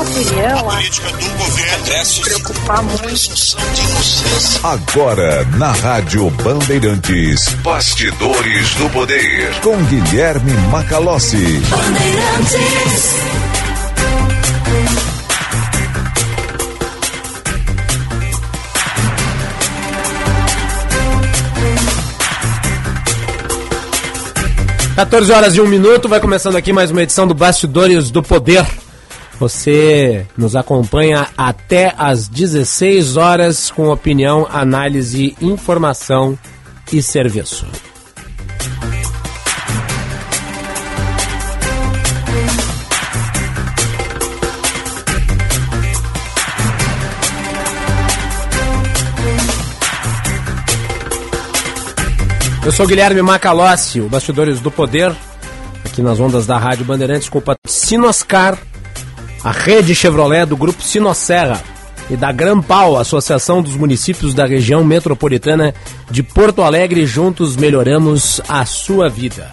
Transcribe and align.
minha 0.00 0.20
opinião, 0.20 0.70
a 0.70 0.74
política 0.74 1.08
do 1.10 1.28
governo 1.36 2.22
preocupar 2.22 2.82
muito. 2.82 3.00
Agora, 4.62 5.44
na 5.56 5.72
Rádio 5.72 6.30
Bandeirantes, 6.30 7.48
Bastidores 7.62 8.74
do 8.76 8.88
Poder, 8.90 9.54
com 9.60 9.76
Guilherme 9.84 10.52
Macalossi. 10.70 11.60
Bandeirantes. 11.68 13.20
14 24.96 25.32
horas 25.32 25.56
e 25.56 25.60
um 25.62 25.66
minuto, 25.66 26.08
vai 26.08 26.20
começando 26.20 26.56
aqui 26.56 26.74
mais 26.74 26.90
uma 26.90 27.02
edição 27.02 27.26
do 27.26 27.34
Bastidores 27.34 28.10
do 28.10 28.22
Poder. 28.22 28.66
Você 29.40 30.26
nos 30.36 30.54
acompanha 30.54 31.26
até 31.34 31.94
às 31.96 32.28
16 32.28 33.16
horas 33.16 33.70
com 33.70 33.88
opinião, 33.88 34.46
análise, 34.52 35.34
informação 35.40 36.38
e 36.92 37.00
serviço. 37.00 37.66
Eu 52.62 52.72
sou 52.72 52.86
Guilherme 52.86 53.22
Macalossi, 53.22 54.02
o 54.02 54.08
Bastidores 54.10 54.60
do 54.60 54.70
Poder, 54.70 55.16
aqui 55.82 56.02
nas 56.02 56.20
ondas 56.20 56.46
da 56.46 56.58
Rádio 56.58 56.84
Bandeirantes, 56.84 57.30
com 57.30 57.38
o 57.38 57.42
a 59.42 59.50
rede 59.50 59.94
Chevrolet 59.94 60.46
do 60.46 60.56
Grupo 60.56 60.82
Sinosserra 60.82 61.62
e 62.10 62.16
da 62.16 62.32
Grampal, 62.32 62.98
Associação 62.98 63.62
dos 63.62 63.76
Municípios 63.76 64.34
da 64.34 64.44
Região 64.44 64.84
Metropolitana 64.84 65.74
de 66.10 66.22
Porto 66.22 66.62
Alegre. 66.62 67.06
Juntos 67.06 67.56
melhoramos 67.56 68.40
a 68.48 68.64
sua 68.64 69.08
vida. 69.08 69.50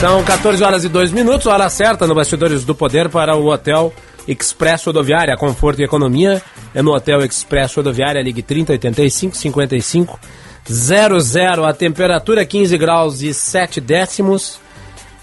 São 0.00 0.24
14 0.24 0.64
horas 0.64 0.82
e 0.82 0.88
2 0.88 1.12
minutos, 1.12 1.46
hora 1.46 1.68
certa 1.68 2.06
no 2.06 2.14
Bastidores 2.14 2.64
do 2.64 2.74
Poder 2.74 3.10
para 3.10 3.36
o 3.36 3.48
Hotel 3.48 3.92
Expresso 4.26 4.86
Rodoviária. 4.86 5.36
Conforto 5.36 5.82
e 5.82 5.84
economia 5.84 6.40
é 6.74 6.80
no 6.80 6.94
Hotel 6.94 7.22
Expresso 7.22 7.80
Rodoviária, 7.80 8.22
ligue 8.22 8.40
30 8.40 8.72
85 8.72 9.36
55 9.36 10.18
00. 10.66 11.66
A 11.66 11.74
temperatura 11.74 12.46
15 12.46 12.78
graus 12.78 13.20
e 13.20 13.34
7 13.34 13.78
décimos 13.78 14.58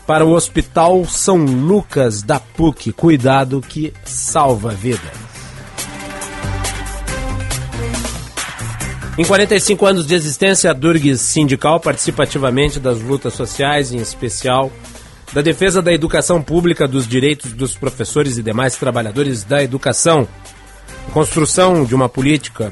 para 0.06 0.24
o 0.24 0.34
Hospital 0.34 1.06
São 1.06 1.38
Lucas 1.38 2.22
da 2.22 2.40
PUC. 2.40 2.92
Cuidado 2.92 3.62
que 3.68 3.92
salva 4.06 4.70
vidas. 4.70 5.27
Em 9.18 9.26
45 9.26 9.84
anos 9.84 10.06
de 10.06 10.14
existência, 10.14 10.70
a 10.70 10.74
Durgues 10.74 11.22
Sindical 11.22 11.80
participa 11.80 12.22
ativamente 12.22 12.80
das 12.80 13.02
lutas 13.02 13.34
sociais, 13.34 13.92
em 13.92 13.98
especial 13.98 14.72
da 15.34 15.42
defesa 15.42 15.82
da 15.82 15.92
educação 15.92 16.40
pública, 16.40 16.88
dos 16.88 17.08
direitos 17.08 17.52
dos 17.52 17.76
professores 17.76 18.38
e 18.38 18.44
demais 18.44 18.76
trabalhadores 18.76 19.44
da 19.44 19.64
educação. 19.64 20.28
A 21.08 21.12
construção 21.12 21.84
de 21.84 21.96
uma 21.96 22.08
política 22.08 22.72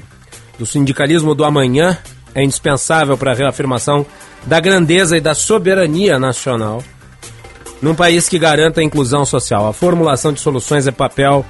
do 0.60 0.68
sindicalismo 0.68 1.34
do 1.34 1.44
amanhã 1.44 1.98
é 2.36 2.44
indispensável 2.44 3.18
para 3.18 3.32
a 3.32 3.36
reafirmação 3.36 4.06
da 4.46 4.60
grandeza 4.60 5.18
e 5.18 5.22
da 5.22 5.34
soberania 5.34 6.20
nacional 6.20 6.84
num 7.82 7.96
país 7.96 8.30
que 8.30 8.38
garanta 8.38 8.82
a 8.82 8.84
inclusão 8.84 9.26
social. 9.26 9.68
A 9.68 9.74
formulação 9.74 10.32
de 10.32 10.40
soluções 10.40 10.86
é 10.86 10.92
papel 10.92 11.44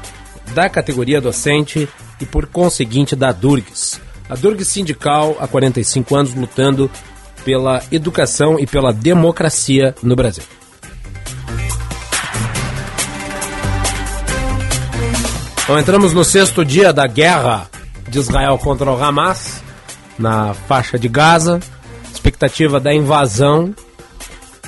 da 0.53 0.69
categoria 0.69 1.19
docente 1.19 1.89
e, 2.21 2.25
por 2.25 2.45
conseguinte, 2.45 3.13
da 3.13 3.33
Durgues. 3.33 4.04
A 4.29 4.35
Durg 4.35 4.63
Sindical, 4.65 5.37
há 5.39 5.47
45 5.47 6.15
anos, 6.15 6.33
lutando 6.33 6.89
pela 7.43 7.83
educação 7.91 8.59
e 8.59 8.65
pela 8.65 8.91
democracia 8.91 9.93
no 10.01 10.15
Brasil. 10.15 10.43
Então 15.63 15.79
entramos 15.79 16.13
no 16.13 16.23
sexto 16.23 16.65
dia 16.65 16.91
da 16.91 17.07
guerra 17.07 17.69
de 18.07 18.19
Israel 18.19 18.57
contra 18.57 18.91
o 18.91 19.03
Hamas, 19.03 19.63
na 20.17 20.53
faixa 20.53 20.97
de 20.97 21.07
Gaza, 21.07 21.59
expectativa 22.11 22.79
da 22.79 22.93
invasão, 22.93 23.75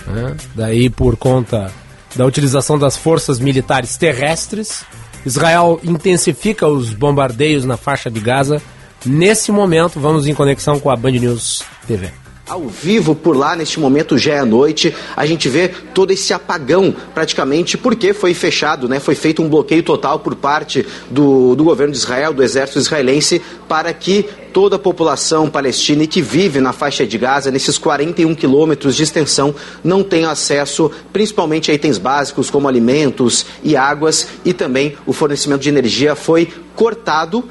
né? 0.06 0.35
daí 0.56 0.90
por 0.90 1.16
conta 1.16 1.72
da 2.16 2.25
utilização 2.25 2.78
das 2.78 2.97
forças 2.97 3.40
militares 3.40 3.97
terrestres. 3.97 4.84
Israel 5.25 5.79
intensifica 5.84 6.67
os 6.67 6.94
bombardeios 6.94 7.66
na 7.66 7.78
faixa 7.78 8.09
de 8.09 8.19
Gaza 8.19 8.62
Nesse 9.06 9.52
momento, 9.52 10.00
vamos 10.00 10.28
em 10.28 10.34
conexão 10.34 10.80
com 10.80 10.90
a 10.90 10.96
Band 10.96 11.12
News 11.12 11.63
TV 11.88 12.12
ao 12.47 12.68
vivo 12.68 13.13
por 13.13 13.35
lá, 13.35 13.56
neste 13.56 13.80
momento 13.80 14.18
já 14.18 14.35
é 14.35 14.46
noite, 14.46 14.96
a 15.16 15.25
gente 15.25 15.50
vê 15.50 15.68
todo 15.94 16.12
esse 16.12 16.34
apagão 16.34 16.96
praticamente 17.13 17.78
porque 17.78 18.13
foi 18.13 18.34
fechado, 18.34 18.88
né? 18.88 19.00
Foi 19.00 19.16
feito 19.16 19.41
um 19.41 19.50
bloqueio 19.50 19.84
total 19.84 20.19
por 20.19 20.34
parte 20.34 20.85
do, 21.12 21.56
do 21.56 21.63
governo 21.66 21.91
de 21.91 22.00
Israel, 22.00 22.34
do 22.34 22.41
exército 22.41 22.80
israelense, 22.80 23.41
para 23.68 23.91
que 23.91 24.25
toda 24.53 24.78
a 24.78 24.80
população 24.80 25.50
palestina 25.50 26.08
que 26.08 26.22
vive 26.22 26.62
na 26.62 26.72
faixa 26.72 27.06
de 27.06 27.18
Gaza, 27.18 27.52
nesses 27.52 27.78
41 27.78 28.34
quilômetros 28.34 28.96
de 28.96 29.03
extensão, 29.03 29.53
não 29.84 30.02
tenha 30.02 30.31
acesso 30.31 30.90
principalmente 31.12 31.69
a 31.69 31.74
itens 31.74 31.97
básicos 31.97 32.50
como 32.50 32.68
alimentos 32.68 33.46
e 33.62 33.75
águas 33.75 34.29
e 34.46 34.53
também 34.53 34.96
o 35.06 35.12
fornecimento 35.12 35.62
de 35.62 35.69
energia 35.69 36.16
foi 36.16 36.47
cortado 36.75 37.44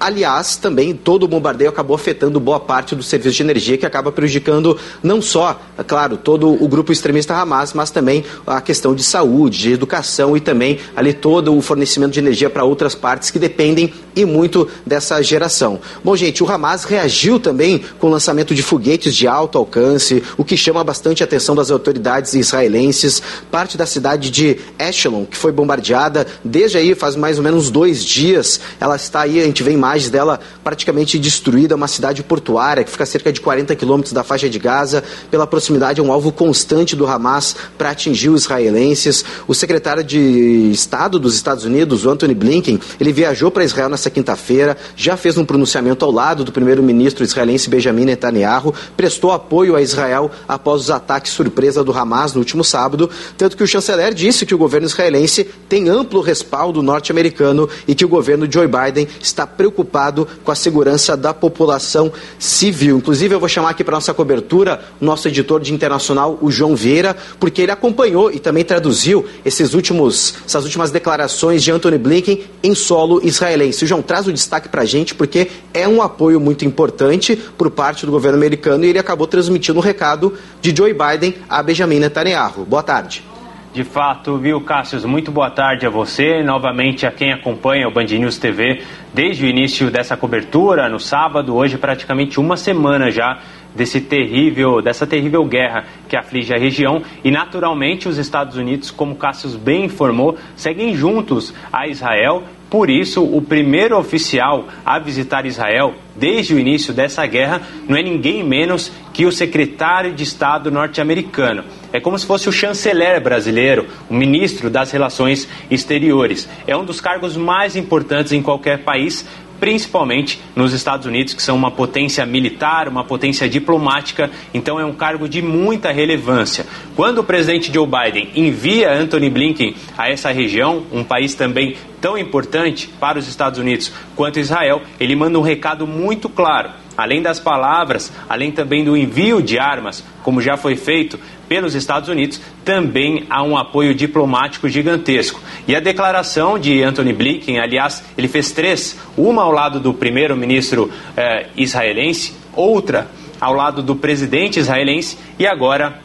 Aliás, 0.00 0.56
também 0.56 0.94
todo 0.94 1.24
o 1.24 1.28
bombardeio 1.28 1.68
acabou 1.68 1.94
afetando 1.94 2.40
boa 2.40 2.58
parte 2.58 2.96
do 2.96 3.02
serviço 3.02 3.36
de 3.36 3.42
energia, 3.42 3.76
que 3.76 3.84
acaba 3.84 4.10
prejudicando 4.10 4.78
não 5.02 5.20
só, 5.20 5.60
é 5.76 5.84
claro, 5.84 6.16
todo 6.16 6.50
o 6.50 6.66
grupo 6.66 6.90
extremista 6.90 7.34
Hamas, 7.34 7.74
mas 7.74 7.90
também 7.90 8.24
a 8.46 8.62
questão 8.62 8.94
de 8.94 9.04
saúde, 9.04 9.58
de 9.58 9.72
educação 9.74 10.34
e 10.34 10.40
também 10.40 10.78
ali 10.96 11.12
todo 11.12 11.54
o 11.54 11.60
fornecimento 11.60 12.12
de 12.12 12.18
energia 12.18 12.48
para 12.48 12.64
outras 12.64 12.94
partes 12.94 13.30
que 13.30 13.38
dependem 13.38 13.92
e 14.16 14.24
muito 14.24 14.66
dessa 14.86 15.22
geração. 15.22 15.78
Bom, 16.02 16.16
gente, 16.16 16.42
o 16.42 16.50
Hamas 16.50 16.84
reagiu 16.84 17.38
também 17.38 17.84
com 17.98 18.06
o 18.06 18.10
lançamento 18.10 18.54
de 18.54 18.62
foguetes 18.62 19.14
de 19.14 19.28
alto 19.28 19.58
alcance, 19.58 20.22
o 20.38 20.44
que 20.46 20.56
chama 20.56 20.82
bastante 20.82 21.22
a 21.22 21.26
atenção 21.26 21.54
das 21.54 21.70
autoridades 21.70 22.32
israelenses. 22.32 23.22
Parte 23.50 23.76
da 23.76 23.84
cidade 23.84 24.30
de 24.30 24.56
Echelon, 24.78 25.26
que 25.26 25.36
foi 25.36 25.52
bombardeada 25.52 26.26
desde 26.42 26.78
aí 26.78 26.94
faz 26.94 27.16
mais 27.16 27.36
ou 27.36 27.44
menos 27.44 27.70
dois 27.70 28.02
dias, 28.02 28.62
ela 28.80 28.96
está 28.96 29.20
aí, 29.20 29.38
a 29.38 29.44
gente 29.44 29.62
vê 29.62 29.72
imagens 29.72 29.89
imagens 29.90 30.10
dela 30.10 30.38
praticamente 30.62 31.18
destruída, 31.18 31.74
uma 31.74 31.88
cidade 31.88 32.22
portuária 32.22 32.84
que 32.84 32.90
fica 32.90 33.02
a 33.02 33.06
cerca 33.06 33.32
de 33.32 33.40
40 33.40 33.74
quilômetros 33.74 34.12
da 34.12 34.22
faixa 34.22 34.48
de 34.48 34.58
Gaza. 34.58 35.02
Pela 35.30 35.46
proximidade, 35.46 36.00
é 36.00 36.02
um 36.02 36.12
alvo 36.12 36.30
constante 36.30 36.94
do 36.94 37.06
Hamas 37.06 37.56
para 37.76 37.90
atingir 37.90 38.28
os 38.28 38.42
israelenses. 38.42 39.24
O 39.48 39.54
secretário 39.54 40.04
de 40.04 40.70
Estado 40.70 41.18
dos 41.18 41.34
Estados 41.34 41.64
Unidos, 41.64 42.04
o 42.04 42.10
Anthony 42.10 42.34
Blinken, 42.34 42.78
ele 43.00 43.12
viajou 43.12 43.50
para 43.50 43.64
Israel 43.64 43.88
nessa 43.88 44.10
quinta-feira, 44.10 44.76
já 44.94 45.16
fez 45.16 45.36
um 45.36 45.44
pronunciamento 45.44 46.04
ao 46.04 46.10
lado 46.10 46.44
do 46.44 46.52
primeiro-ministro 46.52 47.24
israelense 47.24 47.68
Benjamin 47.68 48.04
Netanyahu, 48.04 48.72
prestou 48.96 49.32
apoio 49.32 49.74
a 49.74 49.82
Israel 49.82 50.30
após 50.46 50.82
os 50.82 50.90
ataques 50.90 51.32
surpresa 51.32 51.82
do 51.82 51.92
Hamas 51.92 52.32
no 52.34 52.38
último 52.38 52.62
sábado, 52.62 53.10
tanto 53.36 53.56
que 53.56 53.64
o 53.64 53.66
chanceler 53.66 54.14
disse 54.14 54.46
que 54.46 54.54
o 54.54 54.58
governo 54.58 54.86
israelense 54.86 55.44
tem 55.68 55.88
amplo 55.88 56.20
respaldo 56.20 56.82
norte-americano 56.82 57.68
e 57.88 57.94
que 57.94 58.04
o 58.04 58.08
governo 58.08 58.50
Joe 58.50 58.68
Biden 58.68 59.08
está 59.20 59.46
preocupado 59.46 59.79
preocupado 59.80 60.28
com 60.44 60.52
a 60.52 60.54
segurança 60.54 61.16
da 61.16 61.32
população 61.32 62.12
civil. 62.38 62.98
Inclusive, 62.98 63.34
eu 63.34 63.40
vou 63.40 63.48
chamar 63.48 63.70
aqui 63.70 63.82
para 63.82 63.94
nossa 63.94 64.12
cobertura 64.14 64.80
o 65.00 65.04
nosso 65.04 65.28
editor 65.28 65.60
de 65.60 65.72
internacional, 65.72 66.38
o 66.40 66.50
João 66.50 66.76
Vieira, 66.76 67.16
porque 67.38 67.62
ele 67.62 67.72
acompanhou 67.72 68.30
e 68.30 68.38
também 68.38 68.64
traduziu 68.64 69.26
esses 69.44 69.74
últimos, 69.74 70.34
essas 70.46 70.64
últimas 70.64 70.90
declarações 70.90 71.62
de 71.62 71.70
Anthony 71.70 71.98
Blinken 71.98 72.44
em 72.62 72.74
solo 72.74 73.20
israelense. 73.24 73.84
O 73.84 73.88
João, 73.88 74.02
traz 74.02 74.26
o 74.26 74.32
destaque 74.32 74.68
para 74.68 74.82
a 74.82 74.86
gente, 74.86 75.14
porque 75.14 75.48
é 75.72 75.88
um 75.88 76.02
apoio 76.02 76.38
muito 76.38 76.64
importante 76.64 77.36
por 77.36 77.70
parte 77.70 78.04
do 78.04 78.12
governo 78.12 78.38
americano 78.38 78.84
e 78.84 78.88
ele 78.88 78.98
acabou 78.98 79.26
transmitindo 79.26 79.78
o 79.78 79.82
um 79.82 79.84
recado 79.84 80.34
de 80.60 80.74
Joe 80.76 80.92
Biden 80.92 81.34
a 81.48 81.62
Benjamin 81.62 81.98
Netanyahu. 81.98 82.64
Boa 82.64 82.82
tarde. 82.82 83.24
De 83.72 83.84
fato, 83.84 84.36
viu, 84.36 84.60
Cássio? 84.60 85.06
Muito 85.06 85.30
boa 85.30 85.48
tarde 85.48 85.86
a 85.86 85.90
você, 85.90 86.42
novamente 86.42 87.06
a 87.06 87.12
quem 87.12 87.32
acompanha 87.32 87.86
o 87.86 87.92
Band 87.92 88.06
News 88.06 88.36
TV 88.36 88.82
desde 89.14 89.44
o 89.44 89.48
início 89.48 89.92
dessa 89.92 90.16
cobertura, 90.16 90.88
no 90.88 90.98
sábado, 90.98 91.54
hoje 91.54 91.78
praticamente 91.78 92.40
uma 92.40 92.56
semana 92.56 93.12
já 93.12 93.38
desse 93.72 94.00
terrível, 94.00 94.82
dessa 94.82 95.06
terrível 95.06 95.44
guerra 95.44 95.84
que 96.08 96.16
aflige 96.16 96.52
a 96.52 96.58
região 96.58 97.00
e 97.22 97.30
naturalmente 97.30 98.08
os 98.08 98.18
Estados 98.18 98.56
Unidos, 98.56 98.90
como 98.90 99.14
Cássio 99.14 99.56
bem 99.56 99.84
informou, 99.84 100.36
seguem 100.56 100.92
juntos 100.92 101.54
a 101.72 101.86
Israel 101.86 102.42
por 102.70 102.88
isso, 102.88 103.24
o 103.24 103.42
primeiro 103.42 103.98
oficial 103.98 104.68
a 104.86 104.96
visitar 105.00 105.44
Israel 105.44 105.92
desde 106.14 106.54
o 106.54 106.58
início 106.58 106.94
dessa 106.94 107.26
guerra 107.26 107.60
não 107.88 107.96
é 107.96 108.02
ninguém 108.02 108.44
menos 108.44 108.92
que 109.12 109.26
o 109.26 109.32
secretário 109.32 110.14
de 110.14 110.22
Estado 110.22 110.70
norte-americano. 110.70 111.64
É 111.92 111.98
como 111.98 112.16
se 112.16 112.24
fosse 112.24 112.48
o 112.48 112.52
chanceler 112.52 113.20
brasileiro, 113.20 113.88
o 114.08 114.14
ministro 114.14 114.70
das 114.70 114.92
Relações 114.92 115.48
Exteriores. 115.68 116.48
É 116.64 116.76
um 116.76 116.84
dos 116.84 117.00
cargos 117.00 117.36
mais 117.36 117.74
importantes 117.74 118.32
em 118.32 118.40
qualquer 118.40 118.84
país, 118.84 119.26
principalmente 119.60 120.40
nos 120.56 120.72
Estados 120.72 121.06
Unidos, 121.06 121.34
que 121.34 121.42
são 121.42 121.54
uma 121.54 121.70
potência 121.70 122.24
militar, 122.24 122.88
uma 122.88 123.04
potência 123.04 123.48
diplomática, 123.48 124.30
então 124.52 124.80
é 124.80 124.84
um 124.84 124.94
cargo 124.94 125.28
de 125.28 125.42
muita 125.42 125.92
relevância. 125.92 126.66
Quando 126.96 127.18
o 127.18 127.24
presidente 127.24 127.72
Joe 127.72 127.86
Biden 127.86 128.30
envia 128.34 128.92
Anthony 128.92 129.28
Blinken 129.28 129.74
a 129.96 130.10
essa 130.10 130.32
região, 130.32 130.84
um 130.90 131.04
país 131.04 131.34
também 131.34 131.76
tão 132.00 132.16
importante 132.16 132.88
para 132.98 133.18
os 133.18 133.28
Estados 133.28 133.58
Unidos 133.58 133.92
quanto 134.16 134.40
Israel, 134.40 134.80
ele 134.98 135.14
manda 135.14 135.38
um 135.38 135.42
recado 135.42 135.86
muito 135.86 136.28
claro. 136.28 136.70
Além 137.00 137.22
das 137.22 137.40
palavras, 137.40 138.12
além 138.28 138.52
também 138.52 138.84
do 138.84 138.96
envio 138.96 139.42
de 139.42 139.58
armas, 139.58 140.04
como 140.22 140.40
já 140.40 140.56
foi 140.56 140.76
feito 140.76 141.18
pelos 141.48 141.74
Estados 141.74 142.08
Unidos, 142.08 142.40
também 142.64 143.26
há 143.28 143.42
um 143.42 143.56
apoio 143.56 143.94
diplomático 143.94 144.68
gigantesco. 144.68 145.40
E 145.66 145.74
a 145.74 145.80
declaração 145.80 146.58
de 146.58 146.82
Anthony 146.82 147.12
Blinken, 147.12 147.58
aliás, 147.58 148.04
ele 148.16 148.28
fez 148.28 148.52
três: 148.52 148.98
uma 149.16 149.42
ao 149.42 149.50
lado 149.50 149.80
do 149.80 149.94
primeiro-ministro 149.94 150.90
eh, 151.16 151.48
israelense, 151.56 152.34
outra 152.54 153.08
ao 153.40 153.54
lado 153.54 153.82
do 153.82 153.96
presidente 153.96 154.60
israelense 154.60 155.16
e 155.38 155.46
agora 155.46 156.00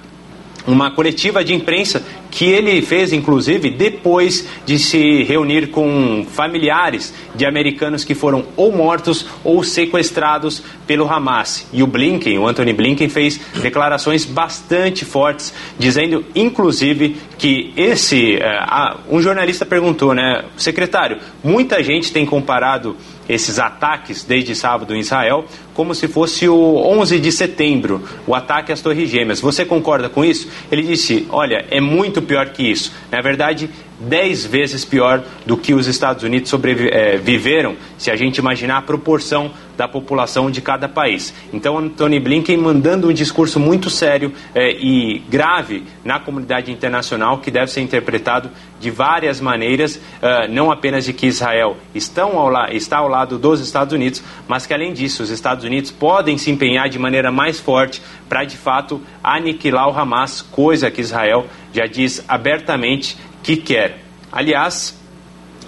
uma 0.65 0.91
coletiva 0.91 1.43
de 1.43 1.53
imprensa 1.53 2.03
que 2.35 2.43
ele 2.43 2.81
fez, 2.81 3.13
inclusive, 3.13 3.69
depois 3.69 4.45
de 4.65 4.77
se 4.77 5.23
reunir 5.23 5.67
com 5.67 6.27
familiares 6.29 7.13
de 7.33 7.45
americanos 7.45 8.03
que 8.03 8.13
foram 8.13 8.43
ou 8.57 8.73
mortos 8.73 9.25
ou 9.41 9.63
sequestrados 9.63 10.61
pelo 10.85 11.09
Hamas. 11.09 11.65
E 11.71 11.81
o 11.81 11.87
Blinken, 11.87 12.37
o 12.37 12.45
Anthony 12.45 12.73
Blinken, 12.73 13.07
fez 13.07 13.39
declarações 13.61 14.25
bastante 14.25 15.05
fortes, 15.05 15.53
dizendo, 15.79 16.25
inclusive, 16.35 17.15
que 17.37 17.71
esse. 17.77 18.35
Uh, 18.35 19.15
um 19.15 19.21
jornalista 19.21 19.65
perguntou, 19.65 20.13
né, 20.13 20.43
secretário, 20.57 21.19
muita 21.41 21.81
gente 21.81 22.11
tem 22.11 22.25
comparado 22.25 22.97
esses 23.29 23.59
ataques 23.59 24.23
desde 24.23 24.53
sábado 24.55 24.93
em 24.93 24.99
Israel 24.99 25.45
como 25.73 25.93
se 25.93 26.07
fosse 26.07 26.47
o 26.47 26.77
11 26.77 27.19
de 27.19 27.31
setembro, 27.31 28.01
o 28.25 28.33
ataque 28.33 28.71
às 28.71 28.81
Torres 28.81 29.09
Gêmeas. 29.09 29.41
Você 29.41 29.65
concorda 29.65 30.07
com 30.07 30.23
isso? 30.23 30.47
Ele 30.71 30.81
disse: 30.81 31.27
olha, 31.29 31.65
é 31.69 31.81
muito 31.81 32.21
pior 32.25 32.49
que 32.49 32.63
isso. 32.63 32.91
Na 33.11 33.21
verdade, 33.21 33.69
dez 33.99 34.45
vezes 34.45 34.83
pior 34.83 35.23
do 35.45 35.57
que 35.57 35.73
os 35.73 35.87
Estados 35.87 36.23
Unidos 36.23 36.49
sobreviveram, 36.49 37.71
eh, 37.71 37.75
se 37.97 38.11
a 38.11 38.15
gente 38.15 38.37
imaginar 38.37 38.77
a 38.77 38.81
proporção 38.81 39.51
da 39.77 39.87
população 39.87 40.49
de 40.49 40.61
cada 40.61 40.87
país. 40.87 41.33
Então, 41.51 41.77
Antony 41.77 42.19
Blinken 42.19 42.57
mandando 42.57 43.09
um 43.09 43.13
discurso 43.13 43.59
muito 43.59 43.89
sério 43.89 44.31
eh, 44.53 44.77
e 44.79 45.19
grave 45.29 45.83
na 46.03 46.19
comunidade 46.19 46.71
internacional, 46.71 47.39
que 47.39 47.51
deve 47.51 47.71
ser 47.71 47.81
interpretado 47.81 48.49
de 48.79 48.91
várias 48.91 49.39
maneiras, 49.39 49.95
uh, 49.95 50.51
não 50.51 50.71
apenas 50.71 51.05
de 51.05 51.13
que 51.13 51.27
Israel 51.27 51.77
estão 51.93 52.37
ao 52.37 52.55
está 52.71 52.97
ao 52.97 53.07
lado 53.07 53.37
dos 53.37 53.59
Estados 53.59 53.93
Unidos, 53.93 54.23
mas 54.47 54.65
que, 54.65 54.73
além 54.73 54.93
disso, 54.93 55.23
os 55.23 55.29
Estados 55.29 55.63
Unidos 55.63 55.91
podem 55.91 56.37
se 56.37 56.51
empenhar 56.51 56.89
de 56.89 56.99
maneira 56.99 57.31
mais 57.31 57.59
forte 57.59 58.01
para, 58.29 58.43
de 58.43 58.57
fato, 58.57 59.01
aniquilar 59.23 59.89
o 59.89 59.97
Hamas, 59.97 60.41
coisa 60.41 60.91
que 60.91 61.01
Israel 61.01 61.47
já 61.73 61.85
diz 61.85 62.23
abertamente 62.27 63.17
que 63.45 63.55
quer. 63.55 63.99
Aliás, 64.31 64.99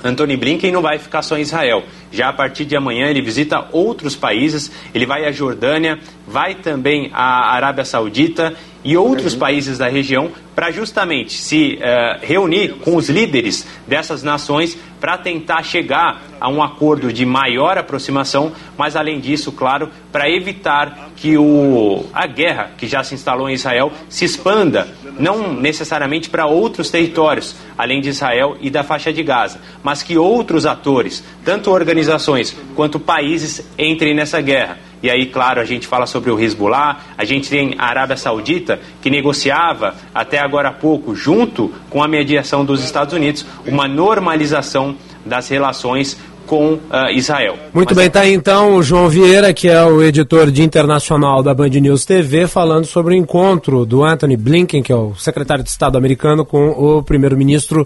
Antony 0.03 0.35
Blinken 0.35 0.71
não 0.71 0.81
vai 0.81 0.97
ficar 0.97 1.21
só 1.21 1.37
em 1.37 1.41
Israel. 1.41 1.83
Já 2.11 2.29
a 2.29 2.33
partir 2.33 2.65
de 2.65 2.75
amanhã 2.75 3.05
ele 3.07 3.21
visita 3.21 3.67
outros 3.71 4.15
países, 4.15 4.71
ele 4.95 5.05
vai 5.05 5.25
à 5.25 5.31
Jordânia, 5.31 5.99
vai 6.25 6.55
também 6.55 7.11
à 7.13 7.53
Arábia 7.53 7.85
Saudita 7.85 8.55
e 8.87 8.95
outros 8.95 9.35
países 9.35 9.77
da 9.77 9.89
região 9.89 10.31
para 10.55 10.71
justamente 10.71 11.33
se 11.33 11.75
uh, 11.75 12.25
reunir 12.25 12.75
com 12.75 12.95
os 12.95 13.09
líderes 13.09 13.67
dessas 13.85 14.23
nações 14.23 14.77
para 14.97 15.17
tentar 15.17 15.61
chegar 15.61 16.23
a 16.39 16.47
um 16.47 16.63
acordo 16.63 17.11
de 17.11 17.25
maior 17.25 17.77
aproximação, 17.77 18.53
mas 18.77 18.95
além 18.95 19.19
disso, 19.19 19.51
claro, 19.51 19.89
para 20.09 20.29
evitar 20.29 21.09
que 21.17 21.37
o, 21.37 22.05
a 22.13 22.25
guerra 22.27 22.71
que 22.77 22.87
já 22.87 23.03
se 23.03 23.13
instalou 23.13 23.49
em 23.49 23.55
Israel 23.55 23.91
se 24.07 24.23
expanda, 24.23 24.87
não 25.19 25.51
necessariamente 25.51 26.29
para 26.29 26.45
outros 26.45 26.89
territórios, 26.89 27.57
além 27.77 27.99
de 27.99 28.07
Israel 28.07 28.55
e 28.61 28.69
da 28.69 28.85
faixa 28.85 29.11
de 29.11 29.21
Gaza, 29.21 29.59
mas 29.83 30.01
que 30.01 30.17
outros 30.17 30.65
atores, 30.65 31.21
tanto 31.43 31.71
organizações 31.71 32.55
quanto 32.73 33.01
países, 33.01 33.67
entrem 33.77 34.15
nessa 34.15 34.39
guerra. 34.39 34.86
E 35.01 35.09
aí, 35.09 35.27
claro, 35.27 35.61
a 35.61 35.65
gente 35.65 35.85
fala 35.85 36.05
sobre 36.05 36.31
o 36.31 36.39
Hezbollah, 36.39 36.99
a 37.17 37.23
gente 37.23 37.49
tem 37.49 37.75
a 37.77 37.85
Arábia 37.85 38.17
Saudita, 38.17 38.79
que 39.01 39.09
negociava 39.09 39.95
até 40.13 40.39
agora 40.39 40.69
há 40.69 40.73
pouco, 40.73 41.15
junto 41.15 41.71
com 41.89 42.03
a 42.03 42.07
mediação 42.07 42.65
dos 42.65 42.83
Estados 42.83 43.13
Unidos, 43.13 43.45
uma 43.65 43.87
normalização 43.87 44.95
das 45.25 45.47
relações 45.49 46.17
com 46.47 46.73
uh, 46.73 46.79
Israel. 47.13 47.57
Muito 47.73 47.93
Mas... 47.93 47.97
bem, 47.97 48.09
tá 48.09 48.21
aí 48.21 48.33
então 48.33 48.75
o 48.75 48.83
João 48.83 49.09
Vieira, 49.09 49.53
que 49.53 49.67
é 49.67 49.83
o 49.83 50.01
editor 50.01 50.49
de 50.49 50.63
internacional 50.63 51.43
da 51.43 51.53
Band 51.53 51.69
News 51.69 52.05
TV, 52.05 52.47
falando 52.47 52.85
sobre 52.85 53.13
o 53.13 53.17
encontro 53.17 53.85
do 53.85 54.03
Anthony 54.03 54.37
Blinken, 54.37 54.81
que 54.81 54.91
é 54.91 54.95
o 54.95 55.13
secretário 55.15 55.63
de 55.63 55.69
Estado 55.69 55.97
americano, 55.97 56.45
com 56.45 56.69
o 56.69 57.03
primeiro-ministro 57.03 57.85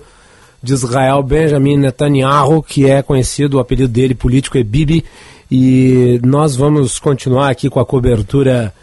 de 0.64 0.74
Israel, 0.74 1.24
Benjamin 1.24 1.78
Netanyahu, 1.78 2.62
que 2.62 2.88
é 2.88 3.02
conhecido, 3.02 3.58
o 3.58 3.60
apelido 3.60 3.92
dele 3.92 4.14
político 4.14 4.60
é 4.60 4.64
Bibi, 4.64 5.04
e 5.52 6.22
nós 6.24 6.56
vamos 6.56 6.98
continuar 6.98 7.50
aqui 7.50 7.70
com 7.70 7.80
a 7.80 7.86
cobertura 7.86 8.74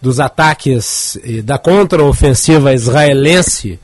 dos 0.00 0.20
ataques 0.20 1.18
da 1.42 1.56
contraofensiva 1.56 2.74
israelense 2.74 3.80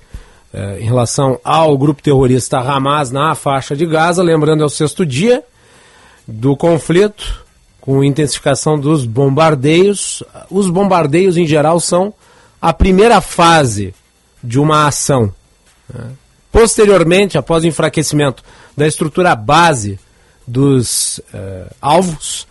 eh, 0.52 0.78
em 0.80 0.84
relação 0.84 1.40
ao 1.42 1.78
grupo 1.78 2.02
terrorista 2.02 2.58
Hamas 2.58 3.10
na 3.10 3.34
faixa 3.34 3.74
de 3.74 3.86
Gaza. 3.86 4.22
Lembrando, 4.22 4.62
é 4.62 4.66
o 4.66 4.70
sexto 4.70 5.06
dia 5.06 5.42
do 6.26 6.54
conflito, 6.56 7.46
com 7.80 8.04
intensificação 8.04 8.78
dos 8.78 9.06
bombardeios. 9.06 10.22
Os 10.50 10.68
bombardeios, 10.68 11.36
em 11.38 11.46
geral, 11.46 11.80
são 11.80 12.12
a 12.60 12.72
primeira 12.72 13.20
fase 13.20 13.94
de 14.44 14.58
uma 14.58 14.86
ação. 14.86 15.32
Né? 15.92 16.10
Posteriormente, 16.52 17.38
após 17.38 17.64
o 17.64 17.66
enfraquecimento 17.66 18.42
da 18.76 18.86
estrutura 18.86 19.34
base 19.34 19.98
dos 20.48 21.18
uh, 21.32 21.74
alvos 21.80 22.46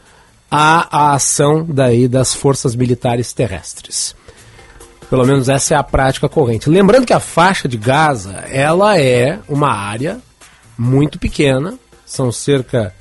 à, 0.49 1.13
ação 1.13 1.65
daí 1.67 2.07
das 2.07 2.33
forças 2.33 2.75
militares 2.75 3.33
terrestres. 3.33 4.15
Pelo 5.09 5.25
menos 5.25 5.49
essa 5.49 5.73
é 5.73 5.77
a 5.77 5.83
prática 5.83 6.29
corrente. 6.29 6.69
Lembrando 6.69 7.05
que 7.05 7.13
a 7.13 7.19
faixa 7.19 7.67
de 7.67 7.77
Gaza, 7.77 8.43
ela 8.49 8.99
é 8.99 9.39
uma 9.47 9.71
área 9.71 10.19
muito 10.77 11.17
pequena, 11.17 11.77
são 12.05 12.31
cerca 12.31 12.93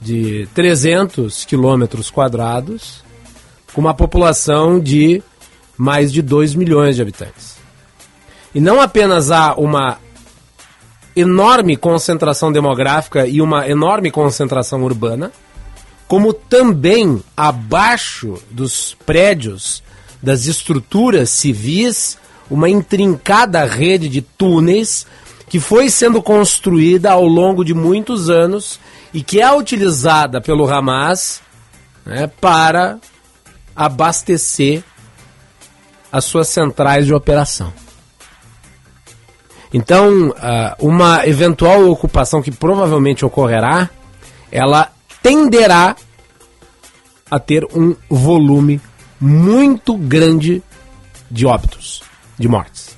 de 0.00 0.48
300 0.54 1.44
quilômetros 1.44 2.10
quadrados, 2.10 3.04
com 3.72 3.80
uma 3.80 3.94
população 3.94 4.80
de 4.80 5.22
mais 5.76 6.12
de 6.12 6.22
2 6.22 6.54
milhões 6.54 6.96
de 6.96 7.02
habitantes. 7.02 7.56
E 8.54 8.60
não 8.60 8.80
apenas 8.80 9.30
há 9.30 9.54
uma 9.54 9.98
enorme 11.16 11.76
concentração 11.76 12.52
demográfica 12.52 13.26
e 13.26 13.40
uma 13.40 13.68
enorme 13.68 14.10
concentração 14.10 14.82
urbana, 14.82 15.32
como 16.08 16.32
também 16.32 17.22
abaixo 17.36 18.42
dos 18.50 18.96
prédios, 19.06 19.82
das 20.22 20.46
estruturas 20.46 21.30
civis, 21.30 22.18
uma 22.50 22.68
intrincada 22.68 23.64
rede 23.64 24.08
de 24.08 24.20
túneis 24.20 25.06
que 25.48 25.60
foi 25.60 25.88
sendo 25.88 26.22
construída 26.22 27.12
ao 27.12 27.26
longo 27.26 27.64
de 27.64 27.74
muitos 27.74 28.28
anos 28.28 28.80
e 29.12 29.22
que 29.22 29.40
é 29.40 29.52
utilizada 29.52 30.40
pelo 30.40 30.68
Hamas 30.68 31.40
né, 32.04 32.26
para 32.40 32.98
abastecer 33.74 34.82
as 36.10 36.24
suas 36.24 36.48
centrais 36.48 37.06
de 37.06 37.14
operação. 37.14 37.72
Então, 39.74 40.28
uh, 40.28 40.34
uma 40.78 41.26
eventual 41.26 41.90
ocupação 41.90 42.40
que 42.40 42.52
provavelmente 42.52 43.24
ocorrerá, 43.24 43.90
ela 44.52 44.92
tenderá 45.20 45.96
a 47.28 47.40
ter 47.40 47.66
um 47.74 47.96
volume 48.08 48.80
muito 49.20 49.96
grande 49.96 50.62
de 51.28 51.44
óbitos, 51.44 52.04
de 52.38 52.46
mortes. 52.46 52.96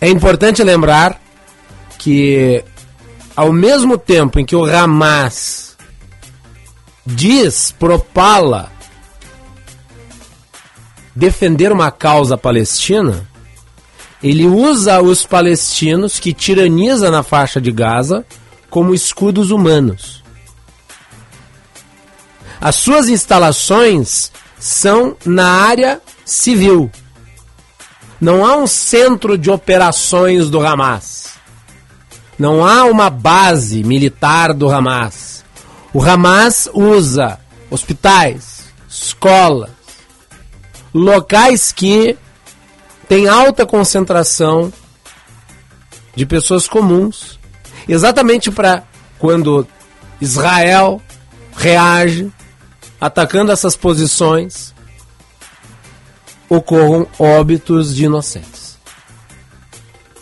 É 0.00 0.08
importante 0.08 0.62
lembrar 0.62 1.20
que, 1.98 2.62
ao 3.34 3.52
mesmo 3.52 3.98
tempo 3.98 4.38
em 4.38 4.44
que 4.44 4.54
o 4.54 4.64
Hamas 4.64 5.76
diz, 7.04 7.72
propala, 7.72 8.70
defender 11.16 11.72
uma 11.72 11.90
causa 11.90 12.38
palestina, 12.38 13.26
ele 14.28 14.44
usa 14.44 15.00
os 15.00 15.24
palestinos 15.24 16.18
que 16.18 16.32
tiraniza 16.32 17.12
na 17.12 17.22
faixa 17.22 17.60
de 17.60 17.70
Gaza 17.70 18.26
como 18.68 18.92
escudos 18.92 19.52
humanos. 19.52 20.20
As 22.60 22.74
suas 22.74 23.08
instalações 23.08 24.32
são 24.58 25.16
na 25.24 25.48
área 25.48 26.00
civil. 26.24 26.90
Não 28.20 28.44
há 28.44 28.56
um 28.56 28.66
centro 28.66 29.38
de 29.38 29.48
operações 29.48 30.50
do 30.50 30.60
Hamas. 30.60 31.34
Não 32.36 32.66
há 32.66 32.84
uma 32.84 33.08
base 33.08 33.84
militar 33.84 34.52
do 34.52 34.68
Hamas. 34.68 35.44
O 35.94 36.02
Hamas 36.02 36.68
usa 36.74 37.38
hospitais, 37.70 38.64
escolas, 38.88 39.70
locais 40.92 41.70
que 41.70 42.18
têm 43.08 43.28
alta 43.28 43.64
concentração 43.64 44.72
de 46.14 46.24
pessoas 46.24 46.66
comuns, 46.66 47.38
exatamente 47.88 48.50
para 48.50 48.84
quando 49.18 49.66
Israel 50.20 51.00
reage 51.56 52.32
atacando 53.00 53.52
essas 53.52 53.76
posições, 53.76 54.74
ocorram 56.48 57.06
óbitos 57.18 57.94
de 57.94 58.04
inocentes. 58.04 58.78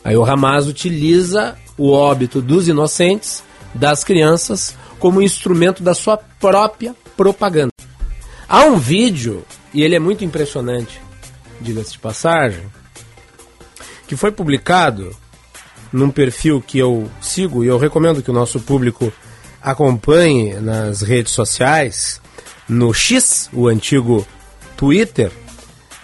Aí 0.03 0.17
o 0.17 0.25
Hamas 0.25 0.67
utiliza 0.67 1.57
o 1.79 1.91
óbito 1.91 2.43
dos 2.43 2.69
inocentes, 2.69 3.43
das 3.75 4.05
crianças, 4.05 4.76
como 4.99 5.23
instrumento 5.23 5.83
da 5.83 5.95
sua 5.95 6.17
própria 6.17 6.95
propaganda. 7.17 7.73
Há 8.49 8.64
um 8.64 8.76
vídeo, 8.76 9.45
e 9.73 9.83
ele 9.83 9.95
é 9.95 9.99
muito 9.99 10.25
impressionante, 10.25 11.00
diga-se 11.64 11.92
de 11.92 11.99
passagem, 11.99 12.64
que 14.06 14.16
foi 14.16 14.30
publicado 14.30 15.14
num 15.92 16.11
perfil 16.11 16.61
que 16.61 16.78
eu 16.78 17.11
sigo 17.21 17.64
e 17.64 17.68
eu 17.68 17.78
recomendo 17.78 18.23
que 18.23 18.30
o 18.30 18.35
nosso 18.35 18.61
público 18.61 19.12
acompanhe 19.62 20.54
nas 20.54 21.00
redes 21.00 21.33
sociais, 21.33 22.21
no 22.68 22.92
X, 22.92 23.49
o 23.52 23.66
antigo 23.66 24.26
Twitter, 24.76 25.33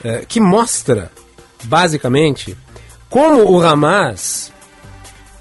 é, 0.02 0.25
que 0.26 0.40
mostra, 0.40 1.11
basicamente, 1.64 2.57
como 3.09 3.50
o 3.50 3.61
Hamas 3.61 4.52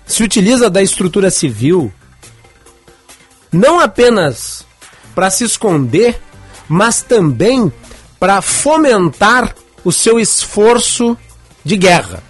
se 0.06 0.24
utiliza 0.24 0.70
da 0.70 0.82
estrutura 0.82 1.30
civil 1.30 1.94
não 3.52 3.80
apenas 3.80 4.66
para 5.16 5.30
se 5.30 5.44
esconder, 5.44 6.20
mas 6.68 7.02
também 7.02 7.72
para 8.20 8.42
fomentar 8.42 9.56
o 9.84 9.92
seu 9.92 10.20
esforço 10.20 11.18
de 11.64 11.78
guerra. 11.78 12.22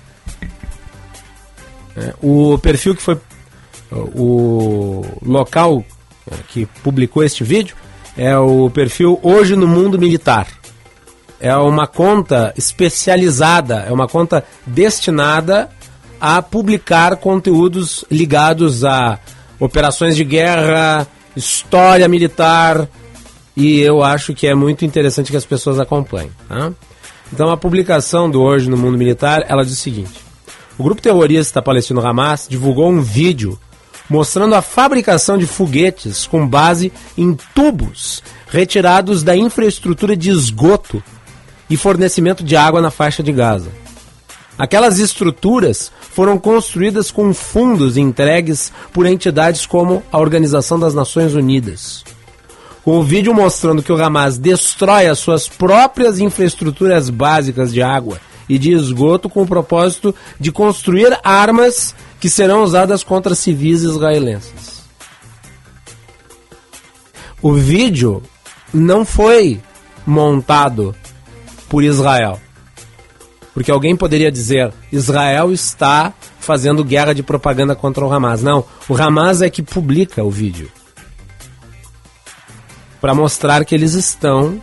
É, 1.95 2.13
o 2.21 2.57
perfil 2.57 2.95
que 2.95 3.01
foi 3.01 3.19
o 3.91 5.03
local 5.21 5.83
é, 6.29 6.35
que 6.49 6.65
publicou 6.83 7.23
este 7.23 7.43
vídeo 7.43 7.75
é 8.17 8.37
o 8.37 8.69
perfil 8.69 9.19
Hoje 9.23 9.55
no 9.55 9.67
Mundo 9.67 9.97
Militar. 9.97 10.47
É 11.39 11.55
uma 11.55 11.87
conta 11.87 12.53
especializada, 12.57 13.85
é 13.87 13.91
uma 13.91 14.07
conta 14.07 14.43
destinada 14.65 15.69
a 16.19 16.41
publicar 16.41 17.15
conteúdos 17.15 18.03
ligados 18.11 18.83
a 18.83 19.17
operações 19.57 20.17
de 20.17 20.23
guerra, 20.25 21.07
história 21.35 22.07
militar, 22.09 22.89
e 23.55 23.79
eu 23.79 24.03
acho 24.03 24.33
que 24.33 24.47
é 24.47 24.53
muito 24.53 24.83
interessante 24.83 25.31
que 25.31 25.37
as 25.37 25.45
pessoas 25.45 25.79
acompanhem. 25.79 26.31
Tá? 26.47 26.71
Então 27.31 27.49
a 27.49 27.57
publicação 27.57 28.29
do 28.29 28.41
Hoje 28.41 28.69
no 28.69 28.77
Mundo 28.77 28.97
Militar, 28.97 29.45
ela 29.47 29.63
diz 29.63 29.73
o 29.73 29.81
seguinte, 29.81 30.19
o 30.77 30.83
grupo 30.83 31.01
terrorista 31.01 31.61
palestino 31.61 32.05
Hamas 32.05 32.47
divulgou 32.49 32.89
um 32.89 33.01
vídeo 33.01 33.59
mostrando 34.09 34.55
a 34.55 34.61
fabricação 34.61 35.37
de 35.37 35.45
foguetes 35.45 36.25
com 36.25 36.47
base 36.47 36.91
em 37.17 37.37
tubos 37.53 38.23
retirados 38.47 39.21
da 39.21 39.37
infraestrutura 39.37 40.17
de 40.17 40.31
esgoto 40.31 41.03
e 41.69 41.77
fornecimento 41.77 42.43
de 42.43 42.55
água 42.55 42.81
na 42.81 42.89
faixa 42.89 43.21
de 43.21 43.31
Gaza. 43.31 43.69
Aquelas 44.57 44.99
estruturas 44.99 45.91
foram 46.11 46.37
construídas 46.37 47.11
com 47.11 47.33
fundos 47.33 47.95
entregues 47.95 48.73
por 48.91 49.05
entidades 49.05 49.65
como 49.65 50.03
a 50.11 50.17
Organização 50.17 50.79
das 50.79 50.93
Nações 50.93 51.33
Unidas. 51.33 52.03
O 52.91 53.03
vídeo 53.03 53.35
mostrando 53.35 53.83
que 53.83 53.91
o 53.91 54.03
Hamas 54.03 54.39
destrói 54.39 55.05
as 55.05 55.19
suas 55.19 55.47
próprias 55.47 56.17
infraestruturas 56.19 57.11
básicas 57.11 57.71
de 57.71 57.83
água 57.83 58.19
e 58.49 58.57
de 58.57 58.71
esgoto 58.71 59.29
com 59.29 59.43
o 59.43 59.47
propósito 59.47 60.15
de 60.39 60.51
construir 60.51 61.15
armas 61.23 61.93
que 62.19 62.27
serão 62.27 62.63
usadas 62.63 63.03
contra 63.03 63.35
civis 63.35 63.83
israelenses. 63.83 64.81
O 67.43 67.53
vídeo 67.53 68.23
não 68.73 69.05
foi 69.05 69.61
montado 70.03 70.95
por 71.69 71.83
Israel. 71.83 72.39
Porque 73.53 73.69
alguém 73.69 73.95
poderia 73.95 74.31
dizer: 74.31 74.73
Israel 74.91 75.51
está 75.51 76.11
fazendo 76.39 76.83
guerra 76.83 77.13
de 77.13 77.21
propaganda 77.21 77.75
contra 77.75 78.03
o 78.03 78.11
Hamas. 78.11 78.41
Não, 78.41 78.65
o 78.89 78.99
Hamas 78.99 79.43
é 79.43 79.49
que 79.51 79.61
publica 79.61 80.23
o 80.23 80.31
vídeo. 80.31 80.71
Para 82.99 83.13
mostrar 83.13 83.63
que 83.65 83.73
eles 83.73 83.93
estão 83.93 84.61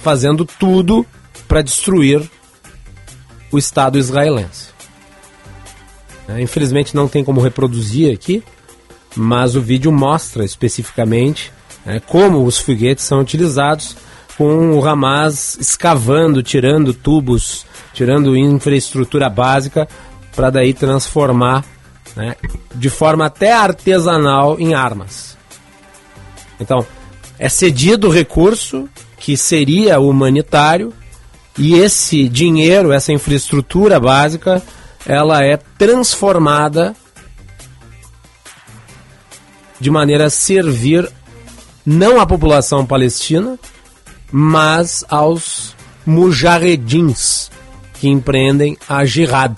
fazendo 0.00 0.44
tudo 0.44 1.04
para 1.46 1.62
destruir 1.62 2.22
o 3.50 3.58
Estado 3.58 3.98
israelense. 3.98 4.68
É, 6.28 6.40
infelizmente 6.40 6.94
não 6.94 7.06
tem 7.06 7.24
como 7.24 7.40
reproduzir 7.40 8.12
aqui, 8.12 8.42
mas 9.14 9.54
o 9.54 9.60
vídeo 9.60 9.92
mostra 9.92 10.44
especificamente 10.44 11.52
é, 11.86 12.00
como 12.00 12.44
os 12.44 12.58
foguetes 12.58 13.04
são 13.04 13.20
utilizados 13.20 13.96
com 14.36 14.72
o 14.72 14.84
Hamas 14.86 15.56
escavando, 15.58 16.42
tirando 16.42 16.92
tubos, 16.92 17.64
tirando 17.94 18.36
infraestrutura 18.36 19.30
básica 19.30 19.88
para 20.34 20.50
daí 20.50 20.74
transformar 20.74 21.64
né, 22.14 22.36
de 22.74 22.90
forma 22.90 23.26
até 23.26 23.52
artesanal 23.52 24.58
em 24.60 24.74
armas. 24.74 25.36
Então, 26.60 26.86
é 27.38 27.48
cedido 27.48 28.08
o 28.08 28.12
recurso 28.12 28.88
que 29.18 29.36
seria 29.36 29.98
humanitário 30.00 30.92
e 31.58 31.74
esse 31.74 32.28
dinheiro, 32.28 32.92
essa 32.92 33.12
infraestrutura 33.12 33.98
básica 33.98 34.62
ela 35.06 35.44
é 35.44 35.56
transformada 35.78 36.94
de 39.78 39.90
maneira 39.90 40.26
a 40.26 40.30
servir 40.30 41.08
não 41.84 42.20
à 42.20 42.26
população 42.26 42.84
palestina, 42.84 43.56
mas 44.32 45.04
aos 45.08 45.76
mujahedins 46.04 47.50
que 47.94 48.08
empreendem 48.08 48.76
a 48.88 49.04
jihad. 49.04 49.56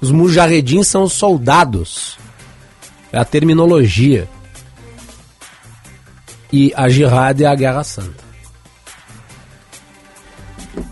Os 0.00 0.10
mujahedins 0.10 0.86
são 0.86 1.04
os 1.04 1.14
soldados. 1.14 2.18
É 3.10 3.18
a 3.18 3.24
terminologia. 3.24 4.28
E 6.52 6.72
a 6.76 6.88
jihad 6.88 7.40
é 7.40 7.46
a 7.46 7.54
guerra 7.54 7.84
santa. 7.84 8.24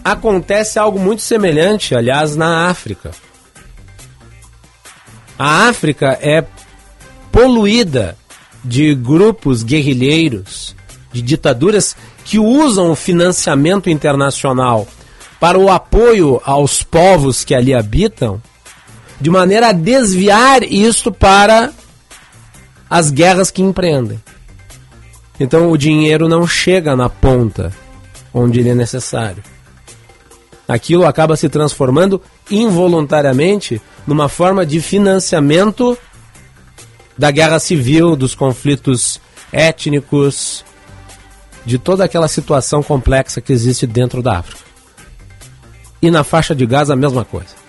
Acontece 0.03 0.79
algo 0.79 0.99
muito 0.99 1.23
semelhante, 1.23 1.95
aliás, 1.95 2.37
na 2.37 2.69
África. 2.69 3.13
A 5.39 5.69
África 5.69 6.19
é 6.21 6.45
poluída 7.33 8.17
de 8.63 8.95
grupos 8.95 9.63
guerrilheiros, 9.63 10.75
de 11.13 11.21
ditaduras 11.21 11.97
que 12.25 12.39
usam 12.39 12.91
o 12.91 12.97
financiamento 12.97 13.91
internacional 13.91 14.87
para 15.39 15.59
o 15.59 15.71
apoio 15.71 16.41
aos 16.45 16.83
povos 16.83 17.45
que 17.45 17.55
ali 17.55 17.75
habitam, 17.75 18.41
de 19.21 19.29
maneira 19.29 19.69
a 19.69 19.73
desviar 19.73 20.63
isto 20.63 21.13
para 21.13 21.73
as 22.89 23.11
guerras 23.11 23.51
que 23.51 23.63
empreendem. 23.63 24.23
Então 25.39 25.71
o 25.71 25.77
dinheiro 25.77 26.29
não 26.29 26.47
chega 26.47 26.95
na 26.95 27.09
ponta 27.09 27.73
onde 28.33 28.61
ele 28.61 28.71
é 28.71 28.75
necessário. 28.75 29.43
Aquilo 30.67 31.07
acaba 31.07 31.37
se 31.37 31.49
transformando 31.49 32.23
involuntariamente 32.51 33.81
numa 34.07 34.29
forma 34.29 34.65
de 34.65 34.81
financiamento 34.81 35.97
da 37.17 37.31
guerra 37.31 37.59
civil, 37.59 38.17
dos 38.17 38.35
conflitos 38.35 39.21
étnicos, 39.53 40.65
de 41.65 41.79
toda 41.79 42.05
aquela 42.05 42.29
situação 42.29 42.83
complexa 42.83 43.41
que 43.41 43.53
existe 43.53 43.87
dentro 43.87 44.23
da 44.23 44.39
África. 44.39 44.63
E 46.03 46.11
na 46.11 46.25
faixa 46.25 46.55
de 46.55 46.67
Gaza 46.67 46.93
a 46.93 46.97
mesma 46.97 47.25
coisa. 47.25 47.65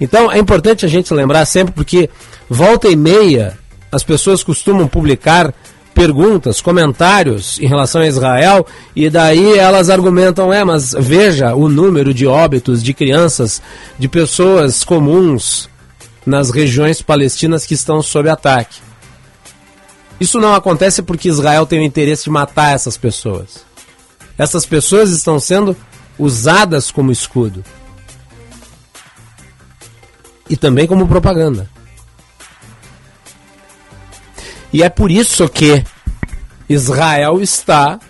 Então 0.00 0.30
é 0.30 0.38
importante 0.38 0.84
a 0.84 0.88
gente 0.88 1.14
lembrar 1.14 1.44
sempre, 1.46 1.72
porque 1.72 2.10
volta 2.48 2.88
e 2.88 2.96
meia 2.96 3.58
as 3.92 4.02
pessoas 4.02 4.42
costumam 4.42 4.88
publicar 4.88 5.54
perguntas, 5.94 6.60
comentários 6.60 7.58
em 7.60 7.66
relação 7.66 8.00
a 8.00 8.06
Israel, 8.06 8.66
e 8.94 9.08
daí 9.08 9.56
elas 9.56 9.88
argumentam, 9.88 10.52
é, 10.52 10.64
mas 10.64 10.94
veja 10.98 11.54
o 11.54 11.68
número 11.68 12.12
de 12.12 12.26
óbitos 12.26 12.82
de 12.82 12.92
crianças, 12.92 13.62
de 13.98 14.08
pessoas 14.08 14.82
comuns 14.82 15.68
nas 16.26 16.50
regiões 16.50 17.00
palestinas 17.00 17.64
que 17.64 17.74
estão 17.74 18.02
sob 18.02 18.28
ataque. 18.28 18.80
Isso 20.20 20.40
não 20.40 20.54
acontece 20.54 21.02
porque 21.02 21.28
Israel 21.28 21.66
tem 21.66 21.80
o 21.80 21.84
interesse 21.84 22.24
de 22.24 22.30
matar 22.30 22.74
essas 22.74 22.96
pessoas. 22.96 23.64
Essas 24.36 24.66
pessoas 24.66 25.10
estão 25.10 25.38
sendo 25.38 25.76
usadas 26.18 26.90
como 26.90 27.12
escudo. 27.12 27.64
E 30.48 30.56
também 30.56 30.86
como 30.86 31.06
propaganda. 31.06 31.68
E 34.74 34.82
é 34.82 34.88
por 34.88 35.08
isso 35.08 35.48
que 35.48 35.84
Israel 36.68 37.40
está 37.40 38.00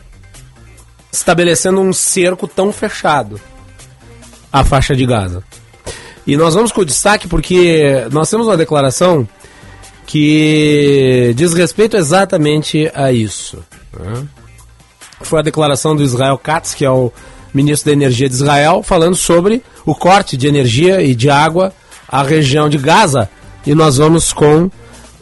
estabelecendo 1.13 1.79
um 1.79 1.93
cerco 1.93 2.49
tão 2.49 2.73
fechado 2.73 3.39
à 4.51 4.65
faixa 4.65 4.97
de 4.97 5.05
Gaza. 5.05 5.45
E 6.27 6.39
nós 6.39 6.55
vamos 6.55 6.73
com 6.73 6.81
o 6.81 6.85
destaque 6.87 7.29
porque 7.29 8.07
nós 8.11 8.31
temos 8.31 8.47
uma 8.47 8.57
declaração 8.57 9.29
que 10.07 11.35
diz 11.37 11.53
respeito 11.53 11.99
exatamente 11.99 12.91
a 12.95 13.13
isso. 13.13 13.63
Né? 14.01 14.27
Foi 15.21 15.41
a 15.41 15.43
declaração 15.43 15.95
do 15.95 16.03
Israel 16.03 16.39
Katz, 16.39 16.73
que 16.73 16.87
é 16.87 16.91
o 16.91 17.13
ministro 17.53 17.91
da 17.91 17.93
Energia 17.93 18.27
de 18.27 18.37
Israel, 18.37 18.83
falando 18.83 19.17
sobre 19.17 19.63
o 19.85 19.95
corte 19.95 20.35
de 20.35 20.47
energia 20.47 21.03
e 21.03 21.15
de 21.15 21.29
água 21.29 21.75
à 22.09 22.23
região 22.23 22.71
de 22.71 22.79
Gaza. 22.79 23.29
E 23.67 23.75
nós 23.75 23.99
vamos 23.99 24.33
com 24.33 24.71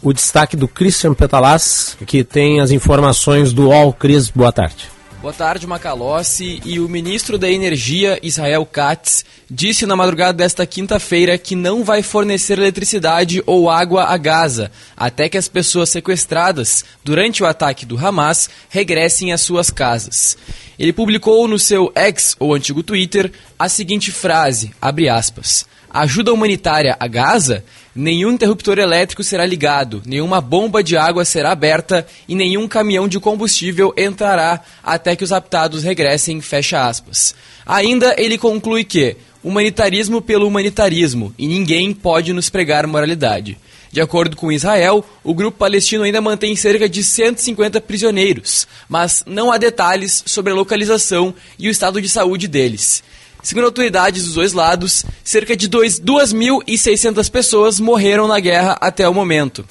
o 0.03 0.13
destaque 0.13 0.57
do 0.57 0.67
Christian 0.67 1.15
Petalas, 1.15 1.97
que 2.07 2.25
tem 2.25 2.61
as 2.61 2.71
informações 2.71 3.53
do 3.53 3.73
All 3.73 3.93
Cris. 3.93 4.29
Boa 4.29 4.53
tarde. 4.53 4.91
Boa 5.23 5.33
tarde, 5.33 5.69
Macalossi. 5.69 6.61
E 6.65 6.81
o 6.81 6.89
ministro 6.89 7.39
da 7.39 7.49
Energia, 7.49 8.19
Israel 8.25 8.67
Katz, 8.67 9.25
disse 9.49 9.87
na 9.87 9.95
madrugada 9.95 10.33
desta 10.33 10.67
quinta-feira 10.67 11.39
que 11.39 11.55
não 11.55 11.85
vai 11.85 12.03
fornecer 12.03 12.59
eletricidade 12.59 13.41
ou 13.47 13.71
água 13.71 14.07
a 14.07 14.17
Gaza, 14.17 14.73
até 14.97 15.29
que 15.29 15.39
as 15.39 15.47
pessoas 15.47 15.91
sequestradas 15.91 16.85
durante 17.05 17.41
o 17.41 17.47
ataque 17.47 17.87
do 17.87 17.97
Hamas 17.97 18.51
regressem 18.69 19.33
às 19.33 19.43
suas 19.43 19.71
casas. 19.71 20.37
Ele 20.77 20.93
publicou 20.93 21.47
no 21.47 21.57
seu 21.57 21.93
ex, 21.95 22.35
ou 22.41 22.53
antigo 22.53 22.83
Twitter, 22.83 23.31
a 23.57 23.69
seguinte 23.69 24.11
frase, 24.11 24.73
abre 24.81 25.09
aspas, 25.09 25.65
ajuda 25.93 26.33
humanitária 26.33 26.97
a 26.99 27.07
Gaza 27.07 27.65
Nenhum 27.95 28.31
interruptor 28.31 28.79
elétrico 28.79 29.23
será 29.23 29.45
ligado, 29.45 30.03
nenhuma 30.07 30.41
bomba 30.41 30.83
de 30.83 30.97
água 30.97 31.27
será 31.27 31.53
aberta 31.53 32.07
e 32.27 32.35
nenhum 32.35 32.67
caminhão 32.67 33.07
de 33.07 33.21
combustível 33.21 33.93
entrará 33.99 34.63
até 34.83 35.15
que 35.15 35.23
os 35.23 35.31
raptados 35.31 35.85
regressem, 35.85 36.41
fecha 36.41 36.87
aspas. 36.87 37.35
Ainda 37.67 38.15
ele 38.17 38.39
conclui 38.39 38.83
que 38.83 39.19
humanitarismo 39.45 40.23
pelo 40.23 40.49
humanitarismo 40.49 41.35
e 41.37 41.47
ninguém 41.47 41.93
pode 41.93 42.33
nos 42.33 42.49
pregar 42.49 42.87
moralidade. 42.87 43.59
De 43.91 44.01
acordo 44.01 44.39
com 44.39 44.51
Israel, 44.51 45.05
o 45.23 45.35
grupo 45.35 45.59
palestino 45.59 46.05
ainda 46.05 46.19
mantém 46.19 46.57
cerca 46.57 46.89
de 46.89 47.05
150 47.05 47.79
prisioneiros, 47.83 48.67
mas 48.89 49.23
não 49.27 49.53
há 49.53 49.59
detalhes 49.59 50.23
sobre 50.25 50.51
a 50.51 50.57
localização 50.57 51.35
e 51.59 51.69
o 51.69 51.71
estado 51.71 52.01
de 52.01 52.09
saúde 52.09 52.49
deles. 52.49 53.05
Segundo 53.43 53.65
autoridades 53.65 54.25
dos 54.25 54.35
dois 54.35 54.53
lados, 54.53 55.05
cerca 55.25 55.57
de 55.57 55.69
2.600 55.69 57.29
pessoas 57.29 57.81
morreram 57.81 58.29
na 58.29 58.39
guerra 58.39 58.79
até 58.81 59.09
o 59.09 59.13
momento. 59.13 59.67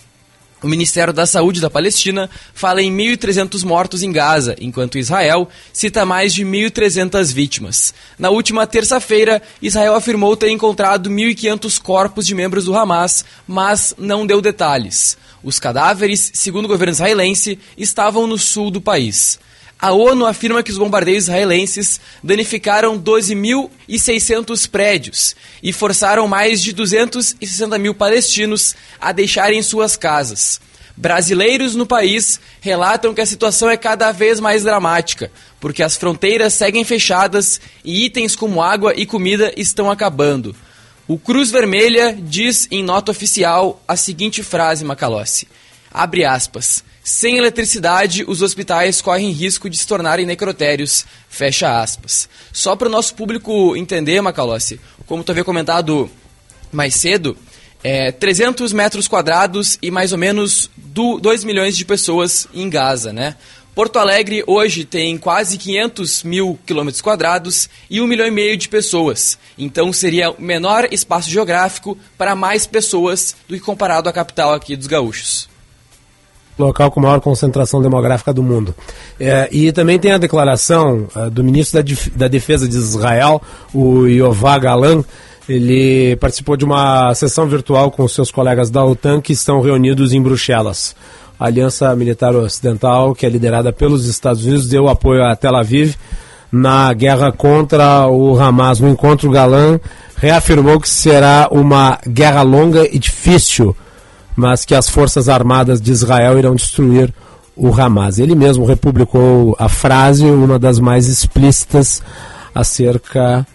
O 0.61 0.67
Ministério 0.67 1.11
da 1.11 1.25
Saúde 1.25 1.59
da 1.59 1.71
Palestina 1.71 2.29
fala 2.53 2.83
em 2.83 2.95
1.300 2.95 3.63
mortos 3.63 4.03
em 4.03 4.11
Gaza, 4.11 4.55
enquanto 4.59 4.97
Israel 4.97 5.49
cita 5.73 6.05
mais 6.05 6.33
de 6.33 6.45
1.300 6.45 7.33
vítimas. 7.33 7.93
Na 8.19 8.29
última 8.29 8.67
terça-feira, 8.67 9.41
Israel 9.59 9.95
afirmou 9.95 10.37
ter 10.37 10.51
encontrado 10.51 11.09
1.500 11.09 11.81
corpos 11.81 12.27
de 12.27 12.35
membros 12.35 12.65
do 12.65 12.75
Hamas, 12.75 13.25
mas 13.47 13.95
não 13.97 14.27
deu 14.27 14.39
detalhes. 14.39 15.17
Os 15.43 15.59
cadáveres, 15.59 16.29
segundo 16.35 16.65
o 16.65 16.67
governo 16.67 16.93
israelense, 16.93 17.57
estavam 17.75 18.27
no 18.27 18.37
sul 18.37 18.69
do 18.69 18.79
país. 18.79 19.39
A 19.81 19.91
ONU 19.93 20.27
afirma 20.27 20.61
que 20.61 20.69
os 20.69 20.77
bombardeios 20.77 21.23
israelenses 21.23 21.99
danificaram 22.23 23.01
12.600 23.01 24.69
prédios 24.69 25.35
e 25.63 25.73
forçaram 25.73 26.27
mais 26.27 26.61
de 26.61 26.71
260 26.71 27.79
mil 27.79 27.95
palestinos 27.95 28.75
a 28.99 29.11
deixarem 29.11 29.59
suas 29.63 29.95
casas. 29.95 30.61
Brasileiros 30.95 31.73
no 31.73 31.87
país 31.87 32.39
relatam 32.59 33.11
que 33.11 33.21
a 33.21 33.25
situação 33.25 33.71
é 33.71 33.75
cada 33.75 34.11
vez 34.11 34.39
mais 34.39 34.61
dramática, 34.61 35.31
porque 35.59 35.81
as 35.81 35.97
fronteiras 35.97 36.53
seguem 36.53 36.83
fechadas 36.83 37.59
e 37.83 38.05
itens 38.05 38.35
como 38.35 38.61
água 38.61 38.93
e 38.95 39.03
comida 39.07 39.51
estão 39.57 39.89
acabando. 39.89 40.55
O 41.07 41.17
Cruz 41.17 41.49
Vermelha 41.49 42.15
diz 42.21 42.67
em 42.69 42.83
nota 42.83 43.09
oficial 43.11 43.81
a 43.87 43.95
seguinte 43.95 44.43
frase, 44.43 44.85
Macalossi. 44.85 45.47
Abre 45.91 46.23
aspas. 46.23 46.83
Sem 47.13 47.37
eletricidade, 47.37 48.23
os 48.25 48.41
hospitais 48.41 49.01
correm 49.01 49.31
risco 49.31 49.69
de 49.69 49.77
se 49.77 49.85
tornarem 49.85 50.25
necrotérios. 50.25 51.05
Fecha 51.27 51.81
aspas. 51.81 52.29
Só 52.53 52.73
para 52.73 52.87
o 52.87 52.91
nosso 52.91 53.15
público 53.15 53.75
entender, 53.75 54.21
Macalossi, 54.21 54.79
como 55.05 55.21
tu 55.21 55.33
havia 55.33 55.43
comentado 55.43 56.09
mais 56.71 56.95
cedo, 56.95 57.35
é, 57.83 58.13
300 58.13 58.71
metros 58.71 59.09
quadrados 59.09 59.77
e 59.81 59.91
mais 59.91 60.13
ou 60.13 60.17
menos 60.17 60.71
2 60.77 61.43
milhões 61.43 61.75
de 61.75 61.83
pessoas 61.83 62.47
em 62.53 62.69
Gaza, 62.69 63.11
né? 63.11 63.35
Porto 63.75 63.99
Alegre 63.99 64.41
hoje 64.47 64.85
tem 64.85 65.17
quase 65.17 65.57
500 65.57 66.23
mil 66.23 66.57
quilômetros 66.65 67.01
quadrados 67.01 67.69
e 67.89 67.99
1 67.99 68.07
milhão 68.07 68.25
e 68.25 68.31
meio 68.31 68.55
de 68.55 68.69
pessoas. 68.69 69.37
Então 69.57 69.91
seria 69.91 70.33
menor 70.39 70.87
espaço 70.93 71.29
geográfico 71.29 71.97
para 72.17 72.37
mais 72.37 72.65
pessoas 72.65 73.35
do 73.49 73.55
que 73.55 73.59
comparado 73.59 74.07
à 74.07 74.13
capital 74.13 74.53
aqui 74.53 74.77
dos 74.77 74.87
gaúchos 74.87 75.50
local 76.61 76.91
com 76.91 76.99
maior 76.99 77.19
concentração 77.19 77.81
demográfica 77.81 78.33
do 78.33 78.41
mundo. 78.41 78.73
É, 79.19 79.49
e 79.51 79.71
também 79.71 79.99
tem 79.99 80.11
a 80.11 80.17
declaração 80.17 81.07
uh, 81.15 81.29
do 81.29 81.43
ministro 81.43 81.81
da, 81.81 81.95
da, 82.15 82.27
Defesa 82.27 82.67
de 82.67 82.75
Israel, 82.75 83.41
o 83.73 84.05
Yová 84.07 84.57
Galan, 84.57 85.03
ele 85.49 86.15
participou 86.17 86.55
de 86.55 86.63
uma 86.63 87.13
sessão 87.15 87.47
virtual 87.47 87.91
com 87.91 88.07
seus 88.07 88.31
colegas 88.31 88.69
da 88.69 88.85
OTAN 88.85 89.19
que 89.19 89.33
estão 89.33 89.61
reunidos 89.61 90.13
em 90.13 90.21
Bruxelas. 90.21 90.95
A 91.39 91.47
Aliança 91.47 91.93
Militar 91.95 92.35
Ocidental, 92.35 93.15
que 93.15 93.25
é 93.25 93.29
liderada 93.29 93.73
pelos 93.73 94.05
Estados 94.05 94.45
Unidos, 94.45 94.69
deu 94.69 94.87
apoio 94.87 95.23
a 95.23 95.35
Tel 95.35 95.55
Aviv 95.55 95.95
na 96.51 96.93
guerra 96.93 97.31
contra 97.31 98.07
o 98.07 98.39
Hamas. 98.39 98.79
No 98.79 98.89
encontro, 98.89 99.31
Galan 99.31 99.79
reafirmou 100.15 100.79
que 100.79 100.87
será 100.87 101.47
uma 101.51 101.97
guerra 102.07 102.43
longa 102.43 102.87
e 102.89 102.99
difícil 102.99 103.75
mas 104.35 104.65
que 104.65 104.75
as 104.75 104.89
forças 104.89 105.29
armadas 105.29 105.81
de 105.81 105.91
Israel 105.91 106.37
irão 106.37 106.55
destruir 106.55 107.13
o 107.55 107.73
Hamas. 107.73 108.19
Ele 108.19 108.35
mesmo 108.35 108.65
republicou 108.65 109.55
a 109.59 109.69
frase, 109.69 110.25
uma 110.25 110.57
das 110.57 110.79
mais 110.79 111.07
explícitas, 111.07 112.01
acerca 112.53 113.45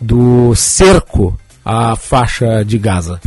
do 0.00 0.54
cerco 0.54 1.38
à 1.64 1.96
faixa 1.96 2.64
de 2.64 2.78
Gaza. 2.78 3.20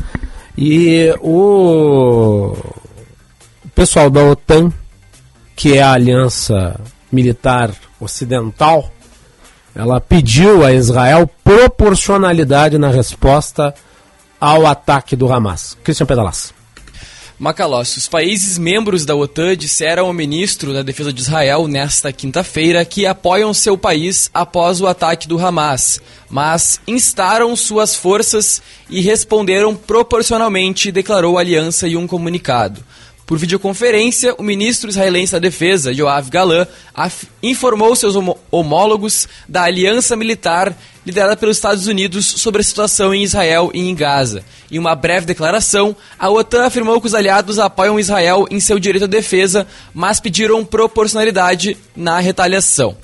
E 0.58 1.13
o 1.21 2.56
pessoal 3.73 4.10
da 4.10 4.23
OTAN, 4.23 4.71
que 5.56 5.77
é 5.77 5.82
a 5.82 5.93
aliança 5.93 6.80
militar 7.12 7.71
ocidental, 7.99 8.91
ela 9.75 10.01
pediu 10.01 10.65
a 10.65 10.73
Israel 10.73 11.30
proporcionalidade 11.43 12.77
na 12.77 12.89
resposta 12.89 13.73
ao 14.39 14.65
ataque 14.65 15.15
do 15.15 15.32
Hamas. 15.32 15.77
Christian 15.84 16.06
Pedalas. 16.06 16.54
Macalossi, 17.41 17.97
os 17.97 18.08
países 18.08 18.60
membros 18.60 19.04
da 19.04 19.15
OTAN 19.15 19.58
disseram 19.58 20.06
ao 20.06 20.13
ministro 20.13 20.75
da 20.75 20.84
Defesa 20.84 21.12
de 21.12 21.21
Israel 21.21 21.67
nesta 21.67 22.13
quinta-feira 22.13 22.86
que 22.86 23.08
apoiam 23.08 23.51
seu 23.51 23.75
país 23.75 24.30
após 24.32 24.80
o 24.80 24.86
ataque 24.86 25.27
do 25.27 25.43
Hamas, 25.43 25.99
mas 26.30 26.80
instaram 26.88 27.56
suas 27.56 27.95
forças 27.95 28.62
e 28.91 29.01
responderam 29.01 29.75
proporcionalmente, 29.75 30.91
declarou 30.91 31.36
a 31.36 31.41
aliança 31.41 31.88
em 31.88 31.95
um 31.95 32.06
comunicado. 32.06 32.86
Por 33.31 33.37
videoconferência, 33.37 34.35
o 34.37 34.43
ministro 34.43 34.89
israelense 34.89 35.31
da 35.31 35.39
Defesa, 35.39 35.93
Yoav 35.93 36.29
Galan, 36.29 36.67
informou 37.41 37.95
seus 37.95 38.13
homólogos 38.51 39.25
da 39.47 39.63
aliança 39.63 40.17
militar 40.17 40.77
liderada 41.05 41.37
pelos 41.37 41.55
Estados 41.55 41.87
Unidos 41.87 42.25
sobre 42.25 42.59
a 42.59 42.63
situação 42.65 43.13
em 43.13 43.23
Israel 43.23 43.71
e 43.73 43.87
em 43.87 43.95
Gaza. 43.95 44.43
Em 44.69 44.77
uma 44.77 44.95
breve 44.95 45.25
declaração, 45.25 45.95
a 46.19 46.29
OTAN 46.29 46.65
afirmou 46.65 46.99
que 46.99 47.07
os 47.07 47.15
aliados 47.15 47.57
apoiam 47.57 47.97
Israel 47.97 48.47
em 48.51 48.59
seu 48.59 48.77
direito 48.77 49.05
à 49.05 49.07
defesa, 49.07 49.65
mas 49.93 50.19
pediram 50.19 50.65
proporcionalidade 50.65 51.77
na 51.95 52.19
retaliação. 52.19 52.97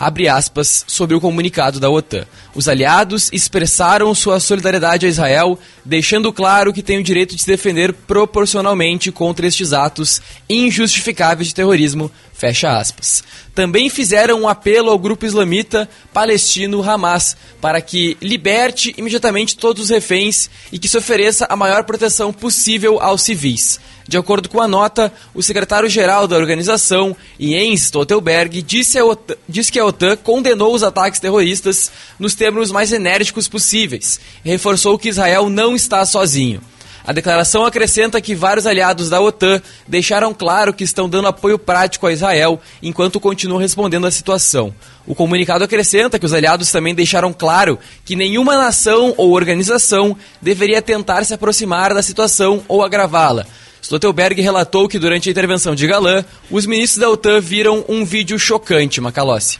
Abre 0.00 0.28
aspas, 0.28 0.82
sobre 0.88 1.14
o 1.14 1.20
comunicado 1.20 1.78
da 1.78 1.90
OTAN. 1.90 2.26
Os 2.54 2.66
aliados 2.66 3.28
expressaram 3.34 4.14
sua 4.14 4.40
solidariedade 4.40 5.04
a 5.04 5.08
Israel, 5.10 5.58
deixando 5.84 6.32
claro 6.32 6.72
que 6.72 6.82
tem 6.82 6.98
o 6.98 7.04
direito 7.04 7.36
de 7.36 7.42
se 7.42 7.46
defender 7.46 7.92
proporcionalmente 7.92 9.12
contra 9.12 9.46
estes 9.46 9.74
atos 9.74 10.22
injustificáveis 10.48 11.48
de 11.48 11.54
terrorismo, 11.54 12.10
fecha 12.40 12.78
aspas. 12.78 13.22
Também 13.54 13.90
fizeram 13.90 14.40
um 14.40 14.48
apelo 14.48 14.88
ao 14.88 14.98
grupo 14.98 15.26
islamita 15.26 15.86
palestino 16.10 16.82
Hamas 16.82 17.36
para 17.60 17.82
que 17.82 18.16
liberte 18.22 18.94
imediatamente 18.96 19.58
todos 19.58 19.84
os 19.84 19.90
reféns 19.90 20.48
e 20.72 20.78
que 20.78 20.88
se 20.88 20.96
ofereça 20.96 21.46
a 21.50 21.54
maior 21.54 21.84
proteção 21.84 22.32
possível 22.32 22.98
aos 22.98 23.22
civis. 23.22 23.78
De 24.08 24.16
acordo 24.16 24.48
com 24.48 24.58
a 24.58 24.66
nota, 24.66 25.12
o 25.34 25.42
secretário-geral 25.42 26.26
da 26.26 26.36
organização, 26.36 27.14
Jens 27.38 27.82
Stoltenberg, 27.82 28.62
disse, 28.62 28.98
disse 29.46 29.70
que 29.70 29.78
a 29.78 29.84
OTAN 29.84 30.16
condenou 30.16 30.74
os 30.74 30.82
ataques 30.82 31.20
terroristas 31.20 31.92
nos 32.18 32.34
termos 32.34 32.72
mais 32.72 32.90
enérgicos 32.90 33.46
possíveis 33.48 34.18
e 34.42 34.48
reforçou 34.48 34.98
que 34.98 35.10
Israel 35.10 35.50
não 35.50 35.76
está 35.76 36.06
sozinho. 36.06 36.62
A 37.04 37.12
declaração 37.12 37.64
acrescenta 37.64 38.20
que 38.20 38.34
vários 38.34 38.66
aliados 38.66 39.08
da 39.08 39.20
OTAN 39.20 39.60
deixaram 39.86 40.34
claro 40.34 40.72
que 40.72 40.84
estão 40.84 41.08
dando 41.08 41.28
apoio 41.28 41.58
prático 41.58 42.06
a 42.06 42.12
Israel 42.12 42.60
enquanto 42.82 43.20
continuam 43.20 43.60
respondendo 43.60 44.06
à 44.06 44.10
situação. 44.10 44.74
O 45.06 45.14
comunicado 45.14 45.64
acrescenta 45.64 46.18
que 46.18 46.26
os 46.26 46.32
aliados 46.32 46.70
também 46.70 46.94
deixaram 46.94 47.32
claro 47.32 47.78
que 48.04 48.14
nenhuma 48.14 48.56
nação 48.56 49.14
ou 49.16 49.32
organização 49.32 50.16
deveria 50.40 50.82
tentar 50.82 51.24
se 51.24 51.34
aproximar 51.34 51.94
da 51.94 52.02
situação 52.02 52.62
ou 52.68 52.82
agravá-la, 52.82 53.46
Stoltenberg 53.82 54.40
relatou 54.40 54.88
que 54.88 54.98
durante 54.98 55.28
a 55.28 55.32
intervenção 55.32 55.74
de 55.74 55.86
Galan, 55.86 56.24
os 56.50 56.66
ministros 56.66 57.00
da 57.00 57.10
OTAN 57.10 57.40
viram 57.40 57.84
um 57.88 58.04
vídeo 58.04 58.38
chocante, 58.38 59.00
Macalossi. 59.00 59.58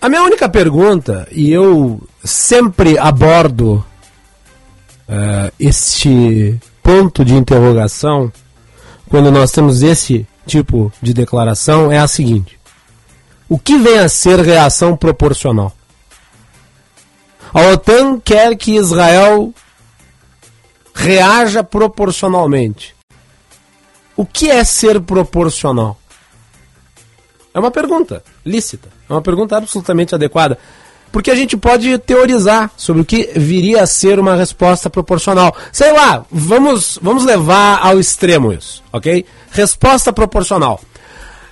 A 0.00 0.08
minha 0.08 0.22
única 0.22 0.48
pergunta, 0.48 1.26
e 1.32 1.50
eu 1.50 2.00
sempre 2.22 2.98
abordo 2.98 3.84
uh, 5.08 5.52
este 5.58 6.58
ponto 6.82 7.24
de 7.24 7.34
interrogação 7.34 8.32
quando 9.08 9.30
nós 9.30 9.52
temos 9.52 9.82
esse 9.82 10.26
tipo 10.46 10.92
de 11.00 11.14
declaração, 11.14 11.90
é 11.90 11.98
a 11.98 12.08
seguinte: 12.08 12.58
o 13.48 13.58
que 13.58 13.78
vem 13.78 13.98
a 13.98 14.08
ser 14.08 14.40
reação 14.40 14.96
proporcional? 14.96 15.72
A 17.52 17.60
OTAN 17.72 18.20
quer 18.20 18.56
que 18.56 18.74
Israel 18.74 19.54
reaja 20.94 21.62
proporcionalmente. 21.62 22.94
O 24.16 24.26
que 24.26 24.50
é 24.50 24.64
ser 24.64 25.00
proporcional? 25.00 25.98
É 27.54 27.58
uma 27.58 27.70
pergunta 27.70 28.22
lícita, 28.44 28.88
é 29.08 29.12
uma 29.12 29.22
pergunta 29.22 29.56
absolutamente 29.56 30.14
adequada. 30.14 30.58
Porque 31.12 31.30
a 31.30 31.34
gente 31.34 31.56
pode 31.56 31.96
teorizar 31.98 32.70
sobre 32.76 33.02
o 33.02 33.04
que 33.04 33.30
viria 33.36 33.82
a 33.82 33.86
ser 33.86 34.18
uma 34.18 34.34
resposta 34.34 34.90
proporcional. 34.90 35.54
Sei 35.72 35.92
lá, 35.92 36.24
vamos, 36.30 36.98
vamos 37.00 37.24
levar 37.24 37.78
ao 37.82 37.98
extremo 37.98 38.52
isso, 38.52 38.82
ok? 38.92 39.24
Resposta 39.50 40.12
proporcional. 40.12 40.80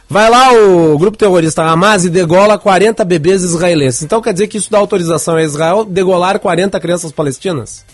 Vai 0.09 0.29
lá 0.29 0.53
o 0.53 0.99
grupo 0.99 1.17
terrorista 1.17 1.63
Hamas 1.63 2.05
e 2.05 2.11
degola 2.11 2.59
40 2.59 3.05
bebês 3.05 3.43
israelenses. 3.43 4.03
Então 4.03 4.21
quer 4.21 4.33
dizer 4.33 4.49
que 4.49 4.59
isso 4.59 4.71
dá 4.71 4.79
autorização 4.79 5.37
a 5.37 5.43
Israel 5.43 5.85
degolar 5.85 6.39
40 6.39 6.79
crianças 6.79 7.11
palestinas? 7.11 7.85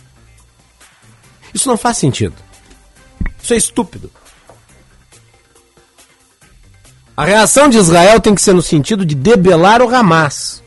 Isso 1.55 1.69
não 1.69 1.77
faz 1.77 1.99
sentido. 1.99 2.35
Isso 3.43 3.55
é 3.55 3.57
estúpido. 3.57 4.11
A 7.17 7.25
reação 7.25 7.69
de 7.69 7.77
Israel 7.79 8.19
tem 8.21 8.35
que 8.35 8.43
ser 8.43 8.55
no 8.55 8.63
sentido 8.63 9.05
de 9.05 9.15
debelar 9.15 9.83
o 9.83 9.95
Hamas. 9.95 10.63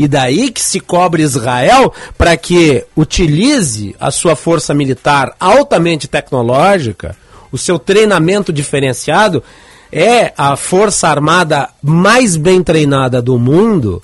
E 0.00 0.08
daí 0.08 0.50
que 0.50 0.62
se 0.62 0.80
cobre 0.80 1.22
Israel 1.22 1.92
para 2.16 2.34
que 2.34 2.86
utilize 2.96 3.94
a 4.00 4.10
sua 4.10 4.34
força 4.34 4.72
militar 4.72 5.36
altamente 5.38 6.08
tecnológica, 6.08 7.14
o 7.52 7.58
seu 7.58 7.78
treinamento 7.78 8.50
diferenciado, 8.50 9.44
é 9.92 10.32
a 10.38 10.56
força 10.56 11.06
armada 11.06 11.68
mais 11.82 12.34
bem 12.34 12.62
treinada 12.62 13.20
do 13.20 13.38
mundo, 13.38 14.02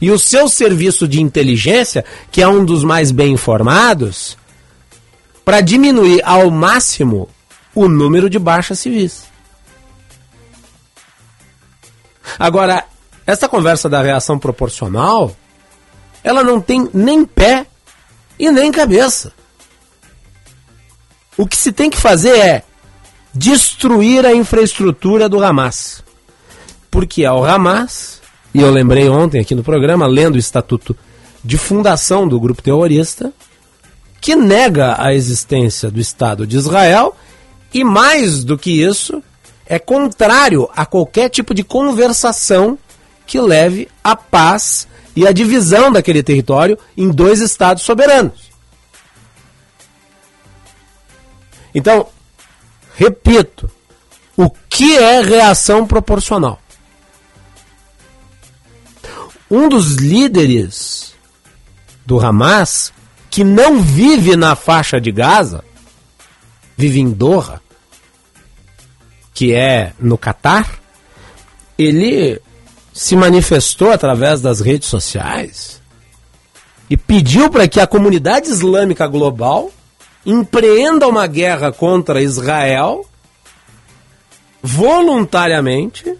e 0.00 0.10
o 0.10 0.18
seu 0.18 0.48
serviço 0.48 1.06
de 1.06 1.20
inteligência, 1.20 2.06
que 2.32 2.40
é 2.40 2.48
um 2.48 2.64
dos 2.64 2.82
mais 2.82 3.10
bem 3.10 3.34
informados, 3.34 4.34
para 5.44 5.60
diminuir 5.60 6.22
ao 6.24 6.50
máximo 6.50 7.28
o 7.74 7.86
número 7.86 8.30
de 8.30 8.38
baixas 8.38 8.78
civis. 8.78 9.24
Agora, 12.38 12.86
essa 13.28 13.46
conversa 13.46 13.90
da 13.90 14.00
reação 14.00 14.38
proporcional, 14.38 15.36
ela 16.24 16.42
não 16.42 16.62
tem 16.62 16.88
nem 16.94 17.26
pé 17.26 17.66
e 18.38 18.50
nem 18.50 18.72
cabeça. 18.72 19.34
O 21.36 21.46
que 21.46 21.54
se 21.54 21.70
tem 21.70 21.90
que 21.90 22.00
fazer 22.00 22.38
é 22.38 22.62
destruir 23.34 24.24
a 24.24 24.34
infraestrutura 24.34 25.28
do 25.28 25.44
Hamas. 25.44 26.02
Porque 26.90 27.22
é 27.22 27.30
o 27.30 27.44
Hamas, 27.44 28.22
e 28.54 28.62
eu 28.62 28.70
lembrei 28.70 29.10
ontem 29.10 29.42
aqui 29.42 29.54
no 29.54 29.62
programa, 29.62 30.06
lendo 30.06 30.36
o 30.36 30.38
estatuto 30.38 30.96
de 31.44 31.58
fundação 31.58 32.26
do 32.26 32.40
grupo 32.40 32.62
terrorista, 32.62 33.30
que 34.22 34.34
nega 34.34 34.96
a 34.98 35.12
existência 35.12 35.90
do 35.90 36.00
Estado 36.00 36.46
de 36.46 36.56
Israel 36.56 37.14
e, 37.74 37.84
mais 37.84 38.42
do 38.42 38.56
que 38.56 38.82
isso, 38.82 39.22
é 39.66 39.78
contrário 39.78 40.66
a 40.74 40.86
qualquer 40.86 41.28
tipo 41.28 41.52
de 41.52 41.62
conversação 41.62 42.78
que 43.28 43.38
leve 43.38 43.88
à 44.02 44.16
paz 44.16 44.88
e 45.14 45.26
à 45.26 45.32
divisão 45.32 45.92
daquele 45.92 46.22
território 46.22 46.78
em 46.96 47.10
dois 47.10 47.40
estados 47.40 47.82
soberanos. 47.82 48.50
Então, 51.74 52.08
repito, 52.96 53.70
o 54.34 54.48
que 54.48 54.96
é 54.96 55.20
reação 55.20 55.86
proporcional? 55.86 56.58
Um 59.50 59.68
dos 59.68 59.96
líderes 59.96 61.14
do 62.06 62.18
Hamas, 62.18 62.94
que 63.28 63.44
não 63.44 63.82
vive 63.82 64.36
na 64.36 64.56
faixa 64.56 64.98
de 64.98 65.12
Gaza, 65.12 65.62
vive 66.76 67.00
em 67.00 67.10
Doha, 67.10 67.60
que 69.34 69.52
é 69.52 69.92
no 70.00 70.16
Catar, 70.16 70.78
ele 71.78 72.40
se 72.98 73.14
manifestou 73.14 73.92
através 73.92 74.40
das 74.40 74.58
redes 74.58 74.88
sociais 74.88 75.80
e 76.90 76.96
pediu 76.96 77.48
para 77.48 77.68
que 77.68 77.78
a 77.78 77.86
comunidade 77.86 78.50
islâmica 78.50 79.06
global 79.06 79.70
empreenda 80.26 81.06
uma 81.06 81.24
guerra 81.28 81.70
contra 81.70 82.20
Israel 82.20 83.08
voluntariamente, 84.60 86.12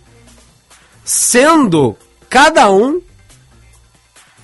sendo 1.04 1.96
cada 2.30 2.70
um 2.70 3.02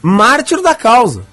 mártir 0.03 0.61
da 0.61 0.75
causa. 0.75 1.25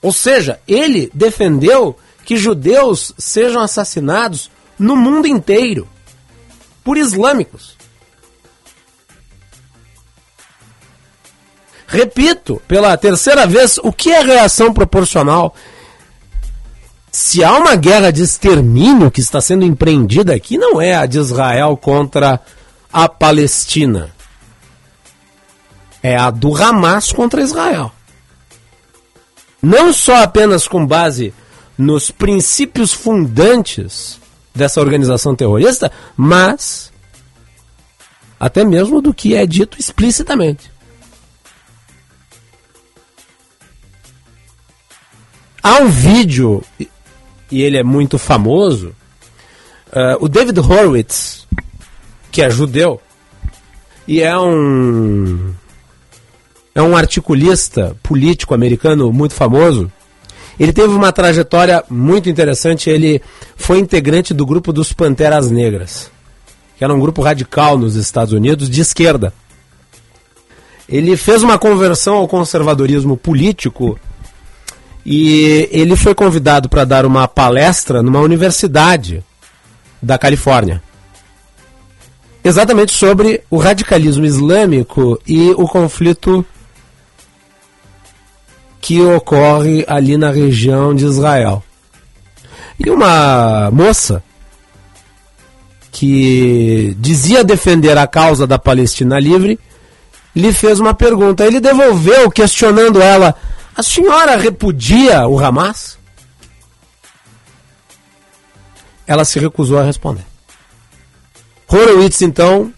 Ou 0.00 0.14
seja, 0.14 0.62
ele 0.66 1.10
defendeu 1.12 1.94
que 2.24 2.38
judeus 2.38 3.12
sejam 3.18 3.60
assassinados 3.60 4.50
no 4.78 4.96
mundo 4.96 5.26
inteiro 5.26 5.86
por 6.82 6.96
islâmicos. 6.96 7.79
Repito 11.90 12.62
pela 12.68 12.96
terceira 12.96 13.48
vez, 13.48 13.76
o 13.82 13.92
que 13.92 14.12
é 14.12 14.22
reação 14.22 14.72
proporcional? 14.72 15.52
Se 17.10 17.42
há 17.42 17.52
uma 17.58 17.74
guerra 17.74 18.12
de 18.12 18.22
extermínio 18.22 19.10
que 19.10 19.20
está 19.20 19.40
sendo 19.40 19.64
empreendida 19.64 20.32
aqui, 20.32 20.56
não 20.56 20.80
é 20.80 20.94
a 20.94 21.04
de 21.04 21.18
Israel 21.18 21.76
contra 21.76 22.40
a 22.92 23.08
Palestina. 23.08 24.14
É 26.00 26.16
a 26.16 26.30
do 26.30 26.54
Hamas 26.54 27.10
contra 27.10 27.42
Israel. 27.42 27.90
Não 29.60 29.92
só 29.92 30.22
apenas 30.22 30.68
com 30.68 30.86
base 30.86 31.34
nos 31.76 32.12
princípios 32.12 32.92
fundantes 32.92 34.20
dessa 34.54 34.80
organização 34.80 35.34
terrorista, 35.34 35.90
mas 36.16 36.92
até 38.38 38.64
mesmo 38.64 39.02
do 39.02 39.12
que 39.12 39.34
é 39.34 39.44
dito 39.44 39.76
explicitamente. 39.76 40.70
Há 45.62 45.80
um 45.80 45.88
vídeo, 45.88 46.62
e 47.50 47.62
ele 47.62 47.76
é 47.76 47.82
muito 47.82 48.18
famoso, 48.18 48.94
uh, 49.88 50.16
o 50.24 50.28
David 50.28 50.58
Horowitz, 50.58 51.46
que 52.30 52.42
é 52.42 52.50
judeu, 52.50 53.00
e 54.06 54.20
é 54.20 54.36
um 54.38 55.54
é 56.74 56.80
um 56.80 56.96
articulista 56.96 57.96
político 58.02 58.54
americano 58.54 59.12
muito 59.12 59.34
famoso, 59.34 59.90
ele 60.60 60.74
teve 60.74 60.92
uma 60.92 61.10
trajetória 61.10 61.82
muito 61.88 62.28
interessante. 62.28 62.90
Ele 62.90 63.22
foi 63.56 63.78
integrante 63.78 64.34
do 64.34 64.44
grupo 64.44 64.74
dos 64.74 64.92
Panteras 64.92 65.50
Negras, 65.50 66.10
que 66.76 66.84
era 66.84 66.92
um 66.92 67.00
grupo 67.00 67.22
radical 67.22 67.78
nos 67.78 67.96
Estados 67.96 68.34
Unidos, 68.34 68.68
de 68.68 68.82
esquerda. 68.82 69.32
Ele 70.86 71.16
fez 71.16 71.42
uma 71.42 71.58
conversão 71.58 72.16
ao 72.16 72.28
conservadorismo 72.28 73.16
político 73.16 73.98
e 75.04 75.68
ele 75.72 75.96
foi 75.96 76.14
convidado 76.14 76.68
para 76.68 76.84
dar 76.84 77.06
uma 77.06 77.26
palestra 77.26 78.02
numa 78.02 78.20
universidade 78.20 79.24
da 80.02 80.18
Califórnia. 80.18 80.82
Exatamente 82.42 82.92
sobre 82.92 83.42
o 83.50 83.58
radicalismo 83.58 84.24
islâmico 84.24 85.20
e 85.26 85.50
o 85.50 85.66
conflito 85.66 86.44
que 88.80 89.00
ocorre 89.02 89.84
ali 89.86 90.16
na 90.16 90.30
região 90.30 90.94
de 90.94 91.04
Israel. 91.04 91.62
E 92.78 92.88
uma 92.88 93.70
moça 93.70 94.22
que 95.92 96.96
dizia 96.98 97.44
defender 97.44 97.98
a 97.98 98.06
causa 98.06 98.46
da 98.46 98.58
Palestina 98.58 99.18
livre 99.18 99.58
lhe 100.34 100.52
fez 100.52 100.80
uma 100.80 100.94
pergunta. 100.94 101.44
Ele 101.44 101.60
devolveu 101.60 102.30
questionando 102.30 103.02
ela: 103.02 103.34
A 103.74 103.82
senhora 103.82 104.36
repudia 104.36 105.26
o 105.26 105.38
Hamas? 105.38 105.98
Ela 109.06 109.24
se 109.24 109.38
recusou 109.38 109.78
a 109.78 109.82
responder. 109.82 110.24
Horowitz, 111.68 112.20
então, 112.22 112.72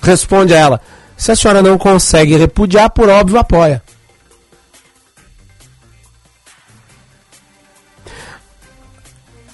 responde 0.00 0.54
a 0.54 0.58
ela: 0.58 0.80
Se 1.16 1.32
a 1.32 1.36
senhora 1.36 1.62
não 1.62 1.78
consegue 1.78 2.36
repudiar, 2.36 2.90
por 2.90 3.08
óbvio, 3.08 3.38
apoia. 3.38 3.82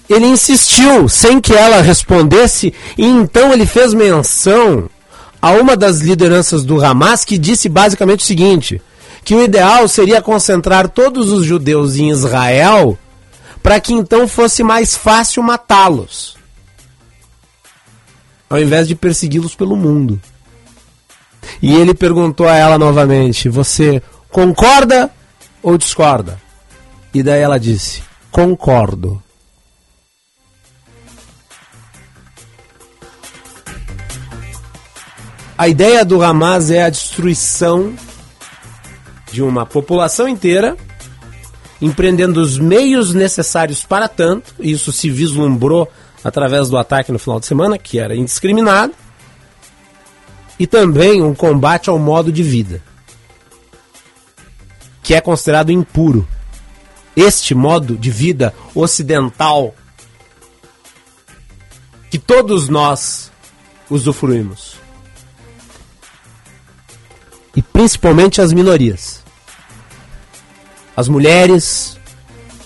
Ele 0.09 0.27
insistiu 0.27 1.09
sem 1.09 1.41
que 1.41 1.53
ela 1.53 1.83
respondesse, 1.83 2.73
e 2.97 3.05
então 3.05 3.53
ele 3.53 3.67
fez 3.67 3.93
menção 3.93 4.89
a 5.41 5.53
uma 5.53 5.77
das 5.77 6.01
lideranças 6.01 6.65
do 6.65 6.83
Hamas 6.83 7.25
que 7.25 7.37
disse 7.37 7.69
basicamente 7.69 8.21
o 8.21 8.27
seguinte: 8.27 8.81
que 9.29 9.35
o 9.35 9.45
ideal 9.45 9.87
seria 9.87 10.23
concentrar 10.23 10.89
todos 10.89 11.31
os 11.31 11.45
judeus 11.45 11.97
em 11.97 12.09
Israel 12.09 12.99
para 13.63 13.79
que 13.79 13.93
então 13.93 14.27
fosse 14.27 14.63
mais 14.63 14.97
fácil 14.97 15.43
matá-los, 15.43 16.35
ao 18.49 18.59
invés 18.59 18.89
de 18.89 18.95
persegui-los 18.95 19.55
pelo 19.55 19.77
mundo. 19.77 20.19
E 21.61 21.75
ele 21.75 21.93
perguntou 21.93 22.49
a 22.49 22.57
ela 22.57 22.79
novamente: 22.79 23.51
Você 23.51 24.03
concorda 24.31 25.11
ou 25.63 25.77
discorda? 25.77 26.41
E 27.13 27.23
daí 27.23 27.43
ela 27.43 27.61
disse: 27.61 28.03
Concordo. 28.31 29.23
A 35.59 35.69
ideia 35.69 36.03
do 36.03 36.23
Hamas 36.23 36.71
é 36.71 36.83
a 36.83 36.89
destruição 36.89 37.95
de 39.33 39.43
uma 39.43 39.67
população 39.67 40.29
inteira, 40.29 40.77
empreendendo 41.81 42.41
os 42.41 42.59
meios 42.59 43.15
necessários 43.15 43.85
para 43.85 44.09
tanto. 44.09 44.55
Isso 44.59 44.93
se 44.93 45.11
vislumbrou 45.11 45.91
através 46.25 46.69
do 46.69 46.77
ataque 46.77 47.13
no 47.13 47.19
final 47.19 47.39
de 47.39 47.47
semana, 47.47 47.79
que 47.79 47.99
era 47.99 48.17
indiscriminado, 48.17 48.93
e 50.59 50.67
também 50.67 51.23
um 51.23 51.35
combate 51.35 51.89
ao 51.89 51.99
modo 51.99 52.33
de 52.33 52.43
vida, 52.43 52.83
que 55.03 55.15
é 55.15 55.21
considerado 55.21 55.71
impuro. 55.71 56.27
Este 57.17 57.55
modo 57.55 57.97
de 57.97 58.11
vida 58.11 58.55
ocidental 58.75 59.75
que 62.11 62.19
todos 62.19 62.69
nós 62.69 63.31
usufruímos 63.91 64.77
e 67.59 67.63
principalmente 67.63 68.41
as 68.41 68.53
minorias. 68.53 69.18
As 70.99 71.07
mulheres, 71.09 71.97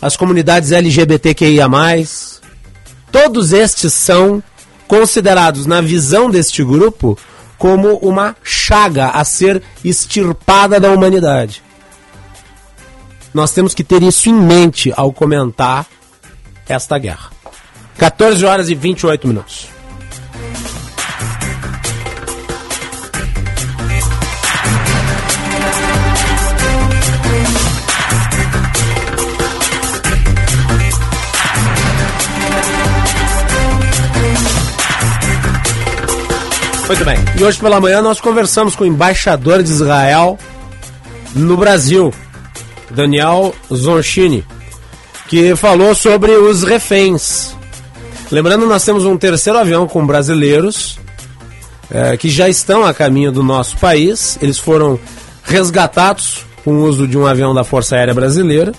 as 0.00 0.16
comunidades 0.16 0.72
LGBTQIA, 0.72 1.66
todos 3.12 3.52
estes 3.52 3.92
são 3.92 4.42
considerados, 4.88 5.66
na 5.66 5.82
visão 5.82 6.30
deste 6.30 6.64
grupo, 6.64 7.18
como 7.58 7.96
uma 7.98 8.34
chaga 8.42 9.08
a 9.08 9.22
ser 9.22 9.62
extirpada 9.84 10.80
da 10.80 10.90
humanidade. 10.90 11.62
Nós 13.34 13.52
temos 13.52 13.74
que 13.74 13.84
ter 13.84 14.02
isso 14.02 14.30
em 14.30 14.32
mente 14.34 14.90
ao 14.96 15.12
comentar 15.12 15.86
esta 16.66 16.96
guerra. 16.96 17.30
14 17.98 18.46
horas 18.46 18.70
e 18.70 18.74
28 18.74 19.28
minutos. 19.28 19.71
Muito 36.86 37.04
bem. 37.04 37.16
E 37.38 37.44
hoje 37.44 37.58
pela 37.58 37.80
manhã 37.80 38.02
nós 38.02 38.20
conversamos 38.20 38.76
com 38.76 38.84
o 38.84 38.86
embaixador 38.86 39.62
de 39.62 39.70
Israel 39.70 40.38
no 41.34 41.56
Brasil, 41.56 42.12
Daniel 42.90 43.54
Zonchini, 43.72 44.44
que 45.28 45.56
falou 45.56 45.94
sobre 45.94 46.32
os 46.32 46.62
reféns. 46.62 47.56
Lembrando, 48.30 48.66
nós 48.66 48.84
temos 48.84 49.04
um 49.04 49.16
terceiro 49.16 49.58
avião 49.58 49.86
com 49.86 50.06
brasileiros 50.06 50.98
é, 51.90 52.16
que 52.16 52.28
já 52.28 52.48
estão 52.48 52.84
a 52.84 52.94
caminho 52.94 53.30
do 53.30 53.42
nosso 53.42 53.76
país. 53.76 54.38
Eles 54.40 54.58
foram 54.58 54.98
resgatados 55.44 56.44
com 56.64 56.72
o 56.72 56.84
uso 56.84 57.06
de 57.06 57.18
um 57.18 57.26
avião 57.26 57.54
da 57.54 57.64
Força 57.64 57.96
Aérea 57.96 58.14
Brasileira 58.14 58.72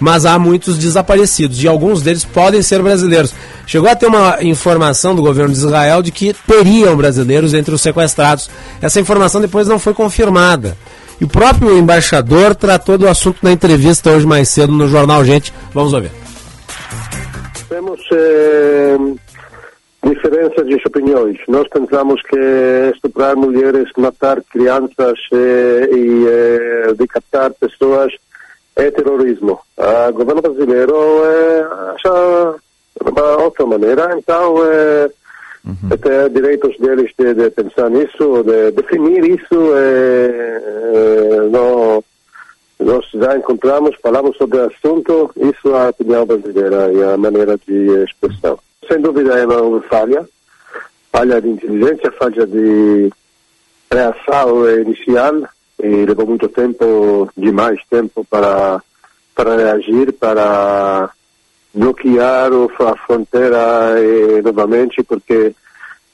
mas 0.00 0.24
há 0.24 0.38
muitos 0.38 0.78
desaparecidos 0.78 1.62
e 1.62 1.68
alguns 1.68 2.02
deles 2.02 2.24
podem 2.24 2.62
ser 2.62 2.82
brasileiros. 2.82 3.34
Chegou 3.66 3.88
a 3.88 3.94
ter 3.94 4.06
uma 4.06 4.38
informação 4.42 5.14
do 5.14 5.22
governo 5.22 5.52
de 5.52 5.60
Israel 5.60 6.02
de 6.02 6.10
que 6.10 6.34
teriam 6.46 6.96
brasileiros 6.96 7.54
entre 7.54 7.74
os 7.74 7.82
sequestrados. 7.82 8.50
Essa 8.80 8.98
informação 8.98 9.40
depois 9.40 9.68
não 9.68 9.78
foi 9.78 9.94
confirmada. 9.94 10.76
E 11.20 11.24
o 11.24 11.28
próprio 11.28 11.76
embaixador 11.76 12.54
tratou 12.54 12.96
do 12.96 13.06
assunto 13.06 13.38
na 13.42 13.52
entrevista 13.52 14.10
hoje 14.10 14.26
mais 14.26 14.48
cedo 14.48 14.72
no 14.72 14.88
jornal 14.88 15.22
Gente. 15.22 15.52
Vamos 15.74 15.92
ouvir. 15.92 16.10
Temos 17.68 18.00
eh, 18.10 18.96
diferenças 20.02 20.66
de 20.66 20.76
opiniões. 20.86 21.38
Nós 21.46 21.68
pensamos 21.68 22.22
que 22.22 22.38
estuprar 22.94 23.36
mulheres, 23.36 23.88
matar 23.98 24.42
crianças 24.50 25.18
eh, 25.32 25.88
e 25.92 26.26
eh, 26.26 26.94
decapitar 26.94 27.52
pessoas 27.60 28.12
é 28.76 28.90
terrorismo. 28.90 29.58
O 29.76 30.12
governo 30.12 30.42
brasileiro 30.42 30.94
é, 31.24 31.92
acha 31.94 32.54
uma 33.04 33.42
outra 33.42 33.66
maneira, 33.66 34.14
então 34.18 34.64
é, 34.64 35.10
uhum. 35.64 35.88
até 35.92 36.28
direitos 36.28 36.76
deles 36.78 37.10
de, 37.18 37.34
de, 37.34 37.50
pensar 37.50 37.90
nisso, 37.90 38.42
de 38.44 38.70
definir 38.72 39.24
isso, 39.24 39.74
é, 39.74 40.62
é, 40.94 41.48
não, 41.50 42.04
nós 42.78 43.06
já 43.12 43.36
encontramos, 43.36 43.96
falamos 44.02 44.36
sobre 44.36 44.58
o 44.58 44.66
assunto, 44.66 45.30
isso 45.36 45.74
é 45.74 45.86
a 45.86 45.90
opinião 45.90 46.26
brasileira 46.26 46.92
e 46.92 47.02
a 47.02 47.16
maneira 47.16 47.58
de 47.66 48.04
expressão. 48.04 48.58
Sem 48.88 49.00
dúvida 49.00 49.38
é 49.38 49.46
uma 49.46 49.80
falha, 49.82 50.26
falha 51.12 51.40
de 51.40 51.48
inteligência, 51.48 52.10
falha 52.12 52.46
de 52.46 53.10
reação 53.90 54.80
inicial, 54.80 55.34
e 55.82 56.04
levou 56.06 56.26
muito 56.26 56.48
tempo, 56.48 57.30
demais 57.36 57.80
tempo 57.88 58.24
para, 58.28 58.82
para 59.34 59.56
reagir, 59.56 60.12
para 60.12 61.10
bloquear 61.72 62.50
a 62.52 62.96
fronteira 63.06 63.94
eh, 63.98 64.42
novamente, 64.42 65.02
porque 65.02 65.54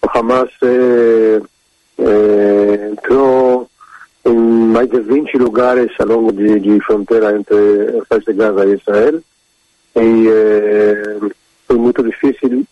o 0.03 0.19
Hamas 0.19 0.51
eh, 0.63 1.41
eh, 1.99 2.91
entrou 2.93 3.69
em 4.25 4.35
mais 4.35 4.91
de 4.91 5.01
20 5.01 5.39
lugares 5.39 5.91
ao 5.99 6.07
longo 6.07 6.33
de, 6.33 6.61
de 6.61 6.81
fronteira 6.81 7.37
entre 7.37 7.99
a 8.01 8.05
faixa 8.07 8.33
de 8.33 8.39
Gaza 8.39 8.67
e 8.67 8.75
Israel. 8.75 9.23
E 9.97 10.27
foi 11.67 11.77
muito 11.79 12.03
difícil 12.03 12.67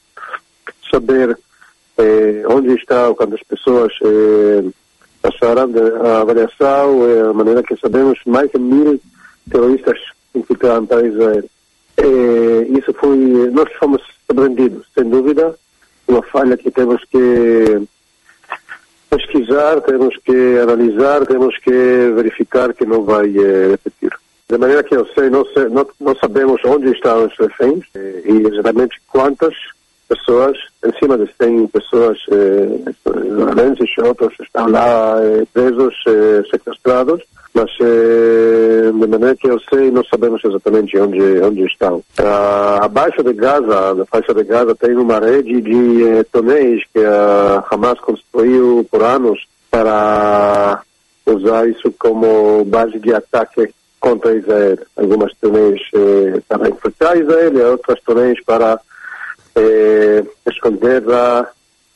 saber 0.90 1.38
onde 2.48 2.74
está, 2.74 3.14
quando 3.14 3.34
as 3.34 3.42
pessoas 3.44 3.92
eh, 5.24 5.30
passaram 5.30 5.70
a 6.04 6.20
avaliação 6.20 7.08
e 7.08 7.20
a 7.20 7.32
maneira 7.32 7.62
que 7.62 7.76
sabemos 7.76 8.18
mais 8.26 8.50
de 8.50 8.58
mil 8.58 9.00
terroristas 9.50 9.98
infiltraram 10.34 10.86
para 10.86 11.06
Israel. 11.06 11.44
E 11.98 12.78
isso 12.78 12.92
foi, 12.94 13.16
nós 13.52 13.72
fomos 13.74 14.02
surpreendidos, 14.26 14.86
sem 14.94 15.08
dúvida, 15.08 15.54
uma 16.08 16.22
falha 16.22 16.56
que 16.56 16.70
temos 16.70 17.02
que 17.04 17.82
pesquisar, 19.10 19.80
temos 19.82 20.16
que 20.24 20.58
analisar, 20.58 21.24
temos 21.26 21.56
que 21.58 21.70
verificar 21.70 22.74
que 22.74 22.84
não 22.84 23.04
vai 23.04 23.26
eh, 23.26 23.68
repetir. 23.70 24.12
De 24.48 24.58
maneira 24.58 24.82
que 24.82 24.94
eu 24.94 25.06
sei, 25.14 25.30
não, 25.30 25.44
sei, 25.46 25.68
não, 25.68 25.86
não 26.00 26.14
sabemos 26.16 26.60
onde 26.64 26.90
estão 26.90 27.24
os 27.24 27.36
reféns 27.38 27.84
e 27.94 28.46
exatamente 28.46 29.00
quantas 29.08 29.54
pessoas, 30.14 30.56
em 30.84 30.92
cima 30.98 31.18
de 31.18 31.28
100 31.40 31.66
pessoas, 31.68 32.18
israelenses 32.28 33.90
e 33.96 34.00
outros 34.00 34.32
estão 34.40 34.68
lá 34.68 35.16
presos, 35.52 35.94
sequestrados, 36.50 37.22
mas 37.52 37.70
de 37.78 39.06
maneira 39.06 39.36
que 39.36 39.48
eu 39.48 39.60
sei, 39.72 39.90
não 39.90 40.04
sabemos 40.04 40.42
exatamente 40.44 40.98
onde, 40.98 41.40
onde 41.40 41.64
estão. 41.64 42.02
abaixo 42.80 43.22
de 43.22 43.32
Gaza, 43.32 43.94
na 43.94 44.04
faixa 44.06 44.34
de 44.34 44.44
Gaza, 44.44 44.74
tem 44.74 44.96
uma 44.96 45.20
rede 45.20 45.60
de 45.60 46.24
tonéis 46.32 46.82
que 46.92 47.04
a 47.04 47.64
Hamas 47.70 48.00
construiu 48.00 48.86
por 48.90 49.02
anos 49.02 49.40
para 49.70 50.82
usar 51.26 51.68
isso 51.68 51.92
como 51.98 52.64
base 52.64 52.98
de 52.98 53.14
ataque 53.14 53.68
contra 54.04 54.36
Israel. 54.36 54.78
Algumas 54.96 55.32
tonéis 55.40 55.80
eh, 55.94 56.40
para 56.46 56.68
enfrentar 56.68 57.16
Israel 57.16 57.54
e 57.54 57.62
outras 57.62 58.00
tonéis 58.02 58.38
para 58.44 58.78
eh, 59.56 60.24
esconder-a 60.46 61.48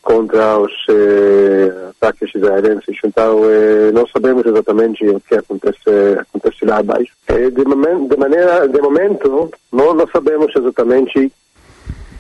contra 0.03 0.59
os 0.59 0.73
eh, 0.89 1.91
ataques 1.91 2.35
israelenses. 2.35 2.97
Então, 3.05 3.41
eh, 3.45 3.91
não 3.93 4.07
sabemos 4.07 4.47
exatamente 4.47 5.07
o 5.07 5.21
que 5.21 5.35
acontece, 5.35 6.19
acontece 6.19 6.65
lá 6.65 6.79
abaixo. 6.79 7.13
Eh, 7.29 7.51
de, 7.51 7.65
de, 7.65 8.17
maneira, 8.17 8.67
de 8.69 8.81
momento, 8.81 9.51
não, 9.73 9.95
não 9.95 10.09
sabemos 10.09 10.55
exatamente 10.57 11.33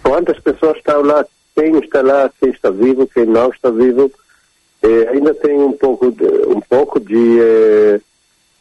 quantas 0.03 0.38
pessoas 0.40 0.77
estão 0.77 1.03
lá, 1.03 1.24
quem 1.55 1.79
está 1.79 2.03
lá, 2.03 2.31
quem 2.40 2.51
está 2.51 2.70
vivo, 2.70 3.07
quem 3.07 3.27
não 3.27 3.51
está 3.51 3.70
vivo. 3.70 4.11
Eh, 4.83 5.09
ainda 5.12 5.35
tem 5.35 5.59
um 5.59 5.72
pouco 5.72 6.11
de, 6.12 6.24
um 6.46 6.61
pouco 6.61 7.01
de 7.01 7.40
eh, 7.40 8.01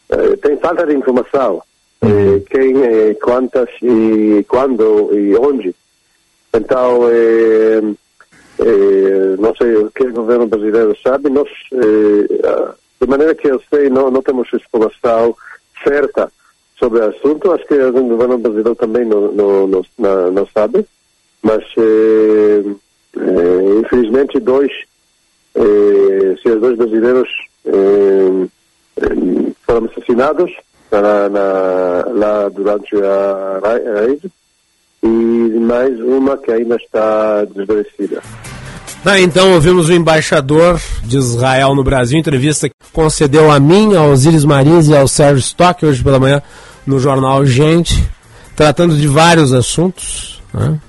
eh, 0.10 0.36
tem 0.42 0.58
falta 0.58 0.86
de 0.86 0.96
informação. 0.96 1.62
Uhum. 2.00 2.40
quem, 2.42 3.16
quantas 3.16 3.70
e 3.82 4.46
quando 4.48 5.10
e 5.13 5.36
onde. 5.36 5.76
Então, 6.58 7.02
não 9.39 9.56
sei 9.56 9.76
o 9.76 9.91
que 9.91 10.04
o 10.04 10.13
governo 10.13 10.48
brasileiro 10.48 10.98
sabe, 11.04 11.30
nós, 11.30 11.50
de 11.72 13.08
maneira 13.08 13.36
que 13.36 13.48
eu 13.48 13.62
sei, 13.70 13.89
não, 13.89 14.10
não 14.10 14.22
temos 14.22 14.48
informação 14.54 15.36
certa 15.84 16.32
sobre 16.78 17.00
o 17.00 17.10
assunto. 17.10 17.52
Acho 17.52 17.65
que 17.67 17.76
o 17.76 17.91
governo 17.91 18.38
brasileiro 18.38 18.76
também 18.76 19.06
não, 19.06 19.32
não, 19.32 19.67
não, 19.67 20.32
não 20.32 20.48
sabe. 20.48 20.86
Mas, 21.43 21.63
infelizmente, 23.80 24.39
dois 24.39 24.72
eh, 25.58 26.36
se 26.39 26.50
os 26.50 26.62
dois 26.62 26.78
brasileiros 26.78 27.30
eh, 27.65 28.48
eh, 29.02 29.52
foram 29.65 29.86
assassinados 29.86 30.52
na, 30.91 31.30
na, 31.30 32.06
lá 32.13 32.50
durante 32.50 32.96
a 32.96 33.60
raid 33.60 34.32
e 35.04 35.60
mais 35.60 36.00
uma 36.00 36.38
que 36.38 36.52
ainda 36.52 36.76
está 36.76 37.46
desvanecida. 37.46 38.22
Ah, 39.06 39.20
então 39.20 39.54
ouvimos 39.54 39.90
o 39.90 39.94
embaixador 39.94 40.82
de 41.04 41.18
Israel 41.18 41.74
no 41.76 41.84
Brasil, 41.84 42.20
entrevista 42.20 42.68
que 42.68 42.76
concedeu 42.92 43.52
a 43.52 43.60
mim, 43.60 43.96
ao 43.96 44.10
Osiris 44.10 44.44
Marins 44.44 44.88
e 44.88 44.96
ao 44.96 45.08
Sérgio 45.08 45.40
Stock 45.40 45.86
hoje 45.86 46.04
pela 46.04 46.20
manhã 46.20 46.42
no 46.86 47.00
jornal 47.00 47.46
Gente, 47.46 48.04
tratando 48.56 48.98
de 48.98 49.08
vários 49.08 49.54
assuntos. 49.54 50.42
Né? 50.54 50.80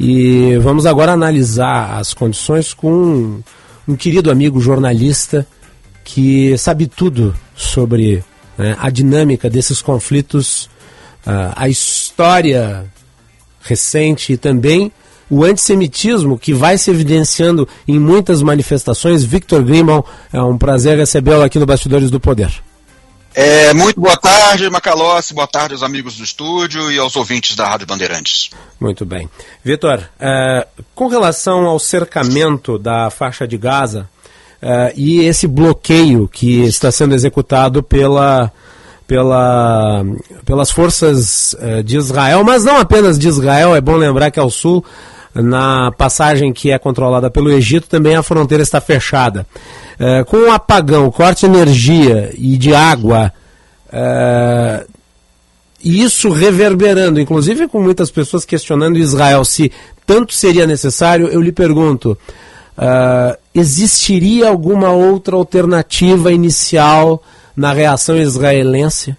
E 0.00 0.56
vamos 0.58 0.86
agora 0.86 1.12
analisar 1.12 1.98
as 1.98 2.12
condições 2.12 2.74
com 2.74 3.40
um 3.86 3.96
querido 3.96 4.30
amigo 4.30 4.60
jornalista 4.60 5.46
que 6.04 6.56
sabe 6.58 6.86
tudo 6.86 7.34
sobre 7.54 8.24
né, 8.58 8.76
a 8.80 8.90
dinâmica 8.90 9.48
desses 9.48 9.80
conflitos, 9.80 10.64
uh, 11.26 11.52
a 11.54 11.68
história 11.68 12.86
recente 13.62 14.32
e 14.32 14.36
também 14.36 14.92
o 15.30 15.44
antissemitismo 15.44 16.38
que 16.38 16.52
vai 16.52 16.76
se 16.76 16.90
evidenciando 16.90 17.66
em 17.88 17.98
muitas 17.98 18.42
manifestações. 18.42 19.24
Victor 19.24 19.62
Grimal, 19.62 20.06
é 20.32 20.42
um 20.42 20.58
prazer 20.58 20.98
recebê-lo 20.98 21.42
aqui 21.42 21.58
no 21.58 21.64
Bastidores 21.64 22.10
do 22.10 22.20
Poder. 22.20 22.52
É, 23.34 23.72
muito 23.72 23.98
boa 23.98 24.16
tarde, 24.16 24.68
Macalossi, 24.68 25.32
boa 25.32 25.46
tarde 25.46 25.72
aos 25.72 25.82
amigos 25.82 26.16
do 26.16 26.24
estúdio 26.24 26.92
e 26.92 26.98
aos 26.98 27.16
ouvintes 27.16 27.56
da 27.56 27.66
Rádio 27.66 27.86
Bandeirantes. 27.86 28.50
Muito 28.78 29.06
bem. 29.06 29.26
Vitor, 29.64 30.06
é, 30.20 30.66
com 30.94 31.08
relação 31.08 31.64
ao 31.64 31.78
cercamento 31.78 32.78
da 32.78 33.08
faixa 33.08 33.48
de 33.48 33.56
Gaza 33.56 34.06
é, 34.60 34.92
e 34.94 35.20
esse 35.20 35.46
bloqueio 35.46 36.28
que 36.28 36.60
está 36.64 36.92
sendo 36.92 37.14
executado 37.14 37.82
pela, 37.82 38.52
pela, 39.12 40.06
pelas 40.42 40.70
forças 40.70 41.54
é, 41.60 41.82
de 41.82 41.98
Israel, 41.98 42.42
mas 42.42 42.64
não 42.64 42.78
apenas 42.78 43.18
de 43.18 43.28
Israel, 43.28 43.76
é 43.76 43.80
bom 43.80 43.94
lembrar 43.94 44.30
que 44.30 44.40
ao 44.40 44.48
sul, 44.48 44.82
na 45.34 45.92
passagem 45.92 46.50
que 46.50 46.70
é 46.70 46.78
controlada 46.78 47.30
pelo 47.30 47.52
Egito, 47.52 47.86
também 47.86 48.16
a 48.16 48.22
fronteira 48.22 48.62
está 48.62 48.80
fechada. 48.80 49.46
É, 49.98 50.24
com 50.24 50.38
o 50.38 50.50
apagão, 50.50 51.10
corte 51.10 51.40
de 51.40 51.54
energia 51.54 52.32
e 52.38 52.56
de 52.56 52.74
água, 52.74 53.30
é, 53.92 54.86
isso 55.84 56.30
reverberando, 56.30 57.20
inclusive 57.20 57.68
com 57.68 57.82
muitas 57.82 58.10
pessoas 58.10 58.46
questionando 58.46 58.96
Israel 58.96 59.44
se 59.44 59.70
tanto 60.06 60.32
seria 60.32 60.66
necessário, 60.66 61.28
eu 61.28 61.42
lhe 61.42 61.52
pergunto: 61.52 62.16
uh, 62.78 63.36
existiria 63.54 64.48
alguma 64.48 64.90
outra 64.90 65.36
alternativa 65.36 66.32
inicial 66.32 67.22
na 67.56 67.72
reação 67.72 68.16
israelense? 68.16 69.16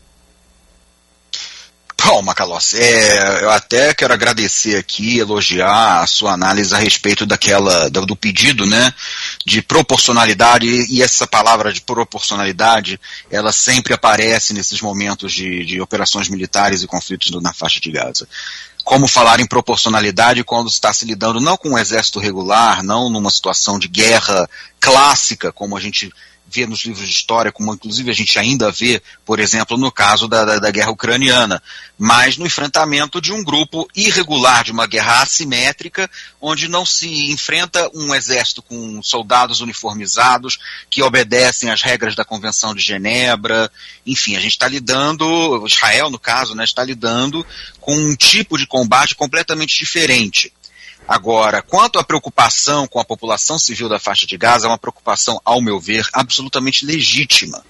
Bom, 2.13 2.22
Macalossi, 2.22 2.78
é, 2.80 3.43
eu 3.43 3.50
até 3.50 3.91
quero 3.91 4.13
agradecer 4.13 4.78
aqui, 4.78 5.17
elogiar 5.17 6.02
a 6.02 6.06
sua 6.06 6.34
análise 6.34 6.76
a 6.76 6.78
respeito 6.78 7.26
daquela, 7.26 7.89
do, 7.89 8.06
do, 8.06 8.15
pedido, 8.15 8.67
né, 8.67 8.93
de 9.43 9.63
proporcionalidade, 9.63 10.67
e 10.67 11.02
essa 11.02 11.26
palavra 11.26 11.74
de 11.74 11.82
proporcionalidade, 11.82 13.00
ela 13.32 13.52
sempre 13.52 13.93
aparece 13.93 14.54
nesses 14.54 14.80
momentos 14.80 15.34
de, 15.34 15.65
de 15.65 15.82
operações 15.82 16.30
militares 16.30 16.84
e 16.84 16.88
conflitos 16.88 17.32
na 17.41 17.52
faixa 17.52 17.80
de 17.80 17.89
Gaza. 17.89 18.28
Como 18.84 19.08
falar 19.08 19.39
em 19.39 19.48
proporcionalidade 19.48 20.43
quando 20.43 20.67
está 20.67 20.93
se 20.93 21.06
lidando 21.06 21.39
não 21.39 21.58
com 21.58 21.69
um 21.69 21.78
exército 21.80 22.19
regular, 22.19 22.84
não 22.84 23.10
numa 23.10 23.32
situação 23.32 23.80
de 23.80 23.88
guerra 23.88 24.48
clássica, 24.80 25.52
como 25.52 25.76
a 25.76 25.80
gente 25.80 26.13
vê 26.47 26.67
nos 26.67 26.86
livros 26.86 27.08
de 27.08 27.13
história, 27.13 27.51
como 27.51 27.73
inclusive 27.73 28.12
a 28.12 28.13
gente 28.13 28.38
ainda 28.38 28.71
vê, 28.71 29.01
por 29.25 29.39
exemplo, 29.39 29.77
no 29.77 29.91
caso 29.91 30.27
da, 30.27 30.45
da, 30.45 30.60
da, 30.60 30.71
guerra 30.71 30.91
ucraniana, 30.91 31.62
mas 31.97 32.38
no 32.38 32.45
enfrentamento 32.45 33.19
de 33.19 33.32
um 33.32 33.43
grupo 33.43 33.88
irregular, 33.95 34.63
de 34.63 34.71
uma 34.71 34.86
guerra 34.86 35.21
assimétrica, 35.21 36.10
onde 36.39 36.67
não 36.67 36.86
se 36.86 37.32
enfrenta 37.32 37.89
um 37.93 38.13
exército 38.13 38.62
com 38.62 39.01
soldados 39.01 39.62
uniformizados 39.62 40.60
que 40.89 41.01
obedecem 41.01 41.71
às 41.71 41.82
regras 41.82 42.15
da 42.15 42.25
Convenção 42.25 42.75
de 42.75 42.82
Genebra, 42.82 43.71
enfim, 44.06 44.36
a 44.36 44.39
gente 44.39 44.51
está 44.51 44.67
lidando, 44.67 45.65
Israel 45.65 46.10
no 46.10 46.19
caso, 46.19 46.53
né, 46.53 46.63
está 46.63 46.84
lidando 46.84 47.45
com 47.79 47.95
um 47.95 48.15
tipo 48.15 48.58
de 48.58 48.67
combate 48.67 49.15
completamente 49.15 49.77
diferente. 49.77 50.53
Agora, 51.08 51.62
quanto 51.62 52.00
à 52.00 52.04
preocupação 52.04 52.88
com 52.88 53.00
a 53.00 53.06
população 53.06 53.60
civil 53.60 53.89
da 53.89 54.00
faixa 54.00 54.26
de 54.26 54.38
Gaza, 54.38 54.68
é 54.68 54.70
uma 54.70 54.78
preocupação, 54.78 55.42
ao 55.44 55.62
meu 55.62 55.80
ver, 55.80 56.08
absolutamente 56.13 56.86
legítima. 56.86 57.63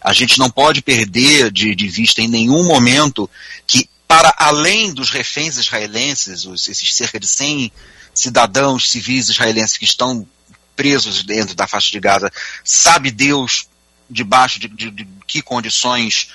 A 0.00 0.12
gente 0.12 0.38
não 0.38 0.48
pode 0.48 0.80
perder 0.80 1.50
de, 1.50 1.74
de 1.74 1.88
vista 1.88 2.22
em 2.22 2.28
nenhum 2.28 2.64
momento 2.64 3.28
que, 3.66 3.88
para 4.06 4.34
além 4.38 4.92
dos 4.92 5.10
reféns 5.10 5.58
israelenses, 5.58 6.46
os, 6.46 6.68
esses 6.68 6.94
cerca 6.94 7.20
de 7.20 7.26
100 7.26 7.70
cidadãos 8.14 8.90
civis 8.90 9.28
israelenses 9.28 9.76
que 9.76 9.84
estão 9.84 10.26
presos 10.74 11.22
dentro 11.22 11.54
da 11.54 11.66
faixa 11.66 11.90
de 11.90 12.00
Gaza, 12.00 12.30
sabe 12.64 13.10
Deus 13.10 13.68
debaixo 14.08 14.58
de, 14.58 14.68
de, 14.68 14.90
de 14.90 15.08
que 15.26 15.42
condições 15.42 16.28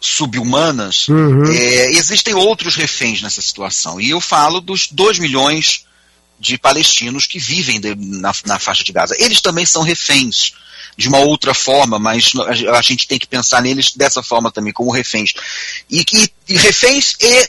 subhumanas, 0.00 1.08
uhum. 1.08 1.44
é, 1.50 1.90
existem 1.92 2.34
outros 2.34 2.74
reféns 2.74 3.22
nessa 3.22 3.40
situação. 3.40 4.00
E 4.00 4.10
eu 4.10 4.20
falo 4.20 4.60
dos 4.60 4.88
2 4.88 5.18
milhões 5.18 5.84
de 6.38 6.58
palestinos 6.58 7.26
que 7.26 7.38
vivem 7.38 7.80
de, 7.80 7.94
na, 7.94 8.32
na, 8.44 8.58
faixa 8.58 8.84
de 8.84 8.92
Gaza. 8.92 9.16
Eles 9.18 9.40
também 9.40 9.64
são 9.64 9.82
reféns 9.82 10.52
de 10.96 11.08
uma 11.08 11.18
outra 11.18 11.54
forma, 11.54 11.98
mas 11.98 12.32
a, 12.66 12.78
a 12.78 12.82
gente 12.82 13.06
tem 13.06 13.18
que 13.18 13.26
pensar 13.26 13.62
neles 13.62 13.92
dessa 13.94 14.22
forma 14.22 14.50
também, 14.50 14.72
como 14.72 14.90
reféns. 14.90 15.32
E, 15.90 16.04
e, 16.12 16.30
e 16.48 16.56
reféns 16.56 17.14
e 17.20 17.48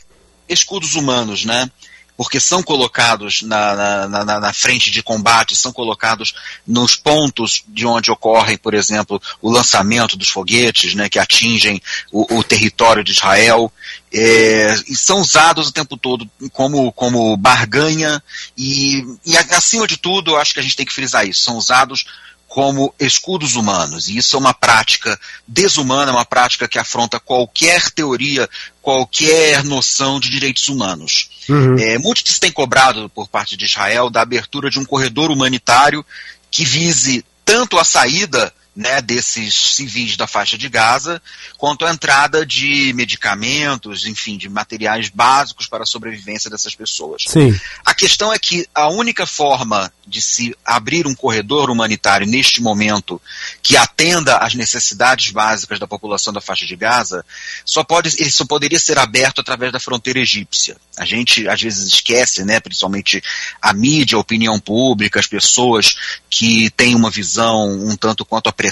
escudos 0.50 0.96
humanos, 0.96 1.44
né? 1.46 1.70
Porque 2.18 2.40
são 2.40 2.64
colocados 2.64 3.44
na, 3.44 3.76
na, 3.76 4.26
na, 4.26 4.40
na, 4.40 4.54
frente 4.54 4.90
de 4.90 5.04
combate, 5.04 5.56
são 5.56 5.72
colocados 5.72 6.34
nos 6.66 6.96
pontos 6.96 7.64
de 7.68 7.86
onde 7.86 8.10
ocorre, 8.10 8.58
por 8.58 8.74
exemplo, 8.74 9.22
o 9.40 9.52
lançamento 9.52 10.18
dos 10.18 10.30
foguetes, 10.30 10.96
né, 10.96 11.08
que 11.08 11.20
atingem 11.20 11.80
o, 12.12 12.40
o 12.40 12.44
território 12.44 13.04
de 13.04 13.12
Israel, 13.12 13.72
é, 14.12 14.76
e 14.88 14.96
são 14.96 15.22
usados 15.22 15.68
o 15.68 15.72
tempo 15.72 15.96
todo 15.96 16.28
como, 16.52 16.92
como 16.92 17.38
barganha, 17.38 18.22
e, 18.58 19.06
e 19.24 19.38
acima 19.38 19.86
de 19.86 19.98
tudo, 19.98 20.36
acho 20.36 20.56
que 20.56 20.60
a 20.60 20.64
gente 20.64 20.76
tem 20.76 20.86
que 20.86 20.94
frisar 20.94 21.28
isso, 21.28 21.44
são 21.44 21.56
usados 21.56 22.06
como 22.58 22.92
escudos 23.00 23.54
humanos. 23.54 24.08
E 24.08 24.18
isso 24.18 24.36
é 24.36 24.40
uma 24.40 24.52
prática 24.52 25.20
desumana, 25.48 26.12
uma 26.12 26.26
prática 26.26 26.68
que 26.68 26.80
afronta 26.80 27.20
qualquer 27.20 27.92
teoria, 27.92 28.50
qualquer 28.82 29.64
noção 29.64 30.20
de 30.20 30.28
direitos 30.28 30.68
humanos. 30.68 31.30
Uhum. 31.48 31.78
É, 31.78 32.00
têm 32.40 32.52
cobrado 32.52 33.10
por 33.10 33.28
parte 33.28 33.56
de 33.56 33.66
Israel 33.66 34.10
da 34.10 34.24
abertura 34.24 34.72
de 34.72 34.80
um 34.80 34.86
corredor 34.86 35.30
humanitário 35.30 36.04
que 36.50 36.66
vise 36.66 37.24
tanto 37.46 37.78
a 37.78 37.84
saída 37.84 38.52
né, 38.78 39.02
desses 39.02 39.56
civis 39.56 40.16
da 40.16 40.28
faixa 40.28 40.56
de 40.56 40.70
Gaza, 40.70 41.20
quanto 41.58 41.84
a 41.84 41.92
entrada 41.92 42.46
de 42.46 42.94
medicamentos, 42.94 44.06
enfim, 44.06 44.38
de 44.38 44.48
materiais 44.48 45.10
básicos 45.10 45.66
para 45.66 45.82
a 45.82 45.86
sobrevivência 45.86 46.48
dessas 46.48 46.76
pessoas. 46.76 47.24
Sim. 47.28 47.60
A 47.84 47.96
questão 47.96 48.32
é 48.32 48.38
que 48.38 48.68
a 48.76 48.88
única 48.88 49.26
forma 49.26 49.92
de 50.06 50.22
se 50.22 50.56
abrir 50.64 51.08
um 51.08 51.16
corredor 51.16 51.72
humanitário 51.72 52.28
neste 52.28 52.62
momento 52.62 53.20
que 53.64 53.76
atenda 53.76 54.38
às 54.38 54.54
necessidades 54.54 55.32
básicas 55.32 55.80
da 55.80 55.88
população 55.88 56.32
da 56.32 56.40
faixa 56.40 56.66
de 56.66 56.76
Gaza, 56.76 57.26
só 57.66 57.84
pode, 57.84 58.16
ele 58.22 58.32
só 58.32 58.46
poderia 58.46 58.80
ser 58.80 59.00
aberto 59.00 59.42
através 59.42 59.72
da 59.72 59.80
fronteira 59.80 60.20
egípcia. 60.20 60.78
A 60.96 61.04
gente 61.04 61.50
às 61.50 61.60
vezes 61.60 61.88
esquece, 61.88 62.46
né, 62.46 62.60
principalmente 62.60 63.24
a 63.60 63.74
mídia, 63.74 64.18
a 64.18 64.22
opinião 64.22 64.60
pública, 64.60 65.20
as 65.20 65.28
pessoas 65.28 66.20
que 66.30 66.70
têm 66.72 66.94
uma 66.96 67.10
visão 67.10 67.68
um 67.68 67.96
tanto 67.98 68.24
quanto 68.24 68.48
apressada 68.48 68.67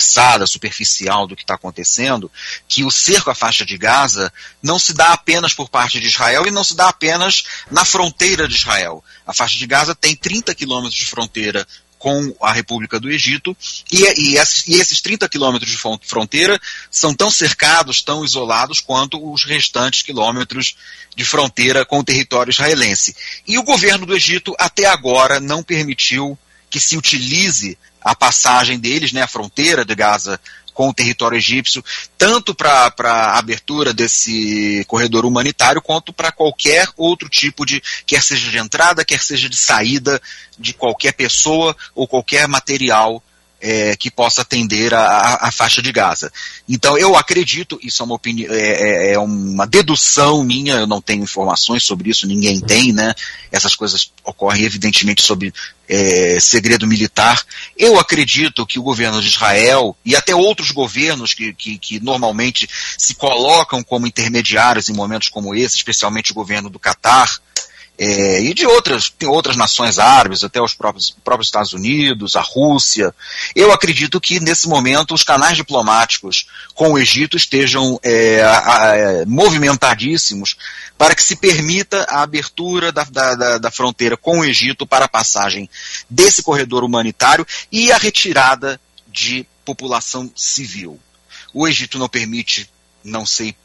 superficial 0.48 1.28
do 1.28 1.36
que 1.36 1.44
está 1.44 1.56
acontecendo, 1.56 2.32
que 2.68 2.84
o 2.84 2.92
cerco 2.92 3.30
à 3.30 3.36
faixa 3.36 3.66
de 3.66 3.78
Gaza 3.78 4.32
não 4.62 4.80
se 4.80 4.94
dá 4.94 5.14
apenas 5.14 5.54
por 5.54 5.70
parte 5.70 6.00
de 6.00 6.08
Israel 6.08 6.46
e 6.48 6.52
não 6.52 6.64
se 6.64 6.76
dá 6.76 6.90
apenas 6.90 7.44
na 7.72 7.86
fronteira 7.86 8.48
de 8.48 8.56
Israel. 8.56 9.04
A 9.26 9.34
faixa 9.34 9.58
de 9.58 9.68
Gaza 9.68 9.96
tem 9.96 10.16
30 10.16 10.54
quilômetros 10.56 10.96
de 10.96 11.06
fronteira 11.06 11.66
com 12.06 12.36
a 12.40 12.52
República 12.52 13.00
do 13.00 13.10
Egito, 13.10 13.58
e, 13.92 13.98
e, 13.98 14.36
e, 14.36 14.80
esses, 14.80 15.02
30 15.02 15.28
quilômetros 15.28 15.72
de 15.72 15.78
fronteira 16.04 16.62
são 16.92 17.16
tão 17.16 17.32
cercados, 17.32 18.04
tão 18.04 18.24
isolados, 18.24 18.80
quanto 18.80 19.34
os 19.34 19.44
restantes 19.44 20.04
quilômetros 20.04 20.76
de 21.16 21.26
fronteira 21.26 21.84
com 21.84 21.98
o 21.98 22.04
território 22.04 22.52
israelense. 22.52 23.16
E 23.48 23.58
o 23.58 23.64
governo 23.64 24.06
do 24.06 24.16
Egito, 24.16 24.56
até 24.60 24.86
agora, 24.86 25.40
não 25.40 25.64
permitiu 25.64 26.38
que 26.76 26.80
se 26.82 26.98
utilize 26.98 27.78
a 28.02 28.14
passagem 28.14 28.78
deles, 28.78 29.14
né, 29.14 29.22
a 29.22 29.28
fronteira 29.30 29.86
de 29.86 29.96
Gaza 29.96 30.38
com 30.74 30.90
o 30.90 30.94
território 30.94 31.38
egípcio, 31.38 31.82
tanto 32.18 32.54
para 32.54 32.92
a 33.00 33.38
abertura 33.38 33.94
desse 33.94 34.84
corredor 34.86 35.26
humanitário, 35.26 35.82
quanto 35.82 36.12
para 36.12 36.34
qualquer 36.34 36.86
outro 36.98 37.30
tipo 37.30 37.66
de, 37.66 37.82
quer 38.06 38.22
seja 38.22 38.52
de 38.52 38.58
entrada, 38.58 39.06
quer 39.06 39.22
seja 39.22 39.48
de 39.48 39.56
saída 39.56 40.22
de 40.60 40.74
qualquer 40.74 41.14
pessoa 41.14 41.74
ou 41.96 42.10
qualquer 42.10 42.46
material 42.46 43.24
é, 43.66 43.96
que 43.96 44.12
possa 44.12 44.44
atender 44.44 44.94
a, 44.94 45.40
a, 45.42 45.52
faixa 45.52 45.82
de 45.82 45.92
Gaza. 45.92 46.32
Então 46.70 46.96
eu 46.96 47.16
acredito, 47.16 47.80
isso 47.82 48.04
é 48.04 48.06
uma 48.06 48.14
opinião, 48.14 48.54
é, 48.54 48.60
é, 48.60 49.14
é, 49.14 49.20
uma 49.20 49.66
dedução 49.66 50.44
minha, 50.44 50.76
eu 50.76 50.86
não 50.86 51.02
tenho 51.02 51.24
informações 51.24 51.84
sobre 51.84 52.12
isso, 52.12 52.28
ninguém 52.28 52.62
tem, 52.62 52.94
né? 52.94 53.16
Essas 53.52 53.74
coisas 53.74 54.12
ocorrem 54.24 54.66
evidentemente 54.66 55.24
sob 55.24 55.52
é, 55.90 56.40
segredo 56.40 56.86
militar. 56.86 57.44
Eu 57.76 58.00
acredito 58.00 58.68
que 58.68 58.78
o 58.78 58.84
governo 58.84 59.20
de 59.20 59.30
Israel 59.30 59.98
e 60.06 60.16
até 60.16 60.36
outros 60.36 60.70
governos 60.70 61.34
que, 61.34 61.52
que, 61.52 61.80
que 61.80 62.00
normalmente 62.00 62.70
se 62.96 63.16
colocam 63.16 63.84
como 63.84 64.06
intermediários 64.06 64.90
em 64.90 64.94
momentos 64.94 65.28
como 65.28 65.56
esse, 65.56 65.78
especialmente 65.78 66.32
o 66.32 66.36
governo 66.36 66.70
do 66.70 66.78
Catar, 66.78 67.42
é, 67.98 68.42
e 68.42 68.54
de 68.54 68.66
outras, 68.66 69.10
tem 69.10 69.28
outras 69.28 69.56
nações 69.56 69.98
árabes, 70.00 70.44
até 70.44 70.62
os 70.62 70.74
próprios, 70.74 71.16
próprios 71.24 71.48
Estados 71.48 71.74
Unidos, 71.74 72.36
a 72.36 72.42
Rússia. 72.42 73.14
Eu 73.56 73.72
acredito 73.72 74.20
que 74.20 74.40
nesse 74.40 74.68
momento 74.68 75.14
os 75.14 75.24
canais 75.24 75.56
diplomáticos 75.56 76.48
com 76.74 76.94
o 76.94 77.00
Egito 77.00 77.38
estejam 77.38 78.00
é, 78.04 78.42
a, 78.42 78.58
a, 78.58 79.26
movimentadíssimos 79.26 80.58
para 80.98 81.16
que 81.16 81.24
se 81.24 81.38
permita 81.38 82.04
a 82.10 82.22
abertura 82.22 82.92
da, 82.92 83.04
da, 83.04 83.58
da 83.58 83.72
fronteira 83.72 84.18
com 84.18 84.40
o 84.40 84.46
Egito 84.46 84.86
para 84.86 85.06
a 85.06 85.10
passagem 85.10 85.70
desse 86.10 86.44
corredor 86.44 86.84
humanitário 86.84 87.48
e 87.72 87.92
a 87.92 87.98
retirada 87.98 88.80
de 89.08 89.48
população 89.64 90.30
civil. 90.36 91.00
O 91.54 91.66
Egito 91.68 91.98
não 91.98 92.10
permite, 92.10 92.70
não 93.04 93.26
sei 93.26 93.56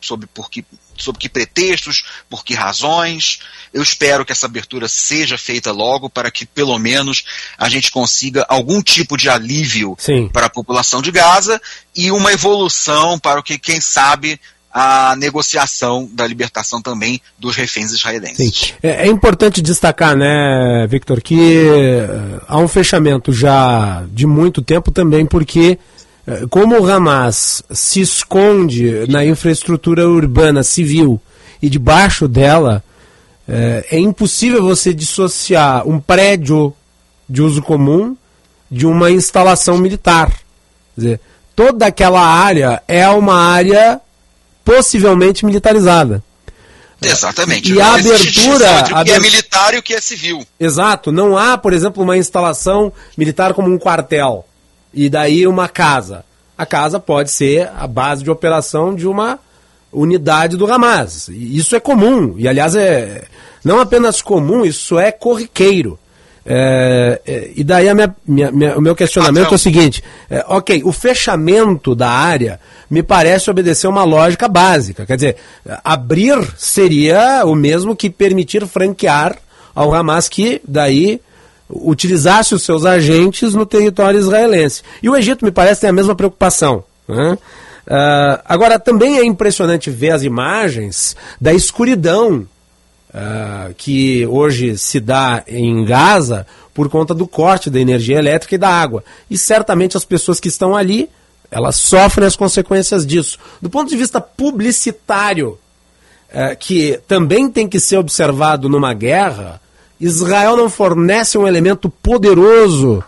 sobre 0.00 0.26
por 0.26 0.50
que, 0.50 0.64
sobre 1.02 1.20
que 1.20 1.28
pretextos, 1.28 2.04
por 2.28 2.44
que 2.44 2.54
razões. 2.54 3.40
Eu 3.72 3.82
espero 3.82 4.24
que 4.24 4.32
essa 4.32 4.46
abertura 4.46 4.88
seja 4.88 5.36
feita 5.36 5.72
logo 5.72 6.08
para 6.08 6.30
que, 6.30 6.46
pelo 6.46 6.78
menos, 6.78 7.24
a 7.56 7.68
gente 7.68 7.90
consiga 7.90 8.44
algum 8.48 8.82
tipo 8.82 9.16
de 9.16 9.28
alívio 9.28 9.96
Sim. 9.98 10.28
para 10.32 10.46
a 10.46 10.50
população 10.50 11.02
de 11.02 11.10
Gaza 11.10 11.60
e 11.94 12.10
uma 12.10 12.32
evolução 12.32 13.18
para 13.18 13.40
o 13.40 13.42
que, 13.42 13.58
quem 13.58 13.80
sabe, 13.80 14.40
a 14.72 15.16
negociação 15.16 16.08
da 16.12 16.26
libertação 16.26 16.80
também 16.80 17.20
dos 17.38 17.56
reféns 17.56 17.90
israelenses. 17.90 18.74
É, 18.82 19.06
é, 19.06 19.06
importante 19.06 19.62
destacar, 19.62 20.16
né, 20.16 20.86
Victor, 20.88 21.20
que 21.22 21.34
uh, 21.34 22.42
há 22.46 22.58
um 22.58 22.68
fechamento 22.68 23.32
já 23.32 24.04
de 24.12 24.26
muito 24.26 24.62
tempo 24.62 24.90
também, 24.90 25.24
porque 25.24 25.72
eh, 25.72 25.78
como 26.50 26.78
o 26.78 26.86
Hamas 26.86 27.62
se 27.70 28.00
esconde 28.00 29.06
na 29.08 29.24
infraestrutura 29.24 30.08
urbana 30.08 30.62
civil 30.62 31.20
e 31.62 31.70
debaixo 31.70 32.28
dela, 32.28 32.82
é, 33.48 33.86
é 33.92 33.98
impossível 33.98 34.62
você 34.62 34.92
dissociar 34.92 35.88
um 35.88 35.98
prédio 35.98 36.74
de 37.28 37.40
uso 37.40 37.62
comum 37.62 38.16
de 38.70 38.86
uma 38.86 39.10
instalação 39.10 39.78
militar. 39.78 40.28
Quer 40.94 41.00
dizer, 41.00 41.20
toda 41.56 41.86
aquela 41.86 42.20
área 42.20 42.82
é 42.86 43.08
uma 43.08 43.40
área 43.40 44.00
possivelmente 44.64 45.46
militarizada. 45.46 46.22
Exatamente. 47.00 47.72
E 47.72 47.80
a 47.80 47.94
abertura. 47.94 48.84
O 49.00 49.04
que 49.04 49.12
é 49.12 49.20
militar 49.20 49.74
e 49.74 49.78
o 49.78 49.82
que 49.82 49.94
é 49.94 50.00
civil. 50.00 50.44
Exato. 50.58 51.12
Não 51.12 51.38
há, 51.38 51.56
por 51.56 51.72
exemplo, 51.72 52.02
uma 52.02 52.16
instalação 52.16 52.92
militar 53.16 53.54
como 53.54 53.72
um 53.72 53.78
quartel 53.78 54.44
e 54.92 55.08
daí 55.08 55.46
uma 55.46 55.68
casa. 55.68 56.24
A 56.56 56.66
casa 56.66 56.98
pode 56.98 57.30
ser 57.30 57.70
a 57.76 57.86
base 57.86 58.24
de 58.24 58.30
operação 58.30 58.94
de 58.94 59.06
uma 59.06 59.38
unidade 59.92 60.56
do 60.56 60.70
Hamas. 60.70 61.28
Isso 61.28 61.76
é 61.76 61.80
comum, 61.80 62.34
e 62.36 62.48
aliás 62.48 62.74
é 62.74 63.24
não 63.64 63.80
apenas 63.80 64.22
comum, 64.22 64.64
isso 64.64 64.98
é 64.98 65.10
corriqueiro. 65.12 65.98
É, 66.50 67.20
é, 67.26 67.50
e 67.54 67.62
daí 67.62 67.92
minha, 67.92 68.16
minha, 68.26 68.50
minha, 68.50 68.78
o 68.78 68.80
meu 68.80 68.94
questionamento 68.94 69.52
é 69.52 69.54
o 69.54 69.58
seguinte: 69.58 70.02
é, 70.30 70.42
ok, 70.48 70.82
o 70.84 70.92
fechamento 70.92 71.94
da 71.94 72.08
área 72.08 72.58
me 72.88 73.02
parece 73.02 73.50
obedecer 73.50 73.86
uma 73.86 74.04
lógica 74.04 74.48
básica. 74.48 75.04
Quer 75.04 75.16
dizer, 75.16 75.36
abrir 75.84 76.38
seria 76.56 77.44
o 77.44 77.54
mesmo 77.54 77.94
que 77.94 78.08
permitir 78.08 78.66
franquear 78.66 79.36
ao 79.74 79.94
Hamas 79.94 80.28
que 80.28 80.62
daí 80.66 81.20
utilizasse 81.68 82.54
os 82.54 82.62
seus 82.62 82.84
agentes 82.84 83.54
no 83.54 83.66
território 83.66 84.18
israelense. 84.18 84.82
E 85.02 85.08
o 85.08 85.16
Egito, 85.16 85.44
me 85.44 85.50
parece, 85.50 85.82
tem 85.82 85.90
a 85.90 85.92
mesma 85.92 86.14
preocupação. 86.14 86.84
Né? 87.06 87.38
Uh, 87.86 88.40
agora, 88.44 88.78
também 88.78 89.18
é 89.18 89.24
impressionante 89.24 89.90
ver 89.90 90.10
as 90.10 90.22
imagens 90.22 91.16
da 91.40 91.52
escuridão 91.52 92.46
uh, 93.10 93.74
que 93.76 94.26
hoje 94.26 94.76
se 94.78 95.00
dá 95.00 95.42
em 95.46 95.84
Gaza 95.84 96.46
por 96.72 96.88
conta 96.88 97.14
do 97.14 97.26
corte 97.26 97.70
da 97.70 97.80
energia 97.80 98.18
elétrica 98.18 98.54
e 98.54 98.58
da 98.58 98.68
água. 98.68 99.04
E 99.30 99.36
certamente 99.36 99.96
as 99.96 100.04
pessoas 100.04 100.38
que 100.38 100.48
estão 100.48 100.76
ali, 100.76 101.10
elas 101.50 101.76
sofrem 101.76 102.26
as 102.26 102.36
consequências 102.36 103.06
disso. 103.06 103.38
Do 103.60 103.68
ponto 103.68 103.88
de 103.88 103.96
vista 103.96 104.20
publicitário, 104.20 105.58
uh, 106.30 106.56
que 106.58 107.00
também 107.08 107.50
tem 107.50 107.68
que 107.68 107.80
ser 107.80 107.98
observado 107.98 108.68
numa 108.68 108.94
guerra, 108.94 109.60
Israel 110.00 110.56
não 110.56 110.70
fornece 110.70 111.36
um 111.36 111.46
elemento 111.46 111.88
poderoso 111.88 113.02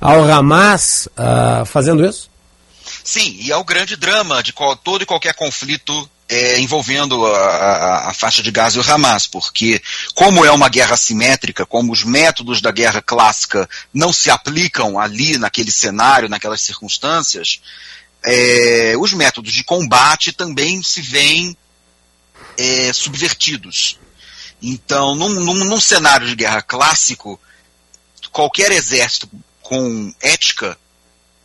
ao 0.00 0.22
Hamas 0.30 1.08
uh, 1.12 1.64
fazendo 1.64 2.04
isso? 2.04 2.30
Sim, 3.02 3.36
e 3.40 3.50
é 3.50 3.56
o 3.56 3.64
grande 3.64 3.96
drama 3.96 4.42
de 4.42 4.52
qual, 4.52 4.76
todo 4.76 5.02
e 5.02 5.06
qualquer 5.06 5.34
conflito 5.34 6.08
é, 6.28 6.58
envolvendo 6.58 7.24
a, 7.26 7.38
a, 7.38 8.10
a, 8.10 8.14
faixa 8.14 8.42
de 8.42 8.50
Gaza 8.50 8.78
e 8.78 8.80
o 8.80 8.90
Hamas, 8.90 9.26
porque 9.26 9.80
como 10.14 10.44
é 10.44 10.50
uma 10.50 10.68
guerra 10.68 10.96
simétrica, 10.96 11.66
como 11.66 11.92
os 11.92 12.02
métodos 12.02 12.60
da 12.60 12.70
guerra 12.70 13.02
clássica 13.02 13.68
não 13.92 14.12
se 14.12 14.30
aplicam 14.30 14.98
ali, 14.98 15.36
naquele 15.36 15.70
cenário, 15.70 16.28
naquelas 16.28 16.62
circunstâncias, 16.62 17.60
é, 18.24 18.94
os 18.98 19.12
métodos 19.12 19.52
de 19.52 19.62
combate 19.64 20.32
também 20.32 20.82
se 20.82 21.02
veem 21.02 21.56
é, 22.56 22.92
subvertidos. 22.92 23.98
Então, 24.62 25.14
num, 25.14 25.28
num, 25.28 25.64
num 25.64 25.80
cenário 25.80 26.26
de 26.26 26.34
guerra 26.34 26.62
clássico, 26.62 27.40
qualquer 28.30 28.72
exército 28.72 29.28
com 29.62 30.14
ética 30.20 30.76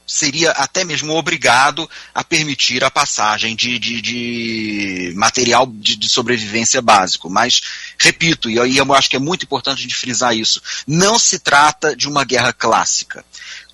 seria 0.09 0.49
até 0.51 0.83
mesmo 0.83 1.15
obrigado 1.15 1.87
a 2.15 2.23
permitir 2.23 2.83
a 2.83 2.89
passagem 2.89 3.55
de, 3.55 3.77
de, 3.77 4.01
de 4.01 5.13
material 5.15 5.67
de, 5.67 5.95
de, 5.95 6.09
sobrevivência 6.09 6.81
básico. 6.81 7.29
Mas 7.29 7.61
repito, 7.99 8.49
e 8.49 8.55
eu 8.55 8.93
acho 8.95 9.07
que 9.07 9.15
é 9.15 9.19
muito 9.19 9.45
importante 9.45 9.85
de 9.85 9.93
frisar 9.93 10.35
isso, 10.35 10.59
não 10.87 11.19
se 11.19 11.37
trata 11.37 11.95
de 11.95 12.07
uma 12.07 12.25
guerra 12.25 12.51
clássica. 12.51 13.23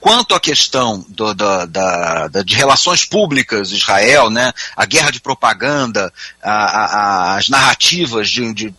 Quanto 0.01 0.36
à 0.36 0.39
questão 0.39 1.05
do, 1.07 1.33
da, 1.33 1.65
da, 1.65 2.27
da, 2.27 2.43
de 2.43 2.53
relações 2.53 3.05
públicas 3.05 3.71
Israel, 3.71 4.29
né, 4.29 4.51
a 4.75 4.86
guerra 4.86 5.11
de 5.11 5.21
propaganda, 5.21 6.13
a, 6.43 6.51
a, 6.51 7.38
as 7.38 7.47
narrativas 7.47 8.29
de, 8.29 8.53
de 8.53 8.75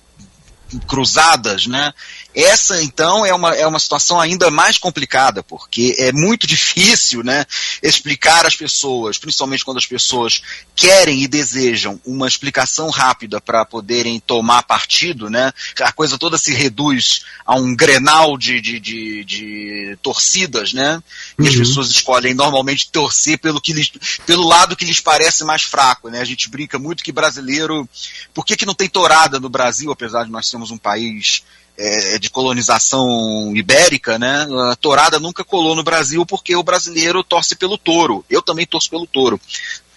cruzadas, 0.87 1.67
né, 1.67 1.93
essa, 2.37 2.83
então, 2.83 3.25
é 3.25 3.33
uma, 3.33 3.55
é 3.55 3.67
uma 3.67 3.79
situação 3.79 4.21
ainda 4.21 4.51
mais 4.51 4.77
complicada, 4.77 5.43
porque 5.43 5.97
é 5.99 6.13
muito 6.13 6.47
difícil 6.47 7.25
né, 7.25 7.47
explicar 7.83 8.45
às 8.45 8.55
pessoas, 8.55 9.17
principalmente 9.17 9.65
quando 9.65 9.79
as 9.79 9.87
pessoas 9.87 10.43
querem 10.75 11.23
e 11.23 11.27
desejam 11.27 11.99
uma 12.05 12.29
explicação 12.29 12.91
rápida 12.91 13.41
para 13.41 13.65
poderem 13.65 14.21
tomar 14.21 14.65
partido, 14.65 15.31
né, 15.31 15.51
a 15.81 15.91
coisa 15.93 16.19
toda 16.19 16.37
se 16.37 16.53
reduz 16.53 17.25
a 17.47 17.55
um 17.55 17.75
grenal 17.75 18.37
de, 18.37 18.61
de, 18.61 18.81
de, 18.81 19.25
de 19.25 19.99
torcidas, 20.03 20.75
né, 20.75 21.03
e 21.39 21.43
uhum. 21.43 21.49
as 21.49 21.57
pessoas 21.57 21.89
escolhem 21.89 22.35
normalmente 22.35 22.91
torcer 22.91 23.39
pelo, 23.39 23.63
que 23.63 23.73
lhes, 23.73 23.91
pelo 24.27 24.47
lado 24.47 24.77
que 24.77 24.85
lhes 24.85 25.01
parece 25.01 25.43
mais 25.43 25.63
fraco. 25.63 26.11
Né, 26.11 26.21
a 26.21 26.25
gente 26.25 26.51
brinca 26.51 26.79
muito 26.79 27.03
que 27.03 27.13
brasileiro. 27.13 27.89
Por 28.35 28.45
que, 28.45 28.57
que 28.57 28.67
não 28.67 28.75
tem 28.75 28.91
torada 28.91 29.41
no 29.41 29.49
Brasil, 29.49 29.91
apesar 29.91 30.25
de 30.25 30.31
nós 30.31 30.49
sermos 30.49 30.71
um 30.71 30.77
país 30.77 31.43
é, 31.77 32.19
de 32.19 32.31
colonização 32.31 33.55
ibérica, 33.55 34.19
né? 34.19 34.47
A 34.71 34.77
tourada 34.77 35.19
nunca 35.19 35.45
colou 35.45 35.75
no 35.75 35.83
Brasil 35.83 36.25
porque 36.25 36.57
o 36.57 36.63
brasileiro 36.63 37.23
torce 37.23 37.55
pelo 37.55 37.77
touro. 37.77 38.25
Eu 38.31 38.43
também 38.43 38.67
torço 38.67 38.91
pelo 38.91 39.07
touro 39.07 39.41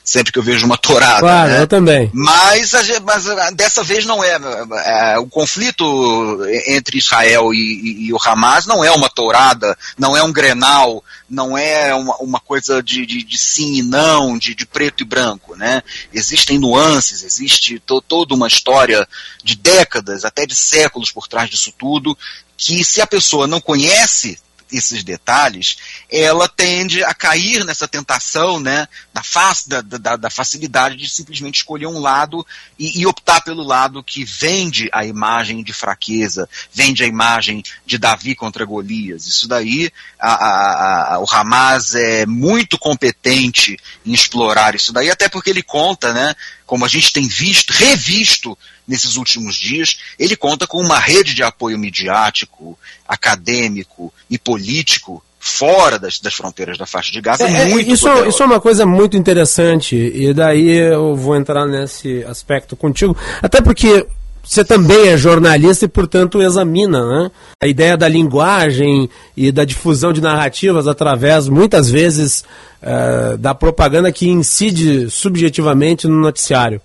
sempre 0.09 0.33
que 0.33 0.39
eu 0.39 0.43
vejo 0.43 0.65
uma 0.65 0.77
tourada. 0.77 1.19
Claro, 1.19 1.51
né? 1.51 1.61
eu 1.61 1.67
também. 1.67 2.09
Mas, 2.13 2.71
mas, 3.03 3.25
dessa 3.53 3.83
vez 3.83 4.05
não 4.05 4.23
é, 4.23 4.39
é, 4.85 5.19
O 5.19 5.27
conflito 5.27 6.39
entre 6.65 6.97
Israel 6.97 7.53
e, 7.53 7.57
e, 7.57 8.07
e, 8.07 8.13
o 8.13 8.17
Hamas 8.17 8.65
não 8.65 8.83
é 8.83 8.89
uma 8.89 9.07
tourada, 9.07 9.77
não 9.99 10.17
é 10.17 10.23
um 10.23 10.33
grenal, 10.33 11.03
não 11.29 11.55
é 11.55 11.93
uma, 11.93 12.15
uma 12.17 12.39
coisa 12.39 12.81
de, 12.81 13.05
de, 13.05 13.23
de, 13.23 13.37
sim 13.37 13.75
e 13.75 13.81
não, 13.83 14.35
de, 14.35 14.55
de 14.55 14.65
preto 14.65 15.03
e 15.03 15.05
branco. 15.05 15.55
Né? 15.55 15.83
Existem 16.11 16.57
nuances, 16.57 17.21
existe 17.21 17.79
to, 17.79 18.01
toda 18.01 18.33
uma 18.33 18.47
história 18.47 19.07
de 19.43 19.55
décadas, 19.55 20.25
até 20.25 20.43
de 20.43 20.55
séculos 20.55 21.11
por 21.11 21.27
trás 21.27 21.51
disso 21.51 21.71
tudo, 21.77 22.17
que 22.57 22.83
se 22.83 22.99
a 22.99 23.05
pessoa 23.05 23.45
não 23.45 23.61
conhece 23.61 24.39
esses 24.71 25.03
detalhes, 25.03 25.77
ela 26.09 26.47
tende 26.47 27.03
a 27.03 27.13
cair 27.13 27.63
nessa 27.65 27.87
tentação 27.87 28.59
né, 28.59 28.87
da, 29.13 29.81
da, 29.81 29.97
da, 29.97 30.15
da 30.15 30.29
facilidade 30.29 30.95
de 30.95 31.09
simplesmente 31.09 31.57
escolher 31.57 31.87
um 31.87 31.99
lado 31.99 32.45
e, 32.77 33.01
e, 33.01 33.07
optar 33.07 33.41
pelo 33.41 33.63
lado 33.63 34.03
que 34.03 34.23
vende 34.23 34.89
a 34.93 35.05
imagem 35.05 35.63
de 35.63 35.73
fraqueza, 35.73 36.47
vende 36.73 37.03
a 37.03 37.07
imagem 37.07 37.63
de 37.85 37.97
Davi 37.97 38.35
contra 38.35 38.65
Golias. 38.65 39.27
Isso 39.27 39.47
daí, 39.47 39.91
a, 40.19 40.33
a, 40.33 41.15
a, 41.15 41.19
o 41.19 41.25
Hamas 41.29 41.95
é 41.95 42.25
muito 42.25 42.77
competente 42.77 43.77
em 44.05 44.13
explorar 44.13 44.75
isso 44.75 44.93
daí, 44.93 45.09
até 45.09 45.27
porque 45.27 45.49
ele 45.49 45.63
conta, 45.63 46.13
né, 46.13 46.35
como 46.69 46.85
a 46.85 46.87
gente 46.87 47.11
tem 47.11 47.27
visto, 47.27 47.71
revisto 47.71 48.55
nesses 48.87 49.15
últimos 49.15 49.55
dias, 49.55 49.97
ele 50.19 50.35
conta 50.35 50.67
com 50.67 50.79
uma 50.79 50.99
rede 50.99 51.33
de 51.33 51.41
apoio 51.41 51.79
midiático, 51.79 52.77
acadêmico 53.07 54.13
e 54.29 54.37
político 54.37 55.23
fora 55.39 55.97
das, 55.97 56.19
das 56.19 56.35
fronteiras 56.35 56.77
da 56.77 56.85
faixa 56.85 57.11
de 57.11 57.21
Gaza 57.21 57.47
é, 57.47 57.61
é 57.61 57.65
muito 57.65 57.89
isso, 57.89 58.07
isso 58.25 58.43
é 58.43 58.45
uma 58.45 58.61
coisa 58.61 58.85
muito 58.85 59.17
interessante 59.17 59.95
e 59.95 60.31
daí 60.31 60.69
eu 60.69 61.15
vou 61.15 61.35
entrar 61.35 61.65
nesse 61.65 62.23
aspecto 62.25 62.75
contigo, 62.75 63.17
até 63.41 63.61
porque 63.61 64.05
você 64.49 64.65
também 64.65 65.09
é 65.09 65.15
jornalista 65.15 65.85
e, 65.85 65.87
portanto, 65.87 66.41
examina 66.41 67.05
né? 67.05 67.31
a 67.61 67.67
ideia 67.67 67.95
da 67.95 68.07
linguagem 68.07 69.07
e 69.37 69.51
da 69.51 69.63
difusão 69.63 70.11
de 70.11 70.21
narrativas 70.21 70.87
através, 70.87 71.47
muitas 71.47 71.87
vezes, 71.87 72.43
uh, 72.81 73.37
da 73.37 73.53
propaganda 73.53 74.11
que 74.11 74.27
incide 74.27 75.07
subjetivamente 75.11 76.07
no 76.07 76.19
noticiário. 76.19 76.81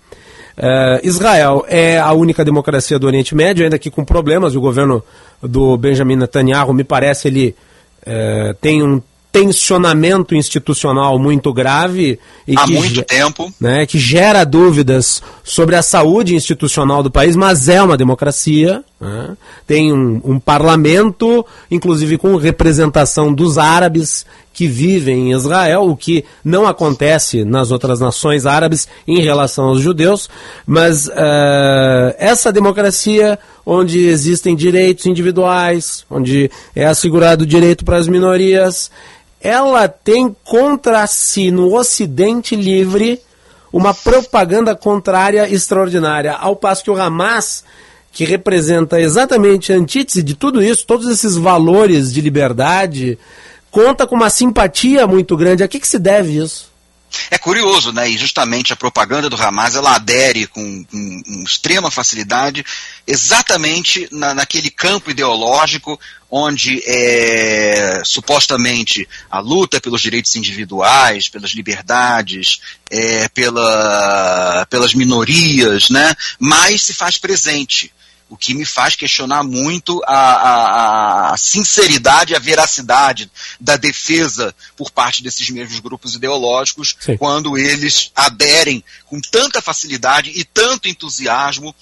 Uh, 0.55 1.01
Israel 1.03 1.65
é 1.67 1.97
a 1.97 2.13
única 2.13 2.45
democracia 2.45 2.99
do 2.99 3.07
Oriente 3.07 3.33
Médio, 3.33 3.63
ainda 3.63 3.79
que 3.79 3.89
com 3.89 4.05
problemas. 4.05 4.55
O 4.55 4.61
governo 4.61 5.03
do 5.41 5.75
Benjamin 5.75 6.17
Netanyahu, 6.17 6.71
me 6.71 6.83
parece, 6.83 7.29
ele 7.29 7.55
uh, 8.05 8.53
tem 8.61 8.83
um 8.83 9.01
tensionamento 9.35 10.33
institucional 10.33 11.19
muito 11.19 11.51
grave 11.51 12.17
e 12.47 12.57
há 12.57 12.63
que, 12.63 12.71
muito 12.71 13.03
tempo, 13.03 13.53
né, 13.59 13.85
que 13.85 13.99
gera 13.99 14.45
dúvidas 14.45 15.21
sobre 15.43 15.75
a 15.75 15.81
saúde 15.81 16.33
institucional 16.33 17.03
do 17.03 17.11
país, 17.11 17.35
mas 17.35 17.67
é 17.67 17.83
uma 17.83 17.97
democracia. 17.97 18.81
Né? 18.97 19.35
Tem 19.67 19.91
um, 19.91 20.21
um, 20.23 20.39
parlamento, 20.39 21.45
inclusive 21.69 22.17
com 22.17 22.37
representação 22.37 23.33
dos 23.33 23.57
árabes 23.57 24.25
que 24.53 24.67
vivem 24.67 25.31
em 25.31 25.33
Israel, 25.33 25.89
o 25.89 25.97
que 25.97 26.23
não 26.41 26.65
acontece 26.65 27.43
nas 27.43 27.71
outras 27.71 27.99
nações 27.99 28.45
árabes 28.45 28.87
em 29.05 29.19
relação 29.19 29.65
aos 29.65 29.81
judeus, 29.81 30.29
mas 30.65 31.07
uh, 31.07 32.15
essa 32.17 32.53
democracia 32.53 33.37
onde 33.65 34.05
existem 34.05 34.55
direitos 34.55 35.05
individuais, 35.07 36.05
onde 36.09 36.49
é 36.73 36.85
assegurado 36.85 37.43
o 37.43 37.47
direito 37.47 37.83
para 37.83 37.97
as 37.97 38.07
minorias, 38.07 38.89
ela 39.45 39.87
tem 39.87 40.35
contra 40.43 41.05
si 41.05 41.51
no 41.51 41.77
Ocidente 41.77 42.55
livre 42.55 43.21
uma 43.71 43.93
propaganda 43.93 44.73
contrária 44.73 45.47
extraordinária, 45.47 46.33
ao 46.33 46.55
passo 46.55 46.83
que 46.83 46.89
o 46.89 46.99
Hamas, 46.99 47.63
que 48.11 48.25
representa 48.25 48.99
exatamente 48.99 49.71
a 49.71 49.75
antítese 49.75 50.23
de 50.23 50.33
tudo 50.33 50.63
isso, 50.63 50.87
todos 50.87 51.07
esses 51.07 51.35
valores 51.35 52.11
de 52.11 52.21
liberdade, 52.21 53.19
conta 53.69 54.07
com 54.07 54.15
uma 54.15 54.31
simpatia 54.31 55.05
muito 55.05 55.37
grande. 55.37 55.61
A 55.61 55.67
que, 55.67 55.79
que 55.79 55.87
se 55.87 55.99
deve 55.99 56.41
isso? 56.43 56.71
É 57.29 57.37
curioso, 57.37 57.91
né? 57.91 58.09
E 58.09 58.17
justamente 58.17 58.73
a 58.73 58.75
propaganda 58.75 59.29
do 59.29 59.41
Hamas 59.41 59.75
ela 59.75 59.95
adere 59.95 60.47
com, 60.47 60.83
com, 60.85 61.23
com 61.23 61.43
extrema 61.43 61.91
facilidade 61.91 62.65
exatamente 63.07 64.07
na, 64.11 64.33
naquele 64.33 64.69
campo 64.69 65.11
ideológico 65.11 65.99
onde 66.29 66.81
é, 66.85 68.01
supostamente 68.03 69.07
a 69.29 69.39
luta 69.39 69.79
pelos 69.79 70.01
direitos 70.01 70.35
individuais, 70.35 71.29
pelas 71.29 71.51
liberdades, 71.51 72.59
é, 72.89 73.27
pela, 73.29 74.65
pelas 74.69 74.93
minorias, 74.93 75.89
né? 75.89 76.13
mais 76.39 76.81
se 76.83 76.93
faz 76.93 77.17
presente 77.17 77.91
o 78.29 78.35
que 78.35 78.53
me 78.53 78.65
faz 78.65 78.95
questionar 78.95 79.43
muito 79.43 80.01
a, 80.05 80.13
a, 80.13 81.33
a, 81.33 81.37
sinceridade 81.37 82.33
e 82.33 82.35
a 82.35 82.39
veracidade 82.39 83.31
da 83.59 83.77
defesa 83.77 84.53
por 84.75 84.89
parte 84.89 85.21
desses 85.21 85.49
mesmos 85.49 85.79
grupos 85.79 86.15
ideológicos 86.15 86.95
Sim. 86.99 87.17
quando 87.17 87.57
eles 87.57 88.11
aderem 88.15 88.83
com 89.05 89.21
tanta 89.21 89.61
facilidade 89.61 90.31
e 90.31 90.43
tanto 90.43 90.87
entusiasmo 90.87 91.75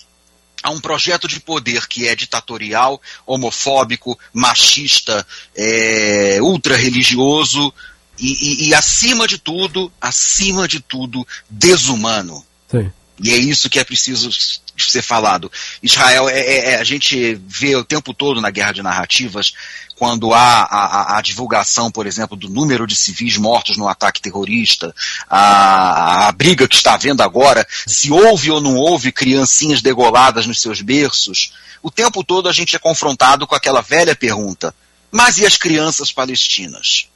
a 0.62 0.70
um 0.70 0.80
projeto 0.80 1.28
de 1.28 1.40
poder 1.40 1.88
que 1.88 2.08
é 2.08 2.16
ditatorial, 2.16 3.02
homofóbico, 3.26 4.18
machista, 4.34 5.26
é, 5.56 6.40
ultra-religioso 6.42 7.74
e, 8.18 8.32
e, 8.32 8.70
e, 8.70 8.74
acima 8.74 9.28
de 9.28 9.38
tudo, 9.38 9.92
acima 10.00 10.68
de 10.68 10.80
tudo, 10.80 11.28
desumano. 11.50 12.46
Sim. 12.70 12.92
E 13.22 13.32
é 13.32 13.38
isso 13.38 13.70
que 13.70 13.80
é 13.80 13.84
preciso 13.84 14.30
ser 14.78 15.02
falado. 15.02 15.52
Israel, 15.82 16.30
é, 16.30 16.40
é, 16.40 16.70
é, 16.72 16.76
a 16.80 16.84
gente 16.84 17.36
vê 17.48 17.76
o 17.76 17.84
tempo 17.84 18.14
todo 18.14 18.42
na 18.42 18.50
guerra 18.50 18.72
de 18.72 18.82
narrativas, 18.82 19.54
quando 19.96 20.34
há 20.34 20.64
a, 20.64 20.86
a, 21.14 21.18
a, 21.18 21.22
divulgação, 21.22 21.92
por 21.92 22.08
exemplo, 22.08 22.36
do 22.36 22.50
número 22.50 22.88
de 22.88 22.96
civis 22.96 23.38
mortos 23.38 23.78
no 23.78 23.88
ataque 23.88 24.22
terrorista, 24.22 24.94
a, 25.30 26.28
a 26.28 26.32
briga 26.32 26.68
que 26.68 26.76
está 26.76 26.96
havendo 26.96 27.22
agora, 27.22 27.66
se 27.86 28.12
houve 28.12 28.52
ou 28.52 28.60
não 28.60 28.76
houve 28.76 29.12
criancinhas 29.12 29.82
degoladas 29.82 30.46
nos 30.46 30.62
seus 30.62 30.82
berços, 30.82 31.54
o 31.82 31.92
tempo 31.92 32.24
todo 32.24 32.50
a 32.50 32.54
gente 32.54 32.76
é 32.76 32.80
confrontado 32.80 33.46
com 33.46 33.56
aquela 33.56 33.82
velha 33.82 34.16
pergunta: 34.16 34.74
mas 35.12 35.38
e 35.38 35.46
as 35.46 35.58
crianças 35.58 36.12
palestinas? 36.12 37.08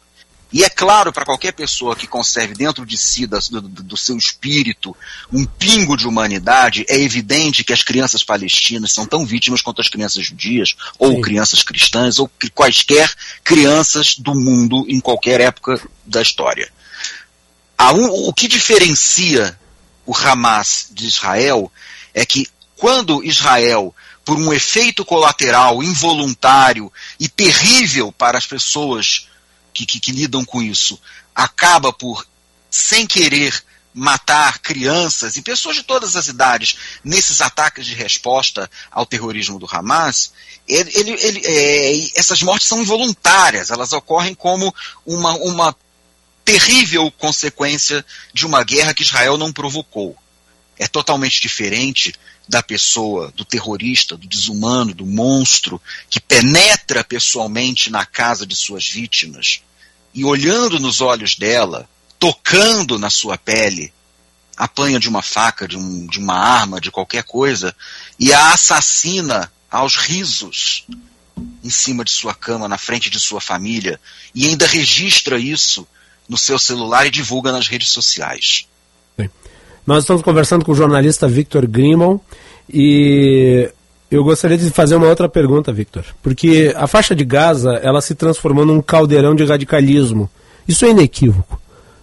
E 0.51 0.63
é 0.63 0.69
claro 0.69 1.11
para 1.11 1.25
qualquer 1.25 1.51
pessoa 1.51 1.95
que 1.95 2.07
conserve 2.07 2.53
dentro 2.53 2.85
de 2.85 2.97
si, 2.97 3.27
do, 3.27 3.39
do, 3.61 3.83
do, 3.83 3.97
seu 3.97 4.17
espírito, 4.17 4.95
um 5.31 5.45
pingo 5.45 5.97
de 5.97 6.07
humanidade, 6.07 6.85
é 6.87 6.97
evidente 6.97 7.65
que 7.65 7.73
as 7.73 7.83
crianças 7.83 8.23
palestinas 8.23 8.93
são 8.93 9.05
tão 9.05 9.25
vítimas 9.25 9.61
quanto 9.61 9.81
as 9.81 9.89
crianças 9.89 10.25
judias, 10.25 10.75
ou 10.97 11.15
Sim. 11.15 11.21
crianças 11.21 11.63
cristãs, 11.63 12.17
ou 12.17 12.31
quaisquer 12.53 13.13
crianças 13.43 14.15
do 14.17 14.33
mundo 14.33 14.85
em 14.87 15.01
qualquer 15.01 15.41
época 15.41 15.81
da 16.05 16.21
história. 16.21 16.71
Um, 17.79 18.29
o 18.29 18.33
que 18.33 18.47
diferencia 18.47 19.57
o 20.05 20.15
Hamas 20.15 20.87
de 20.91 21.05
Israel 21.05 21.71
é 22.13 22.25
que 22.25 22.47
quando 22.77 23.23
Israel 23.23 23.93
por 24.23 24.37
um 24.37 24.51
efeito 24.51 25.05
colateral 25.05 25.81
involuntário 25.81 26.91
e 27.19 27.29
terrível 27.29 28.11
para 28.11 28.37
as 28.37 28.45
pessoas 28.45 29.26
que, 29.78 29.86
que, 29.86 29.99
que 29.99 30.11
lidam 30.11 30.43
com 30.43 30.61
isso, 30.61 30.99
acaba 31.36 31.93
por, 31.93 32.25
sem 32.69 33.05
querer, 33.05 33.63
matar 33.93 34.59
crianças 34.59 35.38
e 35.38 35.41
pessoas 35.41 35.75
de 35.75 35.82
todas 35.82 36.15
as 36.15 36.28
idades 36.28 36.78
nesses 37.03 37.41
ataques 37.41 37.84
de 37.84 37.95
resposta 37.95 38.69
ao 38.91 39.07
terrorismo 39.07 39.57
do 39.57 39.67
Hamas, 39.69 40.34
ele, 40.67 40.91
ele, 40.93 41.11
ele, 41.11 41.41
é, 41.43 42.19
essas 42.19 42.43
mortes 42.43 42.67
são 42.67 42.80
involuntárias, 42.80 43.71
elas 43.71 43.93
ocorrem 43.93 44.36
como 44.36 44.73
uma, 45.03 45.34
uma 45.38 45.75
terrível 46.45 47.09
consequência 47.11 48.05
de 48.34 48.45
uma 48.45 48.63
guerra 48.63 48.93
que 48.93 49.03
Israel 49.03 49.36
não 49.36 49.51
provocou. 49.51 50.15
É 50.78 50.88
totalmente 50.88 51.41
diferente 51.41 52.13
da 52.47 52.61
pessoa, 52.61 53.32
do 53.36 53.43
terrorista, 53.43 54.15
do 54.15 54.28
desumano, 54.28 54.93
do 54.93 55.07
monstro, 55.07 55.82
que 56.07 56.19
penetra 56.19 57.03
pessoalmente 57.03 57.89
na 57.89 58.05
casa 58.05 58.45
de 58.45 58.55
suas 58.55 58.88
vítimas 58.88 59.61
e, 60.18 60.26
olhando 60.26 60.80
nos 60.80 60.99
olhos 60.99 61.36
dela, 61.36 61.88
tocando 62.18 62.97
na 62.97 63.07
sua 63.07 63.38
pele, 63.38 63.93
apanha 64.57 64.99
de 64.99 65.07
uma 65.07 65.22
faca, 65.22 65.68
de, 65.68 65.78
um, 65.78 66.07
de 66.07 66.18
uma 66.18 66.34
arma, 66.34 66.82
de 66.82 66.89
qualquer 66.89 67.24
coisa, 67.24 67.76
e 68.20 68.34
a 68.34 68.51
assassina 68.51 69.51
aos 69.70 69.95
risos 69.95 70.88
em 71.63 71.70
cima 71.70 72.03
de 72.03 72.09
sua 72.09 72.34
cama, 72.34 72.68
na 72.68 72.80
frente 72.80 73.11
de 73.11 73.20
sua 73.20 73.39
família, 73.39 73.99
e 74.34 74.47
ainda 74.47 74.65
registra 74.65 75.38
isso 75.38 75.88
no 76.28 76.36
seu 76.36 76.57
celular 76.57 77.05
e 77.05 77.11
divulga 77.11 77.51
nas 77.51 77.68
redes 77.68 77.89
sociais. 77.89 78.65
Nós 79.86 80.03
estamos 80.03 80.24
conversando 80.24 80.65
com 80.65 80.72
o 80.72 80.76
jornalista 80.76 81.28
Victor 81.28 81.68
Grimon 81.68 82.18
e 82.68 83.72
eu 84.10 84.24
gostaria 84.24 84.58
de 84.58 84.70
fazer 84.70 84.95
uma 84.95 85.08
outra 85.08 85.28
pergunta, 85.28 85.72
Victor, 85.74 86.05
porque 86.22 86.74
a 86.76 86.88
faixa 86.88 87.14
de 87.14 87.26
Gaza 87.26 87.74
ela 87.84 88.01
se 88.01 88.16
transformou 88.16 88.66
num 88.66 88.82
caldeirão 88.82 89.36
de 89.36 89.43
radicalismo. 89.43 90.30
Isso 90.68 90.86
é 90.86 90.89
inequívoco. 90.89 91.60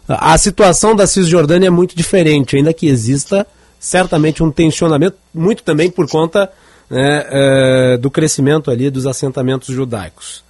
A 0.06 0.36
situação 0.36 0.94
da 0.94 1.06
Cisjordânia 1.06 1.68
é 1.68 1.70
muito 1.70 1.96
diferente, 1.96 2.56
ainda 2.56 2.74
que 2.74 2.86
exista 2.86 3.46
certamente 3.80 4.42
um 4.42 4.50
tensionamento, 4.50 5.16
muito 5.34 5.62
também 5.62 5.90
por 5.90 6.08
conta 6.08 6.50
né, 6.90 7.24
é, 7.28 7.96
do 7.96 8.10
crescimento 8.10 8.70
ali 8.70 8.90
dos 8.90 9.06
assentamentos 9.06 9.74
judaicos. 9.74 10.44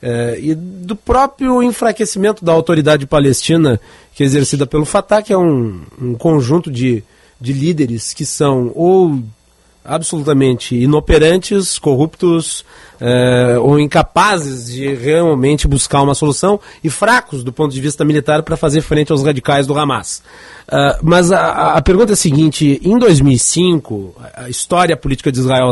É, 0.00 0.38
e 0.38 0.54
do 0.54 0.94
próprio 0.94 1.62
enfraquecimento 1.62 2.44
da 2.44 2.52
autoridade 2.52 3.06
palestina, 3.06 3.80
que 4.14 4.22
é 4.22 4.26
exercida 4.26 4.66
pelo 4.66 4.84
Fatah, 4.84 5.22
que 5.22 5.32
é 5.32 5.38
um, 5.38 5.80
um 6.00 6.14
conjunto 6.14 6.70
de, 6.70 7.02
de 7.40 7.52
líderes 7.54 8.12
que 8.12 8.26
são 8.26 8.70
ou 8.74 9.22
absolutamente 9.84 10.74
inoperantes, 10.74 11.78
corruptos 11.78 12.64
eh, 13.00 13.58
ou 13.58 13.78
incapazes 13.78 14.66
de 14.66 14.94
realmente 14.94 15.68
buscar 15.68 16.00
uma 16.00 16.14
solução 16.14 16.58
e 16.82 16.88
fracos 16.88 17.44
do 17.44 17.52
ponto 17.52 17.74
de 17.74 17.80
vista 17.80 18.04
militar 18.04 18.42
para 18.42 18.56
fazer 18.56 18.80
frente 18.80 19.12
aos 19.12 19.22
radicais 19.22 19.66
do 19.66 19.78
Hamas. 19.78 20.22
Uh, 20.66 20.96
mas 21.02 21.30
a, 21.30 21.74
a, 21.74 21.82
pergunta 21.82 22.12
é 22.12 22.14
a 22.14 22.16
seguinte: 22.16 22.80
em 22.82 22.98
2005, 22.98 24.14
a 24.34 24.48
história 24.48 24.96
política 24.96 25.30
de 25.30 25.40
Israel 25.40 25.70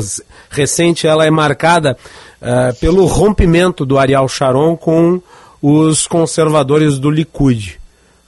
recente 0.51 1.07
ela 1.07 1.25
é 1.25 1.31
marcada 1.31 1.97
uh, 2.43 2.79
pelo 2.79 3.07
rompimento 3.07 3.87
do 3.87 3.99
Ariel 3.99 4.29
Sharon 4.29 4.77
com 4.77 5.23
os 5.63 6.07
conservadores 6.07 6.99
do 6.99 7.11
Likud. 7.11 7.81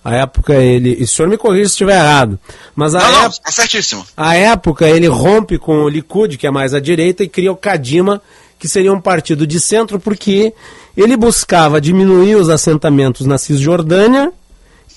A 0.04 0.14
época 0.16 0.52
ele. 0.54 0.96
E 1.00 1.04
o 1.04 1.08
senhor 1.08 1.28
me 1.28 1.38
corrija 1.38 1.64
se 1.64 1.72
estiver 1.72 1.96
errado. 1.96 2.38
Mas 2.76 2.94
a 2.94 2.98
não, 2.98 3.06
época, 3.06 3.22
não, 3.22 3.30
tá 3.30 3.50
certíssimo. 3.50 4.04
A 4.14 4.36
época 4.36 4.86
ele 4.86 5.06
rompe 5.06 5.58
com 5.58 5.84
o 5.84 5.88
Likud, 5.88 6.36
que 6.36 6.46
é 6.46 6.50
mais 6.50 6.74
à 6.74 6.80
direita, 6.80 7.24
e 7.24 7.28
cria 7.28 7.50
o 7.50 7.56
Kadima, 7.56 8.20
que 8.58 8.68
seria 8.68 8.92
um 8.92 9.00
partido 9.00 9.46
de 9.46 9.58
centro, 9.58 9.98
porque 9.98 10.52
ele 10.94 11.16
buscava 11.16 11.80
diminuir 11.80 12.34
os 12.34 12.50
assentamentos 12.50 13.26
na 13.26 13.38
Cisjordânia 13.38 14.30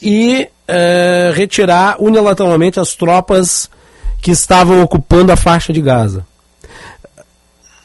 e 0.01 0.47
é, 0.68 1.32
retirar 1.34 1.95
unilateralmente 1.99 2.80
as 2.80 2.93
tropas 2.93 3.70
que 4.22 4.32
estavam 4.32 4.84
ocupando 4.84 5.32
a 5.32 5.38
faixa 5.38 5.72
de 5.72 5.82
Gaza. 5.82 6.26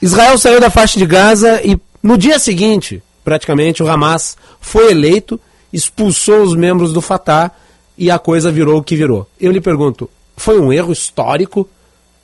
Israel 0.00 0.36
saiu 0.36 0.60
da 0.60 0.70
faixa 0.70 0.98
de 0.98 1.06
Gaza 1.06 1.60
e 1.64 1.78
no 2.02 2.18
dia 2.18 2.40
seguinte, 2.40 3.00
praticamente, 3.24 3.80
o 3.80 3.88
Hamas 3.88 4.36
foi 4.60 4.90
eleito 4.90 5.40
expulsou 5.72 6.42
os 6.42 6.54
membros 6.54 6.92
do 6.92 7.00
Fatah 7.00 7.50
e 7.96 8.10
a 8.10 8.18
coisa 8.18 8.50
virou 8.50 8.78
o 8.78 8.84
que 8.84 8.96
virou. 8.96 9.28
Eu 9.40 9.52
lhe 9.52 9.60
pergunto, 9.60 10.10
foi 10.36 10.58
um 10.58 10.72
erro 10.72 10.92
histórico 10.92 11.68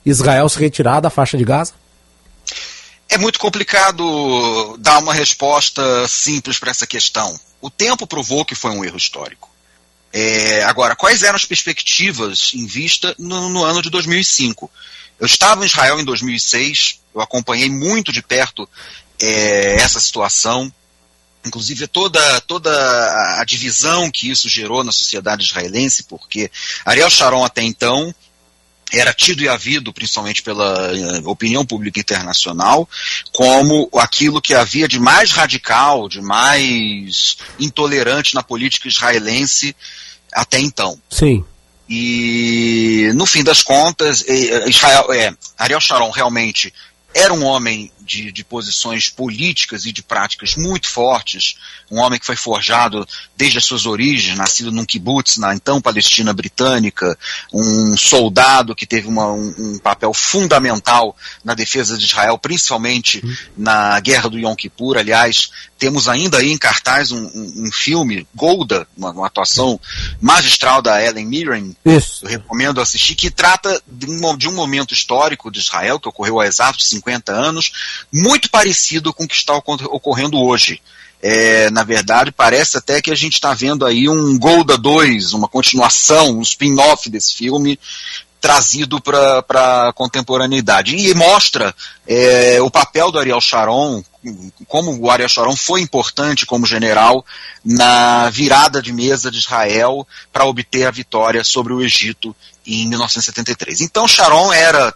Israel 0.05 0.47
se 0.49 0.59
retirar 0.59 0.99
da 0.99 1.09
faixa 1.09 1.37
de 1.37 1.43
Gaza? 1.43 1.73
É 3.07 3.17
muito 3.17 3.39
complicado 3.39 4.77
dar 4.77 4.99
uma 4.99 5.13
resposta 5.13 6.07
simples 6.07 6.59
para 6.59 6.71
essa 6.71 6.85
questão. 6.85 7.37
O 7.59 7.69
tempo 7.69 8.05
provou 8.05 8.45
que 8.45 8.55
foi 8.55 8.71
um 8.71 8.85
erro 8.85 8.97
histórico. 8.97 9.49
É, 10.11 10.63
agora, 10.63 10.95
quais 10.95 11.23
eram 11.23 11.35
as 11.35 11.45
perspectivas 11.45 12.51
em 12.55 12.65
vista 12.65 13.15
no, 13.17 13.49
no, 13.49 13.63
ano 13.63 13.81
de 13.81 13.89
2005? 13.89 14.69
Eu 15.19 15.25
estava 15.25 15.63
em 15.63 15.67
Israel 15.67 15.99
em 15.99 16.05
2006, 16.05 16.99
eu 17.13 17.21
acompanhei 17.21 17.69
muito 17.69 18.11
de 18.11 18.21
perto 18.21 18.67
é, 19.21 19.75
essa 19.75 19.99
situação 19.99 20.71
inclusive 21.45 21.87
toda, 21.87 22.41
toda 22.41 22.69
a 23.39 23.43
divisão 23.45 24.11
que 24.11 24.29
isso 24.29 24.49
gerou 24.49 24.83
na 24.83 24.91
sociedade 24.91 25.43
israelense, 25.43 26.03
porque 26.03 26.51
Ariel 26.85 27.09
Sharon 27.09 27.43
até 27.43 27.63
então 27.63 28.13
era 28.91 29.13
tido 29.13 29.41
e 29.43 29.47
havido, 29.47 29.93
principalmente 29.93 30.41
pela 30.41 30.91
eh, 30.91 31.21
opinião 31.25 31.65
pública 31.65 31.99
internacional, 31.99 32.89
como 33.31 33.87
aquilo 33.93 34.41
que 34.41 34.55
havia 34.55 34.87
de 34.87 34.99
mais 34.99 35.31
radical, 35.31 36.09
de 36.09 36.21
mais 36.21 37.37
intolerante 37.59 38.33
na 38.33 38.41
política 38.41 38.87
israelense 38.87 39.75
até 40.33 40.59
então. 40.59 40.99
Sim. 41.09 41.45
E 41.87 43.11
no 43.15 43.25
fim 43.25 43.43
das 43.43 43.61
contas, 43.61 44.23
eh, 44.27 44.67
Israel, 44.67 45.11
é, 45.13 45.33
Ariel 45.57 45.81
Sharon 45.81 46.09
realmente 46.09 46.73
era 47.13 47.33
um 47.33 47.43
homem 47.43 47.91
de, 48.09 48.31
de, 48.31 48.43
posições 48.43 49.07
políticas 49.07 49.85
e 49.85 49.91
de 49.91 50.01
práticas 50.01 50.55
muito 50.55 50.89
fortes, 50.89 51.57
um 51.91 51.99
homem 51.99 52.19
que 52.19 52.25
foi 52.25 52.35
forjado 52.35 53.07
desde 53.37 53.59
as 53.59 53.65
suas 53.65 53.85
origens, 53.85 54.35
nascido 54.35 54.71
num 54.71 54.83
kibbutz 54.83 55.37
na 55.37 55.53
então 55.53 55.79
Palestina 55.79 56.33
britânica, 56.33 57.15
um 57.53 57.95
soldado 57.95 58.75
que 58.75 58.87
teve 58.87 59.07
uma, 59.07 59.31
um, 59.31 59.53
um, 59.57 59.79
papel 59.79 60.11
fundamental 60.11 61.15
na 61.43 61.53
defesa 61.53 61.97
de 61.97 62.05
Israel, 62.05 62.37
principalmente 62.39 63.23
uhum. 63.23 63.35
na 63.55 63.99
Guerra 63.99 64.29
do 64.29 64.39
Yom 64.39 64.55
Kippur. 64.55 64.97
Aliás, 64.97 65.51
temos 65.79 66.09
ainda 66.09 66.39
aí 66.39 66.51
em 66.51 66.57
cartaz 66.57 67.11
um, 67.11 67.23
um, 67.23 67.53
um 67.67 67.71
filme, 67.71 68.27
Golda, 68.35 68.85
uma, 68.97 69.11
uma, 69.11 69.27
atuação 69.27 69.79
magistral 70.19 70.81
da 70.81 71.01
Ellen 71.01 71.25
Mirren, 71.25 71.75
Isso. 71.85 72.25
eu 72.25 72.29
recomendo 72.29 72.81
assistir, 72.81 73.15
que 73.15 73.31
trata 73.31 73.81
de 73.87 74.05
um, 74.05 74.37
de 74.37 74.49
um 74.49 74.53
momento 74.53 74.93
histórico 74.93 75.49
de 75.49 75.59
Israel, 75.59 75.99
que 75.99 76.09
ocorreu 76.09 76.39
há 76.39 76.45
exatos 76.45 76.89
50 76.89 77.31
anos, 77.31 77.98
muito 78.11 78.49
parecido 78.49 79.13
com 79.13 79.23
o 79.23 79.27
que 79.27 79.35
está 79.35 79.53
ocorrendo 79.55 80.37
hoje. 80.41 80.81
É, 81.21 81.69
na 81.71 81.83
verdade, 81.83 82.31
parece 82.31 82.77
até 82.77 83.01
que 83.01 83.11
a 83.11 83.15
gente 83.15 83.33
está 83.33 83.53
vendo 83.53 83.85
aí 83.85 84.07
um 84.07 84.37
Golda 84.39 84.77
2, 84.77 85.33
uma 85.33 85.47
continuação, 85.47 86.37
um 86.37 86.41
spin-off 86.41 87.09
desse 87.09 87.35
filme, 87.35 87.77
trazido 88.39 89.01
para 89.01 89.89
a 89.89 89.93
contemporaneidade. 89.93 90.95
E 90.95 91.13
mostra 91.13 91.75
é, 92.07 92.61
o 92.61 92.71
papel 92.71 93.11
do 93.11 93.19
Ariel 93.19 93.41
Sharon, 93.41 94.01
como 94.67 94.97
o 94.97 95.11
Ariel 95.11 95.29
Sharon 95.29 95.55
foi 95.55 95.81
importante 95.81 96.45
como 96.45 96.65
general 96.65 97.25
na 97.63 98.29
virada 98.29 98.81
de 98.81 98.93
mesa 98.93 99.29
de 99.29 99.39
Israel 99.39 100.07
para 100.31 100.45
obter 100.45 100.85
a 100.85 100.91
vitória 100.91 101.43
sobre 101.43 101.73
o 101.73 101.81
Egito 101.81 102.35
em 102.65 102.87
1973. 102.87 103.81
Então 103.81 104.07
Sharon 104.07 104.53
era 104.53 104.93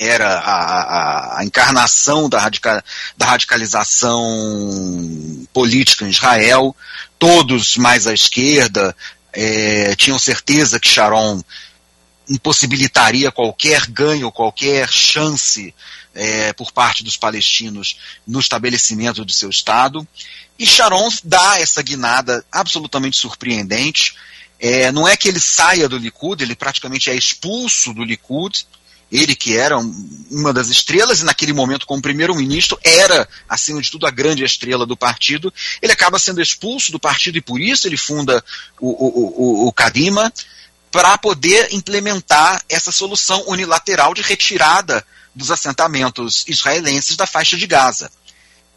era 0.00 0.38
a, 0.38 0.54
a, 0.54 1.38
a 1.40 1.44
encarnação 1.44 2.26
da, 2.26 2.40
radica, 2.40 2.82
da 3.18 3.26
radicalização 3.26 5.46
política 5.52 6.06
em 6.06 6.10
Israel, 6.10 6.74
todos 7.18 7.76
mais 7.76 8.06
à 8.06 8.14
esquerda 8.14 8.96
é, 9.30 9.94
tinham 9.96 10.18
certeza 10.18 10.80
que 10.80 10.88
Sharon 10.88 11.42
impossibilitaria 12.30 13.30
qualquer 13.30 13.86
ganho, 13.88 14.32
qualquer 14.32 14.88
chance 14.88 15.74
é, 16.14 16.54
por 16.54 16.72
parte 16.72 17.04
dos 17.04 17.18
palestinos 17.18 17.98
no 18.26 18.40
estabelecimento 18.40 19.22
de 19.22 19.34
seu 19.34 19.50
Estado. 19.50 20.08
E 20.58 20.66
Sharon 20.66 21.08
dá 21.22 21.60
essa 21.60 21.82
guinada 21.82 22.42
absolutamente 22.50 23.18
surpreendente. 23.18 24.14
É, 24.58 24.90
não 24.92 25.06
é 25.06 25.14
que 25.14 25.28
ele 25.28 25.40
saia 25.40 25.88
do 25.88 25.98
Likud, 25.98 26.42
ele 26.42 26.54
praticamente 26.54 27.10
é 27.10 27.14
expulso 27.14 27.92
do 27.92 28.02
Likud, 28.02 28.66
ele 29.10 29.34
que 29.34 29.56
era 29.56 29.76
uma 30.30 30.52
das 30.52 30.68
estrelas 30.68 31.20
e 31.20 31.24
naquele 31.24 31.52
momento 31.52 31.86
como 31.86 32.00
primeiro-ministro 32.00 32.78
era, 32.82 33.28
acima 33.48 33.80
de 33.82 33.90
tudo, 33.90 34.06
a 34.06 34.10
grande 34.10 34.44
estrela 34.44 34.86
do 34.86 34.96
partido, 34.96 35.52
ele 35.82 35.92
acaba 35.92 36.18
sendo 36.18 36.40
expulso 36.40 36.92
do 36.92 37.00
partido 37.00 37.36
e 37.36 37.40
por 37.40 37.60
isso 37.60 37.88
ele 37.88 37.96
funda 37.96 38.42
o, 38.80 38.88
o, 38.88 39.64
o, 39.64 39.68
o 39.68 39.72
Kadima 39.72 40.32
para 40.92 41.18
poder 41.18 41.72
implementar 41.72 42.62
essa 42.68 42.92
solução 42.92 43.44
unilateral 43.48 44.14
de 44.14 44.22
retirada 44.22 45.04
dos 45.34 45.50
assentamentos 45.50 46.44
israelenses 46.46 47.16
da 47.16 47.26
faixa 47.26 47.56
de 47.56 47.66
Gaza. 47.66 48.10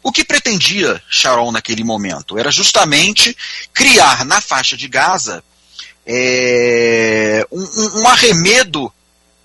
O 0.02 0.12
que 0.12 0.24
pretendia 0.24 1.02
Sharon 1.08 1.50
naquele 1.50 1.82
momento 1.82 2.38
era 2.38 2.50
justamente 2.50 3.36
criar 3.72 4.24
na 4.24 4.40
faixa 4.40 4.76
de 4.76 4.86
Gaza 4.86 5.42
é, 6.06 7.46
um, 7.50 8.02
um 8.02 8.08
arremedo 8.08 8.92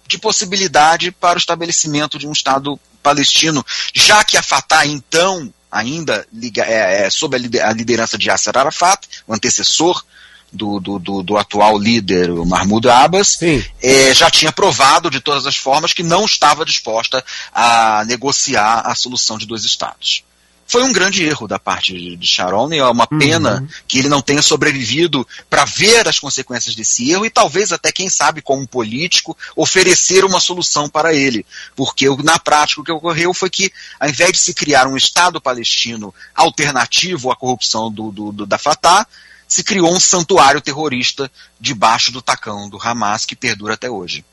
de 0.09 0.17
possibilidade 0.17 1.11
para 1.11 1.37
o 1.37 1.39
estabelecimento 1.39 2.17
de 2.17 2.27
um 2.27 2.31
Estado 2.31 2.79
palestino, 3.01 3.63
já 3.93 4.23
que 4.23 4.35
a 4.35 4.41
Fatah, 4.41 4.85
então, 4.85 5.53
ainda 5.71 6.27
liga, 6.33 6.65
é, 6.65 7.05
é, 7.05 7.09
sob 7.09 7.35
a 7.35 7.71
liderança 7.71 8.17
de 8.17 8.27
Yasser 8.27 8.57
Arafat, 8.57 9.07
o 9.27 9.33
antecessor 9.33 10.03
do, 10.51 10.79
do, 10.79 10.97
do, 10.97 11.21
do 11.21 11.37
atual 11.37 11.77
líder, 11.77 12.31
o 12.31 12.43
Mahmoud 12.43 12.89
Abbas, 12.89 13.37
é, 13.81 14.13
já 14.15 14.31
tinha 14.31 14.51
provado 14.51 15.11
de 15.11 15.21
todas 15.21 15.45
as 15.45 15.55
formas 15.55 15.93
que 15.93 16.01
não 16.01 16.25
estava 16.25 16.65
disposta 16.65 17.23
a 17.53 18.03
negociar 18.07 18.81
a 18.85 18.95
solução 18.95 19.37
de 19.37 19.45
dois 19.45 19.63
Estados 19.63 20.23
foi 20.69 20.83
um 20.83 20.93
grande 20.93 21.23
erro 21.23 21.47
da 21.47 21.57
parte 21.57 22.15
de 22.15 22.27
Sharon 22.27 22.71
e 22.71 22.77
é 22.77 22.85
uma 22.85 23.07
pena 23.07 23.59
uhum. 23.59 23.67
que 23.87 23.97
ele 23.97 24.07
não 24.07 24.21
tenha 24.21 24.41
sobrevivido 24.43 25.27
para 25.49 25.65
ver 25.65 26.07
as 26.07 26.19
consequências 26.19 26.75
desse 26.75 27.09
erro 27.09 27.25
e 27.25 27.29
talvez 27.31 27.71
até, 27.71 27.91
quem 27.91 28.07
sabe, 28.07 28.39
como 28.39 28.67
político, 28.67 29.35
oferecer 29.55 30.23
uma 30.23 30.39
solução 30.39 30.87
para 30.87 31.11
ele. 31.11 31.43
Porque 31.75 32.05
na 32.23 32.37
prática 32.37 32.81
o 32.81 32.83
que 32.83 32.91
ocorreu 32.91 33.33
foi 33.33 33.49
que, 33.49 33.73
ao 33.99 34.07
invés 34.07 34.33
de 34.33 34.37
se 34.37 34.53
criar 34.53 34.85
um 34.85 34.95
Estado 34.95 35.41
palestino 35.41 36.13
alternativo 36.35 37.31
à 37.31 37.35
corrupção 37.35 37.91
do, 37.91 38.11
do, 38.11 38.31
do 38.31 38.45
da 38.45 38.59
Fatah, 38.59 39.07
se 39.47 39.63
criou 39.63 39.91
um 39.91 39.99
santuário 39.99 40.61
terrorista 40.61 41.31
debaixo 41.59 42.11
do 42.11 42.21
tacão 42.21 42.69
do 42.69 42.77
Hamas 42.79 43.25
que 43.25 43.35
perdura 43.35 43.73
até 43.73 43.89
hoje. 43.89 44.23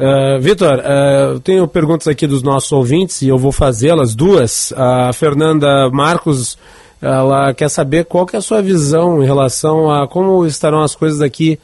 Uh, 0.00 0.40
Vitor, 0.40 0.78
uh, 0.78 1.32
eu 1.34 1.40
tenho 1.40 1.68
perguntas 1.68 2.08
aqui 2.08 2.26
dos 2.26 2.42
nossos 2.42 2.72
ouvintes 2.72 3.20
e 3.20 3.28
eu 3.28 3.36
vou 3.36 3.52
fazê-las 3.52 4.14
duas. 4.14 4.72
A 4.74 5.12
Fernanda 5.12 5.90
Marcos, 5.90 6.56
ela 7.02 7.52
quer 7.52 7.68
saber 7.68 8.06
qual 8.06 8.24
que 8.24 8.34
é 8.34 8.38
a 8.38 8.42
sua 8.42 8.62
visão 8.62 9.22
em 9.22 9.26
relação 9.26 9.92
a 9.92 10.08
como 10.08 10.46
estarão 10.46 10.82
as 10.82 10.94
coisas 10.94 11.18
daqui 11.18 11.60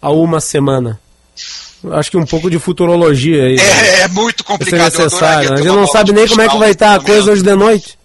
a 0.00 0.08
uma 0.12 0.40
semana. 0.40 1.00
Acho 1.92 2.12
que 2.12 2.16
um 2.16 2.24
pouco 2.24 2.48
de 2.48 2.60
futurologia 2.60 3.46
aí. 3.46 3.56
É, 3.58 4.02
é 4.02 4.08
muito 4.08 4.44
complicado. 4.44 4.80
É 4.80 4.84
necessário. 4.84 5.52
A 5.54 5.56
gente 5.56 5.66
não 5.66 5.88
sabe 5.88 6.12
nem 6.12 6.28
como 6.28 6.42
é 6.42 6.48
que 6.48 6.58
vai 6.58 6.70
estar 6.70 6.94
a 6.94 7.00
coisa 7.00 7.32
hoje 7.32 7.42
de 7.42 7.56
noite. 7.56 7.98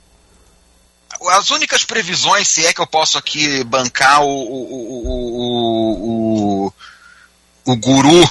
As 1.30 1.52
únicas 1.52 1.84
previsões, 1.84 2.48
se 2.48 2.66
é 2.66 2.74
que 2.74 2.82
eu 2.82 2.88
posso 2.88 3.20
aqui 3.20 3.64
bancar 3.66 4.24
o, 4.24 4.30
o, 4.30 5.06
o, 6.66 6.74
o 7.66 7.76
guru 7.78 8.28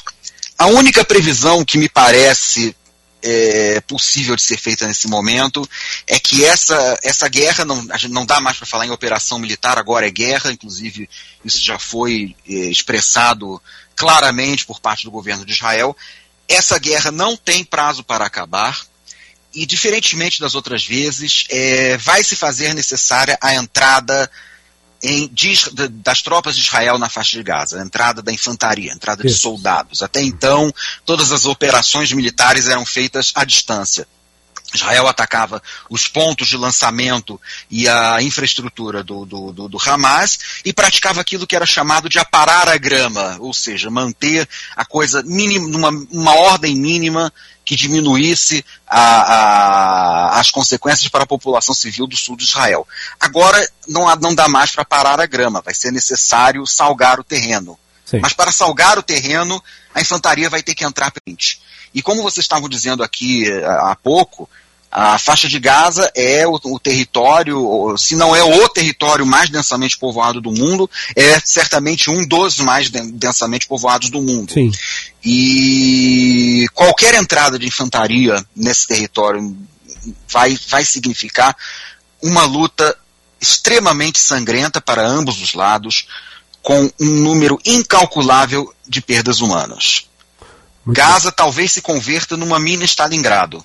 a 0.59 0.67
única 0.67 1.05
previsão 1.05 1.65
que 1.65 1.79
me 1.79 1.89
parece 1.89 2.77
é, 3.23 3.81
possível 3.81 4.37
de 4.37 4.43
ser 4.43 4.59
feita 4.59 4.87
nesse 4.87 5.09
momento 5.09 5.67
é 6.07 6.19
que 6.19 6.45
essa, 6.45 6.99
essa 7.03 7.27
guerra, 7.29 7.65
não, 7.65 7.83
não 8.11 8.27
dá 8.27 8.41
mais 8.41 8.59
para 8.59 8.67
falar 8.67 8.87
em 8.87 8.91
operação 8.91 9.39
militar, 9.39 9.79
agora 9.79 10.07
é 10.07 10.11
guerra, 10.11 10.53
inclusive 10.53 11.09
isso 11.43 11.59
já 11.59 11.79
foi 11.79 12.37
é, 12.47 12.53
expressado 12.53 13.61
claramente 13.97 14.67
por 14.67 14.79
parte 14.79 15.05
do 15.05 15.11
governo 15.11 15.45
de 15.45 15.53
Israel. 15.53 15.97
Essa 16.47 16.79
guerra 16.79 17.11
não 17.11 17.35
tem 17.37 17.65
prazo 17.65 18.05
para 18.05 18.27
acabar 18.27 18.79
e, 19.55 19.65
diferentemente 19.65 20.41
das 20.41 20.55
outras 20.55 20.85
vezes, 20.85 21.47
é, 21.49 21.97
vai 21.97 22.23
se 22.23 22.37
fazer 22.37 22.75
necessária 22.75 23.39
a 23.41 23.55
entrada 23.55 24.31
em, 25.03 25.31
das 26.03 26.23
tropas 26.23 26.57
de 26.57 26.63
Israel 26.63 26.99
na 26.99 27.09
faixa 27.09 27.37
de 27.37 27.43
Gaza, 27.43 27.81
a 27.81 27.85
entrada 27.85 28.23
da 28.23 28.33
infantaria, 28.33 28.93
a 28.93 28.95
entrada 28.95 29.27
Isso. 29.27 29.37
de 29.37 29.43
soldados. 29.43 30.03
Até 30.03 30.23
então, 30.23 30.73
todas 31.05 31.33
as 31.33 31.45
operações 31.45 32.13
militares 32.13 32.69
eram 32.69 32.85
feitas 32.87 33.33
à 33.35 33.45
distância. 33.45 34.07
Israel 34.77 35.07
atacava 35.07 35.63
os 35.89 36.09
pontos 36.09 36.49
de 36.49 36.57
lançamento 36.57 37.41
e 37.71 37.89
a 37.89 38.21
infraestrutura 38.23 39.03
do, 39.03 39.25
do, 39.25 39.53
do, 39.53 39.69
do, 39.69 39.79
Hamas 39.85 40.39
e 40.65 40.73
praticava 40.73 41.21
aquilo 41.21 41.47
que 41.47 41.57
era 41.57 41.67
chamado 41.67 42.09
de 42.09 42.19
aparar 42.19 42.69
a 42.69 42.77
grama, 42.77 43.37
ou 43.41 43.55
seja, 43.55 43.91
manter 43.91 44.49
a 44.77 44.85
coisa 44.85 45.23
mínima, 45.23 45.69
numa 45.69 45.91
uma 46.11 46.35
ordem 46.35 46.77
mínima 46.77 47.33
que 47.65 47.77
diminuísse 47.77 48.65
a, 48.87 49.01
a, 49.01 50.41
as 50.41 50.51
consequências 50.51 51.09
para 51.09 51.25
a 51.25 51.27
população 51.27 51.75
civil 51.75 52.07
do 52.07 52.17
sul 52.17 52.37
de 52.37 52.45
Israel. 52.45 52.87
Agora 53.19 53.67
não, 53.89 54.09
há, 54.09 54.17
não 54.17 54.35
dá 54.35 54.49
mais 54.49 54.73
para 54.73 54.85
parar 54.85 55.21
a 55.21 55.27
grama, 55.27 55.63
vai 55.63 55.75
ser 55.75 55.91
necessário 55.91 56.67
salgar 56.67 57.19
o 57.19 57.25
terreno. 57.25 57.79
Sim. 58.05 58.21
Mas 58.21 58.35
para 58.35 58.53
salgar 58.53 58.99
o 58.99 59.03
terreno, 59.03 59.63
a 59.95 60.01
infantaria 60.01 60.51
vai 60.51 60.63
ter 60.63 60.75
que 60.75 60.85
entrar 60.85 61.11
frente. 61.11 61.61
E 61.95 62.03
como 62.03 62.23
vocês 62.23 62.45
estavam 62.45 62.69
dizendo 62.69 63.03
aqui 63.03 63.49
eh, 63.49 63.65
há 63.65 63.97
pouco, 63.97 64.49
a 64.97 65.19
faixa 65.19 65.49
de 65.49 65.59
Gaza 65.59 66.09
é 66.15 66.47
o, 66.47 66.53
o, 66.63 66.79
território, 66.79 67.97
se 67.99 68.15
não 68.15 68.35
é 68.35 68.45
o 68.45 68.69
território 68.69 69.27
mais 69.27 69.51
densamente 69.51 69.99
povoado 69.99 70.41
do 70.41 70.53
mundo, 70.53 70.89
é 71.17 71.41
certamente 71.41 72.09
um 72.09 72.25
dos 72.25 72.61
mais 72.61 72.89
densamente 72.91 73.67
povoados 73.67 74.09
do 74.09 74.23
mundo. 74.23 74.53
Sim. 74.53 74.71
E 75.25 76.69
qualquer 76.75 77.15
entrada 77.15 77.59
de 77.59 77.67
infantaria 77.67 78.37
nesse 78.55 78.87
território 78.87 79.57
vai, 80.29 80.57
vai 80.69 80.85
significar 80.85 81.57
uma 82.23 82.45
luta 82.45 82.97
extremamente 83.41 84.21
sangrenta 84.21 84.81
para 84.81 85.05
ambos 85.05 85.43
os 85.43 85.55
lados, 85.55 86.07
com 86.63 86.89
um 87.01 87.21
número 87.21 87.59
incalculável 87.67 88.73
de 88.89 89.03
perdas 89.03 89.41
humanas. 89.41 90.07
Muito 90.87 90.97
Gaza 90.97 91.31
bem. 91.31 91.37
talvez 91.37 91.73
se 91.73 91.83
converta 91.83 92.37
numa 92.37 92.61
mini 92.61 92.85
Stalingrado. 92.85 93.65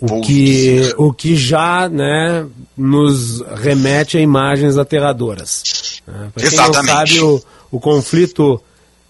O 0.00 0.20
que, 0.20 0.94
o 0.98 1.12
que 1.12 1.36
já 1.36 1.88
né, 1.88 2.46
nos 2.76 3.40
remete 3.56 4.18
a 4.18 4.20
imagens 4.20 4.76
aterradoras. 4.76 6.00
Né? 6.06 6.30
Para 6.34 6.48
quem 6.48 6.58
não 6.58 6.74
sabe, 6.74 7.20
o, 7.20 7.42
o 7.70 7.80
conflito 7.80 8.60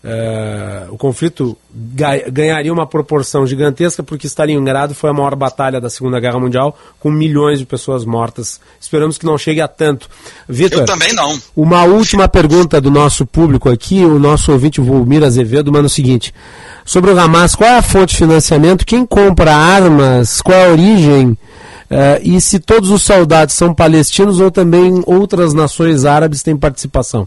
Uh, 0.04 0.92
o 0.92 0.98
conflito 0.98 1.56
ganharia 2.30 2.70
uma 2.70 2.86
proporção 2.86 3.46
gigantesca 3.46 4.02
porque 4.02 4.26
Stalingrado 4.26 4.94
foi 4.94 5.08
a 5.08 5.14
maior 5.14 5.34
batalha 5.34 5.80
da 5.80 5.88
Segunda 5.88 6.20
Guerra 6.20 6.38
Mundial, 6.38 6.76
com 7.00 7.10
milhões 7.10 7.58
de 7.58 7.64
pessoas 7.64 8.04
mortas. 8.04 8.60
Esperamos 8.78 9.16
que 9.16 9.24
não 9.24 9.38
chegue 9.38 9.62
a 9.62 9.68
tanto. 9.68 10.10
Vitor, 10.46 10.80
Eu 10.80 10.84
também 10.84 11.14
não. 11.14 11.40
Uma 11.56 11.84
última 11.84 12.28
pergunta 12.28 12.82
do 12.82 12.90
nosso 12.90 13.24
público 13.24 13.70
aqui, 13.70 14.04
o 14.04 14.18
nosso 14.18 14.52
ouvinte 14.52 14.78
Volmir 14.78 15.24
Azevedo 15.24 15.72
manda 15.72 15.86
o 15.86 15.90
seguinte: 15.90 16.34
sobre 16.84 17.10
o 17.10 17.18
Hamas, 17.18 17.54
qual 17.54 17.70
é 17.70 17.78
a 17.78 17.82
fonte 17.82 18.10
de 18.10 18.18
financiamento? 18.18 18.84
Quem 18.84 19.06
compra 19.06 19.56
armas? 19.56 20.42
Qual 20.42 20.58
é 20.58 20.66
a 20.66 20.70
origem? 20.70 21.28
Uh, 21.28 22.20
e 22.22 22.38
se 22.42 22.58
todos 22.58 22.90
os 22.90 23.02
soldados 23.02 23.54
são 23.54 23.74
palestinos 23.74 24.38
ou 24.38 24.50
também 24.50 25.02
outras 25.06 25.54
nações 25.54 26.04
árabes 26.04 26.42
têm 26.42 26.58
participação? 26.58 27.26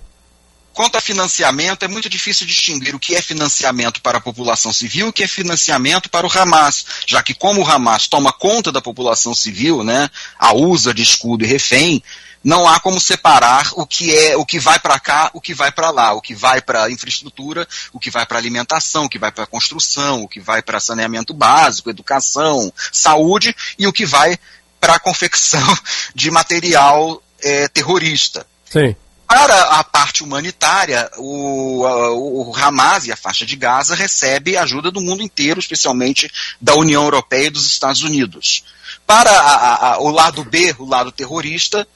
Quanto 0.77 0.95
a 0.95 1.01
financiamento, 1.01 1.81
é 1.81 1.87
muito 1.87 2.07
difícil 2.07 2.45
distinguir 2.45 2.93
o 2.93 2.99
que 2.99 3.15
é 3.15 3.21
financiamento 3.23 3.99
para 3.99 4.19
a 4.19 4.21
população 4.21 4.71
civil 4.71 5.07
e 5.07 5.09
o 5.09 5.11
que 5.11 5.23
é 5.23 5.27
financiamento 5.27 6.07
para 6.07 6.27
o 6.27 6.31
Hamas, 6.31 6.85
já 7.07 7.23
que 7.23 7.33
como 7.33 7.63
o 7.63 7.67
Hamas 7.67 8.07
toma 8.07 8.31
conta 8.31 8.71
da 8.71 8.79
população 8.79 9.33
civil, 9.33 9.83
né, 9.83 10.07
a 10.37 10.53
usa 10.53 10.93
de 10.93 11.01
escudo 11.01 11.43
e 11.43 11.47
refém, 11.47 12.03
não 12.43 12.67
há 12.69 12.79
como 12.79 12.99
separar 12.99 13.71
o 13.73 13.87
que 13.87 14.15
é 14.15 14.37
o 14.37 14.45
que 14.45 14.59
vai 14.59 14.77
para 14.77 14.99
cá, 14.99 15.31
o 15.33 15.41
que 15.41 15.51
vai 15.51 15.71
para 15.71 15.89
lá, 15.89 16.13
o 16.13 16.21
que 16.21 16.35
vai 16.35 16.61
para 16.61 16.91
infraestrutura, 16.91 17.67
o 17.91 17.99
que 17.99 18.11
vai 18.11 18.27
para 18.27 18.37
alimentação, 18.37 19.05
o 19.05 19.09
que 19.09 19.17
vai 19.17 19.31
para 19.31 19.47
construção, 19.47 20.21
o 20.21 20.27
que 20.27 20.39
vai 20.39 20.61
para 20.61 20.79
saneamento 20.79 21.33
básico, 21.33 21.89
educação, 21.89 22.71
saúde 22.91 23.55
e 23.79 23.87
o 23.87 23.91
que 23.91 24.05
vai 24.05 24.37
para 24.79 24.93
a 24.93 24.99
confecção 24.99 25.75
de 26.13 26.29
material 26.29 27.19
é, 27.41 27.67
terrorista. 27.67 28.45
Sim. 28.69 28.95
Para 29.37 29.61
a 29.65 29.83
parte 29.83 30.23
humanitária, 30.23 31.11
o, 31.15 31.83
o, 31.83 32.55
Hamas 32.55 33.05
e 33.05 33.11
a 33.11 33.15
faixa 33.15 33.45
de 33.45 33.55
Gaza 33.55 33.93
recebe 33.93 34.57
ajuda 34.57 34.89
do 34.89 34.99
mundo 34.99 35.21
inteiro, 35.21 35.59
especialmente 35.59 36.27
da 36.59 36.73
União 36.73 37.03
Europeia 37.03 37.45
e 37.45 37.51
dos 37.51 37.69
Estados 37.69 38.01
Unidos. 38.01 38.63
Para 39.05 39.29
a, 39.29 39.93
a, 39.93 39.99
o 39.99 40.09
lado 40.09 40.43
B, 40.43 40.75
o 40.79 40.89
lado 40.89 41.11
terrorista, 41.11 41.87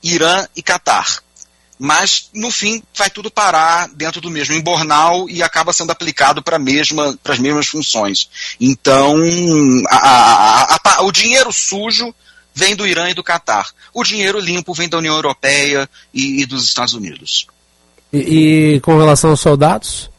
Irã 0.00 0.46
e 0.54 0.62
Catar. 0.62 1.18
Mas, 1.76 2.30
no 2.32 2.52
fim, 2.52 2.80
vai 2.94 3.10
tudo 3.10 3.28
parar 3.28 3.88
dentro 3.88 4.20
do 4.20 4.30
mesmo 4.30 4.54
embornal 4.54 5.28
e 5.28 5.42
acaba 5.42 5.72
sendo 5.72 5.90
aplicado 5.90 6.44
para 6.44 6.60
mesma, 6.60 7.18
as 7.24 7.40
mesmas 7.40 7.66
funções. 7.66 8.30
Então, 8.60 9.16
a, 9.90 11.02
o 11.02 11.10
dinheiro 11.10 11.52
sujo 11.52 12.14
vem 12.56 12.74
do 12.74 12.86
Irã 12.86 13.10
e 13.10 13.14
do 13.14 13.22
Catar. 13.22 13.68
O 13.92 14.02
dinheiro 14.02 14.40
limpo 14.40 14.72
vem 14.72 14.88
da 14.88 14.96
União 14.96 15.14
Europeia 15.14 15.86
e, 16.12 16.40
e 16.40 16.46
dos 16.46 16.64
Estados 16.64 16.94
Unidos. 16.94 17.46
E, 18.10 18.76
e, 18.76 18.80
com 18.80 18.96
relação 18.96 19.30
aos 19.30 19.40
soldados? 19.40 20.10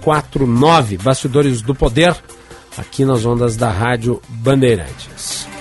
980610949 0.00 1.00
Bastidores 1.00 1.62
do 1.62 1.76
Poder 1.76 2.16
aqui 2.76 3.04
nas 3.04 3.24
ondas 3.24 3.56
da 3.56 3.70
Rádio 3.70 4.20
Bandeirantes. 4.28 5.51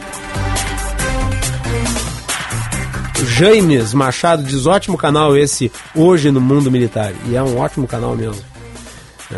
James 3.25 3.93
Machado 3.93 4.43
diz: 4.43 4.65
ótimo 4.65 4.97
canal 4.97 5.37
esse 5.37 5.71
hoje 5.95 6.31
no 6.31 6.41
mundo 6.41 6.71
militar. 6.71 7.13
E 7.27 7.35
é 7.35 7.43
um 7.43 7.57
ótimo 7.57 7.87
canal 7.87 8.15
mesmo. 8.15 8.41
É, 9.31 9.37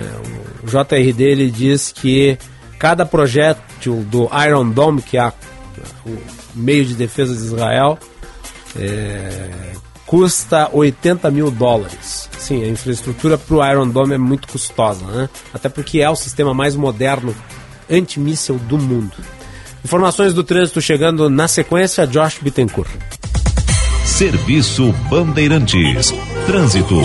o 0.63 0.67
JRD 0.67 1.23
ele 1.23 1.51
diz 1.51 1.91
que 1.91 2.37
cada 2.79 3.05
projétil 3.05 4.03
do 4.09 4.29
Iron 4.45 4.69
Dome, 4.69 5.01
que 5.01 5.17
é 5.17 5.31
o 6.05 6.17
meio 6.55 6.85
de 6.85 6.95
defesa 6.95 7.35
de 7.35 7.41
Israel, 7.41 7.97
é, 8.75 9.73
custa 10.05 10.69
80 10.71 11.29
mil 11.31 11.49
dólares. 11.51 12.29
Sim, 12.37 12.63
a 12.63 12.67
infraestrutura 12.67 13.37
para 13.37 13.55
o 13.55 13.71
Iron 13.71 13.87
Dome 13.87 14.15
é 14.15 14.17
muito 14.17 14.47
custosa, 14.47 15.05
né? 15.05 15.29
até 15.53 15.69
porque 15.69 16.01
é 16.01 16.09
o 16.09 16.15
sistema 16.15 16.53
mais 16.53 16.75
moderno 16.75 17.35
antimíssel 17.89 18.57
do 18.57 18.77
mundo. 18.77 19.15
Informações 19.83 20.33
do 20.33 20.43
trânsito 20.43 20.81
chegando 20.81 21.29
na 21.29 21.47
sequência, 21.47 22.07
Josh 22.07 22.39
Bittencourt. 22.41 22.89
Serviço 24.05 24.91
Bandeirantes. 25.09 26.13
Trânsito. 26.45 26.95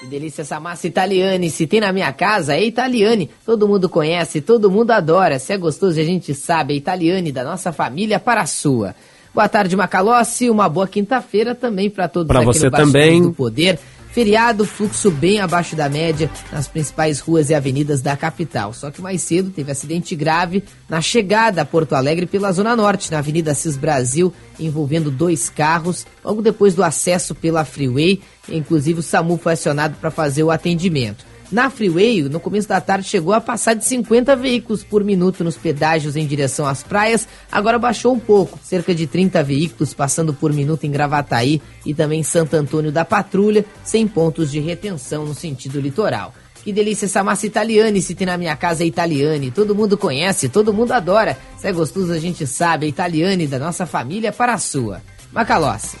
Que 0.00 0.06
delícia 0.06 0.42
essa 0.42 0.58
massa 0.60 0.86
italiane. 0.86 1.50
Se 1.50 1.66
tem 1.66 1.80
na 1.80 1.92
minha 1.92 2.12
casa, 2.12 2.54
é 2.54 2.64
italiane. 2.64 3.30
Todo 3.46 3.66
mundo 3.68 3.88
conhece, 3.88 4.40
todo 4.40 4.70
mundo 4.70 4.90
adora. 4.90 5.38
Se 5.38 5.52
é 5.52 5.56
gostoso, 5.56 5.98
a 6.00 6.04
gente 6.04 6.34
sabe. 6.34 6.74
É 6.74 6.76
italiane 6.76 7.32
da 7.32 7.44
nossa 7.44 7.72
família 7.72 8.18
para 8.18 8.42
a 8.42 8.46
sua. 8.46 8.94
Boa 9.32 9.48
tarde, 9.48 9.76
Macalossi. 9.76 10.50
Uma 10.50 10.68
boa 10.68 10.86
quinta-feira 10.86 11.54
também 11.54 11.88
para 11.88 12.06
todos 12.08 12.28
pra 12.28 12.38
aqui 12.38 12.46
você 12.46 12.66
no 12.66 12.70
também. 12.70 13.22
do 13.22 13.32
Poder. 13.32 13.78
Feriado, 14.14 14.64
fluxo 14.64 15.10
bem 15.10 15.40
abaixo 15.40 15.74
da 15.74 15.88
média 15.88 16.30
nas 16.52 16.68
principais 16.68 17.18
ruas 17.18 17.50
e 17.50 17.54
avenidas 17.54 18.00
da 18.00 18.16
capital. 18.16 18.72
Só 18.72 18.88
que 18.88 19.02
mais 19.02 19.20
cedo 19.22 19.50
teve 19.50 19.72
acidente 19.72 20.14
grave 20.14 20.62
na 20.88 21.00
chegada 21.00 21.62
a 21.62 21.64
Porto 21.64 21.96
Alegre 21.96 22.24
pela 22.24 22.52
Zona 22.52 22.76
Norte, 22.76 23.10
na 23.10 23.18
Avenida 23.18 23.52
Cis 23.54 23.76
Brasil, 23.76 24.32
envolvendo 24.56 25.10
dois 25.10 25.48
carros, 25.50 26.06
logo 26.24 26.40
depois 26.40 26.76
do 26.76 26.84
acesso 26.84 27.34
pela 27.34 27.64
Freeway. 27.64 28.22
Inclusive 28.48 29.00
o 29.00 29.02
SAMU 29.02 29.36
foi 29.36 29.54
acionado 29.54 29.96
para 30.00 30.12
fazer 30.12 30.44
o 30.44 30.50
atendimento. 30.52 31.26
Na 31.54 31.70
Freeway, 31.70 32.24
no 32.24 32.40
começo 32.40 32.66
da 32.66 32.80
tarde, 32.80 33.08
chegou 33.08 33.32
a 33.32 33.40
passar 33.40 33.74
de 33.74 33.84
50 33.84 34.34
veículos 34.34 34.82
por 34.82 35.04
minuto 35.04 35.44
nos 35.44 35.56
pedágios 35.56 36.16
em 36.16 36.26
direção 36.26 36.66
às 36.66 36.82
praias. 36.82 37.28
Agora 37.50 37.78
baixou 37.78 38.12
um 38.12 38.18
pouco, 38.18 38.58
cerca 38.60 38.92
de 38.92 39.06
30 39.06 39.40
veículos 39.44 39.94
passando 39.94 40.34
por 40.34 40.52
minuto 40.52 40.82
em 40.82 40.90
Gravataí 40.90 41.62
e 41.86 41.94
também 41.94 42.24
Santo 42.24 42.54
Antônio 42.56 42.90
da 42.90 43.04
Patrulha, 43.04 43.64
sem 43.84 44.04
pontos 44.08 44.50
de 44.50 44.58
retenção 44.58 45.24
no 45.24 45.32
sentido 45.32 45.80
litoral. 45.80 46.34
Que 46.64 46.72
delícia 46.72 47.06
essa 47.06 47.22
massa 47.22 47.46
italiana, 47.46 48.00
se 48.00 48.16
tem 48.16 48.26
na 48.26 48.36
minha 48.36 48.56
casa 48.56 48.82
é 48.82 48.86
italiane. 48.88 49.52
Todo 49.52 49.76
mundo 49.76 49.96
conhece, 49.96 50.48
todo 50.48 50.74
mundo 50.74 50.90
adora. 50.90 51.38
Se 51.56 51.68
é 51.68 51.72
gostoso, 51.72 52.12
a 52.12 52.18
gente 52.18 52.48
sabe, 52.48 52.86
é 52.86 52.88
italiane 52.88 53.46
da 53.46 53.60
nossa 53.60 53.86
família 53.86 54.32
para 54.32 54.54
a 54.54 54.58
sua. 54.58 55.00
Macalossi. 55.32 55.96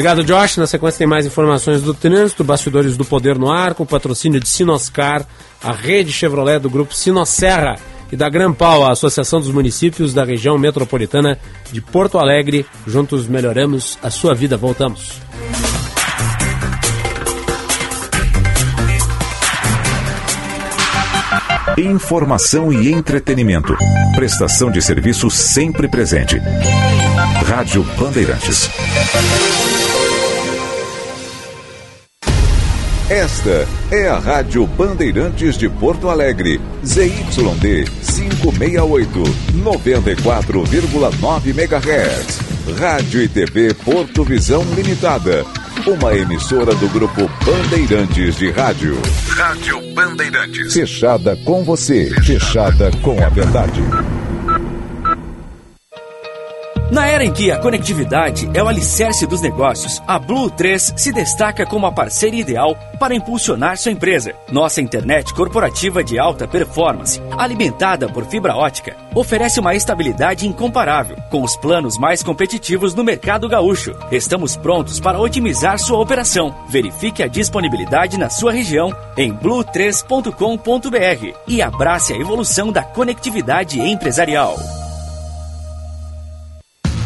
Obrigado, 0.00 0.24
Josh. 0.24 0.56
Na 0.56 0.66
sequência 0.66 0.96
tem 0.96 1.06
mais 1.06 1.26
informações 1.26 1.82
do 1.82 1.92
trânsito, 1.92 2.42
bastidores 2.42 2.96
do 2.96 3.04
poder 3.04 3.38
no 3.38 3.52
ar, 3.52 3.74
com 3.74 3.84
patrocínio 3.84 4.40
de 4.40 4.48
Sinoscar, 4.48 5.26
a 5.62 5.72
rede 5.72 6.10
Chevrolet 6.10 6.58
do 6.58 6.70
grupo 6.70 6.94
Sinosserra 6.94 7.76
e 8.10 8.16
da 8.16 8.26
Grampal, 8.30 8.82
a 8.82 8.92
Associação 8.92 9.40
dos 9.40 9.50
Municípios 9.50 10.14
da 10.14 10.24
região 10.24 10.56
metropolitana 10.56 11.38
de 11.70 11.82
Porto 11.82 12.18
Alegre. 12.18 12.64
Juntos 12.86 13.28
melhoramos 13.28 13.98
a 14.02 14.08
sua 14.08 14.34
vida. 14.34 14.56
Voltamos. 14.56 15.20
Informação 21.76 22.72
e 22.72 22.90
entretenimento. 22.90 23.76
Prestação 24.14 24.70
de 24.70 24.80
serviço 24.80 25.30
sempre 25.30 25.88
presente. 25.88 26.40
Rádio 27.46 27.82
Bandeirantes. 27.98 28.70
Esta 33.10 33.66
é 33.90 34.08
a 34.08 34.20
Rádio 34.20 34.64
Bandeirantes 34.68 35.58
de 35.58 35.68
Porto 35.68 36.08
Alegre, 36.08 36.60
ZYD 36.86 37.84
568, 38.06 39.22
94,9 39.56 41.46
MHz. 41.48 42.38
Rádio 42.78 43.20
e 43.20 43.26
TV 43.26 43.74
Porto 43.74 44.22
Visão 44.22 44.62
Limitada, 44.76 45.44
uma 45.84 46.14
emissora 46.14 46.72
do 46.76 46.88
grupo 46.90 47.28
Bandeirantes 47.44 48.36
de 48.36 48.52
Rádio. 48.52 48.96
Rádio 49.26 49.92
Bandeirantes. 49.92 50.72
Fechada 50.72 51.36
com 51.44 51.64
você, 51.64 52.10
fechada 52.22 52.92
com 53.02 53.20
a 53.20 53.28
verdade. 53.28 53.82
Na 56.90 57.06
era 57.06 57.24
em 57.24 57.32
que 57.32 57.52
a 57.52 57.58
conectividade 57.58 58.50
é 58.52 58.60
o 58.60 58.66
alicerce 58.66 59.24
dos 59.24 59.40
negócios, 59.40 60.02
a 60.08 60.18
Blue 60.18 60.50
3 60.50 60.94
se 60.96 61.12
destaca 61.12 61.64
como 61.64 61.86
a 61.86 61.92
parceira 61.92 62.34
ideal 62.34 62.76
para 62.98 63.14
impulsionar 63.14 63.78
sua 63.78 63.92
empresa. 63.92 64.34
Nossa 64.50 64.80
internet 64.80 65.32
corporativa 65.32 66.02
de 66.02 66.18
alta 66.18 66.48
performance, 66.48 67.22
alimentada 67.38 68.08
por 68.08 68.26
fibra 68.26 68.56
ótica, 68.56 68.96
oferece 69.14 69.60
uma 69.60 69.72
estabilidade 69.72 70.48
incomparável, 70.48 71.16
com 71.30 71.44
os 71.44 71.56
planos 71.56 71.96
mais 71.96 72.24
competitivos 72.24 72.92
no 72.92 73.04
mercado 73.04 73.48
gaúcho. 73.48 73.94
Estamos 74.10 74.56
prontos 74.56 74.98
para 74.98 75.20
otimizar 75.20 75.78
sua 75.78 76.00
operação. 76.00 76.52
Verifique 76.68 77.22
a 77.22 77.28
disponibilidade 77.28 78.18
na 78.18 78.28
sua 78.28 78.50
região 78.50 78.92
em 79.16 79.32
blue3.com.br 79.32 81.38
e 81.46 81.62
abrace 81.62 82.12
a 82.12 82.16
evolução 82.16 82.72
da 82.72 82.82
conectividade 82.82 83.80
empresarial. 83.80 84.58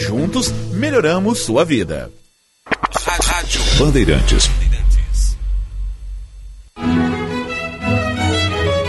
juntos 0.00 0.50
melhoramos 0.72 1.40
sua 1.40 1.64
vida. 1.64 2.10
Rádio 3.22 3.60
Bandeirantes. 3.78 4.50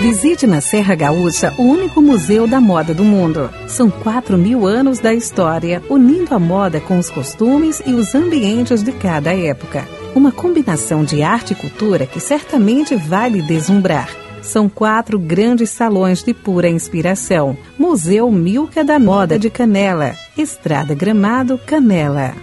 Visite 0.01 0.47
na 0.47 0.61
Serra 0.61 0.95
Gaúcha 0.95 1.53
o 1.57 1.63
único 1.63 2.01
museu 2.01 2.47
da 2.47 2.59
moda 2.59 2.93
do 2.93 3.03
mundo. 3.03 3.49
São 3.67 3.89
4 3.89 4.37
mil 4.37 4.65
anos 4.65 4.99
da 4.99 5.13
história, 5.13 5.81
unindo 5.89 6.33
a 6.33 6.39
moda 6.39 6.79
com 6.79 6.97
os 6.97 7.09
costumes 7.09 7.81
e 7.85 7.93
os 7.93 8.15
ambientes 8.15 8.81
de 8.81 8.91
cada 8.91 9.33
época. 9.33 9.87
Uma 10.15 10.31
combinação 10.31 11.03
de 11.03 11.21
arte 11.21 11.53
e 11.53 11.55
cultura 11.55 12.05
que 12.05 12.19
certamente 12.19 12.95
vai 12.95 13.29
lhe 13.29 13.41
deslumbrar. 13.41 14.09
São 14.41 14.67
quatro 14.67 15.19
grandes 15.19 15.69
salões 15.69 16.23
de 16.23 16.33
pura 16.33 16.67
inspiração. 16.67 17.55
Museu 17.77 18.31
Milka 18.31 18.83
da 18.83 18.97
Moda 18.97 19.37
de 19.37 19.49
Canela. 19.49 20.15
Estrada 20.37 20.95
Gramado, 20.95 21.57
Canela. 21.59 22.33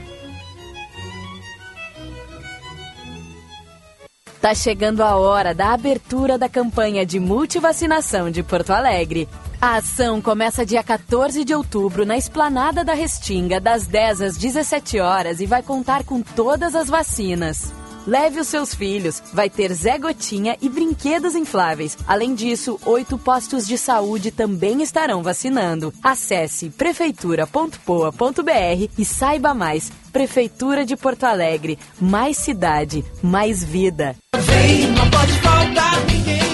Tá 4.40 4.54
chegando 4.54 5.02
a 5.02 5.16
hora 5.16 5.52
da 5.52 5.72
abertura 5.72 6.38
da 6.38 6.48
campanha 6.48 7.04
de 7.04 7.18
multivacinação 7.18 8.30
de 8.30 8.42
Porto 8.42 8.70
Alegre. 8.70 9.28
A 9.60 9.74
ação 9.74 10.22
começa 10.22 10.64
dia 10.64 10.84
14 10.84 11.44
de 11.44 11.52
outubro 11.52 12.06
na 12.06 12.16
Esplanada 12.16 12.84
da 12.84 12.94
Restinga, 12.94 13.60
das 13.60 13.88
10 13.88 14.22
às 14.22 14.36
17 14.36 15.00
horas 15.00 15.40
e 15.40 15.46
vai 15.46 15.64
contar 15.64 16.04
com 16.04 16.22
todas 16.22 16.76
as 16.76 16.88
vacinas. 16.88 17.72
Leve 18.08 18.40
os 18.40 18.48
seus 18.48 18.74
filhos, 18.74 19.22
vai 19.34 19.50
ter 19.50 19.70
Zé 19.74 19.98
Gotinha 19.98 20.56
e 20.62 20.68
brinquedos 20.70 21.34
infláveis. 21.34 21.94
Além 22.06 22.34
disso, 22.34 22.80
oito 22.86 23.18
postos 23.18 23.66
de 23.66 23.76
saúde 23.76 24.30
também 24.30 24.80
estarão 24.80 25.22
vacinando. 25.22 25.92
Acesse 26.02 26.70
prefeitura.poa.br 26.70 28.90
e 28.96 29.04
saiba 29.04 29.52
mais. 29.52 29.92
Prefeitura 30.10 30.86
de 30.86 30.96
Porto 30.96 31.24
Alegre, 31.24 31.78
mais 32.00 32.38
cidade, 32.38 33.04
mais 33.22 33.62
vida. 33.62 34.16
Vem, 34.34 34.86
não 34.86 35.10
pode 35.10 35.32
faltar 35.40 36.06
ninguém. 36.06 36.47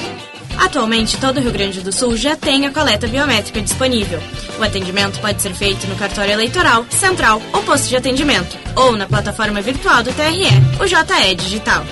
Atualmente, 0.59 1.17
todo 1.19 1.39
o 1.39 1.41
Rio 1.41 1.53
Grande 1.53 1.81
do 1.81 1.93
Sul 1.93 2.17
já 2.17 2.37
tem 2.37 2.67
a 2.67 2.71
coleta 2.71 3.07
biométrica 3.07 3.61
disponível. 3.61 4.21
O 4.59 4.63
atendimento 4.63 5.21
pode 5.21 5.43
ser 5.43 5.55
feito 5.55 5.87
no 5.87 5.97
cartório 5.97 6.33
eleitoral, 6.33 6.87
central 6.91 7.41
ou 7.53 7.63
posto 7.63 7.89
de 7.89 7.97
atendimento, 7.97 8.57
ou 8.77 8.97
na 8.97 9.07
plataforma 9.07 9.61
virtual 9.61 10.03
do 10.03 10.13
TRE, 10.13 10.49
o 10.81 10.87
JE 10.87 11.35
Digital. 11.35 11.85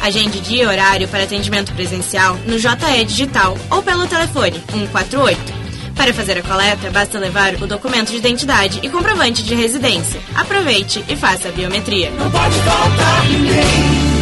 Agende 0.00 0.40
dia 0.40 0.64
e 0.64 0.66
horário 0.66 1.08
para 1.08 1.24
atendimento 1.24 1.72
presencial 1.72 2.36
no 2.46 2.58
JE 2.58 3.04
Digital 3.06 3.56
ou 3.70 3.82
pelo 3.82 4.06
telefone 4.06 4.62
148. 4.70 5.64
Para 5.96 6.12
fazer 6.12 6.38
a 6.38 6.42
coleta, 6.42 6.90
basta 6.90 7.18
levar 7.18 7.54
o 7.54 7.66
documento 7.66 8.10
de 8.10 8.16
identidade 8.16 8.80
e 8.82 8.88
comprovante 8.88 9.42
de 9.42 9.54
residência. 9.54 10.20
Aproveite 10.34 11.04
e 11.08 11.16
faça 11.16 11.48
a 11.48 11.52
biometria. 11.52 12.10
Não 12.10 12.30
pode 12.30 12.54
faltar 12.58 13.24
ninguém. 13.28 14.13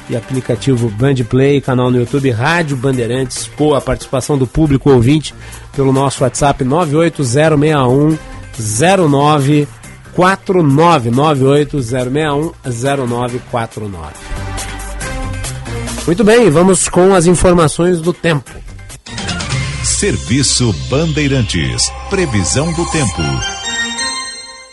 e 0.10 0.16
aplicativo 0.16 0.90
Band 0.90 1.16
Play, 1.30 1.62
canal 1.62 1.92
no 1.92 2.00
YouTube 2.00 2.32
Rádio 2.32 2.78
Bandeirantes. 2.78 3.48
Pô, 3.48 3.76
a 3.76 3.82
participação 3.82 4.38
do 4.38 4.46
público 4.46 4.92
ouvinte 4.92 5.34
pelo 5.76 5.94
nosso 5.94 6.24
WhatsApp 6.24 6.64
98061 6.64 8.18
0949 8.58 11.12
98061 11.12 12.52
0949. 12.64 14.14
Muito 16.06 16.24
bem, 16.24 16.50
vamos 16.50 16.90
com 16.90 17.14
as 17.14 17.26
informações 17.26 18.02
do 18.02 18.12
tempo. 18.12 18.52
Serviço 19.84 20.74
Bandeirantes. 20.90 21.90
Previsão 22.10 22.74
do 22.74 22.86
tempo. 22.92 23.22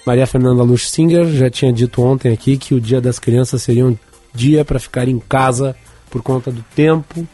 Maria 0.05 0.27
Fernanda 0.27 0.65
Lux 0.65 0.91
Singer 0.91 1.27
já 1.27 1.49
tinha 1.49 1.73
dito 1.73 2.03
ontem 2.03 2.33
aqui 2.33 2.57
que 2.57 2.75
o 2.75 2.81
Dia 2.81 3.01
das 3.01 3.21
Crianças 3.21 3.63
seria 3.63 3.87
um 3.87 3.97
dia 4.35 4.65
para 4.65 4.79
ficar 4.79 5.09
em 5.09 5.19
casa 5.19 5.77
por 6.11 6.23
conta 6.23 6.51
do 6.51 6.65
tempo. 6.75 7.27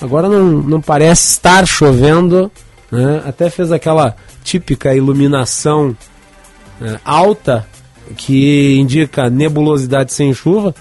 Agora 0.00 0.28
não, 0.28 0.44
não 0.44 0.80
parece 0.80 1.32
estar 1.32 1.66
chovendo, 1.66 2.50
né? 2.90 3.22
até 3.24 3.48
fez 3.48 3.72
aquela 3.72 4.14
típica 4.44 4.94
iluminação 4.94 5.96
né, 6.80 7.00
alta 7.04 7.66
que 8.16 8.76
indica 8.78 9.28
nebulosidade 9.30 10.12
sem 10.12 10.32
chuva, 10.32 10.74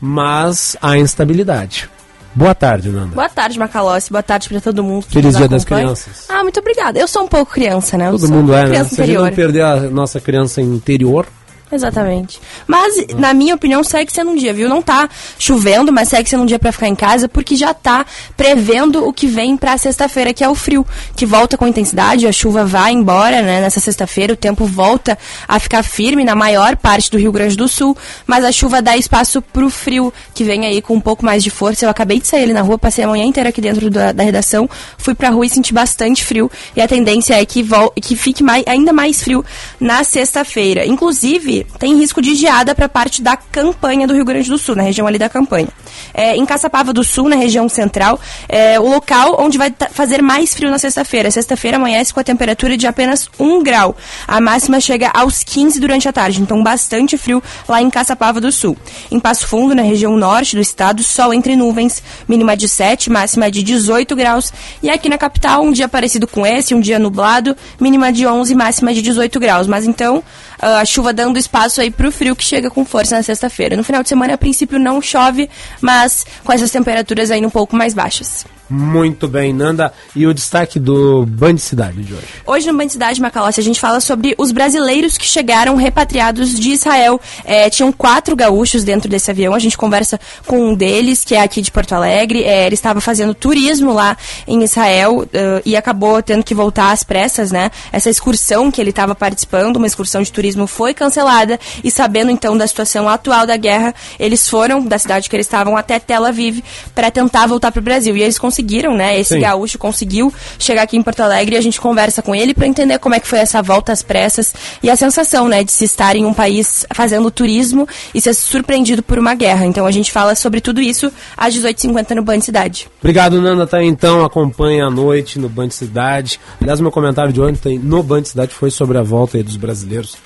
mas 0.00 0.76
há 0.80 0.98
instabilidade. 0.98 1.88
Boa 2.32 2.54
tarde, 2.54 2.90
Nanda. 2.90 3.14
Boa 3.14 3.28
tarde, 3.28 3.58
Macalossi. 3.58 4.10
Boa 4.10 4.22
tarde 4.22 4.48
para 4.48 4.60
todo 4.60 4.84
mundo. 4.84 5.02
Feliz 5.02 5.36
Dia 5.36 5.48
das 5.48 5.64
Crianças. 5.64 6.26
Ah, 6.28 6.44
muito 6.44 6.60
obrigada. 6.60 6.98
Eu 6.98 7.08
sou 7.08 7.24
um 7.24 7.28
pouco 7.28 7.52
criança, 7.52 7.96
né? 7.96 8.08
Eu 8.08 8.12
todo 8.12 8.28
mundo 8.28 8.54
é, 8.54 8.68
né? 8.68 8.84
Se 8.84 9.02
a 9.02 9.06
gente 9.06 9.18
não 9.18 9.32
perder 9.32 9.62
a 9.62 9.76
nossa 9.90 10.20
criança 10.20 10.62
interior, 10.62 11.26
Exatamente. 11.72 12.40
Mas, 12.66 13.06
na 13.16 13.32
minha 13.32 13.54
opinião, 13.54 13.84
segue 13.84 14.12
sendo 14.12 14.32
um 14.32 14.36
dia, 14.36 14.52
viu? 14.52 14.68
Não 14.68 14.82
tá 14.82 15.08
chovendo, 15.38 15.92
mas 15.92 16.08
segue 16.08 16.28
sendo 16.28 16.42
um 16.42 16.46
dia 16.46 16.58
para 16.58 16.72
ficar 16.72 16.88
em 16.88 16.96
casa, 16.96 17.28
porque 17.28 17.54
já 17.54 17.72
tá 17.72 18.04
prevendo 18.36 19.06
o 19.06 19.12
que 19.12 19.26
vem 19.26 19.56
pra 19.56 19.78
sexta-feira, 19.78 20.34
que 20.34 20.42
é 20.42 20.48
o 20.48 20.54
frio, 20.54 20.84
que 21.14 21.24
volta 21.24 21.56
com 21.56 21.68
intensidade, 21.68 22.26
a 22.26 22.32
chuva 22.32 22.64
vai 22.64 22.92
embora, 22.92 23.40
né? 23.40 23.60
Nessa 23.60 23.78
sexta-feira, 23.78 24.32
o 24.32 24.36
tempo 24.36 24.64
volta 24.64 25.16
a 25.46 25.60
ficar 25.60 25.84
firme 25.84 26.24
na 26.24 26.34
maior 26.34 26.76
parte 26.76 27.10
do 27.10 27.18
Rio 27.18 27.30
Grande 27.30 27.56
do 27.56 27.68
Sul, 27.68 27.96
mas 28.26 28.44
a 28.44 28.50
chuva 28.50 28.82
dá 28.82 28.96
espaço 28.96 29.40
pro 29.40 29.70
frio, 29.70 30.12
que 30.34 30.42
vem 30.42 30.66
aí 30.66 30.82
com 30.82 30.94
um 30.94 31.00
pouco 31.00 31.24
mais 31.24 31.44
de 31.44 31.50
força. 31.50 31.84
Eu 31.84 31.90
acabei 31.90 32.18
de 32.18 32.26
sair 32.26 32.42
ali 32.42 32.52
na 32.52 32.62
rua, 32.62 32.78
passei 32.78 33.04
a 33.04 33.08
manhã 33.08 33.24
inteira 33.24 33.50
aqui 33.50 33.60
dentro 33.60 33.88
da, 33.90 34.10
da 34.10 34.24
redação, 34.24 34.68
fui 34.98 35.14
pra 35.14 35.30
rua 35.30 35.46
e 35.46 35.48
senti 35.48 35.72
bastante 35.72 36.24
frio, 36.24 36.50
e 36.74 36.80
a 36.80 36.88
tendência 36.88 37.40
é 37.40 37.44
que, 37.44 37.64
que 38.02 38.16
fique 38.16 38.42
mais, 38.42 38.64
ainda 38.66 38.92
mais 38.92 39.22
frio 39.22 39.44
na 39.78 40.02
sexta-feira. 40.02 40.84
Inclusive, 40.84 41.59
tem 41.78 41.96
risco 41.96 42.20
de 42.20 42.34
geada 42.34 42.74
para 42.74 42.88
parte 42.88 43.22
da 43.22 43.36
campanha 43.36 44.06
do 44.06 44.14
Rio 44.14 44.24
Grande 44.24 44.48
do 44.48 44.58
Sul, 44.58 44.74
na 44.74 44.82
região 44.82 45.06
ali 45.06 45.18
da 45.18 45.28
campanha. 45.28 45.68
É, 46.12 46.36
em 46.36 46.44
Caçapava 46.44 46.92
do 46.92 47.04
Sul, 47.04 47.28
na 47.28 47.36
região 47.36 47.68
central, 47.68 48.18
é 48.48 48.78
o 48.78 48.88
local 48.88 49.36
onde 49.38 49.58
vai 49.58 49.72
fazer 49.92 50.22
mais 50.22 50.54
frio 50.54 50.70
na 50.70 50.78
sexta-feira. 50.78 51.30
Sexta-feira 51.30 51.76
amanhece 51.76 52.12
com 52.12 52.20
a 52.20 52.24
temperatura 52.24 52.76
de 52.76 52.86
apenas 52.86 53.28
1 53.38 53.62
grau. 53.62 53.96
A 54.26 54.40
máxima 54.40 54.80
chega 54.80 55.10
aos 55.14 55.42
15 55.42 55.80
durante 55.80 56.08
a 56.08 56.12
tarde, 56.12 56.40
então 56.40 56.62
bastante 56.62 57.16
frio 57.16 57.42
lá 57.68 57.80
em 57.80 57.90
Caçapava 57.90 58.40
do 58.40 58.50
Sul. 58.50 58.76
Em 59.10 59.20
Passo 59.20 59.46
Fundo, 59.46 59.74
na 59.74 59.82
região 59.82 60.16
norte 60.16 60.56
do 60.56 60.62
estado, 60.62 61.02
sol 61.02 61.32
entre 61.32 61.56
nuvens, 61.56 62.02
mínima 62.28 62.56
de 62.56 62.68
7, 62.68 63.10
máxima 63.10 63.50
de 63.50 63.62
18 63.62 64.14
graus. 64.16 64.52
E 64.82 64.90
aqui 64.90 65.08
na 65.08 65.18
capital, 65.18 65.62
um 65.62 65.72
dia 65.72 65.88
parecido 65.88 66.26
com 66.26 66.46
esse, 66.46 66.74
um 66.74 66.80
dia 66.80 66.98
nublado, 66.98 67.56
mínima 67.80 68.12
de 68.12 68.26
11, 68.26 68.54
máxima 68.54 68.92
de 68.94 69.02
18 69.02 69.38
graus. 69.40 69.66
Mas 69.66 69.86
então, 69.86 70.22
a 70.60 70.84
chuva 70.84 71.12
dando 71.12 71.38
espaço 71.38 71.80
aí 71.80 71.90
pro 71.90 72.12
frio 72.12 72.36
que 72.36 72.44
chega 72.44 72.70
com 72.70 72.84
força 72.84 73.16
na 73.16 73.22
sexta-feira. 73.22 73.76
No 73.76 73.84
final 73.84 74.02
de 74.02 74.08
semana, 74.08 74.34
a 74.34 74.38
princípio, 74.38 74.78
não 74.78 75.00
chove, 75.00 75.48
mas 75.80 76.26
com 76.44 76.52
essas 76.52 76.70
temperaturas 76.70 77.30
ainda 77.30 77.46
um 77.46 77.50
pouco 77.50 77.76
mais 77.76 77.94
baixas. 77.94 78.44
Muito 78.70 79.26
bem, 79.26 79.52
Nanda. 79.52 79.92
E 80.14 80.28
o 80.28 80.32
destaque 80.32 80.78
do 80.78 81.26
Band 81.26 81.58
Cidade 81.58 82.04
de 82.04 82.14
hoje? 82.14 82.26
Hoje 82.46 82.70
no 82.70 82.78
Band 82.78 82.88
Cidade, 82.88 83.20
Macalossi, 83.20 83.58
a 83.58 83.64
gente 83.64 83.80
fala 83.80 84.00
sobre 84.00 84.32
os 84.38 84.52
brasileiros 84.52 85.18
que 85.18 85.26
chegaram 85.26 85.74
repatriados 85.74 86.54
de 86.54 86.70
Israel. 86.70 87.20
É, 87.44 87.68
tinham 87.68 87.90
quatro 87.90 88.36
gaúchos 88.36 88.84
dentro 88.84 89.10
desse 89.10 89.28
avião. 89.28 89.54
A 89.54 89.58
gente 89.58 89.76
conversa 89.76 90.20
com 90.46 90.70
um 90.70 90.74
deles, 90.74 91.24
que 91.24 91.34
é 91.34 91.42
aqui 91.42 91.60
de 91.60 91.72
Porto 91.72 91.94
Alegre. 91.94 92.44
É, 92.44 92.66
ele 92.66 92.74
estava 92.74 93.00
fazendo 93.00 93.34
turismo 93.34 93.92
lá 93.92 94.16
em 94.46 94.62
Israel 94.62 95.22
uh, 95.22 95.26
e 95.64 95.76
acabou 95.76 96.22
tendo 96.22 96.44
que 96.44 96.54
voltar 96.54 96.92
às 96.92 97.02
pressas, 97.02 97.50
né? 97.50 97.72
Essa 97.90 98.08
excursão 98.08 98.70
que 98.70 98.80
ele 98.80 98.90
estava 98.90 99.16
participando, 99.16 99.78
uma 99.78 99.86
excursão 99.88 100.22
de 100.22 100.30
turismo, 100.30 100.49
foi 100.66 100.94
cancelada. 100.94 101.58
E 101.82 101.90
sabendo 101.90 102.30
então 102.30 102.56
da 102.56 102.66
situação 102.66 103.08
atual 103.08 103.46
da 103.46 103.56
guerra, 103.56 103.94
eles 104.18 104.48
foram 104.48 104.84
da 104.84 104.98
cidade 104.98 105.28
que 105.28 105.36
eles 105.36 105.46
estavam 105.46 105.76
até 105.76 105.98
Tel 105.98 106.24
Aviv 106.24 106.62
para 106.94 107.10
tentar 107.10 107.46
voltar 107.46 107.72
para 107.72 107.80
o 107.80 107.82
Brasil. 107.82 108.16
E 108.16 108.22
eles 108.22 108.38
conseguiram 108.38 108.90
né? 108.94 109.18
Esse 109.18 109.34
Sim. 109.34 109.40
gaúcho 109.40 109.78
conseguiu 109.78 110.32
chegar 110.58 110.82
aqui 110.82 110.96
em 110.96 111.02
Porto 111.02 111.20
Alegre 111.20 111.54
e 111.54 111.58
a 111.58 111.60
gente 111.60 111.80
conversa 111.80 112.22
com 112.22 112.34
ele 112.34 112.54
para 112.54 112.66
entender 112.66 112.98
como 112.98 113.14
é 113.14 113.20
que 113.20 113.26
foi 113.26 113.38
essa 113.38 113.62
volta 113.62 113.92
às 113.92 114.02
pressas 114.02 114.54
e 114.82 114.90
a 114.90 114.96
sensação, 114.96 115.48
né, 115.48 115.64
de 115.64 115.72
se 115.72 115.84
estar 115.84 116.16
em 116.16 116.24
um 116.24 116.34
país 116.34 116.86
fazendo 116.94 117.30
turismo 117.30 117.88
e 118.14 118.20
ser 118.20 118.34
surpreendido 118.34 119.02
por 119.02 119.18
uma 119.18 119.34
guerra. 119.34 119.66
Então 119.66 119.86
a 119.86 119.90
gente 119.90 120.12
fala 120.12 120.34
sobre 120.34 120.60
tudo 120.60 120.80
isso 120.80 121.12
às 121.36 121.54
18h50 121.54 122.14
no 122.14 122.22
Band 122.22 122.40
Cidade. 122.40 122.88
Obrigado, 123.00 123.40
Nanda. 123.40 123.66
Tá 123.66 123.82
então, 123.82 124.24
acompanha 124.24 124.86
a 124.86 124.90
noite 124.90 125.38
no 125.38 125.48
Band 125.48 125.70
Cidade. 125.70 126.40
Aliás, 126.60 126.80
meu 126.80 126.90
comentário 126.90 127.32
de 127.32 127.40
ontem 127.40 127.78
no 127.78 128.02
Band 128.02 128.24
Cidade 128.24 128.52
foi 128.52 128.70
sobre 128.70 128.98
a 128.98 129.02
volta 129.02 129.42
dos 129.42 129.56
brasileiros 129.56 130.16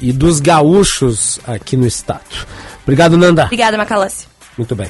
e 0.00 0.12
dos 0.12 0.40
gaúchos 0.40 1.38
aqui 1.46 1.76
no 1.76 1.86
estado. 1.86 2.20
Obrigado, 2.82 3.16
Nanda. 3.16 3.44
Obrigada, 3.44 3.76
Macalossi. 3.76 4.26
Muito 4.56 4.74
bem. 4.74 4.88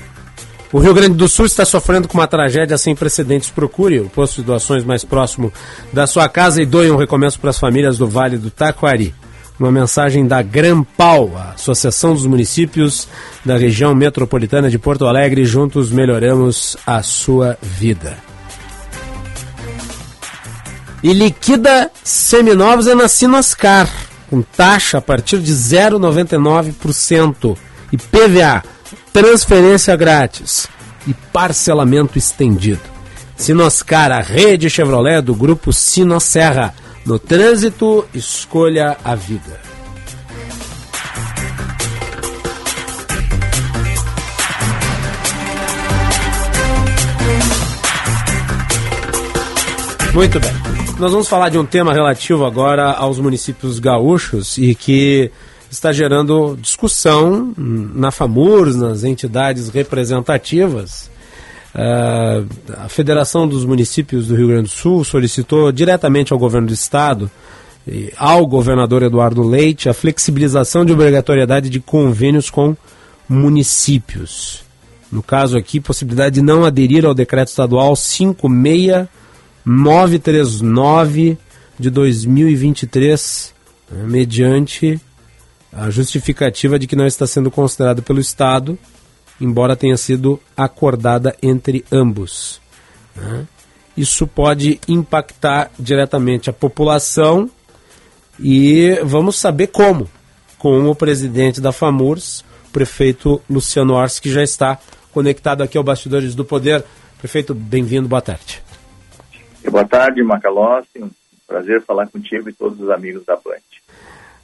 O 0.72 0.78
Rio 0.78 0.94
Grande 0.94 1.16
do 1.16 1.28
Sul 1.28 1.46
está 1.46 1.64
sofrendo 1.64 2.06
com 2.06 2.16
uma 2.16 2.28
tragédia 2.28 2.78
sem 2.78 2.94
precedentes. 2.94 3.50
Procure 3.50 3.98
o 4.00 4.08
posto 4.08 4.36
de 4.36 4.46
doações 4.46 4.84
mais 4.84 5.04
próximo 5.04 5.52
da 5.92 6.06
sua 6.06 6.28
casa 6.28 6.62
e 6.62 6.66
doe 6.66 6.90
um 6.90 6.96
recomeço 6.96 7.40
para 7.40 7.50
as 7.50 7.58
famílias 7.58 7.98
do 7.98 8.06
Vale 8.06 8.38
do 8.38 8.50
Taquari. 8.50 9.12
Uma 9.58 9.72
mensagem 9.72 10.26
da 10.26 10.40
Grampal, 10.40 11.36
a 11.36 11.50
Associação 11.50 12.14
dos 12.14 12.24
Municípios 12.24 13.08
da 13.44 13.56
região 13.58 13.94
metropolitana 13.94 14.70
de 14.70 14.78
Porto 14.78 15.06
Alegre. 15.06 15.44
Juntos 15.44 15.90
melhoramos 15.90 16.76
a 16.86 17.02
sua 17.02 17.58
vida. 17.60 18.16
E 21.02 21.12
liquida 21.12 21.90
seminovos 22.04 22.86
é 22.86 22.94
na 22.94 23.08
Sinoscar, 23.08 23.88
com 24.30 24.40
taxa 24.40 24.98
a 24.98 25.02
partir 25.02 25.40
de 25.40 25.52
0,99% 25.52 27.58
e 27.92 27.98
PVA 27.98 28.62
transferência 29.12 29.94
grátis 29.96 30.68
e 31.06 31.12
parcelamento 31.12 32.16
estendido. 32.16 32.80
Sinoscar, 33.36 34.12
a 34.12 34.20
rede 34.20 34.70
Chevrolet 34.70 35.20
do 35.20 35.34
grupo 35.34 35.72
Sinosserra. 35.72 36.74
No 37.04 37.18
trânsito, 37.18 38.06
escolha 38.14 38.96
a 39.02 39.14
vida. 39.14 39.60
Muito 50.12 50.40
bem. 50.40 50.69
Nós 51.00 51.12
vamos 51.12 51.28
falar 51.28 51.48
de 51.48 51.56
um 51.56 51.64
tema 51.64 51.94
relativo 51.94 52.44
agora 52.44 52.92
aos 52.92 53.18
municípios 53.18 53.78
gaúchos 53.78 54.58
e 54.58 54.74
que 54.74 55.30
está 55.70 55.94
gerando 55.94 56.58
discussão 56.60 57.54
na 57.56 58.10
FAMURS, 58.10 58.76
nas 58.76 59.02
entidades 59.02 59.70
representativas. 59.70 61.10
Uh, 61.74 62.46
a 62.84 62.88
Federação 62.90 63.48
dos 63.48 63.64
Municípios 63.64 64.26
do 64.26 64.36
Rio 64.36 64.48
Grande 64.48 64.64
do 64.64 64.68
Sul 64.68 65.02
solicitou 65.02 65.72
diretamente 65.72 66.34
ao 66.34 66.38
governo 66.38 66.66
do 66.66 66.74
estado 66.74 67.30
e 67.88 68.12
ao 68.18 68.46
governador 68.46 69.02
Eduardo 69.02 69.42
Leite 69.42 69.88
a 69.88 69.94
flexibilização 69.94 70.84
de 70.84 70.92
obrigatoriedade 70.92 71.70
de 71.70 71.80
convênios 71.80 72.50
com 72.50 72.76
municípios. 73.26 74.64
No 75.10 75.22
caso 75.22 75.56
aqui, 75.56 75.80
possibilidade 75.80 76.34
de 76.34 76.42
não 76.42 76.62
aderir 76.62 77.06
ao 77.06 77.14
decreto 77.14 77.48
estadual 77.48 77.96
56939 79.64 81.38
de 81.78 81.90
2023, 81.90 83.54
né, 83.90 84.04
mediante 84.06 85.00
a 85.72 85.88
justificativa 85.90 86.78
de 86.78 86.86
que 86.86 86.96
não 86.96 87.06
está 87.06 87.26
sendo 87.26 87.50
considerado 87.50 88.02
pelo 88.02 88.20
Estado, 88.20 88.78
embora 89.40 89.76
tenha 89.76 89.96
sido 89.96 90.40
acordada 90.56 91.34
entre 91.42 91.84
ambos. 91.90 92.60
Né? 93.14 93.46
Isso 93.96 94.26
pode 94.26 94.80
impactar 94.88 95.70
diretamente 95.78 96.50
a 96.50 96.52
população 96.52 97.50
e 98.38 98.98
vamos 99.04 99.36
saber 99.36 99.68
como, 99.68 100.08
com 100.58 100.88
o 100.88 100.94
presidente 100.94 101.60
da 101.60 101.72
FAMURS, 101.72 102.44
prefeito 102.72 103.40
Luciano 103.48 103.94
Ors, 103.94 104.18
que 104.18 104.30
já 104.30 104.42
está 104.42 104.78
conectado 105.12 105.62
aqui 105.62 105.76
ao 105.76 105.84
Bastidores 105.84 106.34
do 106.34 106.44
Poder. 106.44 106.84
Prefeito, 107.18 107.54
bem-vindo, 107.54 108.08
boa 108.08 108.22
tarde. 108.22 108.69
Boa 109.68 109.86
tarde, 109.86 110.22
Macalossi. 110.22 111.02
Um 111.02 111.10
prazer 111.46 111.82
falar 111.82 112.06
contigo 112.08 112.48
e 112.48 112.52
todos 112.52 112.80
os 112.80 112.90
amigos 112.90 113.24
da 113.24 113.36
Band. 113.36 113.58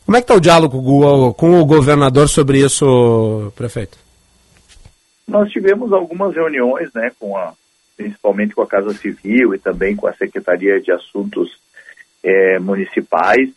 Como 0.04 0.16
é 0.16 0.20
que 0.20 0.24
está 0.24 0.34
o 0.34 0.40
diálogo 0.40 1.34
com 1.34 1.60
o 1.60 1.66
governador 1.66 2.28
sobre 2.28 2.60
isso, 2.64 3.52
prefeito? 3.56 3.98
Nós 5.26 5.50
tivemos 5.50 5.92
algumas 5.92 6.34
reuniões, 6.34 6.92
né, 6.94 7.10
com 7.18 7.36
a, 7.36 7.52
principalmente 7.96 8.54
com 8.54 8.62
a 8.62 8.66
Casa 8.66 8.94
Civil 8.94 9.54
e 9.54 9.58
também 9.58 9.96
com 9.96 10.06
a 10.06 10.12
Secretaria 10.12 10.80
de 10.80 10.92
Assuntos 10.92 11.58
é, 12.22 12.58
Municipais. 12.60 13.50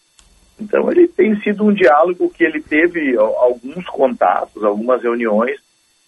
Então, 0.59 0.91
ele 0.91 1.07
tem 1.07 1.39
sido 1.41 1.63
um 1.63 1.73
diálogo 1.73 2.29
que 2.29 2.43
ele 2.43 2.61
teve 2.61 3.15
alguns 3.17 3.85
contatos, 3.85 4.63
algumas 4.63 5.03
reuniões, 5.03 5.59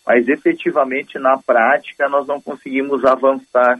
mas 0.05 0.27
efetivamente 0.27 1.19
na 1.19 1.37
prática 1.37 2.09
nós 2.09 2.25
não 2.25 2.41
conseguimos 2.41 3.05
avançar. 3.05 3.79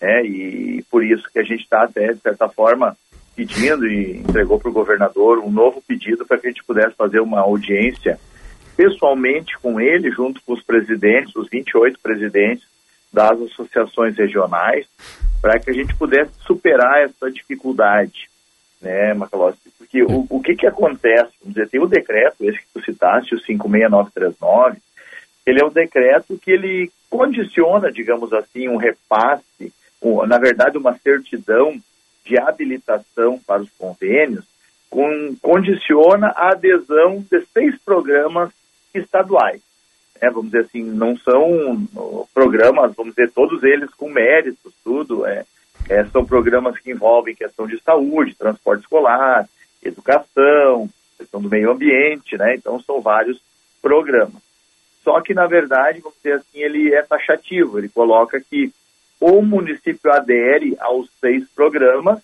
Né, 0.00 0.24
e 0.24 0.84
por 0.90 1.04
isso 1.04 1.28
que 1.32 1.38
a 1.38 1.42
gente 1.42 1.62
está 1.62 1.84
até, 1.84 2.12
de 2.12 2.20
certa 2.20 2.48
forma, 2.48 2.96
pedindo 3.34 3.86
e 3.86 4.18
entregou 4.18 4.58
para 4.58 4.68
o 4.68 4.72
governador 4.72 5.38
um 5.38 5.50
novo 5.50 5.82
pedido 5.86 6.24
para 6.24 6.38
que 6.38 6.46
a 6.46 6.50
gente 6.50 6.64
pudesse 6.64 6.94
fazer 6.94 7.20
uma 7.20 7.40
audiência 7.40 8.18
pessoalmente 8.76 9.58
com 9.58 9.80
ele, 9.80 10.10
junto 10.10 10.40
com 10.42 10.52
os 10.52 10.62
presidentes, 10.62 11.34
os 11.36 11.48
28 11.48 11.98
presidentes 12.00 12.66
das 13.12 13.40
associações 13.40 14.16
regionais, 14.16 14.86
para 15.40 15.58
que 15.58 15.70
a 15.70 15.72
gente 15.72 15.94
pudesse 15.94 16.32
superar 16.40 17.02
essa 17.02 17.30
dificuldade, 17.30 18.28
né, 18.80 19.14
Macalossi? 19.14 19.58
Porque 19.78 20.02
o, 20.02 20.26
o 20.28 20.40
que 20.40 20.56
que 20.56 20.66
acontece? 20.66 21.30
Vamos 21.40 21.54
dizer, 21.54 21.68
tem 21.68 21.80
o 21.80 21.86
decreto, 21.86 22.36
esse 22.40 22.58
que 22.58 22.66
tu 22.74 22.84
citaste, 22.84 23.34
o 23.34 23.40
56939, 23.40 24.78
ele 25.46 25.60
é 25.60 25.64
o 25.64 25.70
decreto 25.70 26.38
que 26.38 26.50
ele 26.50 26.90
condiciona, 27.08 27.92
digamos 27.92 28.32
assim, 28.32 28.68
um 28.68 28.76
repasse, 28.76 29.44
um, 29.62 29.70
na 30.26 30.38
verdade, 30.38 30.76
uma 30.76 30.96
certidão 30.98 31.80
de 32.24 32.38
habilitação 32.38 33.38
para 33.46 33.62
os 33.62 33.70
convênios 33.78 34.44
com, 34.90 35.34
condiciona 35.42 36.28
a 36.28 36.50
adesão 36.52 37.24
de 37.30 37.44
seis 37.52 37.76
programas 37.84 38.50
estaduais. 38.94 39.60
É, 40.20 40.30
vamos 40.30 40.52
dizer 40.52 40.66
assim, 40.66 40.82
não 40.82 41.16
são 41.16 41.86
programas, 42.32 42.94
vamos 42.94 43.14
dizer, 43.14 43.30
todos 43.32 43.62
eles 43.64 43.90
com 43.94 44.08
méritos, 44.08 44.72
tudo. 44.84 45.26
É, 45.26 45.44
é, 45.88 46.04
são 46.06 46.24
programas 46.24 46.78
que 46.78 46.92
envolvem 46.92 47.34
questão 47.34 47.66
de 47.66 47.80
saúde, 47.82 48.36
transporte 48.36 48.82
escolar, 48.82 49.48
educação, 49.82 50.88
questão 51.18 51.42
do 51.42 51.50
meio 51.50 51.70
ambiente, 51.70 52.38
né? 52.38 52.54
Então 52.54 52.80
são 52.80 53.00
vários 53.00 53.40
programas. 53.82 54.42
Só 55.02 55.20
que, 55.20 55.34
na 55.34 55.46
verdade, 55.46 56.00
vamos 56.00 56.16
dizer 56.16 56.36
assim, 56.36 56.60
ele 56.60 56.94
é 56.94 57.02
taxativo, 57.02 57.78
ele 57.78 57.88
coloca 57.88 58.40
que 58.40 58.72
o 59.32 59.40
município 59.40 60.12
adere 60.12 60.76
aos 60.78 61.08
seis 61.18 61.48
programas 61.54 62.18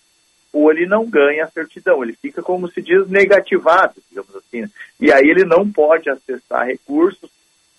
ou 0.53 0.71
ele 0.71 0.85
não 0.85 1.09
ganha 1.09 1.45
a 1.45 1.51
certidão, 1.51 2.03
ele 2.03 2.13
fica, 2.13 2.43
como 2.43 2.69
se 2.69 2.83
diz, 2.83 3.09
negativado, 3.09 3.95
digamos 4.09 4.35
assim. 4.37 4.69
E 5.01 5.11
aí 5.11 5.25
ele 5.25 5.45
não 5.45 5.71
pode 5.71 6.11
acessar 6.11 6.67
recursos 6.67 7.31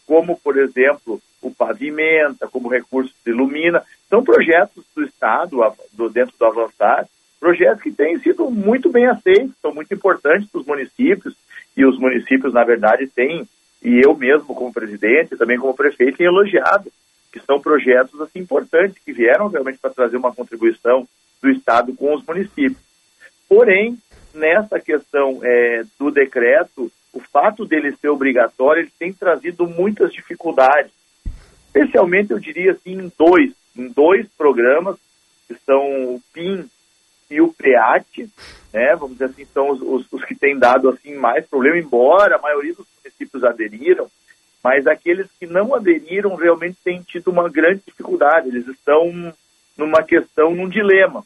como, 0.08 0.40
por 0.40 0.58
exemplo, 0.58 1.22
o 1.40 1.52
Pavimenta, 1.52 2.48
como 2.48 2.70
recursos 2.70 3.14
Ilumina. 3.26 3.84
São 4.10 4.24
projetos 4.24 4.84
do 4.96 5.04
Estado, 5.04 5.58
do, 5.94 6.10
dentro 6.10 6.34
do 6.40 6.46
Avançar, 6.46 7.08
projetos 7.40 7.84
que 7.84 7.92
têm 7.92 8.18
sido 8.20 8.50
muito 8.50 8.90
bem 8.90 9.06
aceitos, 9.06 9.54
são 9.62 9.74
muito 9.74 9.94
importantes 9.94 10.50
para 10.50 10.62
os 10.62 10.66
municípios, 10.66 11.36
e 11.78 11.86
os 11.86 12.00
municípios, 12.00 12.54
na 12.54 12.64
verdade, 12.64 13.06
têm, 13.08 13.48
e 13.84 14.00
eu 14.04 14.16
mesmo 14.16 14.56
como 14.56 14.74
presidente, 14.74 15.38
também 15.38 15.60
como 15.60 15.76
prefeito, 15.76 16.18
tenho 16.18 16.32
elogiado, 16.32 16.92
que 17.32 17.40
são 17.40 17.60
projetos 17.60 18.20
assim 18.22 18.40
importantes, 18.40 19.02
que 19.04 19.14
vieram 19.14 19.48
realmente 19.48 19.80
para 19.80 19.92
trazer 19.92 20.18
uma 20.18 20.34
contribuição 20.34 21.08
do 21.42 21.50
Estado 21.50 21.94
com 21.96 22.14
os 22.14 22.26
municípios. 22.26 22.82
Porém, 23.48 23.98
nessa 24.34 24.80
questão 24.80 25.40
é, 25.44 25.84
do 26.00 26.12
decreto, 26.12 26.92
o 27.14 27.20
fato 27.20 27.66
dele 27.66 27.96
ser 27.96 28.10
obrigatório, 28.10 28.82
ele 28.82 28.92
tem 28.98 29.14
trazido 29.14 29.68
muitas 29.68 30.14
dificuldades, 30.14 30.92
especialmente, 31.68 32.32
eu 32.32 32.40
diria 32.40 32.72
assim, 32.72 32.94
em 32.94 33.12
dois, 33.18 33.54
em 33.76 33.88
dois 33.88 34.28
programas, 34.38 34.98
que 35.48 35.56
são 35.66 36.16
o 36.16 36.22
PIN 36.34 36.70
e 37.30 37.42
o 37.42 37.52
PREAT, 37.52 38.30
né, 38.74 38.96
vamos 38.96 39.14
dizer 39.14 39.26
assim, 39.26 39.46
são 39.54 39.70
os, 39.70 39.82
os, 39.82 40.06
os, 40.12 40.26
que 40.26 40.36
têm 40.36 40.58
dado 40.58 40.90
assim 40.90 41.16
mais 41.16 41.46
problema, 41.46 41.78
embora 41.78 42.36
a 42.36 42.42
maioria 42.42 42.74
dos 42.74 42.86
municípios 43.04 43.44
aderiram, 43.44 44.10
mas 44.64 44.86
aqueles 44.86 45.28
que 45.40 45.48
não 45.48 45.74
aderiram 45.74 46.36
realmente 46.36 46.78
têm 46.84 47.02
tido 47.02 47.30
uma 47.30 47.50
grande 47.50 47.82
dificuldade, 47.86 48.50
eles 48.50 48.68
estão 48.68 49.34
numa 49.78 50.04
questão, 50.04 50.54
num 50.54 50.70
dilema. 50.70 51.26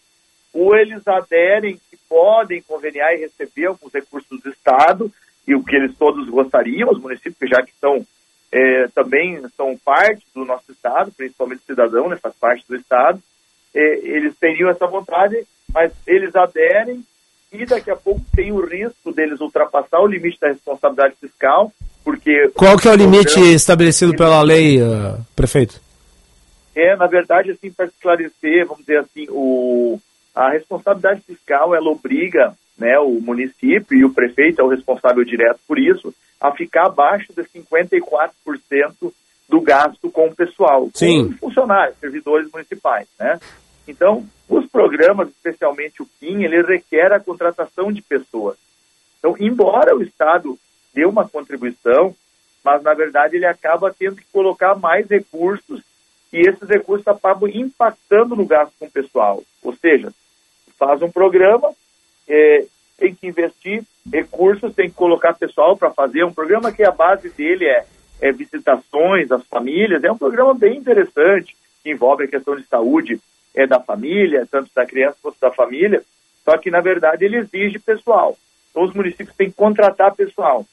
Ou 0.53 0.75
eles 0.75 1.05
aderem 1.07 1.79
que 1.89 1.97
podem 2.07 2.61
conveniar 2.61 3.13
e 3.13 3.19
receber 3.19 3.65
alguns 3.65 3.93
recursos 3.93 4.41
do 4.41 4.49
Estado, 4.49 5.11
e 5.47 5.53
o 5.53 5.63
que 5.63 5.75
eles 5.75 5.95
todos 5.97 6.29
gostariam, 6.29 6.89
os 6.89 6.99
municípios 6.99 7.49
já 7.49 7.61
que 7.61 7.71
estão 7.71 8.05
é, 8.51 8.87
também 8.87 9.41
são 9.49 9.77
parte 9.77 10.25
do 10.33 10.45
nosso 10.45 10.71
Estado, 10.71 11.11
principalmente 11.11 11.59
o 11.59 11.65
cidadão, 11.65 12.07
né, 12.07 12.15
faz 12.15 12.33
parte 12.35 12.65
do 12.67 12.75
Estado, 12.75 13.21
é, 13.73 13.97
eles 13.97 14.33
teriam 14.37 14.69
essa 14.69 14.87
vontade, 14.87 15.45
mas 15.73 15.91
eles 16.07 16.33
aderem 16.35 17.03
e 17.61 17.65
daqui 17.65 17.91
a 17.91 17.95
pouco 17.95 18.21
tem 18.35 18.51
o 18.51 18.65
risco 18.65 19.11
deles 19.11 19.39
ultrapassar 19.39 19.99
o 19.99 20.07
limite 20.07 20.39
da 20.39 20.49
responsabilidade 20.49 21.15
fiscal, 21.19 21.71
porque... 22.03 22.49
Qual 22.53 22.77
que 22.77 22.87
é 22.87 22.91
o 22.91 22.95
limite 22.95 23.39
estabelecido 23.39 24.15
pela 24.15 24.41
lei, 24.41 24.81
uh, 24.81 25.17
prefeito? 25.35 25.81
É, 26.75 26.95
na 26.95 27.07
verdade, 27.07 27.51
assim, 27.51 27.71
para 27.71 27.85
esclarecer, 27.85 28.65
vamos 28.65 28.85
dizer 28.85 28.99
assim, 28.99 29.27
o, 29.29 29.99
a 30.35 30.49
responsabilidade 30.49 31.21
fiscal, 31.21 31.73
ela 31.73 31.89
obriga 31.89 32.53
né, 32.77 32.99
o 32.99 33.21
município 33.21 33.97
e 33.97 34.03
o 34.03 34.13
prefeito 34.13 34.59
é 34.59 34.63
o 34.63 34.69
responsável 34.69 35.23
direto 35.23 35.59
por 35.67 35.79
isso, 35.79 36.13
a 36.39 36.51
ficar 36.51 36.87
abaixo 36.87 37.33
de 37.33 37.43
54% 37.43 39.11
do 39.47 39.61
gasto 39.61 40.09
com 40.11 40.27
o 40.27 40.35
pessoal, 40.35 40.89
Sim. 40.93 41.29
com 41.29 41.47
funcionários, 41.47 41.97
servidores 41.99 42.49
municipais, 42.51 43.07
né? 43.17 43.39
Então, 43.87 44.25
os 44.47 44.65
programas, 44.67 45.29
especialmente 45.29 46.01
o 46.01 46.07
PIN, 46.19 46.43
ele 46.43 46.61
requer 46.61 47.11
a 47.11 47.19
contratação 47.19 47.91
de 47.91 48.01
pessoas. 48.01 48.57
Então, 49.19 49.35
embora 49.39 49.95
o 49.95 50.03
Estado 50.03 50.57
dê 50.93 51.05
uma 51.05 51.27
contribuição, 51.27 52.15
mas 52.63 52.81
na 52.83 52.93
verdade 52.93 53.35
ele 53.35 53.45
acaba 53.45 53.93
tendo 53.93 54.17
que 54.17 54.25
colocar 54.31 54.75
mais 54.75 55.07
recursos 55.07 55.81
e 56.31 56.41
esses 56.41 56.67
recursos 56.67 57.07
acabam 57.07 57.49
impactando 57.49 58.35
no 58.35 58.45
gasto 58.45 58.73
com 58.79 58.85
o 58.85 58.91
pessoal. 58.91 59.43
Ou 59.63 59.75
seja, 59.75 60.13
faz 60.77 61.01
um 61.01 61.11
programa, 61.11 61.73
é, 62.27 62.65
tem 62.97 63.13
que 63.13 63.27
investir 63.27 63.83
recursos, 64.11 64.73
tem 64.73 64.89
que 64.89 64.95
colocar 64.95 65.33
pessoal 65.33 65.75
para 65.75 65.91
fazer 65.91 66.23
um 66.23 66.33
programa 66.33 66.71
que 66.71 66.83
a 66.83 66.91
base 66.91 67.29
dele 67.29 67.65
é, 67.65 67.85
é 68.21 68.31
visitações 68.31 69.31
às 69.31 69.45
famílias, 69.47 70.03
é 70.03 70.11
um 70.11 70.17
programa 70.17 70.53
bem 70.53 70.77
interessante, 70.77 71.55
que 71.83 71.91
envolve 71.91 72.23
a 72.23 72.27
questão 72.27 72.55
de 72.55 72.63
saúde 72.63 73.19
é, 73.55 73.65
da 73.65 73.79
família, 73.79 74.47
tanto 74.49 74.69
da 74.75 74.85
criança 74.85 75.17
quanto 75.21 75.37
da 75.39 75.51
família, 75.51 76.03
só 76.43 76.57
que 76.57 76.69
na 76.69 76.81
verdade 76.81 77.25
ele 77.25 77.37
exige 77.37 77.79
pessoal. 77.79 78.37
Então 78.69 78.83
os 78.83 78.93
municípios 78.93 79.35
têm 79.35 79.49
que 79.49 79.55
contratar 79.55 80.13
pessoal. 80.13 80.65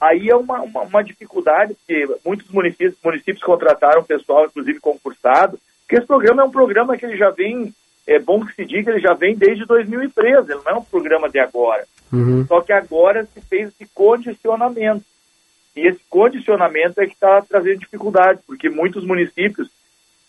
Aí 0.00 0.28
é 0.30 0.36
uma, 0.36 0.60
uma, 0.60 0.82
uma 0.82 1.02
dificuldade, 1.02 1.74
porque 1.74 2.08
muitos 2.24 2.48
municípios, 2.50 2.94
municípios 3.04 3.42
contrataram 3.42 4.04
pessoal, 4.04 4.46
inclusive 4.46 4.78
concursado, 4.78 5.58
porque 5.80 5.96
esse 5.96 6.06
programa 6.06 6.42
é 6.42 6.44
um 6.44 6.50
programa 6.50 6.96
que 6.96 7.04
ele 7.04 7.16
já 7.16 7.30
vem 7.30 7.74
é 8.08 8.18
bom 8.18 8.44
que 8.44 8.54
se 8.54 8.64
diga, 8.64 8.90
ele 8.90 9.00
já 9.00 9.12
vem 9.12 9.36
desde 9.36 9.66
2013, 9.66 10.50
ele 10.50 10.60
não 10.64 10.72
é 10.72 10.74
um 10.76 10.82
programa 10.82 11.28
de 11.28 11.38
agora. 11.38 11.86
Uhum. 12.10 12.46
Só 12.46 12.62
que 12.62 12.72
agora 12.72 13.26
se 13.26 13.40
fez 13.42 13.68
esse 13.68 13.86
condicionamento. 13.92 15.04
E 15.76 15.86
esse 15.86 16.00
condicionamento 16.08 17.02
é 17.02 17.06
que 17.06 17.12
está 17.12 17.42
trazendo 17.42 17.80
dificuldades, 17.80 18.42
porque 18.46 18.70
muitos 18.70 19.04
municípios 19.04 19.68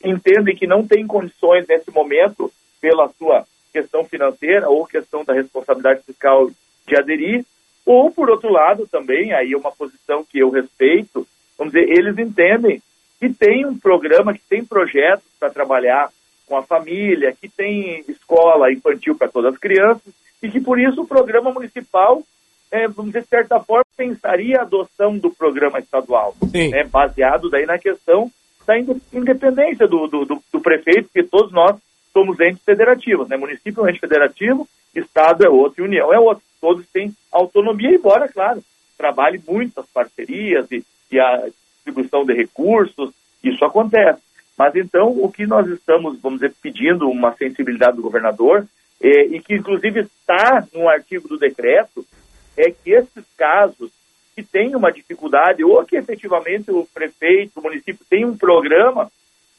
entendem 0.04 0.56
que 0.56 0.68
não 0.68 0.86
têm 0.86 1.06
condições 1.06 1.66
nesse 1.68 1.92
momento, 1.92 2.52
pela 2.82 3.10
sua 3.18 3.46
questão 3.72 4.06
financeira 4.06 4.70
ou 4.70 4.86
questão 4.86 5.24
da 5.24 5.34
responsabilidade 5.34 6.02
fiscal 6.04 6.50
de 6.88 6.98
aderir, 6.98 7.46
ou 7.86 8.12
por 8.12 8.30
outro 8.30 8.52
lado 8.52 8.88
também, 8.88 9.34
aí 9.34 9.54
é 9.54 9.58
uma 9.58 9.72
posição 9.72 10.24
que 10.24 10.40
eu 10.40 10.50
respeito, 10.50 11.28
vamos 11.58 11.74
dizer, 11.74 11.90
eles 11.90 12.18
entendem 12.18 12.82
que 13.20 13.30
tem 13.30 13.66
um 13.66 13.78
programa, 13.78 14.34
que 14.34 14.42
tem 14.50 14.64
projetos 14.64 15.26
para 15.40 15.50
trabalhar 15.50 16.10
com 16.46 16.56
a 16.58 16.64
família, 16.64 17.36
que 17.40 17.50
tem 17.50 18.04
escola 18.08 18.72
infantil 18.72 19.16
para 19.16 19.28
todas 19.28 19.54
as 19.54 19.60
crianças, 19.60 20.14
e 20.42 20.50
que 20.50 20.60
por 20.60 20.80
isso 20.80 21.02
o 21.02 21.08
programa 21.08 21.52
municipal, 21.52 22.24
é, 22.72 22.88
vamos 22.88 23.12
dizer, 23.12 23.24
de 23.24 23.28
certa 23.28 23.60
forma, 23.60 23.86
pensaria 23.98 24.60
a 24.60 24.62
adoção 24.62 25.18
do 25.18 25.30
programa 25.32 25.80
estadual, 25.80 26.36
né, 26.72 26.84
baseado 26.86 27.50
daí 27.50 27.66
na 27.66 27.78
questão 27.78 28.32
da 28.70 28.78
independência 29.14 29.88
do, 29.88 30.08
do, 30.08 30.26
do, 30.26 30.44
do 30.52 30.62
prefeito, 30.62 31.06
porque 31.06 31.24
todos 31.24 31.52
nós 31.52 31.76
somos 32.14 32.40
entes 32.40 32.64
federativos, 32.64 33.28
né? 33.28 33.36
Município 33.36 33.82
é 33.82 33.84
um 33.84 33.90
ente 33.90 34.00
federativo, 34.00 34.68
Estado 34.94 35.44
é 35.44 35.50
outro 35.50 35.82
e 35.82 35.88
União 35.88 36.14
é 36.14 36.20
outro. 36.20 36.44
Todos 36.62 36.86
têm 36.88 37.14
autonomia, 37.32 37.96
embora, 37.96 38.28
claro, 38.28 38.64
trabalhe 38.98 39.42
muitas 39.48 39.86
parcerias 39.88 40.72
e, 40.72 40.84
e 41.12 41.20
a 41.20 41.48
distribuição 41.48 42.26
de 42.26 42.34
recursos, 42.34 43.12
isso 43.44 43.64
acontece. 43.66 44.22
Mas 44.58 44.76
então, 44.76 45.08
o 45.08 45.32
que 45.32 45.48
nós 45.48 45.68
estamos, 45.68 46.20
vamos 46.20 46.42
dizer, 46.42 46.54
pedindo 46.62 47.10
uma 47.10 47.34
sensibilidade 47.34 47.96
do 47.96 48.04
governador, 48.04 48.68
é, 49.02 49.22
e 49.28 49.40
que 49.40 49.56
inclusive 49.56 50.02
está 50.02 50.68
no 50.74 50.88
artigo 50.90 51.28
do 51.28 51.38
decreto, 51.38 52.06
é 52.58 52.70
que 52.70 52.92
esses 52.92 53.24
casos 53.38 53.90
que 54.40 54.44
têm 54.44 54.74
uma 54.74 54.92
dificuldade, 54.92 55.64
ou 55.64 55.84
que 55.84 55.98
efetivamente 55.98 56.72
o 56.72 56.88
prefeito, 56.94 57.60
o 57.60 57.62
município 57.62 58.06
tem 58.10 58.24
um 58.24 58.38
programa 58.38 59.12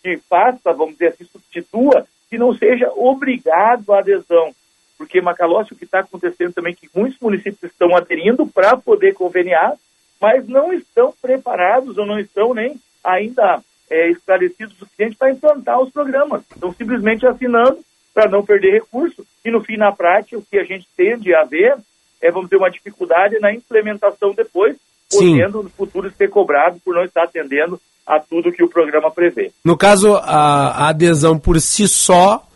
que 0.02 0.16
faça, 0.28 0.72
vamos 0.72 0.94
dizer 0.94 1.08
assim, 1.08 1.24
substitua, 1.24 2.06
que 2.30 2.38
não 2.38 2.54
seja 2.54 2.90
obrigado 2.96 3.92
à 3.92 3.98
adesão. 3.98 4.54
Porque, 4.96 5.20
Macalossi, 5.20 5.74
o 5.74 5.76
que 5.76 5.84
está 5.84 6.00
acontecendo 6.00 6.54
também 6.54 6.72
é 6.72 6.76
que 6.76 6.88
muitos 6.94 7.20
municípios 7.20 7.70
estão 7.70 7.94
aderindo 7.94 8.46
para 8.46 8.76
poder 8.76 9.12
conveniar, 9.12 9.74
mas 10.18 10.48
não 10.48 10.72
estão 10.72 11.12
preparados 11.20 11.98
ou 11.98 12.06
não 12.06 12.18
estão 12.18 12.54
nem 12.54 12.80
ainda 13.04 13.62
é, 13.90 14.08
esclarecidos 14.08 14.74
o 14.76 14.78
suficiente 14.78 15.16
para 15.16 15.30
implantar 15.30 15.78
os 15.80 15.90
programas. 15.90 16.42
Estão 16.54 16.72
simplesmente 16.72 17.26
assinando 17.26 17.80
para 18.14 18.30
não 18.30 18.44
perder 18.44 18.72
recurso 18.72 19.26
e, 19.44 19.50
no 19.50 19.62
fim, 19.62 19.76
na 19.76 19.92
prática, 19.92 20.38
o 20.38 20.42
que 20.42 20.58
a 20.58 20.64
gente 20.64 20.86
tende 20.96 21.34
a 21.34 21.44
ver 21.44 21.76
é, 22.20 22.30
vamos 22.30 22.50
ter 22.50 22.56
uma 22.56 22.70
dificuldade 22.70 23.38
na 23.40 23.52
implementação 23.52 24.32
depois, 24.34 24.76
Sim. 25.08 25.32
podendo 25.32 25.62
no 25.62 25.70
futuro 25.70 26.12
ser 26.16 26.28
cobrado 26.28 26.78
por 26.84 26.94
não 26.94 27.04
estar 27.04 27.24
atendendo 27.24 27.80
a 28.06 28.18
tudo 28.18 28.52
que 28.52 28.62
o 28.62 28.68
programa 28.68 29.10
prevê. 29.10 29.52
No 29.64 29.76
caso, 29.76 30.14
a, 30.16 30.88
adesão 30.88 31.38
por 31.38 31.60
si 31.60 31.86
só 31.86 32.46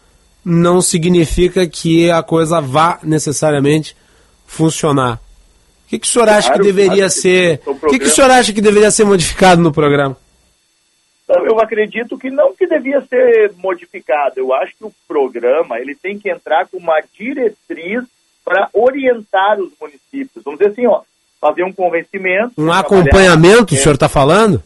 não 0.44 0.82
significa 0.82 1.66
que 1.66 2.10
a 2.10 2.22
coisa 2.22 2.60
vá 2.60 2.98
necessariamente 3.02 3.96
funcionar. 4.46 5.20
O 5.86 5.88
que, 5.88 5.98
que 5.98 6.06
o 6.06 6.10
senhor 6.10 6.28
acha 6.28 6.48
Claro, 6.48 6.62
que 6.62 6.72
deveria 6.72 7.08
ser. 7.08 7.60
o 7.66 7.88
que, 7.88 7.98
que 7.98 8.06
o 8.06 8.10
senhor 8.10 8.30
acha 8.30 8.52
que 8.52 8.60
deveria 8.60 8.90
ser 8.90 9.04
modificado 9.04 9.62
no 9.62 9.72
programa? 9.72 10.16
Eu 11.26 11.58
acredito 11.58 12.18
que 12.18 12.30
não 12.30 12.54
que 12.54 12.66
devia 12.66 13.00
ser 13.02 13.52
modificado. 13.56 14.34
Eu 14.36 14.52
acho 14.52 14.76
que 14.76 14.84
o 14.84 14.92
programa 15.08 15.78
ele 15.78 15.94
tem 15.94 16.18
que 16.18 16.30
entrar 16.30 16.66
com 16.66 16.76
uma 16.76 17.00
diretriz 17.16 18.04
para 18.44 18.68
orientar 18.72 19.58
os 19.58 19.72
municípios. 19.80 20.44
Vamos 20.44 20.58
dizer 20.58 20.72
assim, 20.72 20.86
ó, 20.86 21.00
fazer 21.40 21.64
um 21.64 21.72
convencimento. 21.72 22.52
Um 22.58 22.72
acompanhamento, 22.72 23.74
o 23.74 23.76
senhor 23.76 23.94
está 23.94 24.08
falando? 24.08 24.62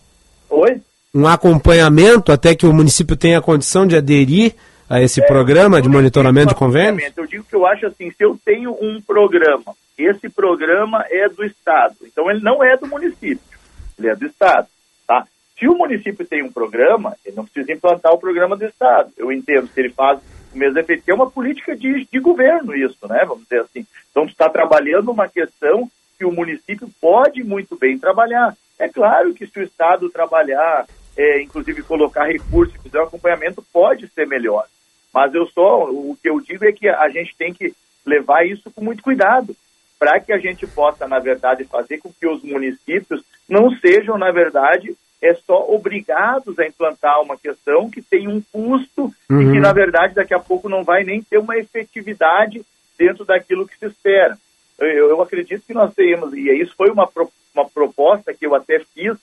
Oi? 0.50 0.80
Um 1.14 1.26
acompanhamento 1.26 2.32
até 2.32 2.54
que 2.54 2.66
o 2.66 2.72
município 2.72 3.16
tenha 3.16 3.40
condição 3.40 3.86
de 3.86 3.96
aderir 3.96 4.54
a 4.88 5.00
esse 5.00 5.20
é, 5.20 5.26
programa 5.26 5.82
de 5.82 5.88
monitoramento 5.88 6.48
de 6.48 6.54
convênios? 6.54 7.12
Eu 7.16 7.26
digo 7.26 7.44
que 7.44 7.54
eu 7.54 7.66
acho 7.66 7.86
assim, 7.86 8.10
se 8.10 8.24
eu 8.24 8.38
tenho 8.44 8.72
um 8.80 9.00
programa, 9.00 9.74
esse 9.96 10.28
programa 10.28 11.04
é 11.10 11.28
do 11.28 11.44
Estado, 11.44 11.96
então 12.02 12.30
ele 12.30 12.40
não 12.40 12.62
é 12.62 12.76
do 12.76 12.86
município, 12.86 13.58
ele 13.98 14.08
é 14.08 14.16
do 14.16 14.26
Estado, 14.26 14.66
tá? 15.06 15.26
Se 15.58 15.68
o 15.68 15.76
município 15.76 16.24
tem 16.24 16.42
um 16.42 16.52
programa, 16.52 17.16
ele 17.24 17.36
não 17.36 17.44
precisa 17.44 17.72
implantar 17.72 18.12
o 18.12 18.18
programa 18.18 18.56
do 18.56 18.64
Estado. 18.64 19.10
Eu 19.16 19.32
entendo, 19.32 19.68
se 19.68 19.80
ele 19.80 19.90
faz 19.90 20.20
mesmo 20.52 20.82
que 20.84 21.10
é 21.10 21.14
uma 21.14 21.30
política 21.30 21.76
de, 21.76 22.06
de 22.10 22.18
governo 22.18 22.74
isso, 22.74 23.06
né? 23.08 23.24
Vamos 23.26 23.44
dizer 23.44 23.60
assim. 23.60 23.86
Então, 24.10 24.24
está 24.24 24.48
trabalhando 24.48 25.10
uma 25.10 25.28
questão 25.28 25.90
que 26.18 26.24
o 26.24 26.32
município 26.32 26.88
pode 27.00 27.44
muito 27.44 27.76
bem 27.76 27.98
trabalhar. 27.98 28.56
É 28.78 28.88
claro 28.88 29.34
que 29.34 29.46
se 29.46 29.58
o 29.58 29.62
Estado 29.62 30.10
trabalhar, 30.10 30.86
é, 31.16 31.42
inclusive 31.42 31.82
colocar 31.82 32.24
recursos 32.24 32.80
fizer 32.82 33.00
um 33.00 33.04
acompanhamento, 33.04 33.64
pode 33.72 34.08
ser 34.08 34.26
melhor. 34.26 34.66
Mas 35.12 35.34
eu 35.34 35.46
só, 35.46 35.84
o 35.84 36.16
que 36.20 36.28
eu 36.28 36.40
digo 36.40 36.64
é 36.64 36.72
que 36.72 36.88
a 36.88 37.08
gente 37.08 37.34
tem 37.36 37.52
que 37.52 37.74
levar 38.04 38.46
isso 38.46 38.70
com 38.70 38.82
muito 38.82 39.02
cuidado, 39.02 39.54
para 39.98 40.20
que 40.20 40.32
a 40.32 40.38
gente 40.38 40.66
possa, 40.66 41.08
na 41.08 41.18
verdade, 41.18 41.64
fazer 41.64 41.98
com 41.98 42.12
que 42.12 42.26
os 42.26 42.42
municípios 42.42 43.22
não 43.48 43.70
sejam, 43.78 44.16
na 44.16 44.30
verdade, 44.30 44.96
é 45.22 45.34
só 45.34 45.68
obrigados 45.68 46.58
a 46.58 46.66
implantar 46.66 47.20
uma 47.20 47.36
questão 47.36 47.90
que 47.90 48.00
tem 48.00 48.28
um 48.28 48.40
custo 48.52 49.12
uhum. 49.30 49.42
e 49.42 49.52
que, 49.52 49.60
na 49.60 49.72
verdade, 49.72 50.14
daqui 50.14 50.32
a 50.32 50.38
pouco 50.38 50.68
não 50.68 50.84
vai 50.84 51.02
nem 51.04 51.22
ter 51.22 51.38
uma 51.38 51.56
efetividade 51.56 52.62
dentro 52.96 53.24
daquilo 53.24 53.66
que 53.66 53.78
se 53.78 53.86
espera. 53.86 54.38
Eu, 54.78 55.08
eu 55.08 55.22
acredito 55.22 55.64
que 55.66 55.74
nós 55.74 55.92
temos, 55.94 56.32
e 56.32 56.50
isso 56.52 56.74
foi 56.76 56.90
uma, 56.90 57.08
uma 57.54 57.68
proposta 57.68 58.32
que 58.32 58.46
eu 58.46 58.54
até 58.54 58.80
fiz 58.94 59.16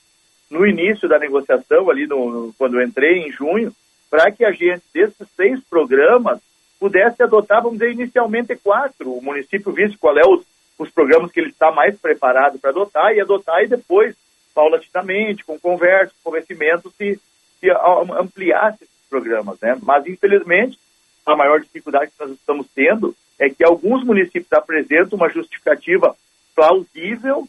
no 0.50 0.66
início 0.66 1.08
da 1.08 1.18
negociação, 1.18 1.90
ali 1.90 2.06
no, 2.06 2.54
quando 2.58 2.78
eu 2.78 2.86
entrei 2.86 3.18
em 3.18 3.32
junho, 3.32 3.72
para 4.10 4.30
que 4.30 4.44
a 4.44 4.52
gente, 4.52 4.82
desses 4.92 5.26
seis 5.34 5.60
programas, 5.68 6.38
pudesse 6.78 7.22
adotar, 7.22 7.62
vamos 7.62 7.78
dizer, 7.78 7.92
inicialmente 7.92 8.54
quatro. 8.56 9.12
O 9.12 9.22
município 9.22 9.72
visse 9.72 9.96
qual 9.96 10.16
é 10.16 10.26
os, 10.26 10.44
os 10.78 10.90
programas 10.90 11.32
que 11.32 11.40
ele 11.40 11.50
está 11.50 11.72
mais 11.72 11.96
preparado 11.98 12.58
para 12.58 12.70
adotar 12.70 13.12
e 13.14 13.20
adotar 13.20 13.62
e 13.62 13.68
depois, 13.68 14.14
paulatinamente, 14.56 15.44
com 15.44 15.60
conversa, 15.60 16.14
com 16.24 16.30
convencimento, 16.30 16.90
se, 16.96 17.20
se 17.60 17.70
ampliasse 18.18 18.84
esses 18.84 19.08
programas. 19.10 19.58
Né? 19.60 19.76
Mas, 19.82 20.06
infelizmente, 20.06 20.78
a 21.26 21.36
maior 21.36 21.60
dificuldade 21.60 22.10
que 22.10 22.24
nós 22.24 22.32
estamos 22.32 22.66
tendo 22.74 23.14
é 23.38 23.50
que 23.50 23.62
alguns 23.62 24.02
municípios 24.02 24.50
apresentam 24.54 25.18
uma 25.18 25.28
justificativa 25.28 26.16
plausível 26.54 27.46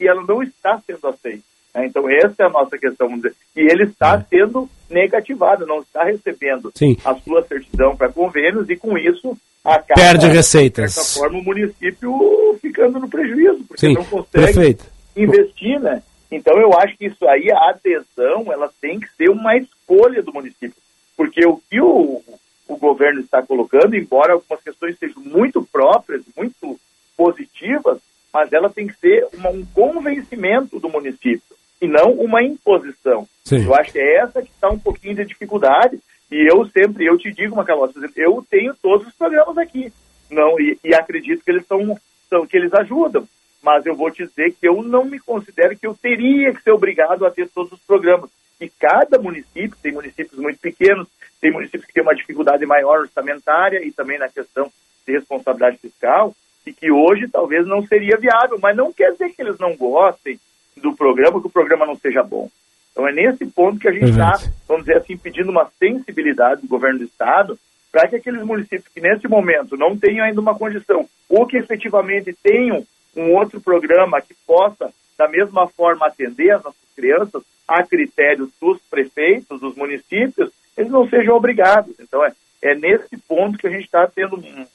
e 0.00 0.08
ela 0.08 0.24
não 0.26 0.42
está 0.42 0.82
sendo 0.84 1.06
aceita. 1.06 1.44
Né? 1.72 1.86
Então, 1.86 2.10
essa 2.10 2.42
é 2.42 2.46
a 2.46 2.50
nossa 2.50 2.76
questão. 2.76 3.08
E 3.54 3.60
ele 3.60 3.84
está 3.84 4.16
é. 4.16 4.24
sendo 4.28 4.68
negativado, 4.90 5.64
não 5.64 5.80
está 5.80 6.02
recebendo 6.02 6.72
Sim. 6.74 6.96
a 7.04 7.14
sua 7.14 7.46
certidão 7.46 7.96
para 7.96 8.08
convênios 8.08 8.68
e, 8.68 8.74
com 8.74 8.98
isso, 8.98 9.38
acaba, 9.64 9.94
perde 9.94 10.26
receitas. 10.26 10.94
De 10.94 11.00
certa 11.00 11.20
forma, 11.20 11.38
o 11.38 11.44
município 11.44 12.58
ficando 12.60 12.98
no 12.98 13.08
prejuízo, 13.08 13.62
porque 13.68 13.86
Sim. 13.86 13.94
não 13.94 14.04
consegue 14.04 14.46
Perfeito. 14.46 14.86
investir, 15.16 15.78
né? 15.78 16.02
Então, 16.30 16.58
eu 16.58 16.72
acho 16.78 16.96
que 16.96 17.06
isso 17.06 17.26
aí, 17.26 17.50
a 17.50 17.70
adesão, 17.70 18.52
ela 18.52 18.70
tem 18.80 19.00
que 19.00 19.08
ser 19.14 19.30
uma 19.30 19.56
escolha 19.56 20.22
do 20.22 20.32
município. 20.32 20.74
Porque 21.16 21.44
o 21.46 21.60
que 21.70 21.80
o, 21.80 22.22
o 22.68 22.76
governo 22.76 23.20
está 23.20 23.42
colocando, 23.42 23.96
embora 23.96 24.34
algumas 24.34 24.62
questões 24.62 24.98
sejam 24.98 25.22
muito 25.22 25.62
próprias, 25.62 26.22
muito 26.36 26.78
positivas, 27.16 27.98
mas 28.32 28.52
ela 28.52 28.68
tem 28.68 28.86
que 28.86 28.96
ser 28.98 29.26
uma, 29.34 29.50
um 29.50 29.64
convencimento 29.74 30.78
do 30.78 30.88
município 30.88 31.56
e 31.80 31.86
não 31.86 32.12
uma 32.12 32.42
imposição. 32.42 33.26
Sim. 33.44 33.64
Eu 33.64 33.74
acho 33.74 33.92
que 33.92 33.98
é 33.98 34.16
essa 34.16 34.42
que 34.42 34.50
está 34.50 34.68
um 34.68 34.78
pouquinho 34.78 35.16
de 35.16 35.24
dificuldade 35.24 35.98
e 36.30 36.52
eu 36.52 36.66
sempre, 36.66 37.06
eu 37.06 37.16
te 37.16 37.32
digo, 37.32 37.56
Macalós, 37.56 37.92
eu 38.16 38.44
tenho 38.48 38.74
todos 38.74 39.06
os 39.06 39.14
programas 39.14 39.56
aqui, 39.56 39.92
não 40.30 40.60
e, 40.60 40.78
e 40.84 40.94
acredito 40.94 41.42
que 41.42 41.50
eles 41.50 41.66
são, 41.66 41.98
são, 42.28 42.46
que 42.46 42.56
eles 42.56 42.72
ajudam, 42.74 43.26
mas 43.62 43.84
eu 43.86 43.94
vou 43.94 44.10
te 44.10 44.26
dizer 44.26 44.52
que 44.52 44.68
eu 44.68 44.82
não 44.82 45.04
me 45.04 45.18
considero 45.18 45.76
que 45.76 45.86
eu 45.86 45.94
teria 45.94 46.54
que 46.54 46.62
ser 46.62 46.70
obrigado 46.70 47.26
a 47.26 47.30
ter 47.30 47.48
todos 47.48 47.72
os 47.72 47.80
programas. 47.80 48.30
E 48.60 48.68
cada 48.68 49.18
município, 49.18 49.76
tem 49.82 49.92
municípios 49.92 50.38
muito 50.40 50.58
pequenos, 50.58 51.06
tem 51.40 51.52
municípios 51.52 51.84
que 51.84 51.92
têm 51.92 52.02
uma 52.02 52.14
dificuldade 52.14 52.64
maior 52.66 53.00
orçamentária 53.00 53.84
e 53.84 53.92
também 53.92 54.18
na 54.18 54.28
questão 54.28 54.70
de 55.06 55.12
responsabilidade 55.12 55.78
fiscal, 55.78 56.34
e 56.66 56.72
que 56.72 56.90
hoje 56.90 57.28
talvez 57.28 57.66
não 57.66 57.86
seria 57.86 58.16
viável, 58.16 58.58
mas 58.60 58.76
não 58.76 58.92
quer 58.92 59.12
dizer 59.12 59.30
que 59.30 59.40
eles 59.40 59.58
não 59.58 59.76
gostem 59.76 60.38
do 60.76 60.94
programa, 60.94 61.40
que 61.40 61.46
o 61.46 61.50
programa 61.50 61.86
não 61.86 61.96
seja 61.96 62.22
bom. 62.22 62.50
Então 62.92 63.06
é 63.06 63.12
nesse 63.12 63.46
ponto 63.46 63.78
que 63.78 63.88
a 63.88 63.92
gente 63.92 64.10
está, 64.10 64.38
vamos 64.66 64.84
dizer 64.84 64.98
assim, 64.98 65.16
pedindo 65.16 65.50
uma 65.50 65.70
sensibilidade 65.78 66.62
do 66.62 66.68
governo 66.68 66.98
do 66.98 67.04
Estado 67.04 67.58
para 67.92 68.08
que 68.08 68.16
aqueles 68.16 68.42
municípios 68.42 68.88
que 68.92 69.00
nesse 69.00 69.26
momento 69.28 69.76
não 69.76 69.96
tenham 69.96 70.24
ainda 70.24 70.40
uma 70.40 70.58
condição 70.58 71.08
ou 71.28 71.46
que 71.46 71.56
efetivamente 71.56 72.36
tenham 72.42 72.84
um 73.16 73.34
outro 73.34 73.60
programa 73.60 74.20
que 74.20 74.34
possa, 74.46 74.92
da 75.16 75.28
mesma 75.28 75.68
forma, 75.68 76.06
atender 76.06 76.50
as 76.50 76.62
nossas 76.62 76.80
crianças 76.94 77.42
a 77.66 77.82
critério 77.82 78.50
dos 78.60 78.80
prefeitos, 78.90 79.60
dos 79.60 79.74
municípios, 79.76 80.50
eles 80.76 80.90
não 80.90 81.08
sejam 81.08 81.36
obrigados. 81.36 81.94
Então 82.00 82.24
é, 82.24 82.32
é 82.62 82.74
nesse 82.74 83.16
ponto 83.28 83.58
que 83.58 83.66
a 83.66 83.70
gente 83.70 83.84
está 83.84 84.06
tendo 84.06 84.36
um, 84.36 84.66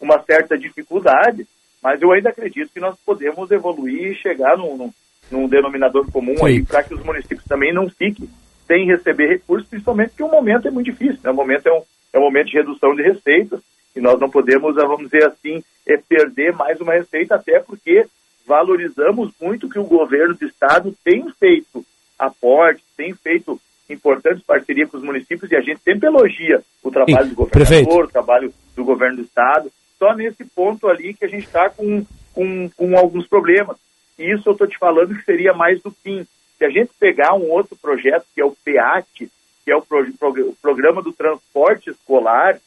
uma 0.00 0.20
certa 0.22 0.58
dificuldade, 0.58 1.46
mas 1.82 2.02
eu 2.02 2.12
ainda 2.12 2.30
acredito 2.30 2.72
que 2.72 2.80
nós 2.80 2.96
podemos 3.06 3.50
evoluir 3.50 4.12
e 4.12 4.16
chegar 4.16 4.56
num, 4.56 4.76
num, 4.76 4.92
num 5.30 5.48
denominador 5.48 6.10
comum 6.10 6.36
Sim. 6.38 6.46
aí 6.46 6.64
para 6.64 6.82
que 6.82 6.94
os 6.94 7.04
municípios 7.04 7.44
também 7.44 7.72
não 7.72 7.88
fiquem 7.88 8.28
sem 8.66 8.86
receber 8.86 9.28
recursos, 9.28 9.68
principalmente 9.68 10.10
porque 10.10 10.22
o 10.22 10.30
momento 10.30 10.68
é 10.68 10.70
muito 10.70 10.86
difícil, 10.86 11.18
né? 11.22 11.30
o 11.30 11.34
momento 11.34 11.66
é 11.66 11.72
um, 11.72 11.82
é 12.12 12.18
um 12.18 12.22
momento 12.22 12.48
de 12.48 12.56
redução 12.56 12.94
de 12.94 13.02
receitas 13.02 13.60
e 13.94 14.00
nós 14.00 14.20
não 14.20 14.30
podemos, 14.30 14.74
vamos 14.74 15.10
dizer 15.10 15.24
assim, 15.24 15.62
é 15.86 15.96
perder 15.96 16.52
mais 16.52 16.80
uma 16.80 16.92
receita, 16.92 17.34
até 17.34 17.58
porque 17.60 18.06
valorizamos 18.46 19.32
muito 19.40 19.68
que 19.68 19.78
o 19.78 19.84
governo 19.84 20.34
do 20.34 20.46
estado 20.46 20.94
tem 21.04 21.28
feito 21.38 21.84
aportes, 22.18 22.84
tem 22.96 23.14
feito 23.14 23.60
importantes 23.88 24.42
parcerias 24.44 24.90
com 24.90 24.98
os 24.98 25.02
municípios 25.02 25.50
e 25.50 25.56
a 25.56 25.60
gente 25.60 25.80
sempre 25.82 26.08
elogia 26.08 26.62
o 26.82 26.90
trabalho 26.90 27.28
do 27.28 27.34
governador, 27.34 27.50
prefeito. 27.50 27.90
o 27.90 28.08
trabalho 28.08 28.54
do 28.76 28.84
governo 28.84 29.16
do 29.16 29.22
estado, 29.22 29.70
só 29.98 30.14
nesse 30.14 30.44
ponto 30.44 30.88
ali 30.88 31.14
que 31.14 31.24
a 31.24 31.28
gente 31.28 31.46
está 31.46 31.68
com, 31.68 32.04
com, 32.32 32.70
com 32.76 32.96
alguns 32.96 33.26
problemas. 33.26 33.76
E 34.18 34.32
isso 34.32 34.48
eu 34.48 34.52
estou 34.52 34.66
te 34.66 34.78
falando 34.78 35.14
que 35.14 35.24
seria 35.24 35.52
mais 35.52 35.80
do 35.82 35.90
fim. 35.90 36.26
Se 36.58 36.64
a 36.64 36.70
gente 36.70 36.90
pegar 36.98 37.34
um 37.34 37.50
outro 37.50 37.76
projeto, 37.76 38.26
que 38.34 38.40
é 38.40 38.44
o 38.44 38.54
PEAT, 38.64 39.30
que 39.64 39.70
é 39.70 39.76
o, 39.76 39.82
pro, 39.82 40.02
o 40.02 40.56
Programa 40.60 41.02
do 41.02 41.12
Transporte 41.12 41.90
Escolar, 41.90 42.58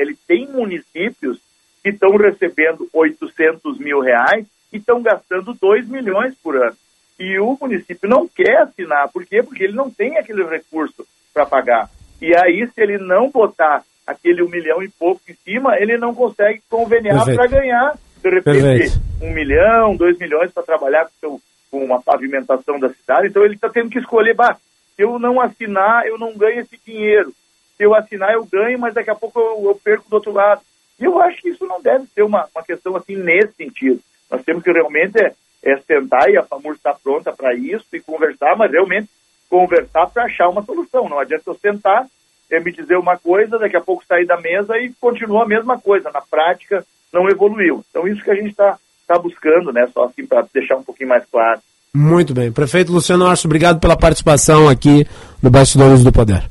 ele 0.00 0.16
tem 0.26 0.46
municípios 0.46 1.38
que 1.82 1.90
estão 1.90 2.16
recebendo 2.16 2.88
800 2.92 3.78
mil 3.78 4.00
reais 4.00 4.46
e 4.72 4.78
estão 4.78 5.02
gastando 5.02 5.54
2 5.54 5.88
milhões 5.88 6.34
por 6.42 6.56
ano. 6.56 6.76
E 7.18 7.38
o 7.38 7.56
município 7.60 8.08
não 8.08 8.26
quer 8.26 8.62
assinar. 8.62 9.08
Por 9.08 9.26
quê? 9.26 9.42
Porque 9.42 9.64
ele 9.64 9.74
não 9.74 9.90
tem 9.90 10.16
aquele 10.16 10.44
recurso 10.44 11.06
para 11.34 11.44
pagar. 11.44 11.90
E 12.20 12.34
aí, 12.36 12.66
se 12.66 12.80
ele 12.80 12.98
não 12.98 13.30
botar 13.30 13.82
aquele 14.06 14.42
um 14.42 14.48
milhão 14.48 14.82
e 14.82 14.88
pouco 14.88 15.20
em 15.28 15.34
cima, 15.44 15.76
ele 15.78 15.96
não 15.96 16.14
consegue 16.14 16.62
conveniar 16.68 17.24
para 17.24 17.46
ganhar, 17.46 17.94
de 18.22 18.30
repente, 18.30 18.62
Perfeito. 18.62 19.00
um 19.22 19.32
milhão, 19.32 19.96
dois 19.96 20.18
milhões 20.18 20.50
para 20.50 20.62
trabalhar 20.62 21.04
com, 21.04 21.12
seu, 21.20 21.40
com 21.70 21.84
uma 21.84 22.02
pavimentação 22.02 22.78
da 22.78 22.88
cidade. 22.88 23.28
Então 23.28 23.44
ele 23.44 23.54
está 23.54 23.68
tendo 23.68 23.90
que 23.90 23.98
escolher, 23.98 24.34
bah, 24.34 24.56
se 24.96 25.02
eu 25.02 25.18
não 25.18 25.40
assinar, 25.40 26.06
eu 26.06 26.18
não 26.18 26.36
ganho 26.36 26.60
esse 26.60 26.78
dinheiro. 26.84 27.32
Se 27.80 27.84
eu 27.84 27.94
assinar, 27.94 28.34
eu 28.34 28.44
ganho, 28.44 28.78
mas 28.78 28.92
daqui 28.92 29.08
a 29.08 29.14
pouco 29.14 29.40
eu, 29.40 29.70
eu 29.70 29.80
perco 29.82 30.04
do 30.06 30.12
outro 30.12 30.32
lado. 30.32 30.60
E 31.00 31.04
eu 31.06 31.18
acho 31.18 31.40
que 31.40 31.48
isso 31.48 31.64
não 31.64 31.80
deve 31.80 32.04
ser 32.14 32.22
uma, 32.22 32.46
uma 32.54 32.62
questão 32.62 32.94
assim 32.94 33.16
nesse 33.16 33.54
sentido. 33.54 34.00
Nós 34.30 34.42
temos 34.42 34.62
que 34.62 34.70
realmente 34.70 35.18
é, 35.18 35.32
é 35.62 35.78
sentar 35.78 36.28
e 36.28 36.36
a 36.36 36.42
FAMUR 36.42 36.74
está 36.74 36.92
pronta 36.92 37.32
para 37.32 37.54
isso 37.54 37.86
e 37.94 38.00
conversar, 38.00 38.54
mas 38.54 38.70
realmente 38.70 39.08
conversar 39.48 40.08
para 40.08 40.24
achar 40.24 40.50
uma 40.50 40.62
solução. 40.62 41.08
Não 41.08 41.18
adianta 41.18 41.44
eu 41.46 41.54
sentar 41.54 42.06
é 42.50 42.60
me 42.60 42.70
dizer 42.70 42.98
uma 42.98 43.16
coisa, 43.16 43.58
daqui 43.58 43.76
a 43.76 43.80
pouco 43.80 44.04
sair 44.06 44.26
da 44.26 44.36
mesa 44.38 44.76
e 44.76 44.92
continua 45.00 45.44
a 45.44 45.48
mesma 45.48 45.80
coisa. 45.80 46.10
Na 46.10 46.20
prática, 46.20 46.84
não 47.10 47.30
evoluiu. 47.30 47.82
Então, 47.88 48.06
isso 48.06 48.22
que 48.22 48.30
a 48.30 48.34
gente 48.34 48.50
está 48.50 48.76
tá 49.08 49.18
buscando, 49.18 49.72
né? 49.72 49.88
Só 49.94 50.04
assim 50.04 50.26
para 50.26 50.44
deixar 50.52 50.76
um 50.76 50.82
pouquinho 50.82 51.08
mais 51.08 51.24
claro. 51.30 51.60
Muito 51.94 52.34
bem. 52.34 52.52
Prefeito 52.52 52.92
Luciano 52.92 53.26
Arço, 53.26 53.46
obrigado 53.46 53.80
pela 53.80 53.96
participação 53.96 54.68
aqui 54.68 55.06
no 55.42 55.48
Bastidores 55.48 56.04
do 56.04 56.12
Poder. 56.12 56.44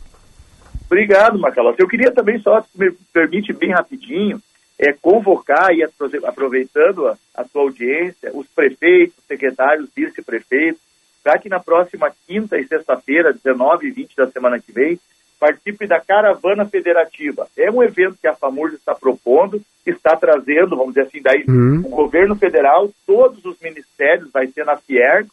Obrigado, 0.90 1.38
Macalós. 1.38 1.76
Eu 1.78 1.88
queria 1.88 2.12
também, 2.12 2.40
só, 2.40 2.62
se 2.62 2.70
me 2.76 2.92
permite 3.14 3.54
bem 3.54 3.72
rapidinho, 3.72 4.42
é, 4.80 4.94
convocar, 4.94 5.72
e 5.72 5.84
aproveitando 5.84 7.08
a, 7.08 7.18
a 7.36 7.44
sua 7.46 7.62
audiência, 7.62 8.32
os 8.34 8.48
prefeitos, 8.48 9.16
secretários, 9.28 9.90
vice-prefeitos, 9.96 10.82
para 11.24 11.38
que 11.38 11.50
na 11.50 11.60
próxima 11.60 12.12
quinta 12.26 12.58
e 12.58 12.66
sexta-feira, 12.66 13.34
19 13.34 13.88
e 13.88 13.92
20 13.92 14.16
da 14.16 14.28
semana 14.32 14.60
que 14.60 14.72
vem, 14.72 15.00
participe 15.40 15.86
da 15.86 16.00
Caravana 16.00 16.66
Federativa. 16.66 17.48
É 17.58 17.70
um 17.70 17.84
evento 17.84 18.18
que 18.20 18.28
a 18.28 18.34
FAMURS 18.34 18.74
está 18.74 18.96
propondo 18.96 19.62
está 19.90 20.16
trazendo, 20.16 20.76
vamos 20.76 20.94
dizer 20.94 21.08
assim, 21.08 21.22
daí 21.22 21.44
Uhum. 21.48 21.80
o 21.86 21.90
governo 21.90 22.36
federal, 22.36 22.90
todos 23.06 23.44
os 23.46 23.60
ministérios, 23.60 24.30
vai 24.32 24.48
ser 24.48 24.66
na 24.66 24.78
Fier, 24.78 25.26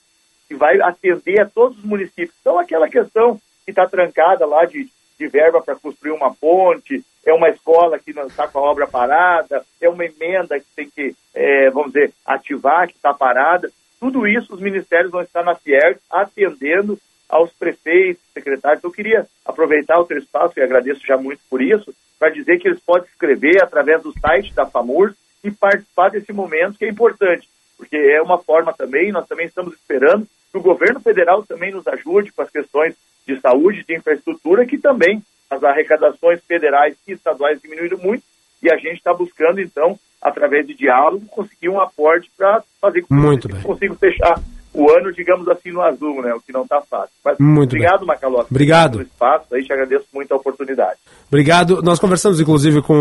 que 0.48 0.54
vai 0.54 0.80
atender 0.80 1.40
a 1.40 1.46
todos 1.46 1.78
os 1.78 1.84
municípios. 1.84 2.34
Então, 2.40 2.58
aquela 2.58 2.88
questão 2.88 3.38
que 3.64 3.70
está 3.70 3.86
trancada 3.86 4.46
lá 4.46 4.64
de, 4.64 4.88
de 5.18 5.26
verba 5.28 5.60
para 5.62 5.76
construir 5.76 6.12
uma 6.12 6.34
ponte, 6.34 7.04
é 7.24 7.32
uma 7.32 7.48
escola 7.48 7.98
que 7.98 8.12
não 8.12 8.26
está 8.26 8.46
com 8.46 8.58
a 8.58 8.62
obra 8.62 8.86
parada, 8.86 9.64
é 9.80 9.88
uma 9.88 10.04
emenda 10.04 10.58
que 10.60 10.66
tem 10.76 10.88
que, 10.88 11.14
eh, 11.34 11.70
vamos 11.70 11.92
dizer, 11.92 12.12
ativar, 12.24 12.86
que 12.86 12.94
está 12.94 13.12
parada. 13.12 13.70
Tudo 13.98 14.26
isso 14.26 14.54
os 14.54 14.60
ministérios 14.60 15.10
vão 15.10 15.22
estar 15.22 15.42
na 15.42 15.54
Fier 15.54 15.98
atendendo 16.08 16.98
aos 17.28 17.52
prefeitos, 17.52 18.22
secretários. 18.32 18.84
Eu 18.84 18.92
queria 18.92 19.26
aproveitar 19.44 19.98
o 19.98 20.04
teu 20.04 20.18
espaço 20.18 20.54
e 20.56 20.62
agradeço 20.62 21.04
já 21.04 21.16
muito 21.16 21.40
por 21.50 21.60
isso, 21.60 21.92
para 22.18 22.30
dizer 22.30 22.58
que 22.58 22.68
eles 22.68 22.80
podem 22.80 23.08
escrever 23.08 23.62
através 23.62 24.02
do 24.02 24.12
site 24.18 24.54
da 24.54 24.66
FAMURS 24.66 25.14
e 25.42 25.50
participar 25.50 26.10
desse 26.10 26.32
momento 26.32 26.78
que 26.78 26.84
é 26.84 26.88
importante, 26.88 27.48
porque 27.76 27.96
é 27.96 28.22
uma 28.22 28.38
forma 28.38 28.72
também, 28.72 29.12
nós 29.12 29.26
também 29.26 29.46
estamos 29.46 29.74
esperando 29.74 30.26
que 30.50 30.58
o 30.58 30.62
governo 30.62 31.00
federal 31.00 31.42
também 31.44 31.72
nos 31.72 31.86
ajude 31.86 32.32
com 32.32 32.42
as 32.42 32.50
questões 32.50 32.94
de 33.26 33.40
saúde, 33.40 33.84
de 33.86 33.96
infraestrutura, 33.96 34.66
que 34.66 34.78
também 34.78 35.22
as 35.50 35.62
arrecadações 35.62 36.40
federais 36.44 36.96
e 37.06 37.12
estaduais 37.12 37.60
diminuíram 37.60 37.98
muito 37.98 38.22
e 38.62 38.70
a 38.70 38.76
gente 38.76 38.96
está 38.96 39.12
buscando, 39.12 39.60
então, 39.60 39.98
através 40.20 40.66
de 40.66 40.74
diálogo, 40.74 41.26
conseguir 41.26 41.68
um 41.68 41.80
aporte 41.80 42.30
para 42.36 42.62
fazer 42.80 43.02
com 43.02 43.38
que 43.38 43.62
consigam 43.62 43.96
fechar 43.96 44.40
o 44.76 44.90
ano, 44.90 45.10
digamos 45.12 45.48
assim, 45.48 45.72
no 45.72 45.80
azul, 45.80 46.20
né? 46.22 46.34
O 46.34 46.40
que 46.40 46.52
não 46.52 46.62
está 46.62 46.82
fácil. 46.82 47.08
Mas 47.24 47.36
Muito 47.38 47.74
obrigado, 47.74 48.04
Macalossi. 48.04 48.48
Obrigado. 48.50 48.92
Pelo 48.92 49.04
espaço, 49.04 49.46
aí 49.54 49.64
te 49.64 49.72
agradeço 49.72 50.04
muito 50.12 50.32
a 50.32 50.36
oportunidade. 50.36 50.98
Obrigado. 51.28 51.82
Nós 51.82 51.98
conversamos, 51.98 52.38
inclusive, 52.40 52.82
com 52.82 52.94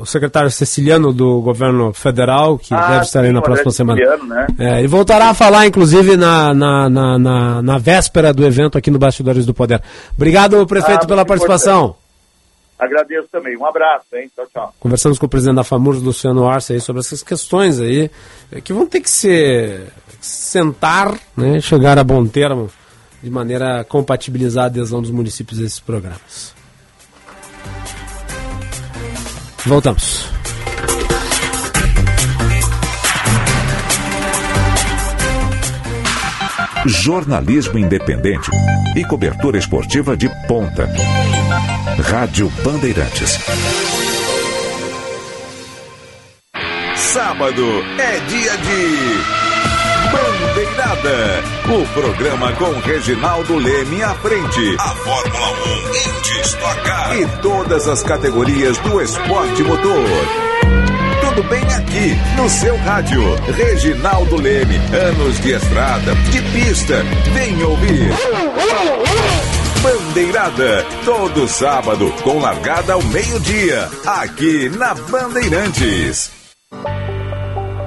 o 0.00 0.06
secretário 0.06 0.50
Ceciliano 0.50 1.12
do 1.12 1.40
governo 1.40 1.92
federal, 1.94 2.58
que 2.58 2.74
Ah, 2.74 2.90
deve 2.92 3.04
estar 3.06 3.22
aí 3.22 3.32
na 3.32 3.40
próxima 3.42 3.70
semana. 3.70 4.00
Né? 4.24 4.46
É, 4.58 4.82
e 4.82 4.86
voltará 4.86 5.30
a 5.30 5.34
falar, 5.34 5.66
inclusive, 5.66 6.16
na, 6.16 6.52
na, 6.52 6.88
na, 6.90 7.62
na, 7.62 7.78
véspera 7.78 8.32
do 8.32 8.44
evento 8.44 8.76
aqui 8.78 8.90
no 8.90 8.98
Bastidores 8.98 9.46
do 9.46 9.54
Poder. 9.54 9.82
Obrigado, 10.14 10.64
prefeito, 10.66 11.04
Ah, 11.04 11.08
pela 11.08 11.24
participação. 11.24 11.84
importante. 11.86 12.03
Agradeço 12.84 13.28
também. 13.32 13.56
Um 13.56 13.64
abraço, 13.64 14.04
hein? 14.14 14.30
Tchau, 14.34 14.46
tchau. 14.52 14.74
Conversamos 14.78 15.18
com 15.18 15.24
o 15.24 15.28
presidente 15.28 15.56
da 15.56 15.64
FAMURS, 15.64 16.02
Luciano 16.02 16.46
Arce, 16.46 16.74
aí, 16.74 16.80
sobre 16.80 17.00
essas 17.00 17.22
questões 17.22 17.80
aí, 17.80 18.10
eh, 18.52 18.60
que 18.60 18.72
vão 18.72 18.86
ter 18.86 19.00
que 19.00 19.08
se 19.08 19.86
sentar, 20.20 21.18
né, 21.36 21.60
chegar 21.60 21.98
a 21.98 22.04
bom 22.04 22.26
termo, 22.26 22.70
de 23.22 23.30
maneira 23.30 23.80
a 23.80 23.84
compatibilizar 23.84 24.64
a 24.64 24.66
adesão 24.66 25.00
dos 25.00 25.10
municípios 25.10 25.60
a 25.60 25.64
esses 25.64 25.80
programas. 25.80 26.54
Voltamos. 29.64 30.28
Jornalismo 36.86 37.78
independente 37.78 38.50
e 38.94 39.02
cobertura 39.06 39.56
esportiva 39.56 40.14
de 40.14 40.28
ponta. 40.46 40.86
Rádio 41.98 42.50
Bandeirantes. 42.64 43.38
Sábado 46.96 47.64
é 47.98 48.20
dia 48.26 48.56
de 48.56 49.44
Bandeirada. 50.12 51.42
O 51.68 51.86
programa 51.94 52.52
com 52.54 52.72
Reginaldo 52.80 53.56
Leme 53.56 54.02
à 54.02 54.14
frente. 54.14 54.76
A 54.78 54.88
Fórmula 54.88 55.52
1 55.52 55.94
em 55.94 56.20
destacar. 56.22 57.16
E 57.16 57.26
todas 57.40 57.88
as 57.88 58.02
categorias 58.02 58.76
do 58.78 59.00
esporte 59.00 59.62
motor. 59.62 60.08
Tudo 61.20 61.42
bem 61.48 61.64
aqui, 61.74 62.16
no 62.36 62.48
seu 62.48 62.76
rádio. 62.78 63.22
Reginaldo 63.56 64.36
Leme, 64.36 64.76
anos 64.92 65.40
de 65.40 65.52
estrada, 65.52 66.14
de 66.30 66.42
pista. 66.52 67.02
Vem 67.32 67.62
ouvir. 67.62 68.10
Bandeirada, 70.14 70.86
todo 71.04 71.48
sábado, 71.48 72.08
com 72.22 72.38
largada 72.38 72.92
ao 72.92 73.02
meio-dia, 73.02 73.90
aqui 74.06 74.68
na 74.68 74.94
Bandeirantes. 74.94 76.30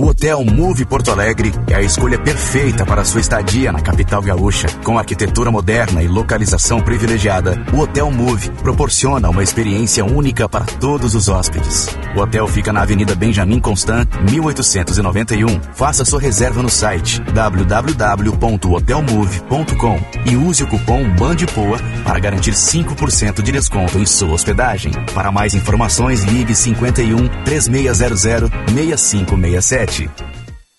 O 0.00 0.06
Hotel 0.06 0.42
Move 0.42 0.86
Porto 0.86 1.10
Alegre 1.10 1.52
é 1.68 1.74
a 1.74 1.82
escolha 1.82 2.18
perfeita 2.18 2.86
para 2.86 3.04
sua 3.04 3.20
estadia 3.20 3.70
na 3.70 3.82
capital 3.82 4.22
gaúcha. 4.22 4.66
Com 4.82 4.98
arquitetura 4.98 5.50
moderna 5.50 6.02
e 6.02 6.08
localização 6.08 6.80
privilegiada, 6.80 7.62
o 7.70 7.80
Hotel 7.80 8.10
Move 8.10 8.48
proporciona 8.62 9.28
uma 9.28 9.42
experiência 9.42 10.02
única 10.02 10.48
para 10.48 10.64
todos 10.64 11.14
os 11.14 11.28
hóspedes. 11.28 11.88
O 12.16 12.20
hotel 12.20 12.48
fica 12.48 12.72
na 12.72 12.80
Avenida 12.80 13.14
Benjamin 13.14 13.60
Constant, 13.60 14.08
1891. 14.30 15.60
Faça 15.74 16.02
sua 16.02 16.18
reserva 16.18 16.62
no 16.62 16.70
site 16.70 17.20
www.hotelmove.com 17.34 20.00
e 20.24 20.34
use 20.34 20.62
o 20.62 20.66
cupom 20.66 21.14
BANDPOA 21.14 21.78
para 22.04 22.18
garantir 22.18 22.52
5% 22.52 23.42
de 23.42 23.52
desconto 23.52 23.98
em 23.98 24.06
sua 24.06 24.32
hospedagem. 24.32 24.92
Para 25.12 25.30
mais 25.30 25.54
informações, 25.54 26.24
ligue 26.24 26.54
51 26.54 27.28
3600 27.44 28.48
6567. 28.72 29.89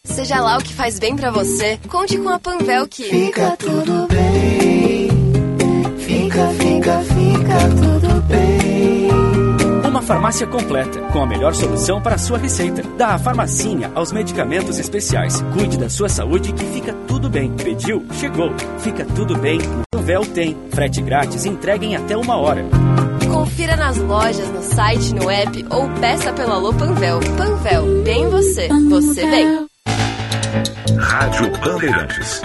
Seja 0.06 0.40
lá 0.40 0.58
o 0.58 0.64
que 0.64 0.74
faz 0.74 1.00
bem 1.00 1.16
pra 1.16 1.32
você, 1.32 1.78
conte 1.90 2.18
com 2.18 2.30
a 2.30 2.40
Panvel 2.40 2.88
que 2.88 3.04
Fica 3.04 3.58
tudo 3.58 4.08
bem. 4.08 5.10
Fica, 5.98 6.48
fica, 6.50 7.00
fica 7.00 7.60
tudo 7.70 8.22
bem. 8.24 9.10
Uma 9.86 10.02
farmácia 10.02 10.48
completa, 10.48 11.02
com 11.12 11.22
a 11.22 11.28
melhor 11.28 11.54
solução 11.54 12.02
para 12.02 12.16
a 12.16 12.18
sua 12.18 12.38
receita. 12.38 12.82
Da 12.98 13.20
farmacinha 13.20 13.92
aos 13.94 14.14
medicamentos 14.14 14.80
especiais. 14.80 15.42
Cuide 15.54 15.78
da 15.78 15.90
sua 15.90 16.08
saúde 16.08 16.54
que 16.54 16.64
fica 16.66 16.94
tudo 17.08 17.30
bem. 17.30 17.52
Pediu? 17.52 18.06
Chegou. 18.14 18.54
Fica 18.80 19.04
tudo 19.04 19.38
bem. 19.38 19.60
Panvel 19.92 20.26
tem. 20.26 20.58
Frete 20.72 21.02
grátis, 21.02 21.46
entrega 21.46 21.86
em 21.86 21.96
até 21.96 22.16
uma 22.16 22.38
hora. 22.38 22.66
Confira 23.42 23.76
nas 23.76 23.98
lojas, 23.98 24.48
no 24.52 24.62
site, 24.62 25.16
no 25.16 25.28
app 25.28 25.66
ou 25.72 25.90
peça 26.00 26.32
pelo 26.32 26.52
Alô 26.52 26.72
Panvel. 26.76 27.20
Panvel, 27.36 28.04
bem 28.04 28.30
você, 28.30 28.68
você 28.88 29.26
bem. 29.26 29.68
Rádio 30.96 31.50
Bandeirantes. 31.58 32.44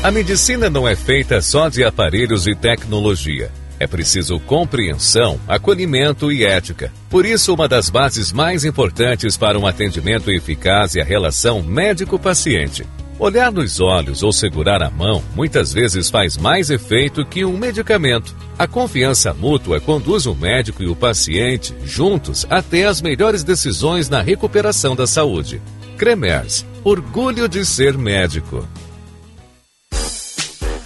A 0.00 0.12
medicina 0.12 0.70
não 0.70 0.86
é 0.86 0.94
feita 0.94 1.42
só 1.42 1.68
de 1.68 1.82
aparelhos 1.82 2.46
e 2.46 2.54
tecnologia. 2.54 3.50
É 3.80 3.88
preciso 3.88 4.38
compreensão, 4.38 5.40
acolhimento 5.48 6.30
e 6.30 6.44
ética. 6.44 6.92
Por 7.10 7.26
isso, 7.26 7.52
uma 7.52 7.66
das 7.66 7.90
bases 7.90 8.32
mais 8.32 8.64
importantes 8.64 9.36
para 9.36 9.58
um 9.58 9.66
atendimento 9.66 10.30
eficaz 10.30 10.94
é 10.94 11.00
a 11.00 11.04
relação 11.04 11.60
médico-paciente. 11.60 12.86
Olhar 13.22 13.52
nos 13.52 13.78
olhos 13.78 14.24
ou 14.24 14.32
segurar 14.32 14.82
a 14.82 14.90
mão 14.90 15.22
muitas 15.36 15.72
vezes 15.72 16.10
faz 16.10 16.36
mais 16.36 16.70
efeito 16.70 17.24
que 17.24 17.44
um 17.44 17.56
medicamento. 17.56 18.34
A 18.58 18.66
confiança 18.66 19.32
mútua 19.32 19.80
conduz 19.80 20.26
o 20.26 20.34
médico 20.34 20.82
e 20.82 20.88
o 20.88 20.96
paciente 20.96 21.72
juntos 21.84 22.44
até 22.50 22.84
as 22.84 23.00
melhores 23.00 23.44
decisões 23.44 24.08
na 24.08 24.20
recuperação 24.20 24.96
da 24.96 25.06
saúde. 25.06 25.62
Cremers, 25.96 26.66
orgulho 26.82 27.48
de 27.48 27.64
ser 27.64 27.96
médico. 27.96 28.68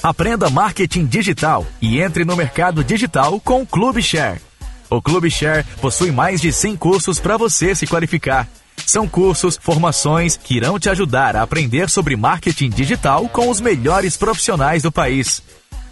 Aprenda 0.02 0.50
marketing 0.50 1.06
digital 1.06 1.66
e 1.80 2.02
entre 2.02 2.22
no 2.22 2.36
mercado 2.36 2.84
digital 2.84 3.40
com 3.40 3.62
o 3.62 3.66
Clube 3.66 4.02
Share. 4.02 4.42
O 4.90 5.00
Clube 5.00 5.30
Share 5.30 5.64
possui 5.80 6.12
mais 6.12 6.42
de 6.42 6.52
100 6.52 6.76
cursos 6.76 7.18
para 7.18 7.38
você 7.38 7.74
se 7.74 7.86
qualificar. 7.86 8.46
São 8.86 9.08
cursos, 9.08 9.58
formações 9.60 10.36
que 10.36 10.56
irão 10.56 10.78
te 10.78 10.88
ajudar 10.88 11.34
a 11.34 11.42
aprender 11.42 11.90
sobre 11.90 12.16
marketing 12.16 12.70
digital 12.70 13.28
com 13.28 13.50
os 13.50 13.60
melhores 13.60 14.16
profissionais 14.16 14.84
do 14.84 14.92
país. 14.92 15.42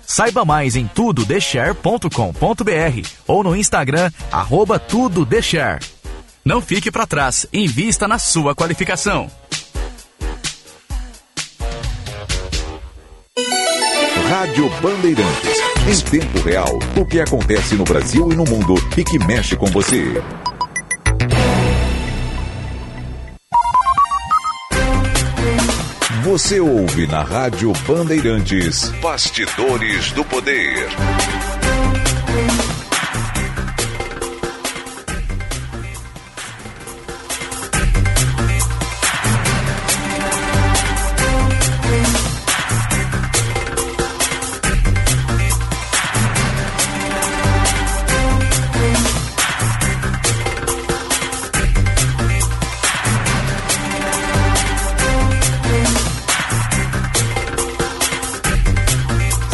Saiba 0.07 0.45
mais 0.45 0.77
em 0.77 0.87
tudodeshare.com.br 0.87 3.09
ou 3.27 3.43
no 3.43 3.57
Instagram, 3.57 4.13
arroba 4.31 4.79
tudodeshare. 4.79 5.85
Não 6.45 6.61
fique 6.61 6.91
para 6.91 7.07
trás, 7.07 7.47
invista 7.53 8.07
na 8.07 8.19
sua 8.19 8.55
qualificação. 8.55 9.29
Rádio 14.29 14.71
Bandeirantes. 14.81 15.59
Em 15.89 16.01
tempo 16.11 16.39
real, 16.41 16.79
o 16.97 17.05
que 17.05 17.21
acontece 17.21 17.75
no 17.75 17.85
Brasil 17.85 18.31
e 18.31 18.37
no 18.37 18.45
mundo 18.45 18.75
e 18.97 19.03
que 19.03 19.19
mexe 19.19 19.57
com 19.57 19.67
você. 19.67 20.23
Você 26.25 26.59
ouve 26.59 27.07
na 27.07 27.23
Rádio 27.23 27.71
Bandeirantes 27.87 28.89
Bastidores 29.03 30.11
do 30.13 30.25
Poder. 30.25 30.89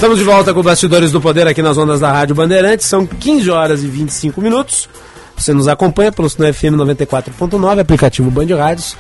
Estamos 0.01 0.16
de 0.18 0.24
volta 0.24 0.55
com 0.55 0.62
Bastidores 0.62 1.12
do 1.12 1.20
Poder 1.20 1.47
aqui 1.47 1.60
nas 1.60 1.77
ondas 1.77 2.01
da 2.01 2.10
Rádio 2.10 2.35
Bandeirantes. 2.35 2.86
São 2.86 3.05
15 3.06 3.51
horas 3.51 3.82
e 3.85 3.86
25 3.86 4.40
minutos. 4.40 4.89
Você 5.36 5.52
nos 5.52 5.68
acompanha 5.68 6.10
pelo 6.10 6.27
Sinal 6.27 6.55
FM 6.55 6.72
94.9, 6.78 7.81
aplicativo 7.81 8.31
Band 8.31 8.56
Rádios, 8.56 8.97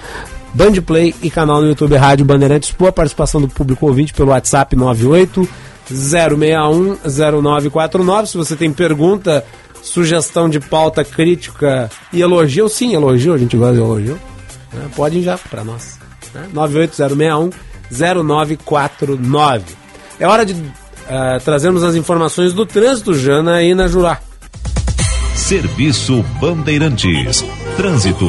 Band 0.52 0.74
Play 0.82 1.14
e 1.22 1.30
canal 1.30 1.62
no 1.62 1.68
YouTube 1.68 1.96
Rádio 1.96 2.26
Bandeirantes. 2.26 2.74
Boa 2.78 2.92
participação 2.92 3.40
do 3.40 3.48
público 3.48 3.86
ouvinte 3.86 4.12
pelo 4.12 4.28
WhatsApp 4.28 4.76
98 4.76 5.48
061 5.88 6.98
0949. 7.02 8.26
Se 8.26 8.36
você 8.36 8.54
tem 8.54 8.70
pergunta, 8.70 9.42
sugestão 9.82 10.50
de 10.50 10.60
pauta, 10.60 11.02
crítica 11.02 11.90
e 12.12 12.20
elogio, 12.20 12.68
sim, 12.68 12.94
elogio, 12.94 13.32
a 13.32 13.38
gente 13.38 13.56
gosta 13.56 13.72
de 13.72 13.80
elogio. 13.80 14.18
né? 14.70 14.86
Pode 14.94 15.22
já 15.22 15.38
para 15.38 15.64
nós. 15.64 15.98
Né? 16.34 16.46
98061 16.52 17.50
0949. 17.90 19.64
É 20.20 20.26
hora 20.28 20.44
de 20.44 20.54
uh, 21.10 21.44
trazermos 21.44 21.82
as 21.82 21.94
informações 21.94 22.52
do 22.52 22.64
trânsito, 22.64 23.12
Jana, 23.14 23.62
e 23.62 23.74
na 23.74 23.88
Jurá. 23.88 24.20
Serviço 25.34 26.24
Bandeirantes. 26.40 27.44
Trânsito. 27.76 28.26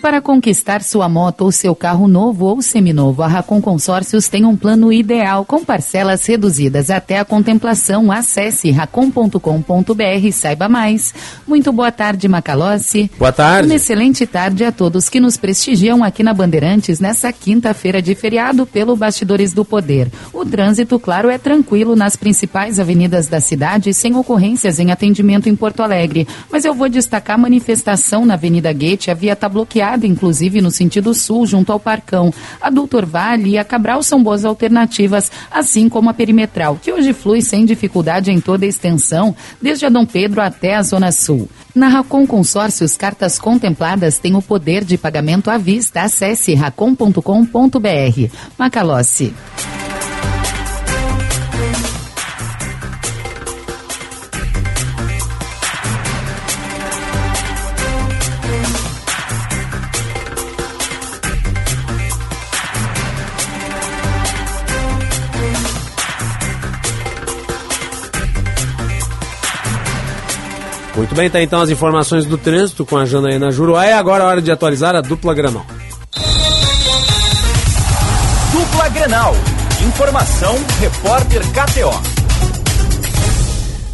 Para 0.00 0.20
conquistar 0.20 0.80
sua 0.80 1.08
moto 1.08 1.42
ou 1.42 1.50
seu 1.50 1.74
carro 1.74 2.06
novo 2.06 2.44
ou 2.44 2.62
seminovo, 2.62 3.20
a 3.20 3.26
Racon 3.26 3.60
Consórcios 3.60 4.28
tem 4.28 4.44
um 4.44 4.56
plano 4.56 4.92
ideal 4.92 5.44
com 5.44 5.64
parcelas 5.64 6.24
reduzidas 6.24 6.88
até 6.88 7.18
a 7.18 7.24
contemplação. 7.24 8.12
Acesse 8.12 8.70
racon.com.br 8.70 10.02
e 10.22 10.32
saiba 10.32 10.68
mais. 10.68 11.12
Muito 11.44 11.72
boa 11.72 11.90
tarde, 11.90 12.28
Macalossi. 12.28 13.10
Boa 13.18 13.32
tarde. 13.32 13.68
Uma 13.68 13.74
excelente 13.74 14.24
tarde 14.24 14.64
a 14.64 14.70
todos 14.70 15.08
que 15.08 15.18
nos 15.18 15.36
prestigiam 15.36 16.04
aqui 16.04 16.22
na 16.22 16.32
Bandeirantes 16.32 17.00
nessa 17.00 17.32
quinta-feira 17.32 18.00
de 18.00 18.14
feriado 18.14 18.64
pelo 18.64 18.94
Bastidores 18.94 19.52
do 19.52 19.64
Poder. 19.64 20.08
O 20.32 20.44
trânsito, 20.44 20.96
claro, 21.00 21.28
é 21.28 21.38
tranquilo 21.38 21.96
nas 21.96 22.14
principais 22.14 22.78
avenidas 22.78 23.26
da 23.26 23.40
cidade, 23.40 23.92
sem 23.92 24.14
ocorrências 24.14 24.78
em 24.78 24.92
atendimento 24.92 25.48
em 25.48 25.56
Porto 25.56 25.82
Alegre. 25.82 26.28
Mas 26.52 26.64
eu 26.64 26.72
vou 26.72 26.88
destacar 26.88 27.34
a 27.34 27.38
manifestação 27.38 28.24
na 28.24 28.34
Avenida 28.34 28.72
Gate. 28.72 29.08
A 29.08 29.14
via 29.14 29.32
está 29.32 29.48
bloqueada, 29.48 29.87
inclusive 30.06 30.60
no 30.60 30.70
sentido 30.70 31.14
sul, 31.14 31.46
junto 31.46 31.72
ao 31.72 31.80
Parcão. 31.80 32.32
A 32.60 32.70
Doutor 32.70 33.06
Vale 33.06 33.50
e 33.50 33.58
a 33.58 33.64
Cabral 33.64 34.02
são 34.02 34.22
boas 34.22 34.44
alternativas, 34.44 35.30
assim 35.50 35.88
como 35.88 36.10
a 36.10 36.14
Perimetral, 36.14 36.78
que 36.80 36.92
hoje 36.92 37.12
flui 37.12 37.40
sem 37.40 37.64
dificuldade 37.64 38.30
em 38.30 38.40
toda 38.40 38.64
a 38.64 38.68
extensão, 38.68 39.34
desde 39.60 39.86
a 39.86 39.88
Dom 39.88 40.04
Pedro 40.04 40.40
até 40.40 40.74
a 40.74 40.82
Zona 40.82 41.12
Sul. 41.12 41.48
Na 41.74 41.88
Racon 41.88 42.26
Consórcios, 42.26 42.96
cartas 42.96 43.38
contempladas 43.38 44.18
têm 44.18 44.34
o 44.34 44.42
poder 44.42 44.84
de 44.84 44.98
pagamento 44.98 45.50
à 45.50 45.56
vista. 45.56 46.02
Acesse 46.02 46.54
racon.com.br. 46.54 48.30
Macalossi. 48.58 49.32
Muito 71.08 71.16
bem, 71.16 71.30
tá 71.30 71.40
então 71.40 71.62
as 71.62 71.70
informações 71.70 72.26
do 72.26 72.36
trânsito 72.36 72.84
com 72.84 72.94
a 72.94 73.06
Janaína 73.06 73.50
Juruá. 73.50 73.86
E 73.86 73.92
agora 73.92 74.24
é 74.24 74.26
hora 74.26 74.42
de 74.42 74.52
atualizar 74.52 74.94
a 74.94 75.00
dupla 75.00 75.32
granal. 75.32 75.64
Dupla 78.52 78.88
Grenal. 78.90 79.32
Informação, 79.88 80.54
repórter 80.78 81.40
KTO. 81.48 81.90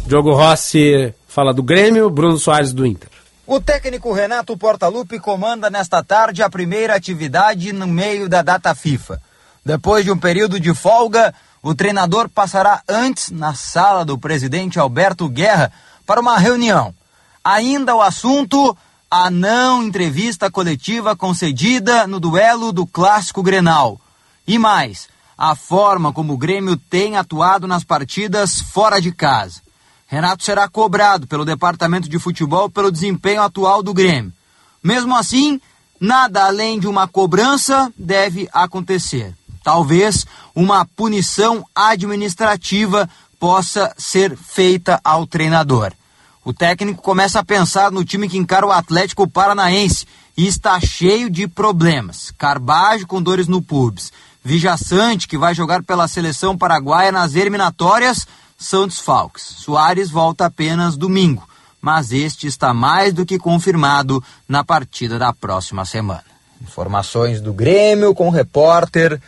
Diogo 0.05 0.33
Rossi 0.33 1.13
fala 1.25 1.53
do 1.53 1.63
Grêmio, 1.63 2.09
Bruno 2.09 2.37
Soares 2.37 2.73
do 2.73 2.85
Inter. 2.85 3.09
O 3.47 3.61
técnico 3.61 4.11
Renato 4.11 4.57
Portaluppi 4.57 5.17
comanda 5.17 5.69
nesta 5.69 6.03
tarde 6.03 6.43
a 6.43 6.49
primeira 6.49 6.95
atividade 6.95 7.71
no 7.71 7.87
meio 7.87 8.27
da 8.27 8.41
data 8.41 8.75
FIFA. 8.75 9.21
Depois 9.63 10.03
de 10.03 10.11
um 10.11 10.17
período 10.17 10.59
de 10.59 10.73
folga, 10.73 11.33
o 11.63 11.73
treinador 11.73 12.27
passará 12.27 12.81
antes 12.89 13.31
na 13.31 13.53
sala 13.53 14.03
do 14.03 14.17
presidente 14.17 14.77
Alberto 14.77 15.29
Guerra 15.29 15.71
para 16.05 16.19
uma 16.19 16.37
reunião. 16.37 16.93
Ainda 17.45 17.95
o 17.95 18.01
assunto, 18.01 18.75
a 19.09 19.29
não 19.29 19.83
entrevista 19.83 20.49
coletiva 20.49 21.15
concedida 21.15 22.07
no 22.07 22.19
duelo 22.19 22.73
do 22.73 22.87
Clássico 22.87 23.43
Grenal. 23.43 24.01
E 24.47 24.57
mais, 24.57 25.07
a 25.37 25.53
forma 25.53 26.11
como 26.11 26.33
o 26.33 26.37
Grêmio 26.39 26.75
tem 26.75 27.17
atuado 27.17 27.67
nas 27.67 27.83
partidas 27.83 28.59
fora 28.59 28.99
de 28.99 29.11
casa. 29.11 29.61
Renato 30.07 30.43
será 30.43 30.67
cobrado 30.67 31.27
pelo 31.27 31.45
departamento 31.45 32.09
de 32.09 32.17
futebol 32.17 32.67
pelo 32.67 32.91
desempenho 32.91 33.43
atual 33.43 33.83
do 33.83 33.93
Grêmio. 33.93 34.33
Mesmo 34.81 35.15
assim, 35.15 35.61
nada 35.99 36.45
além 36.45 36.79
de 36.79 36.87
uma 36.87 37.07
cobrança 37.07 37.93
deve 37.95 38.49
acontecer. 38.51 39.35
Talvez 39.63 40.25
uma 40.55 40.83
punição 40.83 41.63
administrativa 41.75 43.07
possa 43.39 43.93
ser 43.99 44.35
feita 44.35 44.99
ao 45.03 45.27
treinador. 45.27 45.93
O 46.45 46.53
técnico 46.53 47.01
começa 47.01 47.39
a 47.39 47.43
pensar 47.43 47.91
no 47.91 48.05
time 48.05 48.29
que 48.29 48.37
encara 48.37 48.67
o 48.67 48.71
Atlético 48.71 49.27
Paranaense 49.27 50.05
e 50.37 50.45
está 50.45 50.79
cheio 50.79 51.27
de 51.27 51.47
problemas. 51.47 52.31
Carbajo 52.37 53.07
com 53.07 53.19
dores 53.19 53.47
no 53.47 53.63
pubis, 53.63 54.13
Vijaçante, 54.43 55.27
que 55.27 55.39
vai 55.39 55.55
jogar 55.55 55.81
pela 55.81 56.07
seleção 56.07 56.55
paraguaia 56.55 57.11
nas 57.11 57.33
eliminatórias, 57.33 58.27
são 58.55 58.87
desfalques. 58.87 59.41
Soares 59.41 60.11
volta 60.11 60.45
apenas 60.45 60.95
domingo, 60.95 61.49
mas 61.81 62.11
este 62.11 62.45
está 62.45 62.71
mais 62.71 63.11
do 63.11 63.25
que 63.25 63.39
confirmado 63.39 64.23
na 64.47 64.63
partida 64.63 65.17
da 65.17 65.33
próxima 65.33 65.83
semana. 65.83 66.23
Informações 66.61 67.41
do 67.41 67.51
Grêmio 67.51 68.13
com 68.13 68.27
o 68.27 68.31
repórter 68.31 69.19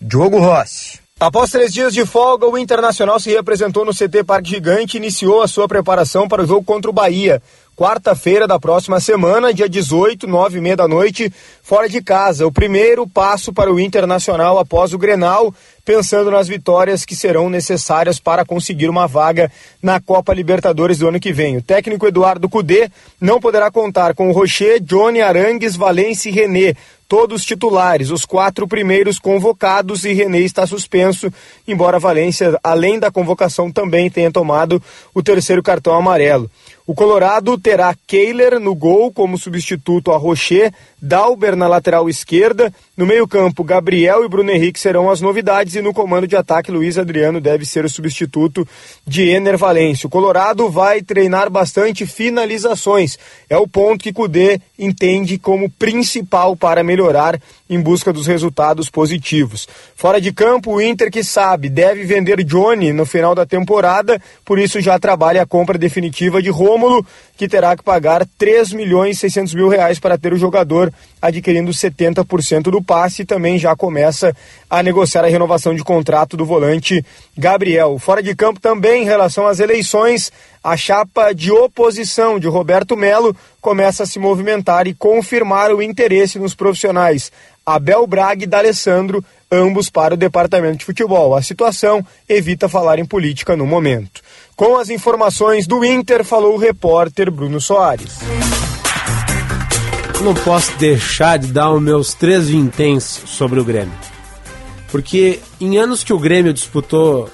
Diogo 0.00 0.40
Rossi. 0.40 1.03
Após 1.20 1.48
três 1.48 1.72
dias 1.72 1.94
de 1.94 2.04
folga, 2.04 2.44
o 2.44 2.58
Internacional 2.58 3.20
se 3.20 3.30
representou 3.30 3.84
no 3.84 3.92
CT 3.94 4.24
Parque 4.24 4.50
Gigante 4.50 4.96
e 4.96 4.98
iniciou 4.98 5.42
a 5.42 5.48
sua 5.48 5.68
preparação 5.68 6.26
para 6.26 6.42
o 6.42 6.46
jogo 6.46 6.64
contra 6.64 6.90
o 6.90 6.92
Bahia. 6.92 7.40
Quarta-feira 7.76 8.46
da 8.46 8.56
próxima 8.56 9.00
semana, 9.00 9.52
dia 9.52 9.68
18, 9.68 10.28
nove 10.28 10.58
e 10.58 10.60
meia 10.60 10.76
da 10.76 10.86
noite, 10.86 11.28
fora 11.60 11.88
de 11.88 12.00
casa. 12.00 12.46
O 12.46 12.52
primeiro 12.52 13.04
passo 13.04 13.52
para 13.52 13.72
o 13.72 13.80
Internacional 13.80 14.60
após 14.60 14.94
o 14.94 14.98
Grenal, 14.98 15.52
pensando 15.84 16.30
nas 16.30 16.46
vitórias 16.46 17.04
que 17.04 17.16
serão 17.16 17.50
necessárias 17.50 18.20
para 18.20 18.44
conseguir 18.44 18.88
uma 18.88 19.08
vaga 19.08 19.50
na 19.82 20.00
Copa 20.00 20.32
Libertadores 20.32 20.98
do 20.98 21.08
ano 21.08 21.18
que 21.18 21.32
vem. 21.32 21.56
O 21.56 21.62
técnico 21.62 22.06
Eduardo 22.06 22.48
Cudê 22.48 22.88
não 23.20 23.40
poderá 23.40 23.72
contar 23.72 24.14
com 24.14 24.28
o 24.28 24.32
Rocher, 24.32 24.80
Johnny 24.80 25.20
Arangues, 25.20 25.74
Valência 25.74 26.28
e 26.28 26.32
René 26.32 26.74
todos 27.08 27.44
titulares, 27.44 28.10
os 28.10 28.24
quatro 28.24 28.66
primeiros 28.66 29.18
convocados 29.18 30.04
e 30.04 30.12
René 30.12 30.40
está 30.40 30.66
suspenso, 30.66 31.32
embora 31.68 31.98
Valência, 31.98 32.58
além 32.62 32.98
da 32.98 33.10
convocação, 33.10 33.70
também 33.70 34.10
tenha 34.10 34.30
tomado 34.30 34.82
o 35.14 35.22
terceiro 35.22 35.62
cartão 35.62 35.94
amarelo. 35.94 36.50
O 36.86 36.94
Colorado 36.94 37.56
terá 37.56 37.94
Kehler 38.06 38.60
no 38.60 38.74
gol 38.74 39.10
como 39.10 39.38
substituto 39.38 40.12
a 40.12 40.18
Rocher, 40.18 40.70
Dalber 41.00 41.56
na 41.56 41.66
lateral 41.66 42.10
esquerda, 42.10 42.70
no 42.94 43.06
meio-campo 43.06 43.64
Gabriel 43.64 44.22
e 44.22 44.28
Bruno 44.28 44.50
Henrique 44.50 44.78
serão 44.78 45.10
as 45.10 45.22
novidades 45.22 45.74
e 45.74 45.80
no 45.80 45.94
comando 45.94 46.26
de 46.26 46.36
ataque 46.36 46.70
Luiz 46.70 46.98
Adriano 46.98 47.40
deve 47.40 47.64
ser 47.64 47.86
o 47.86 47.88
substituto 47.88 48.68
de 49.06 49.28
Ener 49.30 49.56
Valência. 49.56 50.06
O 50.06 50.10
Colorado 50.10 50.68
vai 50.68 51.00
treinar 51.00 51.48
bastante 51.48 52.04
finalizações. 52.06 53.18
É 53.48 53.56
o 53.56 53.66
ponto 53.66 54.02
que 54.02 54.12
Cudê 54.12 54.60
entende 54.78 55.38
como 55.38 55.70
principal 55.70 56.54
para 56.54 56.84
melhorar 56.84 57.40
em 57.68 57.80
busca 57.80 58.12
dos 58.12 58.26
resultados 58.26 58.90
positivos. 58.90 59.66
Fora 59.96 60.20
de 60.20 60.32
campo, 60.32 60.72
o 60.72 60.82
Inter 60.82 61.10
que 61.10 61.24
sabe 61.24 61.68
deve 61.68 62.04
vender 62.04 62.44
Johnny 62.44 62.92
no 62.92 63.06
final 63.06 63.34
da 63.34 63.46
temporada, 63.46 64.20
por 64.44 64.58
isso 64.58 64.80
já 64.80 64.98
trabalha 64.98 65.42
a 65.42 65.46
compra 65.46 65.78
definitiva 65.78 66.42
de 66.42 66.50
Rômulo, 66.74 67.06
que 67.36 67.48
terá 67.48 67.76
que 67.76 67.82
pagar 67.82 68.26
3 68.36 68.72
milhões 68.72 69.16
e 69.16 69.20
600 69.20 69.54
mil 69.54 69.68
reais 69.68 69.98
para 69.98 70.18
ter 70.18 70.32
o 70.32 70.38
jogador 70.38 70.92
adquirindo 71.22 71.70
70% 71.70 72.62
do 72.64 72.82
passe 72.82 73.22
e 73.22 73.24
também 73.24 73.58
já 73.58 73.74
começa 73.76 74.34
a 74.68 74.82
negociar 74.82 75.24
a 75.24 75.28
renovação 75.28 75.74
de 75.74 75.82
contrato 75.82 76.36
do 76.36 76.44
volante 76.44 77.04
Gabriel. 77.36 77.98
Fora 77.98 78.22
de 78.22 78.34
campo 78.34 78.60
também 78.60 79.02
em 79.02 79.06
relação 79.06 79.46
às 79.46 79.60
eleições, 79.60 80.32
a 80.62 80.76
chapa 80.76 81.32
de 81.32 81.50
oposição 81.50 82.38
de 82.38 82.48
Roberto 82.48 82.96
Melo 82.96 83.34
começa 83.60 84.02
a 84.02 84.06
se 84.06 84.18
movimentar 84.18 84.86
e 84.86 84.94
confirmar 84.94 85.72
o 85.72 85.82
interesse 85.82 86.38
nos 86.38 86.54
profissionais 86.54 87.32
Abel 87.64 88.06
Braga 88.06 88.44
e 88.44 88.46
D'Alessandro, 88.46 89.24
ambos 89.50 89.88
para 89.88 90.14
o 90.14 90.16
departamento 90.16 90.78
de 90.78 90.84
futebol. 90.84 91.34
A 91.34 91.42
situação 91.42 92.04
evita 92.28 92.68
falar 92.68 92.98
em 92.98 93.06
política 93.06 93.56
no 93.56 93.66
momento. 93.66 94.20
Com 94.56 94.76
as 94.76 94.88
informações 94.88 95.66
do 95.66 95.84
Inter, 95.84 96.24
falou 96.24 96.54
o 96.54 96.58
repórter 96.58 97.28
Bruno 97.28 97.60
Soares. 97.60 98.18
Não 100.22 100.32
posso 100.32 100.76
deixar 100.78 101.38
de 101.38 101.48
dar 101.48 101.72
os 101.72 101.82
meus 101.82 102.14
três 102.14 102.48
vinténs 102.48 103.02
sobre 103.02 103.58
o 103.58 103.64
Grêmio. 103.64 103.92
Porque 104.92 105.40
em 105.60 105.76
anos 105.76 106.04
que 106.04 106.12
o 106.12 106.18
Grêmio 106.20 106.54
disputou 106.54 107.28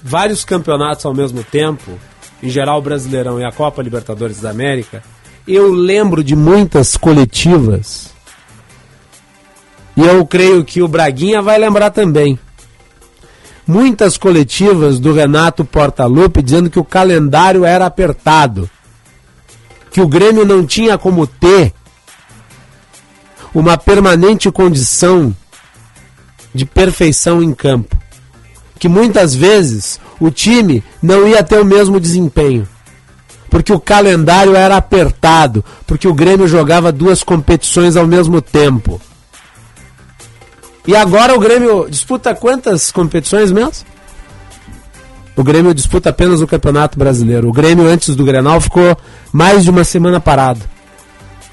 vários 0.00 0.44
campeonatos 0.44 1.04
ao 1.04 1.12
mesmo 1.12 1.42
tempo, 1.42 1.98
em 2.40 2.48
geral 2.48 2.78
o 2.78 2.82
Brasileirão 2.82 3.40
e 3.40 3.44
a 3.44 3.50
Copa 3.50 3.82
Libertadores 3.82 4.40
da 4.40 4.50
América, 4.50 5.02
eu 5.48 5.72
lembro 5.72 6.22
de 6.22 6.36
muitas 6.36 6.96
coletivas. 6.96 8.10
E 9.96 10.02
eu 10.02 10.24
creio 10.24 10.64
que 10.64 10.80
o 10.80 10.88
Braguinha 10.88 11.42
vai 11.42 11.58
lembrar 11.58 11.90
também 11.90 12.38
muitas 13.70 14.18
coletivas 14.18 14.98
do 14.98 15.12
Renato 15.12 15.64
Portaluppi 15.64 16.42
dizendo 16.42 16.68
que 16.68 16.78
o 16.78 16.84
calendário 16.84 17.64
era 17.64 17.86
apertado, 17.86 18.68
que 19.92 20.00
o 20.00 20.08
Grêmio 20.08 20.44
não 20.44 20.66
tinha 20.66 20.98
como 20.98 21.24
ter 21.24 21.72
uma 23.54 23.78
permanente 23.78 24.50
condição 24.50 25.34
de 26.52 26.64
perfeição 26.64 27.40
em 27.40 27.54
campo, 27.54 27.96
que 28.76 28.88
muitas 28.88 29.36
vezes 29.36 30.00
o 30.18 30.32
time 30.32 30.82
não 31.00 31.26
ia 31.28 31.44
ter 31.44 31.60
o 31.60 31.64
mesmo 31.64 32.00
desempenho, 32.00 32.68
porque 33.48 33.72
o 33.72 33.78
calendário 33.78 34.56
era 34.56 34.76
apertado, 34.76 35.64
porque 35.86 36.08
o 36.08 36.14
Grêmio 36.14 36.48
jogava 36.48 36.90
duas 36.90 37.22
competições 37.22 37.96
ao 37.96 38.06
mesmo 38.06 38.42
tempo. 38.42 39.00
E 40.86 40.96
agora 40.96 41.34
o 41.34 41.38
Grêmio 41.38 41.88
disputa 41.90 42.34
quantas 42.34 42.90
competições 42.90 43.52
mesmo? 43.52 43.84
O 45.36 45.44
Grêmio 45.44 45.74
disputa 45.74 46.10
apenas 46.10 46.40
o 46.40 46.46
Campeonato 46.46 46.98
Brasileiro. 46.98 47.48
O 47.48 47.52
Grêmio, 47.52 47.86
antes 47.86 48.16
do 48.16 48.24
Grenal, 48.24 48.60
ficou 48.60 48.96
mais 49.32 49.64
de 49.64 49.70
uma 49.70 49.84
semana 49.84 50.20
parado. 50.20 50.60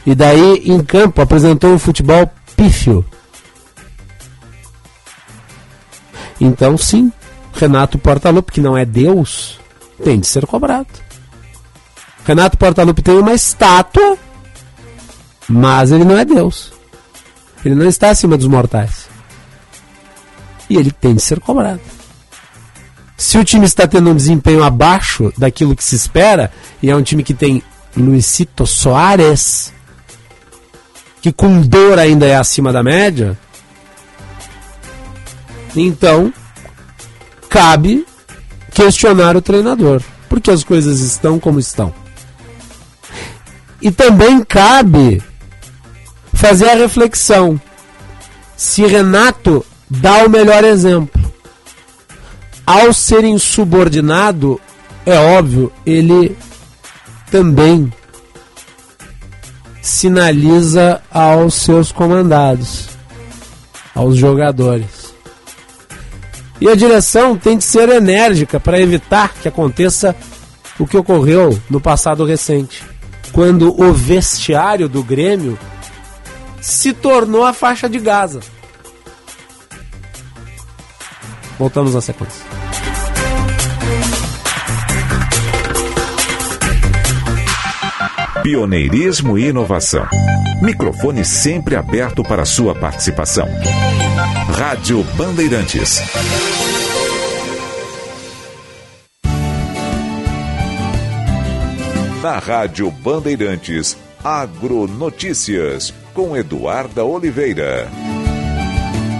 E 0.05 0.15
daí, 0.15 0.63
em 0.65 0.83
campo, 0.83 1.21
apresentou 1.21 1.71
um 1.71 1.79
futebol 1.79 2.29
pífio. 2.55 3.05
Então, 6.39 6.77
sim, 6.77 7.11
Renato 7.53 7.97
Portaluppi, 7.97 8.53
que 8.53 8.61
não 8.61 8.77
é 8.77 8.85
Deus, 8.85 9.59
tem 10.03 10.19
de 10.19 10.27
ser 10.27 10.45
cobrado. 10.45 10.87
Renato 12.25 12.57
Portaluppi 12.57 13.01
tem 13.01 13.17
uma 13.17 13.33
estátua, 13.33 14.17
mas 15.47 15.91
ele 15.91 16.03
não 16.03 16.17
é 16.17 16.23
Deus. 16.23 16.73
Ele 17.63 17.75
não 17.75 17.87
está 17.87 18.09
acima 18.09 18.37
dos 18.37 18.47
mortais 18.47 19.06
e 20.69 20.77
ele 20.77 20.91
tem 20.91 21.15
de 21.15 21.21
ser 21.21 21.39
cobrado. 21.39 21.81
Se 23.17 23.37
o 23.37 23.43
time 23.43 23.65
está 23.65 23.87
tendo 23.87 24.09
um 24.11 24.15
desempenho 24.15 24.63
abaixo 24.63 25.33
daquilo 25.37 25.75
que 25.75 25.83
se 25.83 25.95
espera, 25.95 26.51
e 26.81 26.89
é 26.89 26.95
um 26.95 27.01
time 27.01 27.23
que 27.23 27.33
tem 27.33 27.63
Luisito 27.95 28.67
Soares, 28.67 29.73
que 31.21 31.31
com 31.31 31.61
dor 31.61 31.97
ainda 31.97 32.27
é 32.27 32.35
acima 32.35 32.71
da 32.71 32.83
média, 32.83 33.37
então 35.75 36.31
cabe 37.49 38.05
questionar 38.71 39.35
o 39.35 39.41
treinador, 39.41 40.01
porque 40.29 40.51
as 40.51 40.63
coisas 40.63 40.99
estão 40.99 41.39
como 41.39 41.59
estão. 41.59 41.93
E 43.81 43.89
também 43.89 44.43
cabe 44.43 45.21
fazer 46.33 46.69
a 46.69 46.75
reflexão 46.75 47.59
se 48.55 48.85
Renato 48.85 49.65
dá 49.89 50.25
o 50.25 50.29
melhor 50.29 50.63
exemplo. 50.63 51.21
Ao 52.65 52.91
ser 52.91 53.23
insubordinado, 53.23 54.59
é 55.05 55.17
óbvio, 55.17 55.71
ele 55.85 56.37
também 57.31 57.91
sinaliza 59.81 61.01
aos 61.09 61.53
seus 61.53 61.91
comandados, 61.91 62.89
aos 63.95 64.17
jogadores. 64.17 65.13
E 66.59 66.67
a 66.67 66.75
direção 66.75 67.37
tem 67.37 67.57
de 67.57 67.63
ser 67.63 67.87
enérgica 67.87 68.59
para 68.59 68.79
evitar 68.79 69.33
que 69.33 69.47
aconteça 69.47 70.15
o 70.77 70.85
que 70.85 70.97
ocorreu 70.97 71.57
no 71.69 71.79
passado 71.79 72.25
recente, 72.25 72.83
quando 73.31 73.79
o 73.81 73.93
vestiário 73.93 74.89
do 74.89 75.01
Grêmio 75.01 75.57
se 76.59 76.91
tornou 76.91 77.45
a 77.45 77.53
faixa 77.53 77.87
de 77.87 77.99
Gaza. 77.99 78.41
Voltamos 81.57 81.95
na 81.95 82.01
sequência. 82.01 82.45
Pioneirismo 88.43 89.37
e 89.37 89.47
inovação. 89.47 90.07
Microfone 90.61 91.25
sempre 91.25 91.75
aberto 91.75 92.23
para 92.23 92.45
sua 92.45 92.73
participação. 92.73 93.47
Rádio 94.57 95.03
Bandeirantes. 95.15 96.01
Na 102.21 102.39
Rádio 102.39 102.89
Bandeirantes, 102.89 103.97
Agronotícias, 104.23 105.93
com 106.13 106.35
Eduarda 106.35 107.03
Oliveira. 107.03 107.87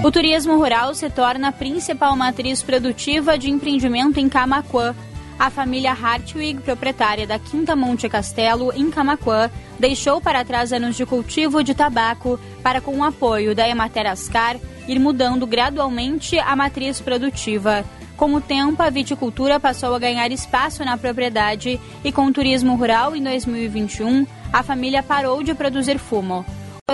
O 0.03 0.11
turismo 0.11 0.56
rural 0.57 0.94
se 0.94 1.10
torna 1.10 1.48
a 1.48 1.52
principal 1.52 2.15
matriz 2.15 2.61
produtiva 2.61 3.36
de 3.38 3.49
empreendimento 3.49 4.19
em 4.19 4.30
Camaquã. 4.30 4.95
A 5.40 5.49
família 5.49 5.91
Hartwig, 5.91 6.61
proprietária 6.61 7.26
da 7.26 7.40
Quinta 7.40 7.76
Monte 7.76 8.07
Castelo, 8.07 8.72
em 8.74 8.91
Camaquã, 8.91 9.49
deixou 9.80 10.22
para 10.22 10.45
trás 10.45 10.72
anos 10.72 10.95
de 10.95 11.06
cultivo 11.06 11.64
de 11.64 11.74
tabaco 11.74 12.40
para, 12.61 12.80
com 12.80 12.98
o 12.98 13.03
apoio 13.03 13.56
da 13.56 13.68
Emater 13.68 14.06
Ascar, 14.06 14.57
ir 14.88 14.99
mudando 14.99 15.48
gradualmente 15.48 16.38
a 16.40 16.56
matriz 16.56 17.02
produtiva. 17.02 17.84
Com 18.15 18.34
o 18.36 18.41
tempo, 18.41 18.82
a 18.82 18.90
viticultura 18.90 19.60
passou 19.60 19.94
a 19.95 19.99
ganhar 19.99 20.32
espaço 20.32 20.86
na 20.86 20.98
propriedade 20.98 21.80
e, 22.03 22.11
com 22.11 22.28
o 22.28 22.34
turismo 22.34 22.76
rural 22.76 23.15
em 23.15 23.24
2021, 23.24 24.26
a 24.53 24.64
família 24.64 25.02
parou 25.02 25.44
de 25.44 25.53
produzir 25.56 25.98
fumo 25.98 26.45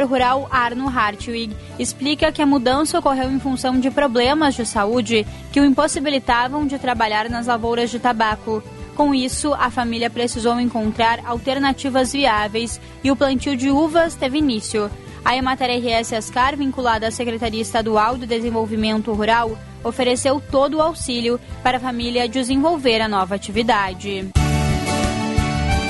rural 0.01 0.47
Arno 0.49 0.89
Hartwig 0.89 1.55
explica 1.77 2.31
que 2.31 2.41
a 2.41 2.47
mudança 2.47 2.97
ocorreu 2.97 3.29
em 3.29 3.39
função 3.39 3.79
de 3.79 3.91
problemas 3.91 4.55
de 4.55 4.65
saúde 4.65 5.23
que 5.51 5.61
o 5.61 5.65
impossibilitavam 5.65 6.65
de 6.65 6.79
trabalhar 6.79 7.29
nas 7.29 7.45
lavouras 7.45 7.91
de 7.91 7.99
tabaco. 7.99 8.63
Com 8.95 9.13
isso, 9.13 9.53
a 9.53 9.69
família 9.69 10.09
precisou 10.09 10.59
encontrar 10.59 11.19
alternativas 11.23 12.11
viáveis 12.11 12.81
e 13.03 13.11
o 13.11 13.15
plantio 13.15 13.55
de 13.55 13.69
uvas 13.69 14.15
teve 14.15 14.39
início. 14.39 14.89
A 15.23 15.37
Emater 15.37 15.69
RS 15.69 16.13
Ascar, 16.13 16.57
vinculada 16.57 17.07
à 17.07 17.11
Secretaria 17.11 17.61
Estadual 17.61 18.17
do 18.17 18.25
Desenvolvimento 18.25 19.13
Rural, 19.13 19.55
ofereceu 19.83 20.41
todo 20.41 20.77
o 20.77 20.81
auxílio 20.81 21.39
para 21.61 21.77
a 21.77 21.79
família 21.79 22.27
desenvolver 22.27 22.99
a 22.99 23.07
nova 23.07 23.35
atividade. 23.35 24.31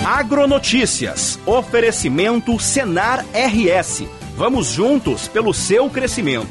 Agronotícias. 0.05 1.39
Oferecimento 1.45 2.59
Senar 2.59 3.23
RS. 3.34 4.05
Vamos 4.35 4.67
juntos 4.67 5.30
pelo 5.30 5.53
seu 5.53 5.89
crescimento. 5.89 6.49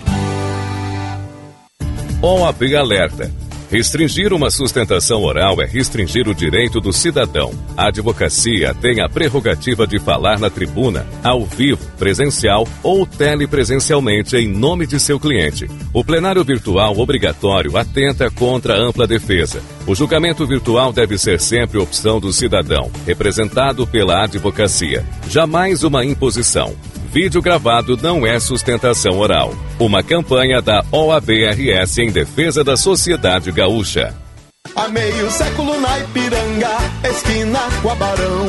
OAB 2.22 2.74
Alerta. 2.78 3.41
Restringir 3.72 4.34
uma 4.34 4.50
sustentação 4.50 5.22
oral 5.22 5.62
é 5.62 5.64
restringir 5.64 6.28
o 6.28 6.34
direito 6.34 6.78
do 6.78 6.92
cidadão. 6.92 7.54
A 7.74 7.86
advocacia 7.86 8.74
tem 8.74 9.00
a 9.00 9.08
prerrogativa 9.08 9.86
de 9.86 9.98
falar 9.98 10.38
na 10.38 10.50
tribuna, 10.50 11.06
ao 11.24 11.46
vivo, 11.46 11.82
presencial 11.98 12.68
ou 12.82 13.06
telepresencialmente 13.06 14.36
em 14.36 14.46
nome 14.46 14.86
de 14.86 15.00
seu 15.00 15.18
cliente. 15.18 15.70
O 15.90 16.04
plenário 16.04 16.44
virtual 16.44 16.98
obrigatório 16.98 17.78
atenta 17.78 18.30
contra 18.30 18.74
a 18.74 18.78
ampla 18.78 19.06
defesa. 19.06 19.62
O 19.86 19.94
julgamento 19.94 20.46
virtual 20.46 20.92
deve 20.92 21.16
ser 21.16 21.40
sempre 21.40 21.78
opção 21.78 22.20
do 22.20 22.30
cidadão, 22.30 22.90
representado 23.06 23.86
pela 23.86 24.22
advocacia. 24.22 25.02
Jamais 25.30 25.82
uma 25.82 26.04
imposição. 26.04 26.74
Vídeo 27.12 27.42
gravado 27.42 27.94
não 28.00 28.26
é 28.26 28.40
sustentação 28.40 29.18
oral. 29.18 29.54
Uma 29.78 30.02
campanha 30.02 30.62
da 30.62 30.82
OABRS 30.90 31.98
em 31.98 32.10
defesa 32.10 32.64
da 32.64 32.74
sociedade 32.74 33.52
gaúcha. 33.52 34.14
Há 34.74 34.88
meio 34.88 35.30
século 35.30 35.78
na 35.78 35.98
Ipiranga, 35.98 36.74
esquina 37.04 37.60
com 37.82 37.90
a 37.90 37.94
Barão. 37.96 38.46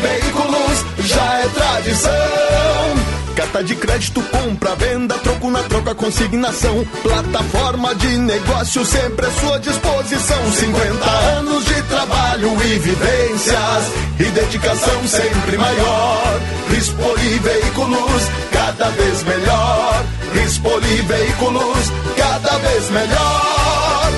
Veículos 0.00 1.08
já 1.08 1.40
é 1.40 1.48
tradição. 1.48 3.03
Carta 3.36 3.64
de 3.64 3.74
crédito, 3.74 4.22
compra, 4.22 4.76
venda, 4.76 5.18
troco 5.18 5.50
na 5.50 5.62
troca, 5.64 5.94
consignação. 5.94 6.84
Plataforma 7.02 7.94
de 7.96 8.18
negócio 8.18 8.84
sempre 8.84 9.26
à 9.26 9.30
sua 9.32 9.58
disposição. 9.58 10.52
50 10.52 11.10
anos 11.10 11.64
de 11.64 11.82
trabalho 11.82 12.50
e 12.64 12.78
vivências 12.78 13.92
e 14.20 14.24
dedicação 14.24 15.08
sempre 15.08 15.58
maior. 15.58 16.40
Rispoli 16.70 17.38
Veículos, 17.40 18.22
cada 18.52 18.90
vez 18.90 19.22
melhor. 19.24 20.04
Rispoli 20.34 21.02
Veículos, 21.02 21.92
cada 22.16 22.58
vez 22.58 22.90
melhor. 22.90 24.12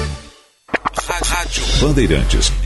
Rádio 1.24 1.62
Bandeirantes. 1.80 2.65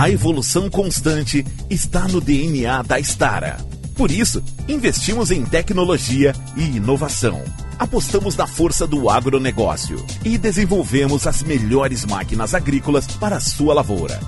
A 0.00 0.08
evolução 0.08 0.70
constante 0.70 1.44
está 1.68 2.08
no 2.08 2.22
DNA 2.22 2.80
da 2.84 2.98
Stara. 2.98 3.58
Por 3.94 4.10
isso, 4.10 4.42
investimos 4.66 5.30
em 5.30 5.44
tecnologia 5.44 6.34
e 6.56 6.62
inovação. 6.62 7.44
Apostamos 7.78 8.34
na 8.34 8.46
força 8.46 8.86
do 8.86 9.10
agronegócio 9.10 10.02
e 10.24 10.38
desenvolvemos 10.38 11.26
as 11.26 11.42
melhores 11.42 12.06
máquinas 12.06 12.54
agrícolas 12.54 13.06
para 13.06 13.36
a 13.36 13.40
sua 13.40 13.74
lavoura. 13.74 14.18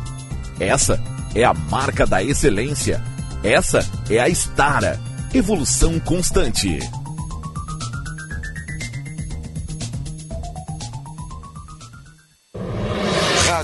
Essa 0.61 1.03
é 1.35 1.43
a 1.43 1.55
marca 1.55 2.07
da 2.07 2.23
excelência. 2.23 3.03
Essa 3.43 3.83
é 4.11 4.19
a 4.19 4.29
Stara. 4.29 5.01
Evolução 5.33 5.99
constante. 6.01 6.81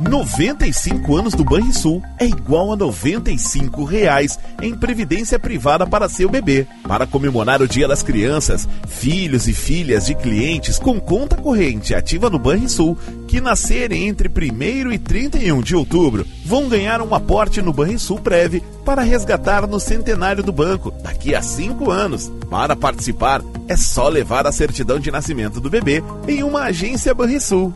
95 0.00 1.14
anos 1.14 1.34
do 1.34 1.44
Banrisul 1.44 2.02
é 2.18 2.24
igual 2.24 2.72
a 2.72 2.76
95 2.76 3.84
reais 3.84 4.38
em 4.62 4.74
previdência 4.74 5.38
privada 5.38 5.86
para 5.86 6.08
seu 6.08 6.30
bebê. 6.30 6.66
Para 6.88 7.06
comemorar 7.06 7.60
o 7.60 7.68
Dia 7.68 7.86
das 7.86 8.02
Crianças, 8.02 8.66
filhos 8.88 9.46
e 9.46 9.52
filhas 9.52 10.06
de 10.06 10.14
clientes 10.14 10.78
com 10.78 10.98
conta 10.98 11.36
corrente 11.36 11.94
ativa 11.94 12.30
no 12.30 12.38
Banrisul 12.38 12.96
que 13.28 13.42
nascerem 13.42 14.08
entre 14.08 14.28
1 14.28 14.90
e 14.90 14.98
31 14.98 15.60
de 15.60 15.76
outubro 15.76 16.26
vão 16.46 16.66
ganhar 16.66 17.02
um 17.02 17.14
aporte 17.14 17.60
no 17.60 17.72
Banrisul 17.72 18.18
Prev 18.20 18.62
para 18.86 19.02
resgatar 19.02 19.66
no 19.66 19.78
centenário 19.78 20.42
do 20.42 20.50
banco 20.50 20.90
daqui 20.90 21.34
a 21.34 21.42
5 21.42 21.90
anos. 21.90 22.32
Para 22.48 22.74
participar, 22.74 23.42
é 23.68 23.76
só 23.76 24.08
levar 24.08 24.46
a 24.46 24.52
certidão 24.52 24.98
de 24.98 25.10
nascimento 25.10 25.60
do 25.60 25.68
bebê 25.68 26.02
em 26.26 26.42
uma 26.42 26.62
agência 26.62 27.14
Banrisul. 27.14 27.74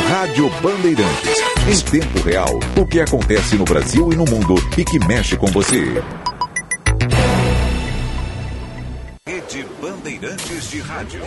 Rádio 0.00 0.48
Bandeirantes. 0.62 1.38
Em 1.68 1.90
tempo 1.90 2.20
real, 2.20 2.48
o 2.80 2.86
que 2.86 3.00
acontece 3.00 3.56
no 3.56 3.64
Brasil 3.64 4.12
e 4.12 4.16
no 4.16 4.24
mundo 4.24 4.54
e 4.76 4.84
que 4.84 4.98
mexe 5.06 5.36
com 5.36 5.46
você. 5.48 6.02
Rede 9.26 9.66
Bandeirantes 9.80 10.70
de 10.70 10.80
Rádio. 10.80 11.20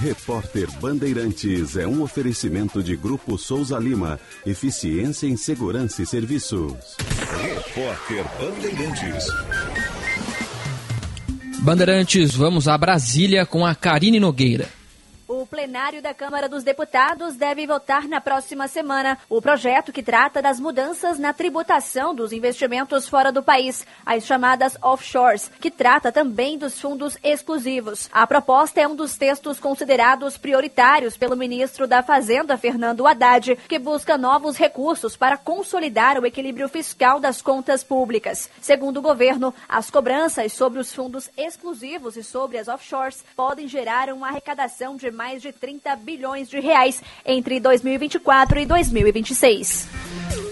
Repórter 0.00 0.70
Bandeirantes 0.80 1.76
é 1.76 1.86
um 1.86 2.02
oferecimento 2.02 2.82
de 2.82 2.96
Grupo 2.96 3.36
Souza 3.38 3.78
Lima. 3.78 4.18
Eficiência 4.46 5.26
em 5.26 5.36
Segurança 5.36 6.02
e 6.02 6.06
Serviços. 6.06 6.96
Repórter 7.42 8.24
Bandeirantes. 8.38 9.26
Bandeirantes, 11.60 12.34
vamos 12.34 12.68
a 12.68 12.76
Brasília 12.76 13.44
com 13.44 13.66
a 13.66 13.74
Karine 13.74 14.18
Nogueira. 14.20 14.79
O 15.40 15.46
plenário 15.46 16.02
da 16.02 16.12
Câmara 16.12 16.50
dos 16.50 16.62
Deputados 16.62 17.34
deve 17.34 17.66
votar 17.66 18.06
na 18.06 18.20
próxima 18.20 18.68
semana 18.68 19.16
o 19.26 19.40
projeto 19.40 19.90
que 19.90 20.02
trata 20.02 20.42
das 20.42 20.60
mudanças 20.60 21.18
na 21.18 21.32
tributação 21.32 22.14
dos 22.14 22.30
investimentos 22.30 23.08
fora 23.08 23.32
do 23.32 23.42
país, 23.42 23.86
as 24.04 24.26
chamadas 24.26 24.76
offshores, 24.82 25.50
que 25.58 25.70
trata 25.70 26.12
também 26.12 26.58
dos 26.58 26.78
fundos 26.78 27.16
exclusivos. 27.24 28.06
A 28.12 28.26
proposta 28.26 28.82
é 28.82 28.86
um 28.86 28.94
dos 28.94 29.16
textos 29.16 29.58
considerados 29.58 30.36
prioritários 30.36 31.16
pelo 31.16 31.34
ministro 31.34 31.86
da 31.86 32.02
Fazenda, 32.02 32.58
Fernando 32.58 33.06
Haddad, 33.06 33.56
que 33.66 33.78
busca 33.78 34.18
novos 34.18 34.58
recursos 34.58 35.16
para 35.16 35.38
consolidar 35.38 36.18
o 36.18 36.26
equilíbrio 36.26 36.68
fiscal 36.68 37.18
das 37.18 37.40
contas 37.40 37.82
públicas. 37.82 38.50
Segundo 38.60 38.98
o 38.98 39.02
governo, 39.02 39.54
as 39.66 39.90
cobranças 39.90 40.52
sobre 40.52 40.78
os 40.80 40.92
fundos 40.94 41.30
exclusivos 41.34 42.14
e 42.18 42.22
sobre 42.22 42.58
as 42.58 42.68
offshores 42.68 43.24
podem 43.34 43.66
gerar 43.66 44.10
uma 44.12 44.28
arrecadação 44.28 44.96
de 44.96 45.10
mais 45.10 45.29
de 45.38 45.52
30 45.52 45.96
bilhões 45.96 46.48
de 46.48 46.58
reais 46.58 47.02
entre 47.24 47.60
2024 47.60 48.60
e 48.60 48.66
2026. 48.66 49.88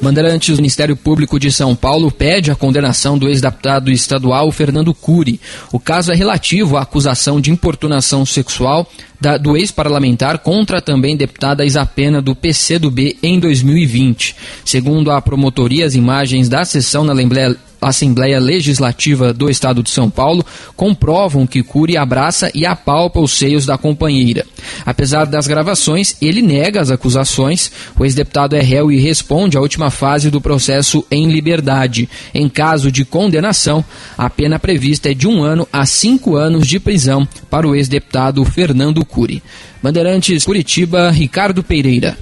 Bandeirantes, 0.01 0.51
o 0.51 0.57
Ministério 0.57 0.97
Público 0.97 1.41
de 1.41 1.51
São 1.51 1.75
Paulo 1.75 2.11
pede 2.11 2.53
a 2.53 2.55
condenação 2.55 3.19
do 3.19 3.29
ex-deputado 3.29 3.91
estadual 3.91 4.51
Fernando 4.53 4.95
Cury. 4.95 5.41
O 5.73 5.81
caso 5.81 6.13
é 6.13 6.15
relativo 6.15 6.77
à 6.77 6.83
acusação 6.83 7.41
de 7.41 7.51
importunação 7.51 8.25
sexual 8.25 8.89
da, 9.21 9.37
do 9.37 9.57
ex-parlamentar 9.57 10.39
contra 10.39 10.81
também 10.81 11.17
deputada 11.17 11.65
Isapena 11.65 12.23
do 12.23 12.37
PCdoB 12.37 13.19
em 13.23 13.41
2020. 13.41 14.37
Segundo 14.65 15.11
a 15.11 15.21
promotoria, 15.21 15.85
as 15.85 15.97
imagens 15.97 16.49
da 16.49 16.65
sessão 16.65 17.03
na 17.03 17.13
Assembleia 17.13 17.57
Assembleia 17.81 18.41
Legislativa 18.41 19.33
do 19.33 19.49
Estado 19.49 19.83
de 19.83 19.91
São 19.91 20.11
Paulo 20.11 20.45
comprovam 20.75 21.47
que 21.47 21.63
Cury 21.63 21.97
abraça 21.97 22.51
e 22.55 22.67
apalpa 22.67 23.21
os 23.21 23.33
seios 23.33 23.65
da 23.65 23.79
companheira. 23.79 24.45
Apesar 24.85 25.27
das 25.27 25.47
gravações, 25.47 26.17
ele 26.21 26.43
nega 26.43 26.81
as 26.81 26.91
acusações. 26.91 27.71
O 27.97 28.05
ex-deputado 28.05 28.57
é 28.57 28.61
réu 28.61 28.91
e 28.91 28.99
responde 28.99 29.57
à 29.57 29.61
última 29.61 29.88
fase 29.91 30.31
do 30.31 30.41
processo 30.41 31.05
em 31.11 31.31
liberdade. 31.31 32.09
Em 32.35 32.49
caso 32.49 32.91
de 32.91 33.05
condenação, 33.05 33.85
a 34.17 34.29
pena 34.29 34.59
prevista 34.59 35.11
é 35.11 35.15
de 35.15 35.27
um 35.27 35.43
ano 35.43 35.67
a 35.73 35.87
cinco 35.87 36.37
anos 36.37 36.67
de 36.67 36.79
prisão 36.79 37.27
para 37.51 37.67
o 37.67 37.75
ex-deputado 37.75 38.45
Fernando 38.45 39.05
Cury. 39.05 39.43
Bandeirantes 39.83 40.45
Curitiba, 40.45 41.11
Ricardo 41.11 41.63
Pereira. 41.63 42.17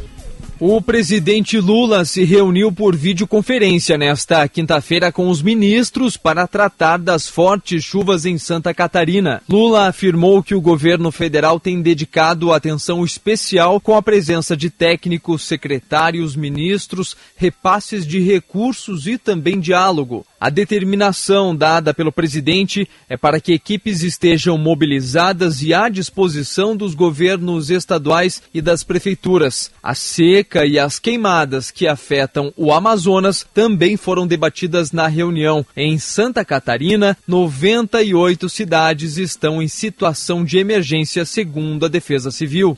O 0.58 0.80
presidente 0.80 1.60
Lula 1.60 2.06
se 2.06 2.24
reuniu 2.24 2.72
por 2.72 2.96
videoconferência 2.96 3.98
nesta 3.98 4.48
quinta-feira 4.48 5.12
com 5.12 5.28
os 5.28 5.42
ministros 5.42 6.16
para 6.16 6.46
tratar 6.46 6.96
das 6.96 7.28
fortes 7.28 7.84
chuvas 7.84 8.24
em 8.24 8.38
Santa 8.38 8.72
Catarina. 8.72 9.42
Lula 9.46 9.86
afirmou 9.86 10.42
que 10.42 10.54
o 10.54 10.60
governo 10.60 11.12
federal 11.12 11.60
tem 11.60 11.82
dedicado 11.82 12.54
atenção 12.54 13.04
especial 13.04 13.78
com 13.78 13.94
a 13.96 14.02
presença 14.02 14.56
de 14.56 14.70
técnicos, 14.70 15.42
secretários, 15.42 16.34
ministros, 16.34 17.14
repasses 17.36 18.06
de 18.06 18.18
recursos 18.20 19.06
e 19.06 19.18
também 19.18 19.60
diálogo. 19.60 20.24
A 20.40 20.48
determinação 20.48 21.54
dada 21.54 21.92
pelo 21.92 22.12
presidente 22.12 22.88
é 23.10 23.16
para 23.16 23.40
que 23.40 23.52
equipes 23.52 24.02
estejam 24.02 24.56
mobilizadas 24.56 25.60
e 25.60 25.74
à 25.74 25.88
disposição 25.88 26.74
dos 26.74 26.94
governos 26.94 27.68
estaduais 27.68 28.42
e 28.54 28.62
das 28.62 28.82
prefeituras. 28.82 29.70
A 29.82 29.94
seca 29.94 30.45
e 30.54 30.78
as 30.78 30.98
queimadas 30.98 31.70
que 31.70 31.88
afetam 31.88 32.52
o 32.56 32.72
Amazonas 32.72 33.46
também 33.52 33.96
foram 33.96 34.26
debatidas 34.26 34.92
na 34.92 35.06
reunião. 35.06 35.64
Em 35.76 35.98
Santa 35.98 36.44
Catarina, 36.44 37.16
98 37.26 38.48
cidades 38.48 39.16
estão 39.16 39.60
em 39.60 39.68
situação 39.68 40.44
de 40.44 40.58
emergência, 40.58 41.24
segundo 41.24 41.86
a 41.86 41.88
Defesa 41.88 42.30
Civil. 42.30 42.76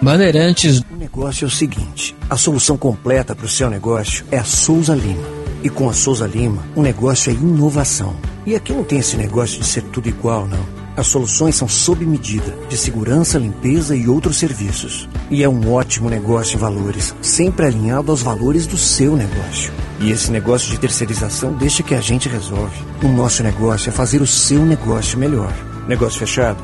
Bandeirantes. 0.00 0.82
O 0.90 0.96
negócio 0.96 1.44
é 1.44 1.48
o 1.48 1.50
seguinte: 1.50 2.14
a 2.28 2.36
solução 2.36 2.76
completa 2.76 3.34
para 3.34 3.46
o 3.46 3.48
seu 3.48 3.70
negócio 3.70 4.24
é 4.30 4.38
a 4.38 4.44
Souza 4.44 4.94
Lima. 4.94 5.24
E 5.62 5.68
com 5.70 5.88
a 5.88 5.92
Souza 5.92 6.26
Lima, 6.26 6.64
o 6.76 6.82
negócio 6.82 7.30
é 7.30 7.34
inovação. 7.34 8.16
E 8.46 8.54
aqui 8.54 8.72
não 8.72 8.84
tem 8.84 8.98
esse 8.98 9.16
negócio 9.16 9.58
de 9.60 9.66
ser 9.66 9.82
tudo 9.82 10.08
igual, 10.08 10.46
não. 10.46 10.85
As 10.96 11.08
soluções 11.08 11.54
são 11.54 11.68
sob 11.68 12.06
medida, 12.06 12.56
de 12.70 12.76
segurança, 12.76 13.38
limpeza 13.38 13.94
e 13.94 14.08
outros 14.08 14.38
serviços. 14.38 15.06
E 15.30 15.42
é 15.42 15.48
um 15.48 15.70
ótimo 15.74 16.08
negócio 16.08 16.56
em 16.56 16.58
valores, 16.58 17.14
sempre 17.20 17.66
alinhado 17.66 18.10
aos 18.10 18.22
valores 18.22 18.66
do 18.66 18.78
seu 18.78 19.14
negócio. 19.14 19.70
E 20.00 20.10
esse 20.10 20.30
negócio 20.30 20.70
de 20.70 20.78
terceirização 20.78 21.52
deixa 21.52 21.82
que 21.82 21.94
a 21.94 22.00
gente 22.00 22.30
resolve. 22.30 22.82
O 23.02 23.08
nosso 23.08 23.42
negócio 23.42 23.90
é 23.90 23.92
fazer 23.92 24.22
o 24.22 24.26
seu 24.26 24.64
negócio 24.64 25.18
melhor. 25.18 25.52
Negócio 25.86 26.18
fechado? 26.18 26.62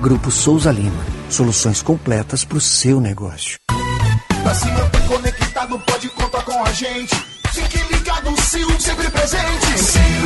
Grupo 0.00 0.30
Souza 0.30 0.72
Lima. 0.72 1.04
Soluções 1.28 1.82
completas 1.82 2.44
para 2.44 2.56
o 2.56 2.60
seu 2.60 2.98
negócio. 2.98 3.58
Pra 4.42 4.54
se 4.54 4.66
manter 4.68 5.02
conectado, 5.06 5.78
pode 5.80 6.08
contar 6.10 6.42
com 6.44 6.64
a 6.64 6.72
gente. 6.72 7.14
Fique 7.52 7.78
ligado, 7.92 8.34
sempre 8.80 9.10
presente. 9.10 9.66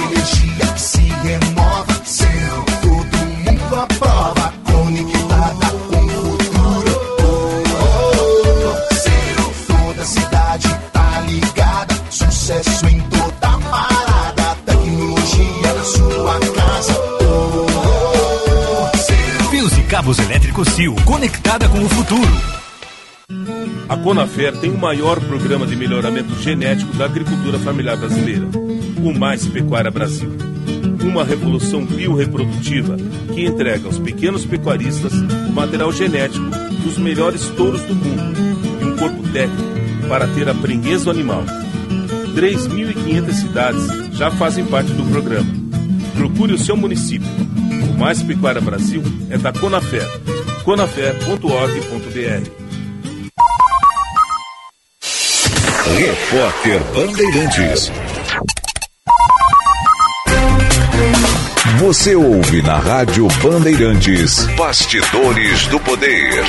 Energia 0.07 0.73
que 0.73 0.81
se 0.81 1.01
mundo 3.71 3.81
aprova. 3.81 4.53
Conectada 4.65 5.67
com 5.89 6.05
o 6.05 6.39
futuro. 6.39 6.91
Oh, 7.23 7.63
oh. 8.67 8.95
Sil, 8.99 9.43
toda 9.69 10.05
cidade 10.05 10.69
tá 10.93 11.21
ligada. 11.27 11.95
Sucesso 12.11 12.87
em 12.87 13.01
toda 13.03 13.59
parada. 13.71 14.57
Tecnologia 14.67 15.75
na 15.75 15.85
sua 15.85 16.41
casa. 16.55 17.01
Oh, 17.21 17.67
oh, 17.67 18.91
oh. 18.93 19.51
Fios 19.51 19.79
e 19.79 19.83
cabos 19.83 20.19
elétricos 20.19 20.69
Sil, 20.75 20.95
conectada 21.05 21.69
com 21.69 21.85
o 21.85 21.89
futuro. 21.89 22.60
A 23.91 23.97
Conafer 23.97 24.57
tem 24.59 24.71
o 24.71 24.79
maior 24.79 25.19
programa 25.19 25.67
de 25.67 25.75
melhoramento 25.75 26.33
genético 26.41 26.97
da 26.97 27.07
agricultura 27.07 27.59
familiar 27.59 27.97
brasileira, 27.97 28.47
o 29.03 29.13
Mais 29.13 29.45
Pecuária 29.49 29.91
Brasil. 29.91 30.31
Uma 31.03 31.25
revolução 31.25 31.85
biorreprodutiva 31.85 32.97
que 33.35 33.45
entrega 33.45 33.87
aos 33.87 33.99
pequenos 33.99 34.45
pecuaristas 34.45 35.13
material 35.53 35.91
genético 35.91 36.45
dos 36.85 36.99
melhores 36.99 37.49
touros 37.49 37.83
do 37.83 37.97
mundo 37.97 38.39
e 38.81 38.85
um 38.85 38.97
corpo 38.97 39.25
técnico 39.33 40.09
para 40.09 40.29
ter 40.29 40.49
a 40.49 40.55
do 40.55 41.11
animal. 41.11 41.43
3.500 42.37 43.33
cidades 43.33 43.89
já 44.13 44.31
fazem 44.31 44.65
parte 44.67 44.93
do 44.93 45.03
programa. 45.11 45.51
Procure 46.15 46.53
o 46.53 46.59
seu 46.59 46.77
município. 46.77 47.27
O 47.93 47.99
Mais 47.99 48.23
Pecuária 48.23 48.61
Brasil 48.61 49.03
é 49.31 49.37
da 49.37 49.53
Conafer. 49.53 50.07
conafer.org.br 50.63 52.60
Repórter 55.97 56.81
Bandeirantes. 56.95 57.93
Você 61.79 62.15
ouve 62.15 62.63
na 62.63 62.79
Rádio 62.79 63.27
Bandeirantes 63.43 64.47
Bastidores 64.57 65.67
do 65.67 65.81
Poder. 65.81 66.45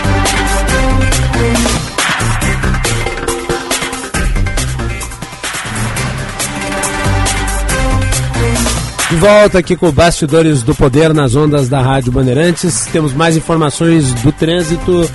De 9.10 9.16
volta 9.18 9.60
aqui 9.60 9.76
com 9.76 9.92
Bastidores 9.92 10.64
do 10.64 10.74
Poder 10.74 11.14
nas 11.14 11.36
ondas 11.36 11.68
da 11.68 11.82
Rádio 11.82 12.12
Bandeirantes. 12.12 12.88
Temos 12.92 13.14
mais 13.14 13.36
informações 13.36 14.14
do 14.14 14.32
trânsito 14.32 15.10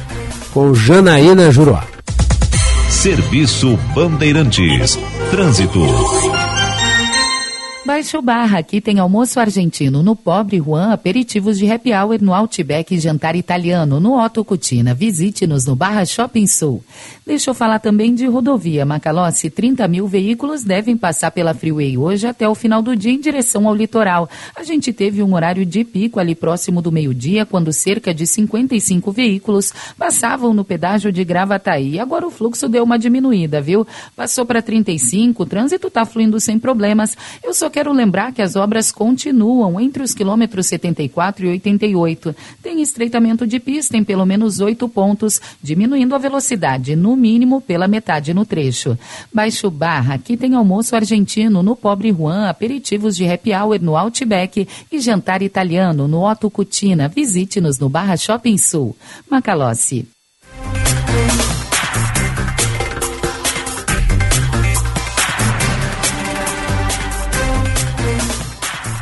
com 0.53 0.75
Janaína 0.75 1.51
Juruá. 1.51 1.96
Serviço 3.07 3.77
Bandeirantes. 3.95 4.99
Trânsito. 5.31 5.79
Baixo 7.87 8.21
Barra, 8.21 8.59
aqui 8.59 8.81
tem 8.81 8.99
almoço 8.99 9.39
argentino 9.39 10.03
no 10.03 10.17
Pobre 10.17 10.57
Juan, 10.59 10.91
aperitivos 10.93 11.57
de 11.57 11.71
happy 11.71 11.95
hour 11.95 12.21
no 12.21 12.35
Outback 12.35 12.93
e 12.93 12.99
jantar 12.99 13.37
italiano 13.37 14.01
no 14.01 14.21
Otto 14.21 14.45
Cutina. 14.45 14.93
Visite-nos 14.93 15.65
no 15.67 15.77
Barra 15.77 16.05
Shopping 16.05 16.49
Sul. 16.49 16.83
Deixa 17.25 17.49
eu 17.49 17.55
falar 17.55 17.79
também 17.79 18.13
de 18.13 18.27
rodovia 18.27 18.85
Macalossi. 18.85 19.51
30 19.51 19.87
mil 19.87 20.09
veículos 20.09 20.65
devem 20.65 20.97
passar 20.97 21.31
pela 21.31 21.55
Freeway 21.55 21.97
hoje 21.97 22.27
até 22.27 22.49
o 22.49 22.57
final 22.57 22.83
do 22.83 22.97
dia 22.97 23.13
em 23.13 23.21
direção 23.21 23.69
ao 23.69 23.75
litoral. 23.75 24.29
A 24.57 24.65
gente 24.65 24.93
teve 24.93 25.23
um 25.23 25.35
horário 25.35 25.65
de 25.65 25.85
pico 25.85 26.19
ali 26.19 26.35
próximo 26.35 26.83
do 26.83 26.91
meio-dia, 26.91 27.47
quando 27.47 27.73
cerca 27.73 28.13
de 28.13 28.27
55 28.27 29.13
veículos 29.13 29.73
passavam 29.97 30.53
no 30.53 30.65
pedágio 30.65 31.13
de 31.13 31.23
Gravataí. 31.23 32.01
Agora 32.01 32.27
o 32.27 32.33
fluxo 32.33 32.69
deu 32.69 32.83
uma 32.83 32.99
diminuída, 32.99 33.61
viu? 33.61 33.87
Passou 34.17 34.45
para 34.45 34.61
35, 34.61 35.45
o 35.45 35.47
trânsito 35.47 35.87
está 35.87 36.05
fluindo 36.05 36.41
sem 36.41 36.59
problemas. 36.59 37.17
Eu 37.45 37.55
só 37.55 37.71
quero 37.77 37.93
lembrar 37.93 38.33
que 38.33 38.41
as 38.41 38.57
obras 38.57 38.91
continuam 38.91 39.79
entre 39.79 40.03
os 40.03 40.15
quilômetros 40.15 40.67
74 40.67 41.45
e 41.45 41.49
88. 41.51 42.35
Tem 42.63 42.81
estreitamento 42.81 43.47
de 43.47 43.61
pista 43.61 43.99
em 43.99 44.03
pelo 44.03 44.25
menos 44.25 44.61
oito 44.61 44.89
pontos, 44.89 45.39
diminuindo 45.63 46.15
a 46.15 46.19
velocidade, 46.19 46.97
no 46.97 47.15
mínimo 47.15 47.61
pela 47.61 47.87
metade 47.87 48.33
no 48.33 48.47
trecho. 48.47 48.99
Baixo 49.31 49.71
Barra, 49.71 50.15
aqui 50.15 50.39
tem 50.39 50.55
almoço 50.55 50.97
argentino 50.97 51.63
no 51.63 51.77
Pobre 51.77 52.11
Juan, 52.11 52.49
aperitivos 52.49 53.15
de 53.15 53.29
happy 53.29 53.53
hour 53.53 53.79
no 53.83 53.95
Outback 53.95 54.67
e 54.91 54.99
jantar 54.99 55.43
italiano 55.43 56.09
no 56.09 56.27
Otto 56.27 56.51
Cutina. 56.51 57.09
Visite-nos 57.09 57.79
no 57.79 57.91
Barra 57.91 58.17
Shopping 58.17 58.57
Sul. 58.57 58.97
Macalossi. 59.31 60.09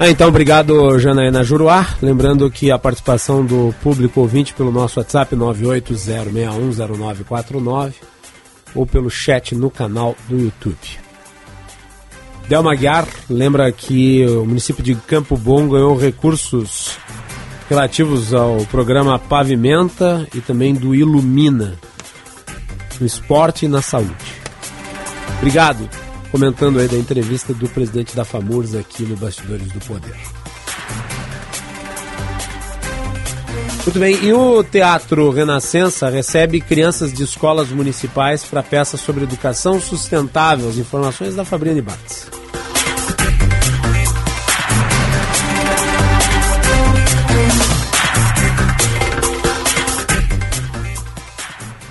Ah, 0.05 0.11
então, 0.11 0.29
obrigado, 0.29 0.99
Janaína 0.99 1.43
Juruá. 1.43 1.95
Lembrando 2.03 2.51
que 2.51 2.71
a 2.71 2.79
participação 2.79 3.43
do 3.43 3.75
público 3.83 4.21
ouvinte 4.21 4.53
pelo 4.53 4.71
nosso 4.71 5.01
WhatsApp 5.01 5.35
980610949 5.35 7.95
ou 8.75 8.85
pelo 8.85 9.09
chat 9.09 9.55
no 9.55 9.71
canal 9.71 10.15
do 10.29 10.39
YouTube. 10.39 10.77
Delma 12.47 12.75
Guiar 12.75 13.09
lembra 13.31 13.73
que 13.73 14.27
o 14.27 14.45
município 14.45 14.85
de 14.85 14.95
Campo 14.95 15.39
Bom 15.39 15.71
ganhou 15.71 15.97
recursos 15.97 16.99
relativos 17.71 18.35
ao 18.35 18.59
programa 18.67 19.19
Pavimenta 19.19 20.29
e 20.35 20.43
também 20.43 20.75
do 20.75 20.95
Ilumina, 20.95 21.79
no 23.01 23.07
esporte 23.07 23.65
e 23.65 23.69
na 23.69 23.81
saúde. 23.81 24.13
Obrigado 25.39 26.04
comentando 26.35 26.81
aí 26.81 26.89
da 26.89 26.97
entrevista 26.97 27.55
do 27.55 27.69
presidente 27.69 28.17
da 28.17 28.25
FAMURS 28.25 28.75
aqui 28.75 29.05
no 29.05 29.17
Bastidores 29.17 29.69
do 29.69 29.79
Poder. 29.79 30.17
Muito 33.85 33.99
bem, 34.01 34.19
e 34.21 34.33
o 34.33 34.65
Teatro 34.65 35.31
Renascença 35.31 36.09
recebe 36.09 36.61
crianças 36.61 37.13
de 37.13 37.23
escolas 37.23 37.69
municipais 37.69 38.43
para 38.43 38.65
peças 38.65 39.01
sobre 39.01 39.23
educação 39.23 39.81
sustentável. 39.81 40.69
As 40.69 40.77
informações 40.77 41.37
da 41.37 41.45
Fabrícia 41.45 41.81
Bates. 41.85 42.27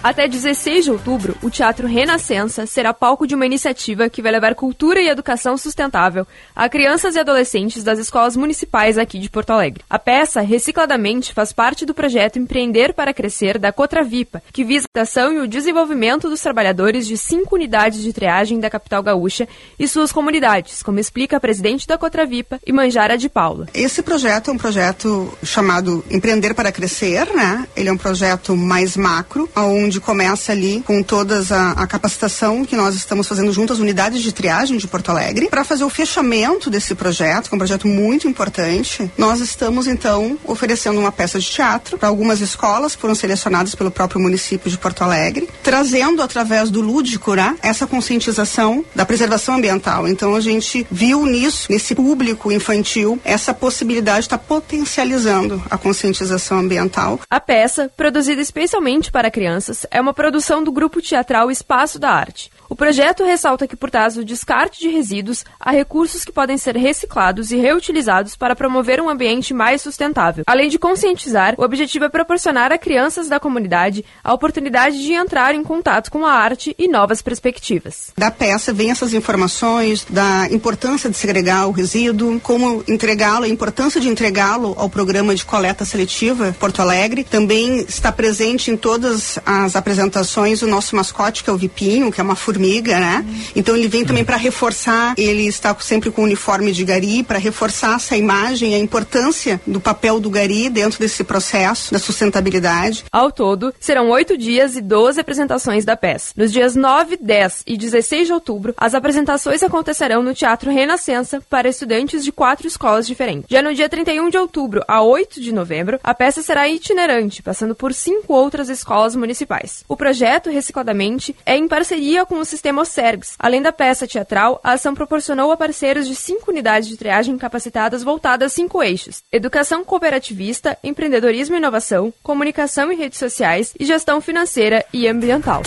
Até 0.03 0.27
16 0.27 0.83
de 0.83 0.91
outubro, 0.91 1.37
o 1.41 1.49
Teatro 1.49 1.87
Renascença 1.87 2.65
será 2.65 2.93
palco 2.93 3.25
de 3.25 3.35
uma 3.35 3.45
iniciativa 3.45 4.09
que 4.09 4.21
vai 4.21 4.33
levar 4.33 4.53
cultura 4.53 4.99
e 4.99 5.07
educação 5.07 5.57
sustentável 5.57 6.27
a 6.53 6.67
crianças 6.67 7.15
e 7.15 7.19
adolescentes 7.19 7.85
das 7.85 7.99
escolas 7.99 8.35
municipais 8.35 8.97
aqui 8.97 9.17
de 9.17 9.29
Porto 9.29 9.51
Alegre. 9.51 9.81
A 9.89 9.97
peça, 9.97 10.41
recicladamente, 10.41 11.33
faz 11.33 11.53
parte 11.53 11.85
do 11.85 11.93
projeto 11.93 12.37
Empreender 12.37 12.93
para 12.93 13.13
Crescer 13.13 13.57
da 13.57 13.71
Cotravipa, 13.71 14.43
que 14.51 14.65
visa 14.65 14.87
a 14.93 15.01
ação 15.03 15.31
e 15.31 15.39
o 15.39 15.47
desenvolvimento 15.47 16.29
dos 16.29 16.41
trabalhadores 16.41 17.07
de 17.07 17.17
cinco 17.17 17.55
unidades 17.55 18.03
de 18.03 18.11
triagem 18.11 18.59
da 18.59 18.69
capital 18.69 19.01
gaúcha 19.01 19.47
e 19.79 19.87
suas 19.87 20.11
comunidades, 20.11 20.83
como 20.83 20.99
explica 20.99 21.37
a 21.37 21.39
presidente 21.39 21.87
da 21.87 21.97
Cotravipa, 21.97 22.59
Imanjara 22.67 23.17
de 23.17 23.29
Paula. 23.29 23.67
Esse 23.73 24.03
projeto 24.03 24.51
é 24.51 24.53
um 24.53 24.57
projeto 24.57 25.31
chamado 25.43 26.03
Empreender 26.11 26.53
para 26.53 26.73
Crescer, 26.73 27.33
né? 27.33 27.65
Ele 27.73 27.87
é 27.87 27.93
um 27.93 27.97
projeto 27.97 28.53
mais 28.57 28.97
macro, 28.97 29.49
onde 29.55 29.92
começa 29.99 30.51
ali 30.51 30.81
com 30.85 31.01
todas 31.03 31.51
a, 31.51 31.71
a 31.71 31.87
capacitação 31.87 32.65
que 32.65 32.75
nós 32.75 32.95
estamos 32.95 33.27
fazendo 33.27 33.51
junto 33.51 33.73
às 33.73 33.79
unidades 33.79 34.21
de 34.21 34.31
triagem 34.31 34.77
de 34.77 34.87
Porto 34.87 35.09
Alegre 35.09 35.49
para 35.49 35.63
fazer 35.63 35.83
o 35.83 35.89
fechamento 35.89 36.69
desse 36.69 36.95
projeto, 36.95 37.49
que 37.49 37.55
é 37.55 37.55
um 37.55 37.59
projeto 37.59 37.87
muito 37.87 38.27
importante. 38.27 39.11
Nós 39.17 39.39
estamos 39.39 39.87
então 39.87 40.37
oferecendo 40.43 40.99
uma 40.99 41.11
peça 41.11 41.39
de 41.39 41.49
teatro 41.49 41.97
para 41.97 42.09
algumas 42.09 42.41
escolas 42.41 42.95
foram 42.95 43.15
selecionadas 43.15 43.75
pelo 43.75 43.91
próprio 43.91 44.21
município 44.21 44.69
de 44.69 44.77
Porto 44.77 45.03
Alegre, 45.03 45.49
trazendo 45.61 46.21
através 46.21 46.69
do 46.69 46.81
lúdico, 46.81 47.33
né, 47.33 47.55
essa 47.61 47.85
conscientização 47.85 48.83
da 48.95 49.05
preservação 49.05 49.55
ambiental. 49.55 50.07
Então 50.07 50.35
a 50.35 50.41
gente 50.41 50.87
viu 50.89 51.25
nisso, 51.25 51.71
nesse 51.71 51.93
público 51.95 52.51
infantil, 52.51 53.19
essa 53.23 53.53
possibilidade 53.53 54.21
de 54.21 54.25
estar 54.25 54.37
tá 54.37 54.43
potencializando 54.43 55.61
a 55.69 55.77
conscientização 55.77 56.59
ambiental. 56.59 57.19
A 57.29 57.39
peça, 57.39 57.91
produzida 57.95 58.41
especialmente 58.41 59.11
para 59.11 59.29
crianças, 59.29 59.82
é 59.91 59.99
uma 59.99 60.13
produção 60.13 60.63
do 60.63 60.71
grupo 60.71 61.01
teatral 61.01 61.49
Espaço 61.49 61.99
da 61.99 62.09
Arte. 62.09 62.51
O 62.69 62.75
projeto 62.75 63.23
ressalta 63.23 63.67
que, 63.67 63.75
por 63.75 63.91
trás 63.91 64.15
do 64.15 64.25
descarte 64.25 64.79
de 64.79 64.89
resíduos, 64.89 65.45
há 65.59 65.71
recursos 65.71 66.25
que 66.25 66.31
podem 66.31 66.57
ser 66.57 66.75
reciclados 66.75 67.51
e 67.51 67.57
reutilizados 67.57 68.35
para 68.35 68.55
promover 68.55 68.99
um 68.99 69.09
ambiente 69.09 69.53
mais 69.53 69.81
sustentável. 69.81 70.43
Além 70.47 70.69
de 70.69 70.79
conscientizar, 70.79 71.53
o 71.57 71.63
objetivo 71.63 72.05
é 72.05 72.09
proporcionar 72.09 72.71
a 72.71 72.77
crianças 72.77 73.29
da 73.29 73.39
comunidade 73.39 74.03
a 74.23 74.33
oportunidade 74.33 75.03
de 75.03 75.13
entrar 75.13 75.53
em 75.53 75.63
contato 75.63 76.09
com 76.09 76.25
a 76.25 76.31
arte 76.31 76.75
e 76.79 76.87
novas 76.87 77.21
perspectivas. 77.21 78.11
Da 78.17 78.31
peça 78.31 78.73
vem 78.73 78.89
essas 78.89 79.13
informações 79.13 80.05
da 80.09 80.47
importância 80.49 81.09
de 81.09 81.15
segregar 81.15 81.67
o 81.67 81.71
resíduo, 81.71 82.39
como 82.39 82.83
entregá-lo, 82.87 83.45
a 83.45 83.49
importância 83.49 84.01
de 84.01 84.09
entregá-lo 84.09 84.73
ao 84.77 84.89
programa 84.89 85.35
de 85.35 85.45
coleta 85.45 85.85
seletiva 85.85 86.55
Porto 86.59 86.81
Alegre. 86.81 87.23
Também 87.23 87.81
está 87.81 88.11
presente 88.11 88.71
em 88.71 88.77
todas 88.77 89.37
as 89.45 89.72
apresentações 89.75 90.61
o 90.61 90.67
nosso 90.67 90.95
mascote, 90.95 91.43
que 91.43 91.49
é 91.49 91.53
o 91.53 91.57
Vipinho, 91.57 92.11
que 92.11 92.19
é 92.19 92.23
uma 92.23 92.35
formiga 92.35 92.99
né? 92.99 93.25
Então 93.55 93.75
ele 93.75 93.87
vem 93.87 94.05
também 94.05 94.25
para 94.25 94.37
reforçar, 94.37 95.13
ele 95.17 95.45
está 95.47 95.75
sempre 95.79 96.11
com 96.11 96.21
o 96.21 96.25
uniforme 96.25 96.71
de 96.71 96.83
gari, 96.83 97.23
para 97.23 97.37
reforçar 97.37 97.95
essa 97.95 98.15
imagem, 98.15 98.75
a 98.75 98.79
importância 98.79 99.59
do 99.65 99.79
papel 99.79 100.19
do 100.19 100.29
gari 100.29 100.69
dentro 100.69 100.99
desse 100.99 101.23
processo 101.23 101.91
da 101.91 101.99
sustentabilidade. 101.99 103.05
Ao 103.11 103.31
todo, 103.31 103.73
serão 103.79 104.09
oito 104.09 104.37
dias 104.37 104.75
e 104.75 104.81
12 104.81 105.19
apresentações 105.19 105.85
da 105.85 105.95
peça. 105.95 106.33
Nos 106.35 106.51
dias 106.51 106.75
9, 106.75 107.17
10 107.17 107.63
e 107.67 107.77
16 107.77 108.27
de 108.27 108.33
outubro, 108.33 108.73
as 108.77 108.95
apresentações 108.95 109.63
acontecerão 109.63 110.23
no 110.23 110.33
Teatro 110.33 110.71
Renascença 110.71 111.41
para 111.49 111.69
estudantes 111.69 112.23
de 112.23 112.31
quatro 112.31 112.67
escolas 112.67 113.05
diferentes. 113.05 113.45
Já 113.49 113.61
no 113.61 113.73
dia 113.73 113.89
31 113.89 114.29
de 114.29 114.37
outubro 114.37 114.83
a 114.87 115.01
8 115.01 115.41
de 115.41 115.51
novembro, 115.51 115.99
a 116.03 116.13
peça 116.13 116.41
será 116.41 116.67
itinerante, 116.67 117.41
passando 117.41 117.75
por 117.75 117.93
cinco 117.93 118.33
outras 118.33 118.69
escolas 118.69 119.15
municipais. 119.15 119.62
O 119.87 119.97
projeto 119.97 120.49
Recicladamente 120.49 121.35
é 121.45 121.55
em 121.55 121.67
parceria 121.67 122.25
com 122.25 122.39
o 122.39 122.45
sistema 122.45 122.81
OSERGS. 122.81 123.35
Além 123.39 123.61
da 123.61 123.71
peça 123.71 124.07
teatral, 124.07 124.59
a 124.63 124.73
ação 124.73 124.93
proporcionou 124.93 125.51
a 125.51 125.57
parceiros 125.57 126.07
de 126.07 126.15
cinco 126.15 126.51
unidades 126.51 126.89
de 126.89 126.97
triagem 126.97 127.37
capacitadas 127.37 128.03
voltadas 128.03 128.51
a 128.51 128.55
cinco 128.55 128.81
eixos: 128.83 129.23
educação 129.31 129.83
cooperativista, 129.83 130.77
empreendedorismo 130.83 131.55
e 131.55 131.57
inovação, 131.57 132.13
comunicação 132.21 132.91
e 132.91 132.95
redes 132.95 133.19
sociais 133.19 133.73
e 133.79 133.85
gestão 133.85 134.21
financeira 134.21 134.85
e 134.93 135.07
ambiental. 135.07 135.61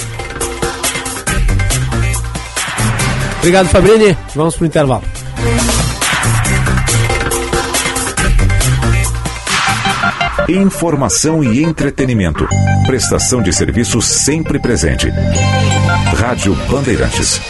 Obrigado, 3.39 3.69
Fabrini. 3.69 4.17
Vamos 4.35 4.57
para 4.57 4.65
o 4.65 4.67
intervalo. 4.67 5.16
Informação 10.49 11.43
e 11.43 11.65
entretenimento. 11.65 12.47
Prestação 12.87 13.43
de 13.43 13.53
serviço 13.53 14.01
sempre 14.01 14.61
presente. 14.61 15.09
Rádio 16.17 16.55
Bandeirantes. 16.71 17.41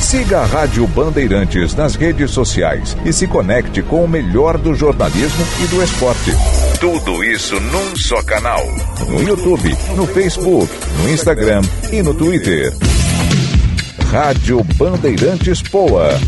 Siga 0.00 0.38
a 0.38 0.46
Rádio 0.46 0.86
Bandeirantes 0.86 1.74
nas 1.74 1.96
redes 1.96 2.30
sociais 2.30 2.96
e 3.04 3.12
se 3.12 3.26
conecte 3.26 3.82
com 3.82 4.02
o 4.02 4.08
melhor 4.08 4.56
do 4.56 4.74
jornalismo 4.74 5.46
e 5.62 5.66
do 5.66 5.82
esporte. 5.82 6.32
Tudo 6.80 7.22
isso 7.22 7.60
num 7.60 7.94
só 7.94 8.22
canal. 8.22 8.64
No 9.06 9.22
YouTube, 9.22 9.76
no 9.94 10.06
Facebook, 10.06 10.72
no 11.02 11.10
Instagram 11.10 11.60
e 11.92 12.02
no 12.02 12.14
Twitter. 12.14 12.72
Rádio 14.10 14.64
Bandeirantes 14.78 15.60
Poa. 15.60 16.18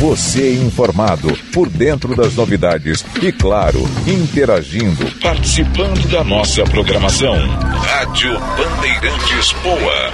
Você 0.00 0.54
informado 0.54 1.28
por 1.52 1.68
dentro 1.68 2.16
das 2.16 2.34
novidades 2.34 3.04
e, 3.20 3.30
claro, 3.30 3.86
interagindo, 4.06 5.04
participando 5.20 6.08
da 6.08 6.24
nossa 6.24 6.64
programação. 6.64 7.36
Rádio 7.36 8.32
Bandeirantes 8.56 9.52
Poa. 9.62 10.10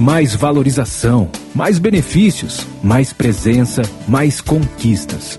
Mais 0.00 0.34
valorização, 0.34 1.30
mais 1.54 1.78
benefícios, 1.78 2.66
mais 2.82 3.12
presença, 3.12 3.82
mais 4.08 4.40
conquistas. 4.40 5.38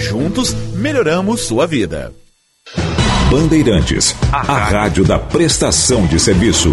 juntos 0.00 0.54
melhoramos 0.74 1.42
sua 1.42 1.66
vida. 1.66 2.12
Bandeirantes, 3.30 4.14
a 4.32 4.40
rádio 4.40 5.04
da 5.04 5.18
prestação 5.18 6.06
de 6.06 6.18
serviço. 6.18 6.72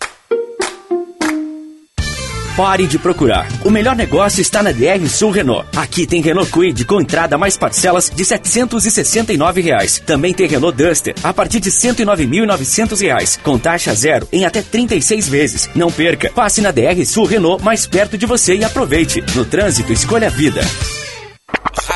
Pare 2.55 2.85
de 2.85 2.99
procurar. 2.99 3.47
O 3.63 3.69
melhor 3.69 3.95
negócio 3.95 4.41
está 4.41 4.61
na 4.61 4.71
DR 4.71 5.07
Sul 5.07 5.31
Renault. 5.31 5.65
Aqui 5.75 6.05
tem 6.05 6.21
Renault 6.21 6.51
Kwid 6.51 6.83
com 6.83 6.99
entrada 6.99 7.37
mais 7.37 7.55
parcelas 7.55 8.11
de 8.13 8.25
769 8.25 9.61
reais. 9.61 10.01
Também 10.05 10.33
tem 10.33 10.47
Renault 10.47 10.75
Duster 10.75 11.15
a 11.23 11.33
partir 11.33 11.61
de 11.61 11.71
109.900 11.71 13.01
reais, 13.01 13.39
com 13.41 13.57
taxa 13.57 13.93
zero 13.95 14.27
em 14.33 14.43
até 14.43 14.61
36 14.61 15.29
vezes. 15.29 15.69
Não 15.73 15.89
perca. 15.89 16.29
Passe 16.31 16.61
na 16.61 16.71
DR 16.71 17.05
Sul 17.05 17.25
Renault 17.25 17.63
mais 17.63 17.85
perto 17.85 18.17
de 18.17 18.25
você 18.25 18.55
e 18.55 18.63
aproveite. 18.65 19.23
No 19.33 19.45
trânsito, 19.45 19.93
escolha 19.93 20.27
a 20.27 20.31
vida. 20.31 20.61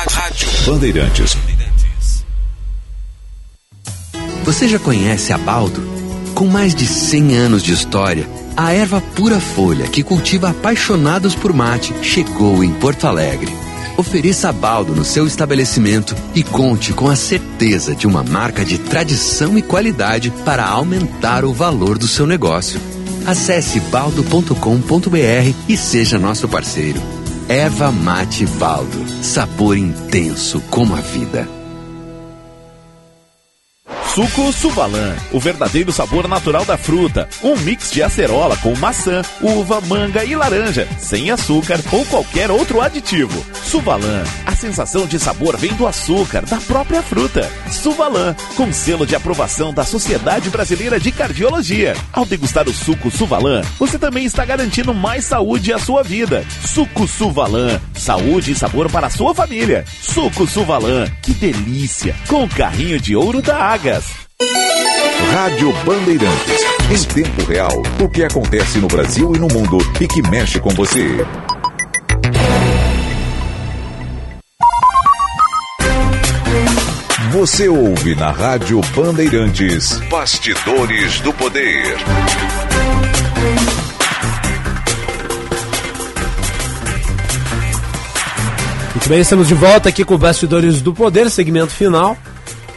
Rádio 0.08 0.48
Bandeirantes. 0.64 1.36
Você 4.44 4.68
já 4.68 4.78
conhece 4.78 5.32
a 5.32 5.38
Baldo? 5.38 5.82
Com 6.34 6.46
mais 6.46 6.74
de 6.74 6.86
100 6.86 7.36
anos 7.36 7.62
de 7.62 7.72
história, 7.72 8.28
a 8.56 8.72
erva 8.72 9.00
pura 9.00 9.38
folha 9.38 9.86
que 9.86 10.02
cultiva 10.02 10.50
apaixonados 10.50 11.34
por 11.34 11.52
mate 11.52 11.92
chegou 12.02 12.64
em 12.64 12.72
Porto 12.72 13.06
Alegre. 13.06 13.52
Ofereça 13.96 14.52
Baldo 14.52 14.94
no 14.94 15.04
seu 15.04 15.26
estabelecimento 15.26 16.14
e 16.34 16.42
conte 16.42 16.92
com 16.92 17.08
a 17.08 17.16
certeza 17.16 17.94
de 17.94 18.06
uma 18.06 18.22
marca 18.22 18.64
de 18.64 18.78
tradição 18.78 19.56
e 19.56 19.62
qualidade 19.62 20.30
para 20.44 20.66
aumentar 20.66 21.44
o 21.44 21.52
valor 21.52 21.96
do 21.98 22.06
seu 22.06 22.26
negócio. 22.26 22.80
Acesse 23.26 23.80
baldo.com.br 23.80 25.54
e 25.68 25.76
seja 25.76 26.18
nosso 26.18 26.46
parceiro. 26.48 27.00
Erva 27.48 27.90
Mate 27.90 28.44
Baldo. 28.46 29.06
Sabor 29.22 29.76
intenso 29.76 30.60
como 30.68 30.94
a 30.94 31.00
vida. 31.00 31.55
Suco 34.16 34.50
Suvalan, 34.50 35.14
o 35.30 35.38
verdadeiro 35.38 35.92
sabor 35.92 36.26
natural 36.26 36.64
da 36.64 36.78
fruta. 36.78 37.28
Um 37.42 37.54
mix 37.54 37.90
de 37.92 38.02
acerola 38.02 38.56
com 38.56 38.74
maçã, 38.76 39.20
uva, 39.42 39.78
manga 39.82 40.24
e 40.24 40.34
laranja, 40.34 40.88
sem 40.98 41.30
açúcar 41.30 41.78
ou 41.92 42.02
qualquer 42.06 42.50
outro 42.50 42.80
aditivo. 42.80 43.44
Suvalan, 43.62 44.24
a 44.46 44.56
sensação 44.56 45.06
de 45.06 45.18
sabor 45.18 45.58
vem 45.58 45.74
do 45.74 45.86
açúcar, 45.86 46.46
da 46.46 46.56
própria 46.56 47.02
fruta. 47.02 47.46
Suvalan, 47.70 48.34
com 48.56 48.72
selo 48.72 49.04
de 49.04 49.14
aprovação 49.14 49.74
da 49.74 49.84
Sociedade 49.84 50.48
Brasileira 50.48 50.98
de 50.98 51.12
Cardiologia. 51.12 51.94
Ao 52.10 52.24
degustar 52.24 52.66
o 52.66 52.72
suco 52.72 53.10
Suvalan, 53.10 53.60
você 53.78 53.98
também 53.98 54.24
está 54.24 54.46
garantindo 54.46 54.94
mais 54.94 55.26
saúde 55.26 55.74
à 55.74 55.78
sua 55.78 56.02
vida. 56.02 56.42
Suco 56.66 57.06
Suvalan, 57.06 57.78
saúde 57.92 58.52
e 58.52 58.54
sabor 58.54 58.90
para 58.90 59.08
a 59.08 59.10
sua 59.10 59.34
família. 59.34 59.84
Suco 60.00 60.46
Suvalan, 60.46 61.06
que 61.20 61.34
delícia! 61.34 62.16
Com 62.26 62.44
o 62.44 62.48
carrinho 62.48 62.98
de 62.98 63.14
ouro 63.14 63.42
da 63.42 63.58
Agas. 63.58 64.05
Rádio 64.38 65.72
Bandeirantes. 65.84 66.60
Em 66.90 67.22
tempo 67.22 67.44
real, 67.44 67.82
o 68.00 68.08
que 68.08 68.22
acontece 68.22 68.78
no 68.78 68.86
Brasil 68.86 69.34
e 69.34 69.38
no 69.38 69.48
mundo 69.48 69.78
e 70.00 70.06
que 70.06 70.20
mexe 70.28 70.60
com 70.60 70.70
você. 70.70 71.24
Você 77.32 77.68
ouve 77.68 78.14
na 78.14 78.30
Rádio 78.30 78.80
Bandeirantes. 78.94 79.98
Bastidores 80.10 81.20
do 81.20 81.32
Poder. 81.32 81.96
Muito 88.94 89.08
bem, 89.08 89.20
estamos 89.20 89.48
de 89.48 89.54
volta 89.54 89.88
aqui 89.88 90.04
com 90.04 90.18
Bastidores 90.18 90.80
do 90.80 90.92
Poder, 90.92 91.30
segmento 91.30 91.72
final. 91.72 92.16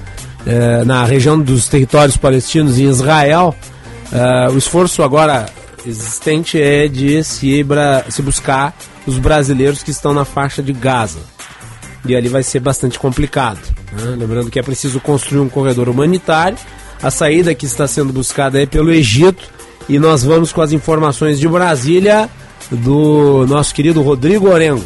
eh, 0.47 0.85
na 0.85 1.05
região 1.05 1.41
dos 1.41 1.67
territórios 1.69 2.17
palestinos 2.17 2.79
em 2.79 2.85
Israel, 2.85 3.57
eh, 4.13 4.49
o 4.53 4.59
esforço 4.59 5.03
agora 5.03 5.47
existente 5.87 6.61
é 6.61 6.89
de 6.89 7.23
se, 7.25 7.65
se 8.09 8.23
buscar 8.23 8.77
os 9.07 9.19
brasileiros 9.19 9.83
que 9.83 9.91
estão 9.91 10.13
na 10.13 10.25
faixa 10.25 10.63
de 10.63 10.73
Gaza. 10.73 11.21
E 12.07 12.17
ali 12.17 12.29
vai 12.29 12.43
ser 12.43 12.61
bastante 12.61 12.99
complicado. 12.99 13.61
Né? 13.93 14.17
Lembrando 14.17 14.51
que 14.51 14.59
é 14.59 14.63
preciso 14.63 15.01
construir 15.01 15.41
um 15.41 15.49
corredor 15.49 15.89
humanitário. 15.89 16.59
A 17.03 17.11
saída 17.11 17.55
que 17.55 17.67
está 17.67 17.87
sendo 17.87 18.13
buscada 18.13 18.61
é 18.61 18.67
pelo 18.67 18.91
Egito. 18.91 19.51
E 19.89 19.99
nós 19.99 20.23
vamos 20.23 20.53
com 20.53 20.63
as 20.63 20.73
informações 20.73 21.39
de 21.39 21.49
Brasília 21.49 22.29
do 22.71 23.47
nosso 23.47 23.75
querido 23.75 24.03
Rodrigo 24.03 24.49
Orengo. 24.49 24.85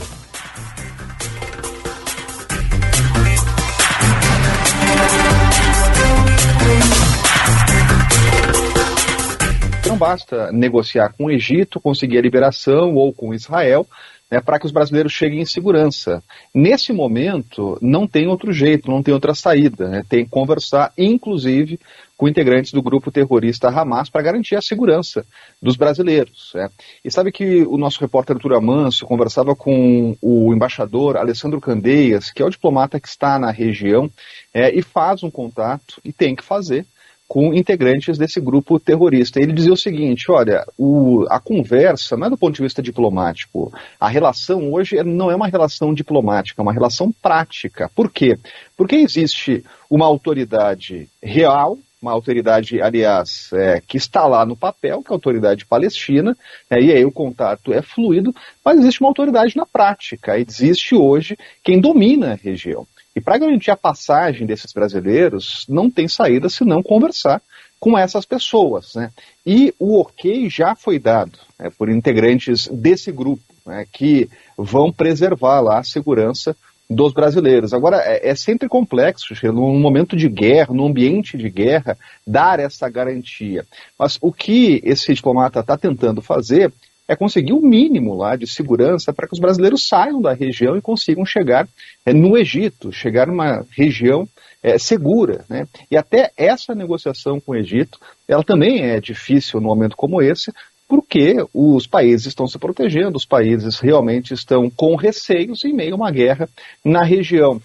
Basta 10.04 10.52
negociar 10.52 11.14
com 11.16 11.24
o 11.24 11.30
Egito, 11.30 11.80
conseguir 11.80 12.18
a 12.18 12.22
liberação 12.22 12.94
ou 12.94 13.10
com 13.10 13.32
Israel, 13.32 13.86
né, 14.30 14.38
para 14.38 14.58
que 14.58 14.66
os 14.66 14.72
brasileiros 14.72 15.12
cheguem 15.12 15.40
em 15.40 15.46
segurança. 15.46 16.22
Nesse 16.54 16.92
momento, 16.92 17.78
não 17.80 18.06
tem 18.06 18.26
outro 18.26 18.52
jeito, 18.52 18.90
não 18.90 19.02
tem 19.02 19.14
outra 19.14 19.34
saída. 19.34 19.88
Né, 19.88 20.04
tem 20.06 20.24
que 20.24 20.30
conversar, 20.30 20.92
inclusive, 20.98 21.80
com 22.18 22.28
integrantes 22.28 22.72
do 22.72 22.82
grupo 22.82 23.10
terrorista 23.10 23.68
Hamas 23.68 24.10
para 24.10 24.22
garantir 24.22 24.56
a 24.56 24.62
segurança 24.62 25.24
dos 25.60 25.74
brasileiros. 25.74 26.52
Né. 26.54 26.68
E 27.02 27.10
sabe 27.10 27.32
que 27.32 27.62
o 27.62 27.78
nosso 27.78 27.98
repórter 27.98 28.36
Arthur 28.36 28.54
Amâncio 28.54 29.06
conversava 29.06 29.56
com 29.56 30.16
o 30.20 30.52
embaixador 30.52 31.16
Alessandro 31.16 31.60
Candeias, 31.60 32.30
que 32.30 32.42
é 32.42 32.44
o 32.44 32.50
diplomata 32.50 33.00
que 33.00 33.08
está 33.08 33.38
na 33.38 33.50
região, 33.50 34.10
é, 34.52 34.70
e 34.70 34.82
faz 34.82 35.22
um 35.22 35.30
contato, 35.30 35.98
e 36.04 36.12
tem 36.12 36.36
que 36.36 36.44
fazer, 36.44 36.86
com 37.26 37.54
integrantes 37.54 38.18
desse 38.18 38.40
grupo 38.40 38.78
terrorista. 38.78 39.40
Ele 39.40 39.52
dizia 39.52 39.72
o 39.72 39.76
seguinte: 39.76 40.30
olha, 40.30 40.64
o, 40.78 41.24
a 41.28 41.40
conversa 41.40 42.16
não 42.16 42.26
é 42.26 42.30
do 42.30 42.38
ponto 42.38 42.54
de 42.54 42.62
vista 42.62 42.82
diplomático. 42.82 43.72
A 43.98 44.08
relação 44.08 44.72
hoje 44.72 45.02
não 45.02 45.30
é 45.30 45.34
uma 45.34 45.48
relação 45.48 45.94
diplomática, 45.94 46.60
é 46.60 46.62
uma 46.62 46.72
relação 46.72 47.12
prática. 47.22 47.90
Por 47.94 48.10
quê? 48.10 48.38
Porque 48.76 48.96
existe 48.96 49.64
uma 49.90 50.06
autoridade 50.06 51.08
real, 51.22 51.78
uma 52.00 52.12
autoridade, 52.12 52.82
aliás, 52.82 53.50
é, 53.54 53.80
que 53.80 53.96
está 53.96 54.26
lá 54.26 54.44
no 54.44 54.56
papel, 54.56 55.02
que 55.02 55.10
é 55.10 55.12
a 55.12 55.16
autoridade 55.16 55.64
palestina, 55.64 56.36
né, 56.70 56.80
e 56.80 56.92
aí 56.92 57.04
o 57.04 57.10
contato 57.10 57.72
é 57.72 57.80
fluido, 57.80 58.34
mas 58.62 58.78
existe 58.78 59.00
uma 59.00 59.08
autoridade 59.08 59.56
na 59.56 59.64
prática. 59.64 60.38
Existe 60.38 60.94
hoje 60.94 61.38
quem 61.62 61.80
domina 61.80 62.32
a 62.32 62.34
região. 62.34 62.86
E 63.14 63.20
para 63.20 63.38
garantir 63.38 63.70
a 63.70 63.76
passagem 63.76 64.46
desses 64.46 64.72
brasileiros, 64.72 65.64
não 65.68 65.90
tem 65.90 66.08
saída 66.08 66.48
senão 66.48 66.82
conversar 66.82 67.40
com 67.78 67.98
essas 67.98 68.24
pessoas. 68.24 68.94
Né? 68.94 69.10
E 69.46 69.74
o 69.78 70.00
ok 70.00 70.48
já 70.48 70.74
foi 70.74 70.98
dado 70.98 71.38
né, 71.58 71.70
por 71.76 71.88
integrantes 71.88 72.66
desse 72.68 73.12
grupo, 73.12 73.42
né, 73.64 73.86
que 73.92 74.28
vão 74.56 74.90
preservar 74.90 75.60
lá 75.60 75.78
a 75.78 75.84
segurança 75.84 76.56
dos 76.88 77.12
brasileiros. 77.12 77.72
Agora, 77.72 77.98
é, 77.98 78.30
é 78.30 78.34
sempre 78.34 78.68
complexo, 78.68 79.34
num 79.44 79.78
momento 79.78 80.16
de 80.16 80.28
guerra, 80.28 80.74
num 80.74 80.86
ambiente 80.86 81.36
de 81.36 81.48
guerra, 81.48 81.96
dar 82.26 82.58
essa 82.60 82.88
garantia. 82.88 83.64
Mas 83.98 84.18
o 84.20 84.32
que 84.32 84.80
esse 84.84 85.12
diplomata 85.14 85.60
está 85.60 85.76
tentando 85.76 86.20
fazer 86.20 86.72
é 87.06 87.14
conseguir 87.14 87.52
o 87.52 87.58
um 87.58 87.66
mínimo 87.66 88.14
lá 88.14 88.36
de 88.36 88.46
segurança 88.46 89.12
para 89.12 89.26
que 89.26 89.34
os 89.34 89.40
brasileiros 89.40 89.86
saiam 89.86 90.20
da 90.20 90.32
região 90.32 90.76
e 90.76 90.82
consigam 90.82 91.24
chegar 91.24 91.68
é, 92.04 92.12
no 92.12 92.36
Egito, 92.36 92.92
chegar 92.92 93.26
numa 93.26 93.64
região 93.76 94.28
é, 94.62 94.78
segura. 94.78 95.44
Né? 95.48 95.68
E 95.90 95.96
até 95.96 96.30
essa 96.36 96.74
negociação 96.74 97.38
com 97.38 97.52
o 97.52 97.56
Egito, 97.56 97.98
ela 98.26 98.42
também 98.42 98.80
é 98.82 99.00
difícil 99.00 99.60
num 99.60 99.66
momento 99.66 99.96
como 99.96 100.22
esse, 100.22 100.52
porque 100.88 101.36
os 101.52 101.86
países 101.86 102.26
estão 102.26 102.46
se 102.46 102.58
protegendo, 102.58 103.16
os 103.16 103.26
países 103.26 103.78
realmente 103.78 104.32
estão 104.32 104.70
com 104.70 104.96
receios 104.96 105.64
em 105.64 105.72
meio 105.72 105.94
a 105.94 105.96
uma 105.96 106.10
guerra 106.10 106.48
na 106.84 107.02
região. 107.02 107.60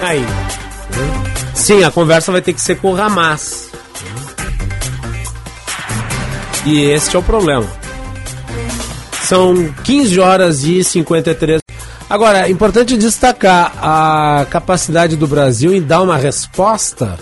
Aí. 0.00 0.22
Sim, 1.54 1.82
a 1.82 1.90
conversa 1.90 2.30
vai 2.30 2.40
ter 2.40 2.52
que 2.52 2.60
ser 2.60 2.80
com 2.80 2.92
o 2.92 2.96
Hamas. 2.96 3.67
E 6.68 6.82
este 6.82 7.16
é 7.16 7.18
o 7.18 7.22
problema. 7.22 7.66
São 9.22 9.72
15 9.84 10.20
horas 10.20 10.64
e 10.64 10.84
53. 10.84 11.62
Agora, 12.10 12.46
é 12.46 12.50
importante 12.50 12.94
destacar 12.94 13.72
a 13.80 14.46
capacidade 14.50 15.16
do 15.16 15.26
Brasil 15.26 15.72
em 15.72 15.80
dar 15.80 16.02
uma 16.02 16.18
resposta 16.18 17.18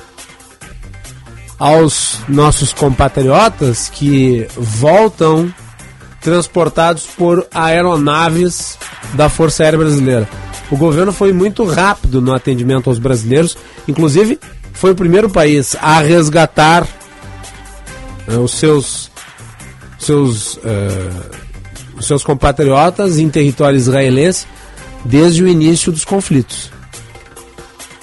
aos 1.60 2.18
nossos 2.28 2.73
compatriotas 2.73 3.89
que 3.89 4.48
voltam 4.56 5.55
transportados 6.20 7.06
por 7.06 7.47
aeronaves 7.55 8.77
da 9.14 9.28
Força 9.28 9.62
Aérea 9.62 9.78
Brasileira. 9.78 10.28
O 10.73 10.77
governo 10.77 11.12
foi 11.12 11.32
muito 11.32 11.64
rápido 11.64 12.20
no 12.20 12.35
atendimento 12.35 12.90
aos 12.90 12.98
brasileiros, 12.98 13.56
inclusive 13.86 14.40
foi 14.73 14.90
o 14.90 14.97
primeiro 14.97 15.31
país 15.31 15.77
a 15.81 16.01
resgatar 16.01 16.85
né, 18.27 18.39
os 18.39 18.51
seus 18.51 19.14
seus 20.07 20.55
uh, 20.55 21.47
seus 22.01 22.23
compatriotas 22.23 23.19
em 23.19 23.28
território 23.28 23.77
israelense 23.77 24.47
desde 25.05 25.43
o 25.43 25.49
início 25.49 25.93
dos 25.93 26.05
conflitos. 26.05 26.70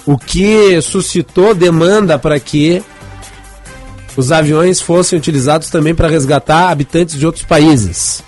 O 0.06 0.18
que 0.18 0.80
suscitou 0.82 1.54
demanda 1.54 2.18
para 2.18 2.38
que 2.38 2.82
os 4.16 4.30
aviões 4.30 4.80
fossem 4.80 5.18
utilizados 5.18 5.70
também 5.70 5.94
para 5.94 6.08
resgatar 6.08 6.70
habitantes 6.70 7.16
de 7.18 7.26
outros 7.26 7.44
países. 7.44 8.22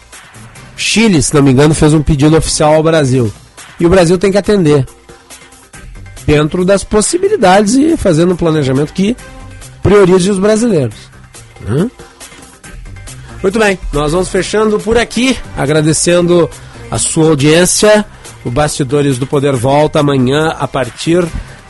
Chile, 0.77 1.23
se 1.23 1.35
não 1.35 1.43
me 1.43 1.53
engano, 1.53 1.74
fez 1.74 1.94
um 1.94 2.03
pedido 2.03 2.36
oficial 2.36 2.74
ao 2.74 2.82
Brasil. 2.82 3.32
E 3.78 3.86
o 3.86 3.90
Brasil 3.90 4.19
tem 4.19 4.32
que 4.32 4.39
atender. 4.39 4.86
Dentro 6.27 6.65
das 6.65 6.82
possibilidades 6.82 7.74
e 7.74 7.97
fazendo 7.97 8.32
um 8.32 8.36
planejamento 8.36 8.93
que 8.93 9.16
priorize 9.82 10.31
os 10.31 10.39
brasileiros. 10.39 10.97
Hã? 11.69 11.89
Muito 13.42 13.58
bem, 13.58 13.78
nós 13.92 14.12
vamos 14.12 14.28
fechando 14.28 14.78
por 14.80 14.98
aqui, 14.98 15.36
agradecendo 15.56 16.50
a 16.90 16.98
sua 16.98 17.28
audiência. 17.28 18.04
O 18.44 18.50
Bastidores 18.50 19.18
do 19.18 19.26
Poder 19.26 19.54
volta 19.54 20.00
amanhã 20.00 20.54
a 20.58 20.68
partir 20.68 21.24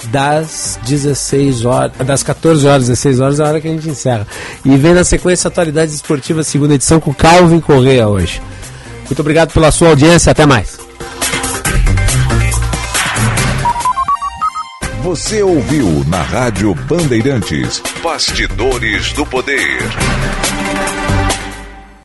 das 0.05 0.79
16 0.87 1.65
horas, 1.65 1.93
das 2.05 2.23
14 2.23 2.67
horas, 2.67 2.87
16 2.87 3.21
horas 3.21 3.41
é 3.41 3.43
a 3.43 3.47
hora 3.47 3.61
que 3.61 3.69
a 3.69 3.71
gente 3.71 3.89
encerra. 3.89 4.27
E 4.65 4.77
vem 4.77 4.95
na 4.95 5.05
sequência 5.05 5.49
Atualidades 5.49 5.95
Esportivas, 5.95 6.47
segunda 6.47 6.75
edição 6.75 7.01
com 7.01 7.15
Calvin 7.15 7.61
Correia 7.61 8.09
hoje. 8.09 8.41
Muito 9.07 9.21
obrigado 9.21 9.53
pela 9.53 9.71
sua 9.71 9.89
audiência, 9.89 10.33
até 10.33 10.45
mais. 10.45 10.79
Você 15.03 15.41
ouviu 15.41 16.05
na 16.09 16.21
Rádio 16.21 16.75
Bandeirantes 16.75 17.81
Bastidores 18.03 19.13
do 19.13 19.25
Poder. 19.25 19.79